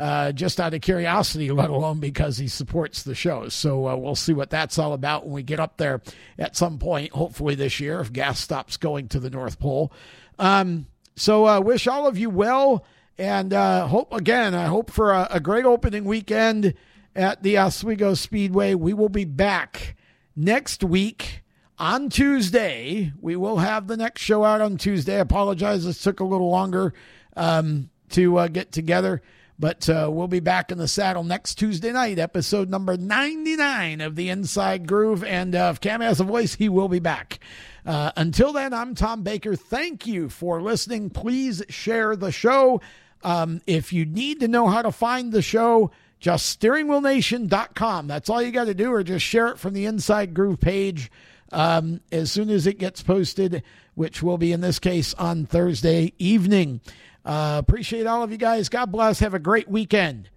Uh, 0.00 0.32
just 0.32 0.58
out 0.58 0.72
of 0.72 0.80
curiosity, 0.80 1.50
let 1.52 1.68
alone 1.68 2.00
because 2.00 2.38
he 2.38 2.48
supports 2.48 3.02
the 3.02 3.14
show. 3.14 3.50
So 3.50 3.86
uh, 3.86 3.96
we'll 3.96 4.14
see 4.14 4.32
what 4.32 4.48
that's 4.48 4.78
all 4.78 4.94
about 4.94 5.24
when 5.24 5.34
we 5.34 5.42
get 5.42 5.60
up 5.60 5.76
there 5.76 6.00
at 6.38 6.56
some 6.56 6.78
point, 6.78 7.12
hopefully 7.12 7.54
this 7.54 7.80
year, 7.80 8.00
if 8.00 8.10
gas 8.10 8.40
stops 8.40 8.78
going 8.78 9.08
to 9.08 9.20
the 9.20 9.28
North 9.28 9.58
Pole. 9.58 9.92
Um, 10.38 10.86
so 11.16 11.46
uh, 11.46 11.60
wish 11.60 11.86
all 11.86 12.06
of 12.06 12.16
you 12.16 12.30
well. 12.30 12.82
And 13.18 13.52
uh, 13.52 13.86
hope 13.86 14.14
again, 14.14 14.54
I 14.54 14.64
hope 14.64 14.90
for 14.90 15.12
a, 15.12 15.28
a, 15.32 15.40
great 15.40 15.66
opening 15.66 16.04
weekend 16.04 16.72
at 17.14 17.42
the 17.42 17.58
Oswego 17.58 18.14
Speedway. 18.14 18.74
We 18.74 18.94
will 18.94 19.10
be 19.10 19.26
back 19.26 19.96
next 20.34 20.82
week 20.82 21.42
on 21.78 22.08
Tuesday. 22.08 23.12
We 23.20 23.36
will 23.36 23.58
have 23.58 23.86
the 23.86 23.98
next 23.98 24.22
show 24.22 24.44
out 24.44 24.62
on 24.62 24.78
Tuesday. 24.78 25.16
I 25.16 25.20
apologize, 25.20 25.84
this 25.84 26.02
took 26.02 26.20
a 26.20 26.24
little 26.24 26.48
longer 26.48 26.94
um, 27.36 27.90
to 28.10 28.38
uh, 28.38 28.48
get 28.48 28.72
together. 28.72 29.20
But 29.60 29.90
uh, 29.90 30.08
we'll 30.10 30.26
be 30.26 30.40
back 30.40 30.72
in 30.72 30.78
the 30.78 30.88
saddle 30.88 31.22
next 31.22 31.56
Tuesday 31.56 31.92
night, 31.92 32.18
episode 32.18 32.70
number 32.70 32.96
99 32.96 34.00
of 34.00 34.16
The 34.16 34.30
Inside 34.30 34.88
Groove. 34.88 35.22
And 35.22 35.54
uh, 35.54 35.68
if 35.74 35.82
Cam 35.82 36.00
has 36.00 36.18
a 36.18 36.24
voice, 36.24 36.54
he 36.54 36.70
will 36.70 36.88
be 36.88 36.98
back. 36.98 37.40
Uh, 37.84 38.10
until 38.16 38.54
then, 38.54 38.72
I'm 38.72 38.94
Tom 38.94 39.22
Baker. 39.22 39.56
Thank 39.56 40.06
you 40.06 40.30
for 40.30 40.62
listening. 40.62 41.10
Please 41.10 41.62
share 41.68 42.16
the 42.16 42.32
show. 42.32 42.80
Um, 43.22 43.60
if 43.66 43.92
you 43.92 44.06
need 44.06 44.40
to 44.40 44.48
know 44.48 44.66
how 44.66 44.80
to 44.80 44.90
find 44.90 45.30
the 45.30 45.42
show, 45.42 45.90
just 46.20 46.58
steeringwheelnation.com. 46.58 48.06
That's 48.06 48.30
all 48.30 48.40
you 48.40 48.52
got 48.52 48.64
to 48.64 48.74
do, 48.74 48.90
or 48.90 49.02
just 49.02 49.26
share 49.26 49.48
it 49.48 49.58
from 49.58 49.74
the 49.74 49.84
Inside 49.84 50.32
Groove 50.32 50.60
page 50.60 51.10
um, 51.52 52.00
as 52.10 52.32
soon 52.32 52.48
as 52.48 52.66
it 52.66 52.78
gets 52.78 53.02
posted, 53.02 53.62
which 53.94 54.22
will 54.22 54.38
be 54.38 54.52
in 54.52 54.62
this 54.62 54.78
case 54.78 55.12
on 55.14 55.44
Thursday 55.44 56.14
evening. 56.18 56.80
Uh, 57.24 57.56
appreciate 57.58 58.06
all 58.06 58.22
of 58.22 58.30
you 58.30 58.38
guys. 58.38 58.68
God 58.68 58.92
bless. 58.92 59.20
Have 59.20 59.34
a 59.34 59.38
great 59.38 59.68
weekend. 59.68 60.28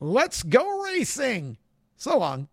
Let's 0.00 0.42
go 0.42 0.84
racing. 0.84 1.58
So 1.96 2.18
long. 2.18 2.48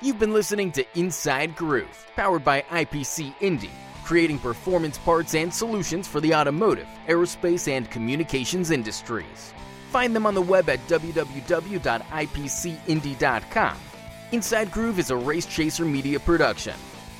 You've 0.00 0.18
been 0.18 0.32
listening 0.32 0.72
to 0.72 0.84
Inside 0.98 1.54
Groove, 1.54 2.06
powered 2.16 2.44
by 2.44 2.62
IPC 2.62 3.34
Indy 3.40 3.70
creating 4.04 4.38
performance 4.38 4.98
parts 4.98 5.34
and 5.34 5.52
solutions 5.52 6.06
for 6.06 6.20
the 6.20 6.32
automotive, 6.34 6.86
aerospace, 7.08 7.66
and 7.70 7.90
communications 7.90 8.70
industries. 8.70 9.52
Find 9.90 10.14
them 10.14 10.26
on 10.26 10.34
the 10.34 10.42
web 10.42 10.68
at 10.68 10.78
www.ipcindy.com. 10.88 13.76
Inside 14.32 14.70
Groove 14.70 14.98
is 14.98 15.10
a 15.10 15.16
Race 15.16 15.46
Chaser 15.46 15.84
Media 15.84 16.20
production. 16.20 16.74